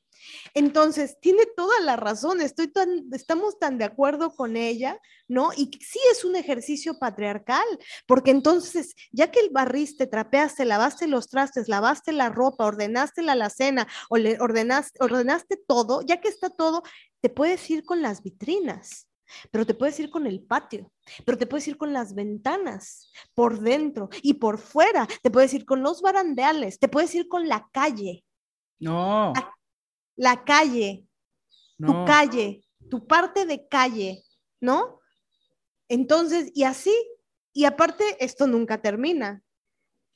Entonces, 0.53 1.17
tiene 1.19 1.43
toda 1.55 1.79
la 1.81 1.95
razón, 1.95 2.41
estoy 2.41 2.67
tan, 2.67 3.05
estamos 3.11 3.59
tan 3.59 3.77
de 3.77 3.85
acuerdo 3.85 4.35
con 4.35 4.57
ella, 4.57 4.99
¿no? 5.27 5.51
Y 5.55 5.69
sí 5.81 5.99
es 6.11 6.25
un 6.25 6.35
ejercicio 6.35 6.97
patriarcal, 6.97 7.65
porque 8.07 8.31
entonces, 8.31 8.95
ya 9.11 9.31
que 9.31 9.39
el 9.39 9.49
barriste, 9.51 10.07
trapeaste, 10.07 10.65
lavaste 10.65 11.07
los 11.07 11.27
trastes, 11.27 11.67
lavaste 11.67 12.11
la 12.11 12.29
ropa, 12.29 12.65
ordenaste 12.65 13.21
la 13.21 13.33
alacena, 13.33 13.87
ordenaste, 14.09 14.97
ordenaste 14.99 15.57
todo, 15.67 16.01
ya 16.01 16.21
que 16.21 16.29
está 16.29 16.49
todo, 16.49 16.83
te 17.21 17.29
puedes 17.29 17.69
ir 17.69 17.85
con 17.85 18.01
las 18.01 18.23
vitrinas 18.23 19.07
pero 19.51 19.65
te 19.65 19.73
puedes 19.73 19.99
ir 19.99 20.09
con 20.09 20.27
el 20.27 20.41
patio, 20.41 20.91
pero 21.25 21.37
te 21.37 21.47
puedes 21.47 21.67
ir 21.67 21.77
con 21.77 21.93
las 21.93 22.13
ventanas, 22.13 23.11
por 23.33 23.59
dentro 23.59 24.09
y 24.21 24.35
por 24.35 24.57
fuera, 24.57 25.07
te 25.21 25.31
puedes 25.31 25.53
ir 25.53 25.65
con 25.65 25.81
los 25.81 26.01
barandeales, 26.01 26.79
te 26.79 26.87
puedes 26.87 27.13
ir 27.15 27.27
con 27.27 27.47
la 27.47 27.67
calle. 27.71 28.23
No 28.79 29.33
la 30.15 30.43
calle, 30.43 31.05
tu 31.77 32.05
calle, 32.05 32.63
tu 32.89 33.05
parte 33.05 33.45
de 33.45 33.67
calle, 33.67 34.23
¿no? 34.61 34.99
Entonces, 35.89 36.51
y 36.55 36.63
así, 36.63 36.95
y 37.53 37.65
aparte, 37.65 38.03
esto 38.19 38.47
nunca 38.47 38.81
termina. 38.81 39.43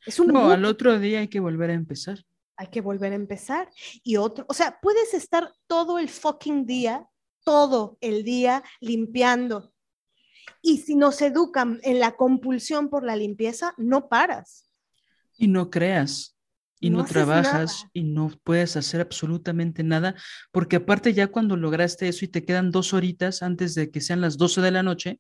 Es 0.05 0.19
un 0.19 0.27
no, 0.27 0.49
al 0.49 0.65
otro 0.65 0.97
día 0.99 1.19
hay 1.19 1.27
que 1.27 1.39
volver 1.39 1.69
a 1.69 1.73
empezar. 1.73 2.19
Hay 2.55 2.67
que 2.67 2.81
volver 2.81 3.11
a 3.11 3.15
empezar. 3.15 3.69
Y 4.03 4.17
otro, 4.17 4.45
o 4.47 4.53
sea, 4.53 4.79
puedes 4.81 5.13
estar 5.13 5.53
todo 5.67 5.99
el 5.99 6.09
fucking 6.09 6.65
día, 6.65 7.07
todo 7.43 7.97
el 8.01 8.23
día 8.23 8.63
limpiando. 8.79 9.73
Y 10.61 10.79
si 10.79 10.95
nos 10.95 11.21
educan 11.21 11.79
en 11.83 11.99
la 11.99 12.15
compulsión 12.15 12.89
por 12.89 13.03
la 13.03 13.15
limpieza, 13.15 13.73
no 13.77 14.09
paras. 14.09 14.69
Y 15.37 15.47
no 15.47 15.69
creas, 15.69 16.37
y 16.79 16.89
no, 16.89 17.05
trabajas 17.05 17.85
y 17.93 18.03
no 18.03 18.31
puedes 18.43 18.75
hacer 18.77 19.01
absolutamente 19.01 19.83
nada, 19.83 20.15
porque 20.51 20.77
aparte 20.77 21.13
ya 21.13 21.27
cuando 21.27 21.55
lograste 21.55 22.07
eso 22.07 22.25
y 22.25 22.29
te 22.29 22.43
quedan 22.43 22.71
dos 22.71 22.93
horitas 22.93 23.43
antes 23.43 23.75
de 23.75 23.91
que 23.91 24.01
sean 24.01 24.21
las 24.21 24.37
12 24.37 24.61
de 24.61 24.71
la 24.71 24.83
noche, 24.83 25.19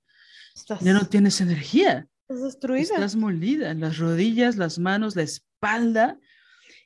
ya 0.81 0.93
no 0.93 1.07
tienes 1.07 1.41
energía. 1.41 2.07
Estás 2.21 2.43
destruida. 2.43 2.95
Estás 2.95 3.15
molida, 3.15 3.73
las 3.73 3.97
rodillas, 3.97 4.55
las 4.55 4.77
manos, 4.77 5.15
la 5.15 5.23
espalda. 5.23 6.19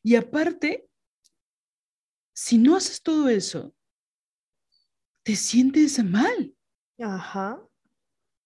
Y 0.02 0.16
aparte, 0.16 0.88
si 2.34 2.58
no 2.58 2.76
haces 2.76 3.02
todo 3.02 3.30
eso, 3.30 3.74
te 5.24 5.36
sientes 5.36 6.04
mal. 6.04 6.54
Ajá. 7.00 7.62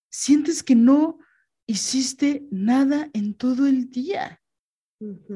Sientes 0.10 0.64
que 0.64 0.76
no 0.76 1.20
hiciste 1.66 2.48
nada 2.50 3.10
en 3.14 3.34
todo 3.34 3.68
el 3.68 3.90
día. 3.90 4.42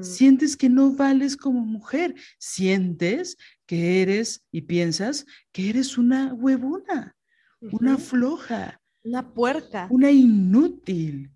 Sientes 0.02 0.58
que 0.58 0.70
no 0.70 0.96
vales 0.96 1.38
como 1.38 1.64
mujer, 1.64 2.16
sientes 2.40 3.38
que 3.68 4.02
eres 4.02 4.44
y 4.52 4.62
piensas 4.62 5.28
que 5.52 5.70
eres 5.70 6.00
una 6.00 6.34
huevona, 6.34 7.16
una 7.60 8.00
floja, 8.00 8.82
una 9.04 9.34
puerca, 9.34 9.88
una 9.92 10.10
inútil. 10.10 11.32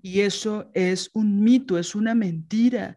Y 0.00 0.20
eso 0.20 0.70
es 0.74 1.10
un 1.12 1.40
mito, 1.42 1.76
es 1.76 1.96
una 1.96 2.14
mentira. 2.14 2.96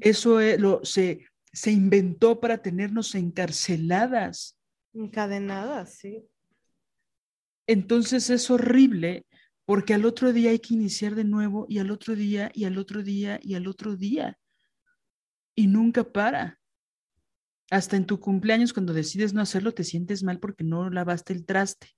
Eso 0.00 0.40
lo, 0.58 0.84
se, 0.84 1.26
se 1.50 1.72
inventó 1.72 2.38
para 2.38 2.58
tenernos 2.58 3.14
encarceladas. 3.14 4.57
Encadenadas, 4.98 5.94
sí. 5.94 6.28
Entonces 7.68 8.30
es 8.30 8.50
horrible 8.50 9.26
porque 9.64 9.94
al 9.94 10.04
otro 10.06 10.32
día 10.32 10.50
hay 10.50 10.58
que 10.58 10.74
iniciar 10.74 11.14
de 11.14 11.24
nuevo 11.24 11.66
y 11.68 11.78
al 11.78 11.90
otro 11.90 12.16
día 12.16 12.50
y 12.52 12.64
al 12.64 12.78
otro 12.78 13.02
día 13.02 13.38
y 13.42 13.54
al 13.54 13.68
otro 13.68 13.96
día. 13.96 14.38
Y 15.54 15.68
nunca 15.68 16.10
para. 16.10 16.58
Hasta 17.70 17.96
en 17.96 18.06
tu 18.06 18.18
cumpleaños, 18.18 18.72
cuando 18.72 18.92
decides 18.92 19.34
no 19.34 19.42
hacerlo, 19.42 19.72
te 19.72 19.84
sientes 19.84 20.22
mal 20.22 20.40
porque 20.40 20.64
no 20.64 20.88
lavaste 20.88 21.34
el 21.34 21.44
traste, 21.44 21.88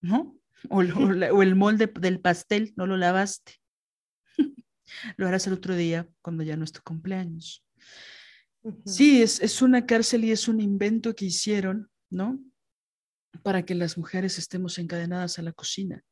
¿no? 0.00 0.36
O, 0.68 0.82
el 0.82 1.54
molde 1.54 1.86
del 1.86 2.20
pastel, 2.20 2.74
no 2.76 2.86
lo 2.86 2.96
lavaste. 2.96 3.54
lo 5.16 5.28
harás 5.28 5.46
el 5.46 5.52
otro 5.52 5.76
día 5.76 6.08
cuando 6.20 6.42
ya 6.42 6.56
no 6.56 6.64
es 6.64 6.72
tu 6.72 6.82
cumpleaños. 6.82 7.64
Sí, 8.84 9.22
es, 9.22 9.40
es 9.40 9.62
una 9.62 9.86
cárcel 9.86 10.24
y 10.24 10.32
es 10.32 10.48
un 10.48 10.60
invento 10.60 11.14
que 11.14 11.26
hicieron, 11.26 11.91
¿no? 12.12 12.38
Para 13.42 13.64
que 13.64 13.74
las 13.74 13.96
mujeres 13.98 14.38
estemos 14.38 14.78
encadenadas 14.78 15.38
a 15.38 15.42
la 15.42 15.52
cocina 15.52 16.04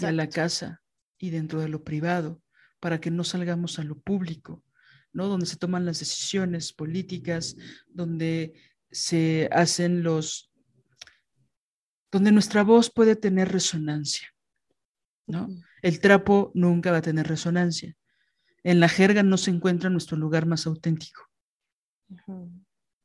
y 0.00 0.04
a 0.04 0.12
la 0.12 0.28
casa 0.28 0.82
y 1.18 1.30
dentro 1.30 1.60
de 1.60 1.68
lo 1.68 1.84
privado, 1.84 2.42
para 2.80 3.00
que 3.00 3.10
no 3.10 3.24
salgamos 3.24 3.78
a 3.78 3.84
lo 3.84 3.98
público, 3.98 4.62
¿no? 5.12 5.28
Donde 5.28 5.46
se 5.46 5.56
toman 5.56 5.86
las 5.86 6.00
decisiones 6.00 6.72
políticas, 6.72 7.56
donde 7.86 8.52
se 8.90 9.48
hacen 9.52 10.02
los, 10.02 10.52
donde 12.10 12.32
nuestra 12.32 12.62
voz 12.62 12.90
puede 12.90 13.16
tener 13.16 13.50
resonancia, 13.50 14.34
¿no? 15.26 15.48
El 15.82 16.00
trapo 16.00 16.50
nunca 16.54 16.90
va 16.90 16.98
a 16.98 17.02
tener 17.02 17.26
resonancia. 17.26 17.96
En 18.62 18.80
la 18.80 18.88
jerga 18.88 19.22
no 19.22 19.36
se 19.36 19.50
encuentra 19.50 19.90
nuestro 19.90 20.16
lugar 20.16 20.46
más 20.46 20.66
auténtico. 20.66 21.22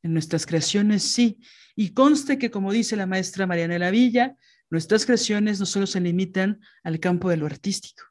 En 0.01 0.13
nuestras 0.13 0.45
creaciones 0.45 1.03
sí. 1.03 1.39
Y 1.76 1.93
conste 1.93 2.38
que, 2.38 2.51
como 2.51 2.71
dice 2.71 2.95
la 2.95 3.05
maestra 3.05 3.47
Mariana 3.47 3.89
Villa, 3.89 4.35
Nuestras 4.69 5.05
creaciones 5.05 5.59
no 5.59 5.65
solo 5.65 5.88
se 5.88 5.99
limitan 5.99 6.61
al 6.84 6.99
campo 6.99 7.30
de 7.30 7.38
lo 7.38 7.47
artístico, 7.47 8.03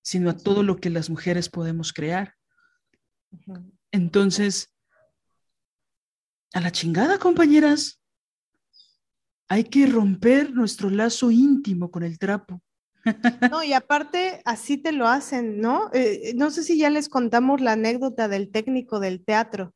sino 0.00 0.30
a 0.30 0.36
todo 0.36 0.62
lo 0.62 0.76
que 0.76 0.90
las 0.90 1.10
mujeres 1.10 1.48
podemos 1.48 1.92
crear. 1.92 2.36
Entonces, 3.90 4.72
a 6.52 6.60
la 6.60 6.70
chingada, 6.70 7.18
compañeras. 7.18 8.00
Hay 9.48 9.64
que 9.64 9.86
romper 9.86 10.52
nuestro 10.52 10.88
lazo 10.88 11.30
íntimo 11.30 11.90
con 11.90 12.04
el 12.04 12.18
trapo. 12.18 12.62
No, 13.50 13.64
y 13.64 13.72
aparte, 13.72 14.40
así 14.44 14.78
te 14.78 14.92
lo 14.92 15.08
hacen, 15.08 15.60
¿no? 15.60 15.90
Eh, 15.92 16.32
no 16.36 16.52
sé 16.52 16.62
si 16.62 16.78
ya 16.78 16.88
les 16.88 17.08
contamos 17.08 17.60
la 17.60 17.72
anécdota 17.72 18.28
del 18.28 18.50
técnico 18.50 19.00
del 19.00 19.24
teatro. 19.24 19.74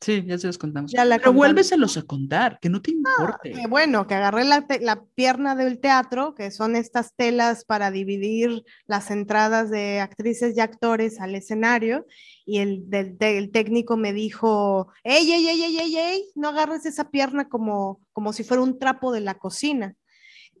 Sí, 0.00 0.22
ya 0.24 0.38
se 0.38 0.46
los 0.46 0.58
contamos. 0.58 0.92
Ya 0.92 1.04
Pero 1.04 1.32
vuélveselos 1.32 1.96
a 1.96 2.02
contar, 2.02 2.60
que 2.60 2.68
no 2.68 2.80
te 2.80 2.92
importe. 2.92 3.54
Ah, 3.56 3.66
bueno, 3.68 4.06
que 4.06 4.14
agarré 4.14 4.44
la, 4.44 4.64
la, 4.80 5.04
pierna 5.14 5.56
del 5.56 5.80
teatro, 5.80 6.34
que 6.36 6.52
son 6.52 6.76
estas 6.76 7.14
telas 7.16 7.64
para 7.64 7.90
dividir 7.90 8.64
las 8.86 9.10
entradas 9.10 9.70
de 9.70 9.98
actrices 9.98 10.56
y 10.56 10.60
actores 10.60 11.20
al 11.20 11.34
escenario, 11.34 12.06
y 12.46 12.58
el, 12.58 12.88
del, 12.88 13.50
técnico 13.50 13.96
me 13.96 14.12
dijo, 14.12 14.92
ey, 15.02 15.32
ey, 15.32 15.48
ey, 15.48 15.62
ey, 15.64 15.78
ey, 15.78 15.96
ey, 15.96 16.24
no 16.36 16.48
agarres 16.48 16.86
esa 16.86 17.10
pierna 17.10 17.48
como, 17.48 18.00
como 18.12 18.32
si 18.32 18.44
fuera 18.44 18.62
un 18.62 18.78
trapo 18.78 19.12
de 19.12 19.20
la 19.20 19.34
cocina. 19.34 19.96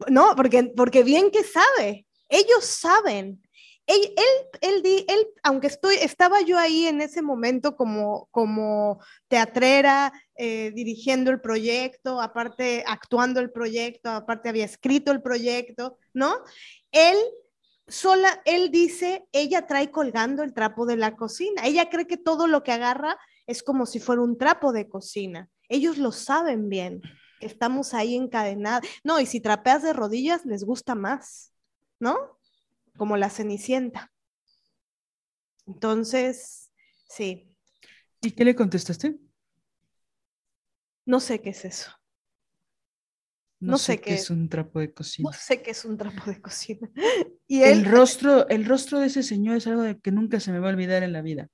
No, 0.08 0.34
porque, 0.36 0.64
porque 0.76 1.04
bien 1.04 1.30
que 1.30 1.44
sabe, 1.44 2.06
ellos 2.28 2.64
saben, 2.64 3.40
él, 3.88 4.14
él, 4.16 4.82
él, 4.84 5.04
él, 5.08 5.26
aunque 5.42 5.66
estoy, 5.66 5.96
estaba 5.96 6.42
yo 6.42 6.58
ahí 6.58 6.86
en 6.86 7.00
ese 7.00 7.22
momento 7.22 7.74
como, 7.74 8.28
como 8.30 9.00
teatrera, 9.28 10.12
eh, 10.36 10.72
dirigiendo 10.74 11.30
el 11.30 11.40
proyecto, 11.40 12.20
aparte 12.20 12.84
actuando 12.86 13.40
el 13.40 13.50
proyecto, 13.50 14.10
aparte 14.10 14.50
había 14.50 14.66
escrito 14.66 15.10
el 15.10 15.22
proyecto, 15.22 15.96
¿no? 16.12 16.36
Él 16.92 17.16
sola, 17.88 18.42
él 18.44 18.70
dice, 18.70 19.26
ella 19.32 19.66
trae 19.66 19.90
colgando 19.90 20.42
el 20.42 20.52
trapo 20.52 20.84
de 20.84 20.98
la 20.98 21.16
cocina. 21.16 21.62
Ella 21.64 21.88
cree 21.88 22.06
que 22.06 22.18
todo 22.18 22.46
lo 22.46 22.62
que 22.62 22.72
agarra 22.72 23.18
es 23.46 23.62
como 23.62 23.86
si 23.86 24.00
fuera 24.00 24.20
un 24.20 24.36
trapo 24.36 24.72
de 24.72 24.86
cocina. 24.86 25.48
Ellos 25.70 25.96
lo 25.96 26.12
saben 26.12 26.68
bien, 26.68 27.00
estamos 27.40 27.94
ahí 27.94 28.16
encadenados. 28.16 28.86
No, 29.02 29.18
y 29.18 29.24
si 29.24 29.40
trapeas 29.40 29.82
de 29.82 29.94
rodillas, 29.94 30.44
les 30.44 30.62
gusta 30.64 30.94
más, 30.94 31.54
¿no? 31.98 32.37
Como 32.98 33.16
la 33.16 33.30
Cenicienta. 33.30 34.12
Entonces, 35.66 36.70
sí. 37.08 37.56
¿Y 38.20 38.32
qué 38.32 38.44
le 38.44 38.54
contestaste? 38.54 39.18
No 41.06 41.20
sé 41.20 41.40
qué 41.40 41.50
es 41.50 41.64
eso. 41.64 41.90
No, 43.60 43.76
sé, 43.76 44.00
qué 44.00 44.14
es 44.14 44.30
un 44.30 44.48
trapo 44.48 44.78
de 44.78 44.92
cocina. 44.92 45.30
No 45.30 45.36
sé 45.36 45.62
qué 45.62 45.72
es 45.72 45.84
un 45.84 45.96
trapo 45.96 46.30
de 46.30 46.40
cocina. 46.40 46.90
Y 47.50 47.62
el 47.62 47.84
rostro, 47.90 48.46
el 48.50 48.66
rostro 48.66 49.00
de 49.00 49.06
ese 49.06 49.22
señor 49.22 49.56
es 49.56 49.66
algo 49.66 49.82
de 49.82 49.98
que 49.98 50.12
nunca 50.12 50.38
se 50.38 50.52
me 50.52 50.58
va 50.58 50.68
a 50.68 50.72
olvidar 50.72 51.02
en 51.02 51.14
la 51.14 51.22
vida. 51.22 51.48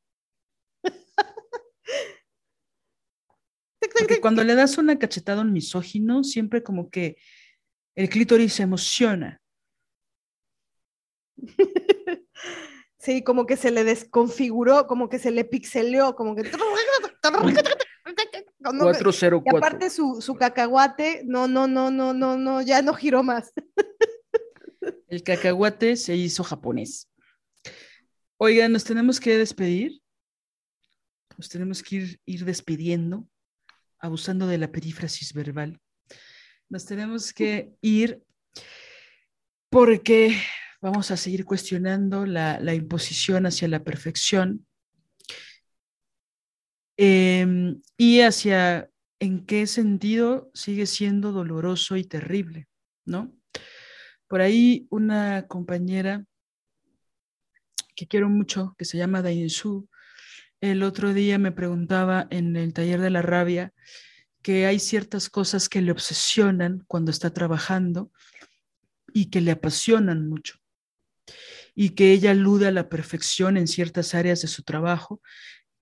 Porque 3.96 4.20
cuando 4.20 4.42
le 4.42 4.54
das 4.54 4.76
una 4.76 4.98
cachetada 4.98 5.38
a 5.38 5.44
un 5.44 5.52
misógino, 5.52 6.24
siempre 6.24 6.62
como 6.62 6.90
que 6.90 7.16
el 7.94 8.08
clítoris 8.08 8.54
se 8.54 8.64
emociona. 8.64 9.40
Sí, 13.04 13.22
como 13.22 13.44
que 13.44 13.58
se 13.58 13.70
le 13.70 13.84
desconfiguró, 13.84 14.86
como 14.86 15.10
que 15.10 15.18
se 15.18 15.30
le 15.30 15.44
pixeleó, 15.44 16.16
como 16.16 16.34
que... 16.34 16.42
404. 18.62 19.42
Y 19.44 19.56
aparte 19.56 19.90
su, 19.90 20.22
su 20.22 20.36
cacahuate, 20.36 21.20
no, 21.26 21.46
no, 21.46 21.66
no, 21.66 21.90
no, 21.90 22.14
no, 22.14 22.38
no, 22.38 22.62
ya 22.62 22.80
no 22.80 22.94
giró 22.94 23.22
más. 23.22 23.52
El 25.08 25.22
cacahuate 25.22 25.96
se 25.96 26.16
hizo 26.16 26.42
japonés. 26.44 27.10
Oigan, 28.38 28.72
nos 28.72 28.84
tenemos 28.84 29.20
que 29.20 29.36
despedir. 29.36 30.00
Nos 31.36 31.50
tenemos 31.50 31.82
que 31.82 31.96
ir, 31.96 32.20
ir 32.24 32.46
despidiendo, 32.46 33.28
abusando 33.98 34.46
de 34.46 34.56
la 34.56 34.72
perífrasis 34.72 35.34
verbal. 35.34 35.78
Nos 36.70 36.86
tenemos 36.86 37.34
que 37.34 37.74
ir 37.82 38.22
porque 39.68 40.38
vamos 40.84 41.10
a 41.10 41.16
seguir 41.16 41.46
cuestionando 41.46 42.26
la, 42.26 42.74
imposición 42.74 43.46
hacia 43.46 43.68
la 43.68 43.82
perfección 43.82 44.66
em, 46.98 47.80
y 47.96 48.20
hacia 48.20 48.90
en 49.18 49.46
qué 49.46 49.66
sentido 49.66 50.50
sigue 50.52 50.84
siendo 50.84 51.32
doloroso 51.32 51.96
y 51.96 52.04
terrible, 52.04 52.68
¿no? 53.06 53.34
Por 54.28 54.42
ahí 54.42 54.86
una 54.90 55.46
compañera 55.48 56.26
que 57.96 58.06
quiero 58.06 58.28
mucho, 58.28 58.74
que 58.76 58.84
se 58.84 58.98
llama 58.98 59.22
Dainsu, 59.22 59.88
el 60.60 60.82
otro 60.82 61.14
día 61.14 61.38
me 61.38 61.52
preguntaba 61.52 62.26
en 62.28 62.56
el 62.56 62.74
taller 62.74 63.00
de 63.00 63.08
la 63.08 63.22
rabia 63.22 63.72
que 64.42 64.66
hay 64.66 64.78
ciertas 64.80 65.30
cosas 65.30 65.70
que 65.70 65.80
le 65.80 65.92
obsesionan 65.92 66.84
cuando 66.86 67.10
está 67.10 67.30
trabajando 67.30 68.12
y 69.14 69.30
que 69.30 69.40
le 69.40 69.52
apasionan 69.52 70.28
mucho 70.28 70.58
y 71.74 71.90
que 71.90 72.12
ella 72.12 72.30
alude 72.30 72.68
a 72.68 72.72
la 72.72 72.88
perfección 72.88 73.56
en 73.56 73.66
ciertas 73.66 74.14
áreas 74.14 74.42
de 74.42 74.48
su 74.48 74.62
trabajo, 74.62 75.20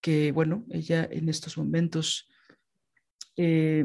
que 0.00 0.32
bueno, 0.32 0.64
ella 0.70 1.06
en 1.10 1.28
estos 1.28 1.58
momentos, 1.58 2.28
eh, 3.36 3.84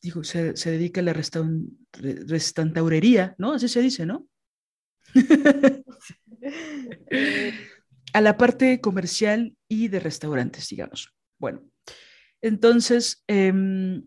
digo, 0.00 0.22
se, 0.24 0.52
dedica 0.52 1.00
a 1.00 1.04
la 1.04 1.12
restaurería, 1.12 3.34
¿no? 3.38 3.52
Así 3.52 3.68
se 3.68 3.82
dice, 3.82 4.06
¿no? 4.06 4.26
a 8.12 8.20
la 8.20 8.36
parte 8.36 8.80
comercial 8.80 9.56
y 9.68 9.88
de 9.88 9.98
restaurantes, 10.00 10.68
digamos. 10.68 11.14
Bueno, 11.38 11.62
entonces 12.40 13.22
em, 13.26 14.06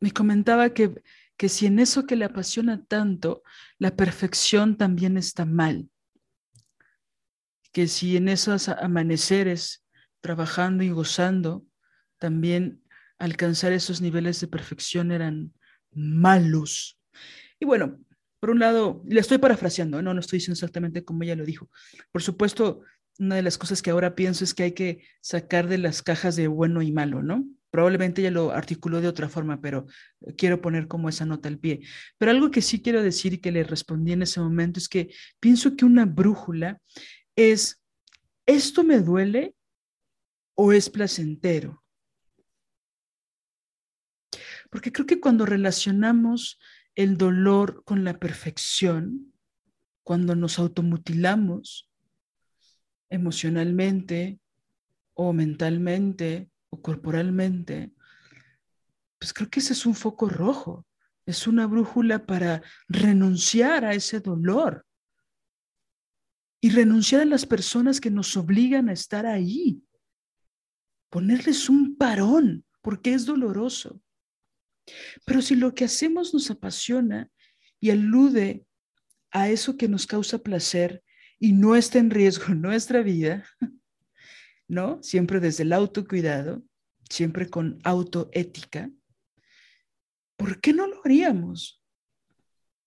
me 0.00 0.10
comentaba 0.10 0.74
que, 0.74 1.02
que 1.36 1.48
si 1.48 1.66
en 1.66 1.78
eso 1.78 2.06
que 2.06 2.16
le 2.16 2.24
apasiona 2.24 2.84
tanto, 2.84 3.42
la 3.78 3.94
perfección 3.96 4.76
también 4.76 5.16
está 5.16 5.44
mal, 5.44 5.88
que 7.74 7.88
si 7.88 8.16
en 8.16 8.28
esos 8.28 8.68
amaneceres, 8.68 9.84
trabajando 10.22 10.84
y 10.84 10.90
gozando, 10.90 11.66
también 12.18 12.82
alcanzar 13.18 13.72
esos 13.72 14.00
niveles 14.00 14.40
de 14.40 14.46
perfección 14.46 15.10
eran 15.10 15.52
malos. 15.92 16.98
Y 17.58 17.66
bueno, 17.66 17.98
por 18.38 18.50
un 18.50 18.60
lado, 18.60 19.02
le 19.06 19.20
estoy 19.20 19.38
parafraseando, 19.38 20.00
no, 20.02 20.14
no 20.14 20.20
estoy 20.20 20.38
diciendo 20.38 20.54
exactamente 20.54 21.04
como 21.04 21.24
ella 21.24 21.34
lo 21.34 21.44
dijo. 21.44 21.68
Por 22.12 22.22
supuesto, 22.22 22.82
una 23.18 23.34
de 23.34 23.42
las 23.42 23.58
cosas 23.58 23.82
que 23.82 23.90
ahora 23.90 24.14
pienso 24.14 24.44
es 24.44 24.54
que 24.54 24.62
hay 24.62 24.72
que 24.72 25.02
sacar 25.20 25.66
de 25.66 25.78
las 25.78 26.02
cajas 26.02 26.36
de 26.36 26.46
bueno 26.46 26.80
y 26.80 26.92
malo, 26.92 27.22
¿no? 27.22 27.44
Probablemente 27.70 28.20
ella 28.20 28.30
lo 28.30 28.52
articuló 28.52 29.00
de 29.00 29.08
otra 29.08 29.28
forma, 29.28 29.60
pero 29.60 29.86
quiero 30.36 30.60
poner 30.60 30.86
como 30.86 31.08
esa 31.08 31.26
nota 31.26 31.48
al 31.48 31.58
pie. 31.58 31.80
Pero 32.18 32.30
algo 32.30 32.52
que 32.52 32.62
sí 32.62 32.80
quiero 32.80 33.02
decir 33.02 33.32
y 33.32 33.38
que 33.38 33.50
le 33.50 33.64
respondí 33.64 34.12
en 34.12 34.22
ese 34.22 34.38
momento 34.38 34.78
es 34.78 34.88
que 34.88 35.12
pienso 35.40 35.74
que 35.74 35.84
una 35.84 36.04
brújula 36.04 36.80
es, 37.36 37.82
¿esto 38.46 38.84
me 38.84 39.00
duele 39.00 39.54
o 40.54 40.72
es 40.72 40.90
placentero? 40.90 41.82
Porque 44.70 44.92
creo 44.92 45.06
que 45.06 45.20
cuando 45.20 45.46
relacionamos 45.46 46.58
el 46.94 47.16
dolor 47.16 47.84
con 47.84 48.04
la 48.04 48.18
perfección, 48.18 49.32
cuando 50.02 50.34
nos 50.34 50.58
automutilamos 50.58 51.90
emocionalmente 53.08 54.40
o 55.14 55.32
mentalmente 55.32 56.50
o 56.70 56.82
corporalmente, 56.82 57.92
pues 59.18 59.32
creo 59.32 59.48
que 59.48 59.60
ese 59.60 59.72
es 59.72 59.86
un 59.86 59.94
foco 59.94 60.28
rojo, 60.28 60.86
es 61.24 61.46
una 61.46 61.66
brújula 61.66 62.26
para 62.26 62.62
renunciar 62.88 63.84
a 63.84 63.94
ese 63.94 64.20
dolor 64.20 64.83
y 66.64 66.70
renunciar 66.70 67.20
a 67.20 67.26
las 67.26 67.44
personas 67.44 68.00
que 68.00 68.10
nos 68.10 68.38
obligan 68.38 68.88
a 68.88 68.94
estar 68.94 69.26
ahí, 69.26 69.82
ponerles 71.10 71.68
un 71.68 71.94
parón, 71.94 72.64
porque 72.80 73.12
es 73.12 73.26
doloroso. 73.26 74.00
Pero 75.26 75.42
si 75.42 75.56
lo 75.56 75.74
que 75.74 75.84
hacemos 75.84 76.32
nos 76.32 76.50
apasiona 76.50 77.30
y 77.80 77.90
alude 77.90 78.64
a 79.30 79.50
eso 79.50 79.76
que 79.76 79.88
nos 79.88 80.06
causa 80.06 80.38
placer 80.38 81.04
y 81.38 81.52
no 81.52 81.76
está 81.76 81.98
en 81.98 82.08
riesgo 82.08 82.54
nuestra 82.54 83.02
vida, 83.02 83.44
¿no? 84.66 85.02
Siempre 85.02 85.40
desde 85.40 85.64
el 85.64 85.72
autocuidado, 85.74 86.64
siempre 87.10 87.50
con 87.50 87.78
autoética, 87.84 88.90
¿por 90.38 90.62
qué 90.62 90.72
no 90.72 90.86
lo 90.86 91.02
haríamos? 91.04 91.84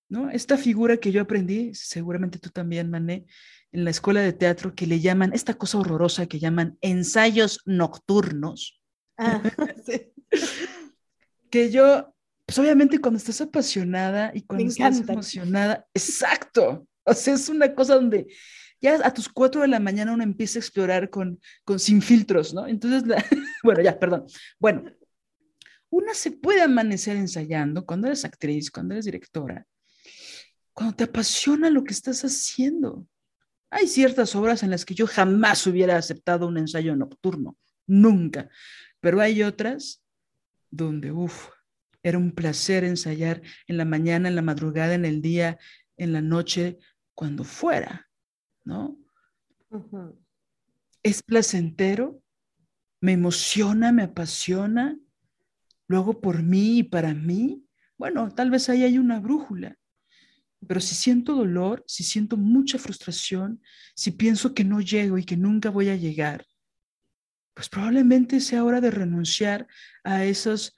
¿No? 0.10 0.32
Esta 0.32 0.58
figura 0.58 0.98
que 0.98 1.12
yo 1.12 1.22
aprendí, 1.22 1.76
seguramente 1.76 2.40
tú 2.40 2.50
también, 2.50 2.90
Mané, 2.90 3.28
en 3.72 3.84
la 3.84 3.90
escuela 3.90 4.22
de 4.22 4.34
teatro, 4.34 4.76
que 4.76 4.88
le 4.88 5.00
llaman, 5.00 5.34
esta 5.34 5.56
cosa 5.56 5.78
horrorosa 5.78 6.28
que 6.28 6.40
llaman 6.40 6.78
ensayos 6.82 7.62
nocturnos. 7.66 8.82
Ah, 9.18 9.42
sí 9.86 10.12
que 11.50 11.72
yo, 11.72 12.14
pues 12.46 12.58
obviamente 12.60 13.00
cuando 13.00 13.18
estás 13.18 13.42
apasionada 13.42 14.32
y 14.34 14.42
cuando 14.42 14.68
estás 14.68 15.00
emocionada, 15.00 15.86
exacto, 15.94 16.88
o 17.04 17.14
sea, 17.14 17.34
es 17.34 17.50
una 17.50 17.74
cosa 17.74 17.96
donde 17.96 18.28
ya 18.82 19.00
a 19.04 19.14
tus 19.14 19.28
cuatro 19.30 19.62
de 19.62 19.68
la 19.68 19.80
mañana 19.80 20.14
uno 20.14 20.24
empieza 20.24 20.60
a 20.60 20.62
explorar 20.62 21.10
con, 21.10 21.40
con 21.64 21.80
sin 21.80 22.02
filtros, 22.02 22.54
¿no? 22.54 22.68
Entonces, 22.68 23.04
bueno, 23.64 23.82
ya, 23.82 23.98
perdón. 23.98 24.26
Bueno, 24.60 24.84
una 25.90 26.14
se 26.14 26.32
puede 26.32 26.62
amanecer 26.62 27.16
ensayando 27.16 27.86
cuando 27.86 28.08
eres 28.08 28.26
actriz, 28.26 28.70
cuando 28.70 28.94
eres 28.94 29.06
directora, 29.06 29.66
cuando 30.74 30.96
te 30.96 31.06
apasiona 31.06 31.70
lo 31.70 31.84
que 31.84 31.94
estás 31.94 32.22
haciendo. 32.24 33.08
Hay 33.70 33.88
ciertas 33.88 34.36
obras 34.36 34.64
en 34.64 34.72
las 34.72 34.86
que 34.86 34.96
yo 34.96 35.08
jamás 35.08 35.68
hubiera 35.68 35.98
aceptado 35.98 36.48
un 36.48 36.58
ensayo 36.58 36.96
nocturno, 36.96 37.58
nunca, 37.86 38.50
pero 39.00 39.20
hay 39.20 39.44
otras 39.44 40.04
donde, 40.70 41.12
uff, 41.12 41.50
era 42.04 42.18
un 42.18 42.32
placer 42.32 42.84
ensayar 42.84 43.42
en 43.68 43.78
la 43.78 43.86
mañana, 43.86 44.30
en 44.30 44.36
la 44.36 44.42
madrugada, 44.42 44.94
en 44.94 45.06
el 45.06 45.22
día, 45.22 45.58
en 45.98 46.14
la 46.14 46.22
noche, 46.22 46.78
cuando 47.14 47.44
fuera, 47.44 48.10
¿no? 48.64 48.98
Es 51.04 51.24
placentero, 51.24 52.22
me 53.02 53.14
emociona, 53.14 53.92
me 53.92 54.04
apasiona, 54.04 54.98
luego 55.88 56.22
por 56.22 56.44
mí 56.44 56.80
y 56.80 56.84
para 56.84 57.14
mí. 57.14 57.66
Bueno, 57.98 58.30
tal 58.34 58.52
vez 58.52 58.70
ahí 58.70 58.84
hay 58.84 58.98
una 58.98 59.20
brújula, 59.20 59.78
pero 60.66 60.80
si 60.82 60.96
siento 60.96 61.36
dolor, 61.36 61.84
si 61.88 62.04
siento 62.04 62.38
mucha 62.38 62.80
frustración, 62.80 63.62
si 63.96 64.12
pienso 64.12 64.54
que 64.54 64.64
no 64.64 64.82
llego 64.82 65.18
y 65.18 65.24
que 65.24 65.38
nunca 65.38 65.70
voy 65.70 65.90
a 65.90 65.96
llegar, 65.96 66.46
pues 67.54 67.70
probablemente 67.70 68.40
sea 68.40 68.64
hora 68.64 68.82
de 68.82 68.92
renunciar 68.92 69.68
a, 70.04 70.26
esos, 70.26 70.76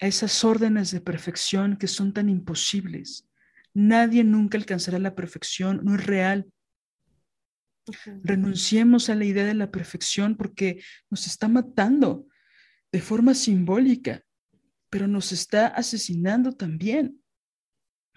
a 0.00 0.06
esas 0.06 0.44
órdenes 0.44 0.90
de 0.90 1.00
perfección 1.00 1.76
que 1.76 1.88
son 1.88 2.12
tan 2.12 2.28
imposibles. 2.28 3.28
Nadie 3.74 4.24
nunca 4.24 4.58
alcanzará 4.58 4.98
la 4.98 5.14
perfección, 5.14 5.80
no 5.84 5.94
es 5.94 6.06
real. 6.06 6.46
Renunciemos 8.22 9.08
a 9.08 9.14
la 9.14 9.24
idea 9.24 9.44
de 9.44 9.54
la 9.54 9.70
perfección 9.70 10.36
porque 10.36 10.82
nos 11.10 11.26
está 11.26 11.48
matando 11.48 12.26
de 12.90 13.00
forma 13.00 13.34
simbólica, 13.34 14.22
pero 14.90 15.06
nos 15.06 15.32
está 15.32 15.66
asesinando 15.66 16.52
también, 16.52 17.20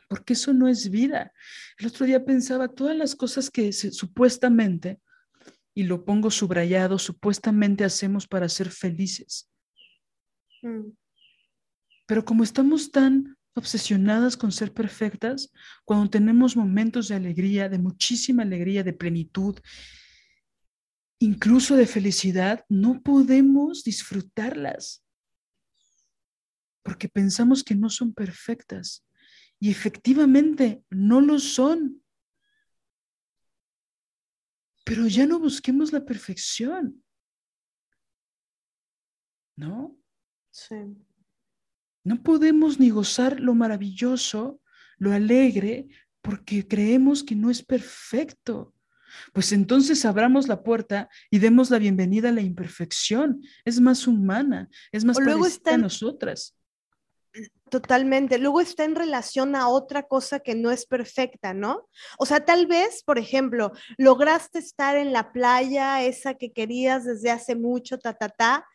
porque 0.10 0.34
eso 0.34 0.52
no 0.52 0.68
es 0.68 0.90
vida. 0.90 1.31
El 1.77 1.88
otro 1.88 2.06
día 2.06 2.26
pensaba 2.26 2.68
todas 2.68 2.98
las 2.98 3.15
cosas 3.15 3.49
que 3.49 3.72
supuestamente 3.72 4.99
y 5.73 5.84
lo 5.84 6.03
pongo 6.03 6.30
subrayado, 6.31 6.99
supuestamente 6.99 7.86
hacemos 7.86 8.27
para 8.27 8.49
ser 8.49 8.69
felices. 8.69 9.49
Mm. 10.61 10.90
Pero 12.06 12.26
como 12.26 12.44
estamos 12.44 12.91
tan 12.91 13.38
obsesionadas 13.53 14.36
con 14.36 14.52
ser 14.52 14.73
perfectas, 14.73 15.52
cuando 15.86 16.10
tenemos 16.10 16.57
momentos 16.57 17.07
de 17.07 17.15
alegría, 17.15 17.69
de 17.69 17.77
muchísima 17.77 18.44
alegría, 18.44 18.84
de 18.84 18.94
plenitud, 18.94 19.60
incluso 21.19 21.76
de 21.76 21.86
felicidad, 21.86 22.65
no 22.68 23.02
podemos 23.02 23.84
disfrutarlas 23.84 25.03
porque 26.81 27.07
pensamos 27.07 27.64
que 27.64 27.76
no 27.76 27.90
son 27.90 28.14
perfectas 28.14 29.06
y 29.60 29.69
efectivamente 29.72 30.84
no 30.90 31.22
lo 31.22 31.40
son 31.40 31.99
pero 34.90 35.06
ya 35.06 35.27
no 35.27 35.38
busquemos 35.38 35.94
la 35.94 36.03
perfección. 36.03 37.03
¿No? 39.56 39.95
Sí. 40.49 40.98
No 42.03 42.23
podemos 42.23 42.80
ni 42.80 42.90
gozar 42.90 43.40
lo 43.40 43.53
maravilloso, 43.53 44.60
lo 44.98 45.11
alegre, 45.11 45.90
porque 46.23 46.68
creemos 46.68 47.23
que 47.23 47.36
no 47.36 47.52
es 47.52 47.61
perfecto. 47.61 48.73
Pues 49.31 49.52
entonces 49.52 50.06
abramos 50.06 50.48
la 50.48 50.64
puerta 50.64 51.07
y 51.30 51.38
demos 51.38 51.69
la 51.69 51.77
bienvenida 51.77 52.30
a 52.30 52.31
la 52.34 52.41
imperfección. 52.41 53.44
Es 53.65 53.80
más 53.80 54.07
humana, 54.07 54.69
es 54.91 55.06
más 55.06 55.19
luego 55.19 55.41
parecida 55.41 55.76
a 55.76 55.77
nosotras. 55.77 56.59
Totalmente. 57.69 58.39
Luego 58.39 58.61
está 58.61 58.83
en 58.83 58.95
relación 58.95 59.55
a 59.55 59.67
otra 59.67 60.03
cosa 60.03 60.39
que 60.39 60.55
no 60.55 60.71
es 60.71 60.85
perfecta, 60.85 61.53
¿no? 61.53 61.87
O 62.17 62.25
sea, 62.25 62.43
tal 62.43 62.65
vez, 62.65 63.03
por 63.03 63.19
ejemplo, 63.19 63.71
lograste 63.97 64.59
estar 64.59 64.97
en 64.97 65.13
la 65.13 65.31
playa, 65.31 66.03
esa 66.03 66.33
que 66.33 66.51
querías 66.51 67.05
desde 67.05 67.31
hace 67.31 67.55
mucho, 67.55 67.99
ta, 67.99 68.13
ta, 68.13 68.29
ta, 68.29 68.65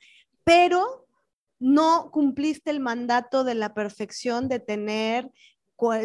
pero 0.44 1.06
no 1.58 2.10
cumpliste 2.12 2.70
el 2.70 2.80
mandato 2.80 3.42
de 3.42 3.54
la 3.54 3.74
perfección 3.74 4.48
de 4.48 4.60
tener, 4.60 5.30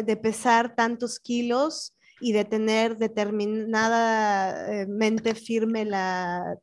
de 0.04 0.16
pesar 0.16 0.74
tantos 0.74 1.20
kilos 1.20 1.94
y 2.20 2.32
de 2.32 2.44
tener 2.44 2.96
determinadamente 2.96 5.34
firme 5.34 5.84
la 5.84 6.56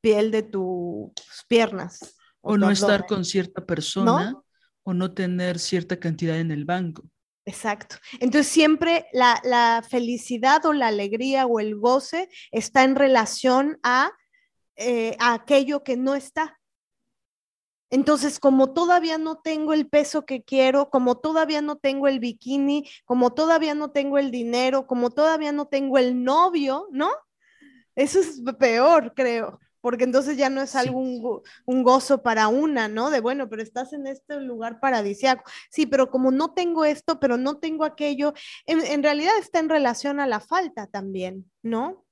piel 0.00 0.30
de 0.30 0.42
tus 0.42 1.10
piernas. 1.48 2.16
O, 2.40 2.58
no 2.58 2.70
estar 2.70 3.06
con 3.06 3.24
cierta 3.24 3.64
persona 3.64 4.43
o 4.84 4.94
no 4.94 5.12
tener 5.12 5.58
cierta 5.58 5.98
cantidad 5.98 6.38
en 6.38 6.50
el 6.50 6.64
banco. 6.64 7.02
Exacto. 7.46 7.96
Entonces 8.20 8.50
siempre 8.50 9.06
la, 9.12 9.84
felicidad 9.88 10.64
o 10.64 10.72
la 10.72 10.88
alegría 10.88 11.46
o 11.46 11.60
el 11.60 11.76
goce 11.76 12.28
está 12.52 12.84
en 12.84 12.94
relación 12.94 13.78
a, 13.82 14.12
eh, 14.76 15.16
a 15.18 15.34
aquello 15.34 15.82
que 15.82 15.96
no 15.96 16.14
está. 16.14 16.58
Entonces, 17.90 18.40
como 18.40 18.72
todavía 18.72 19.18
no 19.18 19.36
tengo 19.36 19.72
el 19.72 19.88
peso 19.88 20.24
que 20.24 20.42
quiero, 20.42 20.90
como 20.90 21.16
todavía 21.16 21.60
no 21.62 21.76
tengo 21.76 22.08
el 22.08 22.18
bikini, 22.18 22.88
como 23.04 23.34
todavía 23.34 23.74
no 23.74 23.92
tengo 23.92 24.18
el 24.18 24.30
dinero, 24.30 24.86
como 24.86 25.10
todavía 25.10 25.52
no 25.52 25.66
tengo 25.66 25.98
el 25.98 26.24
novio, 26.24 26.88
¿no? 26.90 27.10
Eso 27.94 28.18
es 28.18 28.42
peor, 28.58 29.12
creo 29.14 29.60
porque 29.84 30.04
entonces 30.04 30.38
ya 30.38 30.48
no 30.48 30.62
es 30.62 30.76
algo 30.76 30.98
un, 30.98 31.82
gozo 31.82 32.22
para 32.22 32.48
una, 32.48 32.88
¿no? 32.88 33.10
De 33.10 33.20
bueno, 33.20 33.50
pero 33.50 33.62
estás 33.62 33.92
en 33.92 34.06
este 34.06 34.40
lugar 34.40 34.80
paradisiaco. 34.80 35.44
Sí, 35.68 35.84
pero 35.84 36.10
como 36.10 36.30
no 36.30 36.54
tengo 36.54 36.86
esto, 36.86 37.20
pero 37.20 37.36
no 37.36 37.58
tengo 37.58 37.84
aquello, 37.84 38.32
en, 38.64 39.02
realidad 39.02 39.34
está 39.38 39.58
en 39.58 39.68
relación 39.68 40.20
a 40.20 40.26
la 40.26 40.40
falta 40.40 40.86
también, 40.86 41.52
¿no? 41.62 42.06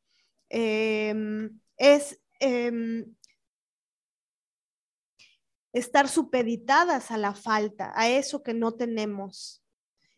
Em, 0.50 1.58
es 1.78 2.20
em, 2.40 3.06
estar 5.72 6.10
supeditadas 6.10 7.10
a 7.10 7.16
la 7.16 7.34
falta, 7.34 7.90
a 7.96 8.06
eso 8.10 8.42
que 8.42 8.52
no 8.52 8.72
tenemos. 8.72 9.64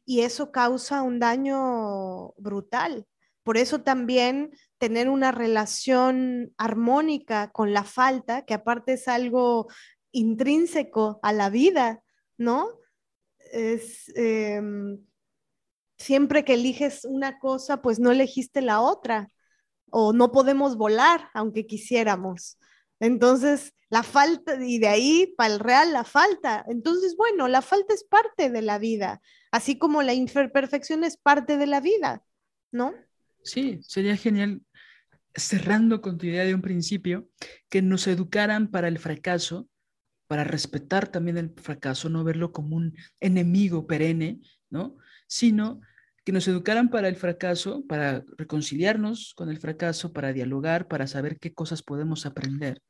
Y 0.05 0.23
eso 0.23 0.51
causa 0.51 1.03
un 1.03 1.21
daño 1.21 2.33
brutal. 2.37 3.07
Por 3.45 3.59
eso 3.59 3.83
también 3.83 4.51
tener 4.85 5.09
una 5.09 5.33
relación 5.33 6.53
armónica 6.59 7.51
con 7.53 7.73
la 7.73 7.85
falta, 7.85 8.45
que 8.45 8.53
aparte 8.53 8.93
es 8.93 9.09
algo 9.09 9.67
intrínseco 10.13 11.21
a 11.23 11.33
la 11.33 11.49
vida, 11.49 12.03
¿no? 12.37 12.69
Es, 13.51 14.13
em, 14.15 14.99
siempre 15.97 16.45
que 16.45 16.53
eliges 16.53 17.07
una 17.07 17.39
cosa, 17.39 17.81
pues 17.81 17.99
no 17.99 18.13
elegiste 18.13 18.61
la 18.61 18.83
otra, 18.83 19.31
o 19.91 20.13
no 20.13 20.33
podemos 20.33 20.77
volar, 20.77 21.31
aunque 21.33 21.65
quisiéramos. 21.65 22.59
Entonces, 23.01 23.73
la 23.89 24.03
falta, 24.03 24.63
y 24.63 24.79
de 24.79 24.89
ahí 24.89 25.35
para 25.39 25.55
el 25.55 25.61
real 25.61 25.95
la 25.95 26.05
falta. 26.05 26.63
Entonces, 26.69 27.17
bueno, 27.17 27.49
la 27.49 27.63
falta 27.63 27.95
es 27.95 28.05
parte 28.05 28.51
de 28.51 28.61
la 28.61 28.77
vida, 28.77 29.23
así 29.51 29.79
como 29.79 30.03
la 30.03 30.13
imperfección 30.13 31.05
es 31.05 31.17
parte 31.17 31.57
de 31.57 31.69
la 31.69 31.81
vida, 31.81 32.23
¿no? 32.71 32.93
Sí, 33.45 33.81
sería 33.83 34.19
genial 34.19 34.61
cerrando 35.35 36.01
con 36.01 36.19
tu 36.19 36.27
idea 36.27 36.45
de 36.45 36.55
un 36.55 36.63
principio, 36.63 37.29
que 37.69 37.83
nos 37.83 38.07
educaran 38.07 38.71
para 38.71 38.89
el 38.89 38.99
fracaso, 38.99 39.69
para 40.27 40.45
respetar 40.45 41.09
también 41.09 41.37
el 41.37 41.53
fracaso, 41.57 42.09
no 42.09 42.25
verlo 42.25 42.53
como 42.53 42.77
un 42.77 42.97
enemigo 43.21 43.87
perenne, 43.87 44.41
¿no? 44.71 44.97
Sino 45.27 45.81
que 46.25 46.33
nos 46.33 46.49
educaran 46.49 46.89
para 46.89 47.09
el 47.09 47.17
fracaso, 47.17 47.87
para 47.87 48.25
reconciliarnos 48.39 49.35
con 49.35 49.51
el 49.51 49.59
fracaso, 49.59 50.13
para 50.13 50.33
dialogar, 50.33 50.89
para 50.89 51.07
saber 51.07 51.39
qué 51.39 51.53
cosas 51.53 51.83
podemos 51.83 52.25
aprender. 52.25 52.81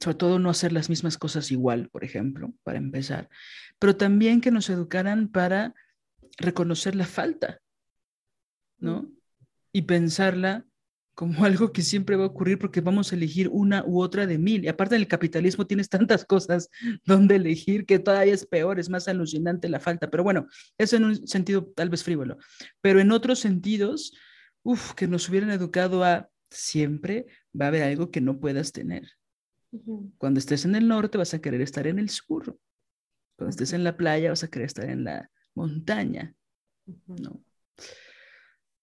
Sobre 0.00 0.16
todo 0.16 0.38
no 0.38 0.50
hacer 0.50 0.72
las 0.72 0.88
mismas 0.88 1.18
cosas 1.18 1.50
igual, 1.50 1.88
por 1.88 2.04
ejemplo, 2.04 2.54
para 2.62 2.78
empezar. 2.78 3.28
Pero 3.78 3.96
también 3.96 4.40
que 4.40 4.52
nos 4.52 4.70
educaran 4.70 5.28
para 5.28 5.74
reconocer 6.36 6.94
la 6.94 7.06
falta, 7.06 7.60
¿no? 8.78 9.10
Y 9.72 9.82
pensarla 9.82 10.64
como 11.16 11.46
algo 11.46 11.72
que 11.72 11.80
siempre 11.80 12.14
va 12.14 12.24
a 12.24 12.28
ocurrir 12.28 12.58
porque 12.58 12.82
vamos 12.82 13.10
a 13.10 13.16
elegir 13.16 13.48
una 13.48 13.82
u 13.86 14.00
otra 14.02 14.26
de 14.26 14.36
mil. 14.36 14.64
Y 14.64 14.68
aparte 14.68 14.96
del 14.96 15.08
capitalismo 15.08 15.66
tienes 15.66 15.88
tantas 15.88 16.26
cosas 16.26 16.68
donde 17.06 17.36
elegir 17.36 17.86
que 17.86 17.98
todavía 17.98 18.34
es 18.34 18.46
peor, 18.46 18.78
es 18.78 18.90
más 18.90 19.08
alucinante 19.08 19.70
la 19.70 19.80
falta. 19.80 20.10
Pero 20.10 20.22
bueno, 20.22 20.46
eso 20.76 20.96
en 20.96 21.04
un 21.04 21.26
sentido 21.26 21.72
tal 21.74 21.88
vez 21.88 22.04
frívolo. 22.04 22.36
Pero 22.82 23.00
en 23.00 23.10
otros 23.12 23.38
sentidos, 23.38 24.12
uff, 24.62 24.92
que 24.92 25.08
nos 25.08 25.26
hubieran 25.30 25.50
educado 25.50 26.04
a 26.04 26.28
siempre 26.50 27.26
va 27.58 27.64
a 27.64 27.68
haber 27.68 27.84
algo 27.84 28.10
que 28.10 28.20
no 28.20 28.38
puedas 28.38 28.72
tener. 28.72 29.08
Cuando 30.18 30.38
estés 30.38 30.66
en 30.66 30.76
el 30.76 30.86
norte 30.86 31.16
vas 31.16 31.32
a 31.32 31.40
querer 31.40 31.62
estar 31.62 31.86
en 31.86 31.98
el 31.98 32.10
sur. 32.10 32.58
Cuando 33.36 33.50
estés 33.50 33.72
en 33.72 33.84
la 33.84 33.96
playa 33.96 34.28
vas 34.28 34.44
a 34.44 34.48
querer 34.48 34.66
estar 34.66 34.88
en 34.90 35.04
la 35.04 35.30
montaña. 35.54 36.34
¿no? 37.06 37.42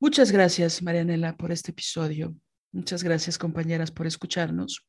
Muchas 0.04 0.34
gracias, 0.34 0.84
Marianela, 0.84 1.38
por 1.38 1.54
este 1.54 1.72
episodio. 1.72 2.36
Muchas 2.74 3.04
gracias, 3.04 3.38
compañeras, 3.38 3.90
por 3.90 4.06
escucharnos. 4.06 4.86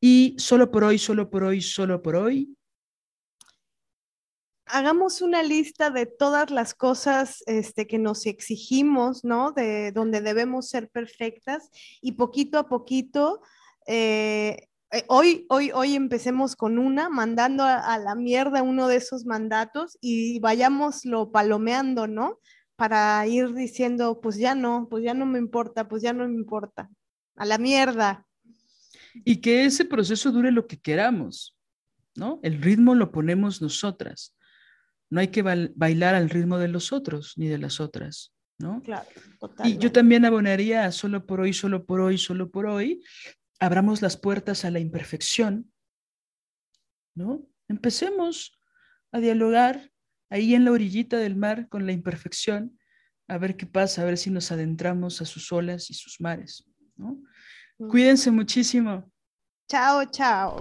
Y 0.00 0.34
solo 0.38 0.70
por 0.70 0.82
hoy, 0.82 0.98
solo 0.98 1.28
por 1.28 1.44
hoy, 1.44 1.60
solo 1.60 2.00
por 2.00 2.16
hoy. 2.16 2.56
Hagamos 4.64 5.20
una 5.20 5.42
lista 5.42 5.90
de 5.90 6.06
todas 6.06 6.50
las 6.50 6.72
cosas 6.72 7.42
este, 7.44 7.86
que 7.86 7.98
nos 7.98 8.24
exigimos, 8.24 9.24
¿no? 9.24 9.52
De 9.52 9.92
donde 9.92 10.22
debemos 10.22 10.70
ser 10.70 10.88
perfectas 10.88 11.68
y 12.00 12.12
poquito 12.12 12.58
a 12.58 12.66
poquito 12.66 13.42
eh, 13.86 14.68
eh, 14.90 15.04
hoy, 15.08 15.44
hoy, 15.50 15.70
hoy 15.74 15.94
empecemos 15.96 16.56
con 16.56 16.78
una, 16.78 17.10
mandando 17.10 17.62
a, 17.62 17.76
a, 17.76 17.98
la 17.98 18.14
mierda 18.14 18.62
uno 18.62 18.88
de 18.88 18.96
esos 18.96 19.26
mandatos 19.26 19.98
y 20.00 20.40
vayámoslo 20.40 21.30
palomeando, 21.30 22.06
¿no? 22.06 22.38
Para 22.76 23.26
ir 23.26 23.54
diciendo, 23.54 24.20
pues 24.20 24.36
ya 24.36 24.54
no, 24.54 24.88
pues 24.88 25.02
ya 25.02 25.14
no 25.14 25.26
me 25.26 25.38
importa, 25.38 25.88
pues 25.88 26.02
ya 26.02 26.12
no 26.12 26.28
me 26.28 26.34
importa, 26.34 26.90
a 27.34 27.44
la 27.46 27.58
mierda. 27.58 28.26
Y 29.24 29.40
que 29.40 29.64
ese 29.64 29.86
proceso 29.86 30.30
dure 30.30 30.52
lo 30.52 30.66
que 30.66 30.78
queramos, 30.78 31.56
¿no? 32.14 32.38
El 32.42 32.60
ritmo 32.60 32.94
lo 32.94 33.10
ponemos 33.12 33.62
nosotras. 33.62 34.36
No 35.08 35.20
hay 35.20 35.28
que 35.28 35.42
bailar 35.42 36.14
al 36.14 36.28
ritmo 36.28 36.58
de 36.58 36.68
los 36.68 36.92
otros 36.92 37.34
ni 37.36 37.46
de 37.46 37.58
las 37.58 37.80
otras, 37.80 38.34
¿no? 38.58 38.82
Claro, 38.82 39.08
Y 39.64 39.78
yo 39.78 39.90
también 39.90 40.24
abonaría 40.24 40.90
solo 40.92 41.24
por 41.24 41.40
hoy, 41.40 41.52
solo 41.52 41.86
por 41.86 42.00
hoy, 42.00 42.18
solo 42.18 42.50
por 42.50 42.66
hoy. 42.66 43.02
Abramos 43.58 44.02
las 44.02 44.16
puertas 44.16 44.64
a 44.64 44.70
la 44.70 44.80
imperfección, 44.80 45.72
¿no? 47.14 47.46
Empecemos 47.68 48.58
a 49.12 49.20
dialogar 49.20 49.90
ahí 50.30 50.54
en 50.54 50.64
la 50.64 50.70
orillita 50.72 51.18
del 51.18 51.36
mar 51.36 51.68
con 51.68 51.86
la 51.86 51.92
imperfección, 51.92 52.76
a 53.28 53.38
ver 53.38 53.56
qué 53.56 53.66
pasa, 53.66 54.02
a 54.02 54.04
ver 54.04 54.18
si 54.18 54.30
nos 54.30 54.50
adentramos 54.52 55.20
a 55.20 55.24
sus 55.24 55.50
olas 55.52 55.90
y 55.90 55.94
sus 55.94 56.20
mares. 56.20 56.64
¿no? 56.96 57.18
Mm. 57.78 57.88
Cuídense 57.88 58.30
muchísimo. 58.30 59.10
Chao, 59.68 60.04
chao. 60.10 60.56